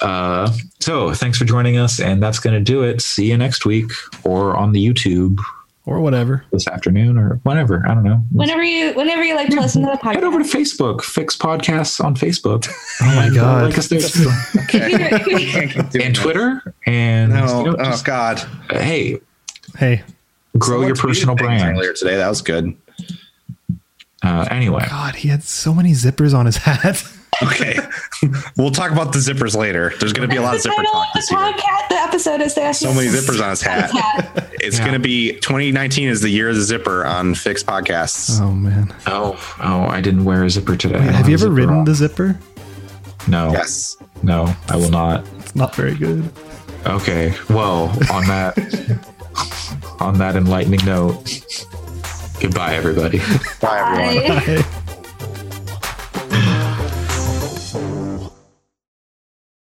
Uh, 0.00 0.50
so 0.80 1.12
thanks 1.12 1.38
for 1.38 1.44
joining 1.44 1.76
us, 1.78 2.00
and 2.00 2.22
that's 2.22 2.38
going 2.38 2.54
to 2.54 2.60
do 2.60 2.82
it. 2.82 3.00
See 3.00 3.30
you 3.30 3.36
next 3.36 3.64
week 3.64 3.90
or 4.24 4.56
on 4.56 4.72
the 4.72 4.84
YouTube 4.84 5.38
Or 5.86 6.00
whatever. 6.00 6.44
this 6.50 6.66
afternoon 6.66 7.16
or 7.18 7.40
whenever. 7.44 7.82
I 7.86 7.94
don't 7.94 8.04
know. 8.04 8.22
Whenever 8.32 8.62
you 8.62 8.92
whenever 8.94 9.22
you 9.22 9.34
like 9.36 9.48
to 9.50 9.60
listen 9.60 9.82
to 9.82 9.90
the 9.92 9.98
podcast. 9.98 10.14
Head 10.14 10.24
over 10.24 10.38
to 10.42 10.44
Facebook, 10.44 10.98
Fyx 11.00 11.36
Podcasts 11.38 12.02
on 12.02 12.14
Facebook. 12.16 12.66
Oh 13.02 13.14
my 13.14 13.30
God. 13.34 13.64
Like 13.70 13.78
us 13.78 13.88
there 13.88 14.00
too. 14.00 14.30
And. 16.00 16.14
Twitter. 16.14 16.74
And 16.86 17.32
No, 17.32 17.58
you 17.64 17.64
know, 17.72 17.76
oh 17.78 18.00
God! 18.04 18.38
hey, 18.70 19.20
Hey, 19.76 20.02
grow 20.58 20.76
Someone 20.76 20.86
your 20.88 20.96
personal 20.96 21.36
brand. 21.36 21.76
earlier 21.76 21.92
today. 21.94 22.16
That 22.16 22.28
was 22.28 22.42
good. 22.42 22.76
Uh, 24.24 24.46
anyway, 24.50 24.86
God, 24.88 25.16
he 25.16 25.28
had 25.28 25.42
so 25.44 25.74
many 25.74 25.92
zippers 25.92 26.34
on 26.34 26.46
his 26.46 26.56
hat. 26.56 27.02
Okay, 27.42 27.76
we'll 28.56 28.70
talk 28.70 28.92
about 28.92 29.12
the 29.12 29.18
zippers 29.18 29.56
later. 29.56 29.92
There's 29.98 30.12
going 30.12 30.28
to 30.28 30.32
be 30.32 30.38
a 30.38 30.40
lot 30.40 30.54
of 30.54 30.62
the 30.62 30.68
zipper 30.68 30.76
title 30.76 30.92
talk 30.92 31.12
the 31.14 31.18
this 31.18 31.30
year. 31.32 31.40
podcast, 31.40 31.88
the 31.88 31.94
episode 31.96 32.40
is 32.40 32.54
there. 32.54 32.72
So 32.72 32.94
many 32.94 33.08
zippers 33.08 33.42
on 33.42 33.50
his 33.50 33.60
hat. 33.60 33.90
It's 34.60 34.78
Yeah. 34.78 34.84
going 34.84 34.92
to 34.92 35.00
be 35.00 35.32
2019 35.40 36.10
is 36.10 36.20
the 36.22 36.28
year 36.28 36.48
of 36.50 36.54
the 36.54 36.62
zipper 36.62 37.04
on 37.04 37.34
Fixed 37.34 37.66
Podcasts. 37.66 38.40
Oh 38.40 38.52
man. 38.52 38.94
oh, 39.08 39.32
oh, 39.60 39.80
I 39.80 40.00
didn't 40.00 40.24
wear 40.24 40.44
a 40.44 40.48
zipper 40.48 40.76
today. 40.76 41.00
Wait, 41.00 41.10
have 41.10 41.28
you 41.28 41.34
ever 41.34 41.50
ridden 41.50 41.78
on. 41.78 41.84
the 41.84 41.94
zipper? 41.96 42.38
No, 43.26 43.50
Yes. 43.50 43.96
no, 44.22 44.54
I 44.68 44.76
will 44.76 44.90
not. 44.90 45.26
It's 45.40 45.56
not 45.56 45.74
very 45.74 45.96
good. 45.96 46.30
Okay. 46.86 47.34
Well, 47.50 47.86
on 48.12 48.28
that 48.28 48.56
on 50.00 50.18
that 50.18 50.36
enlightening 50.36 50.84
note, 50.86 51.44
goodbye 52.44 52.74
everybody. 52.74 53.18
Bye, 53.60 53.80
everyone. 53.80 54.44
Bye. 54.44 54.62
Bye. 54.62 54.80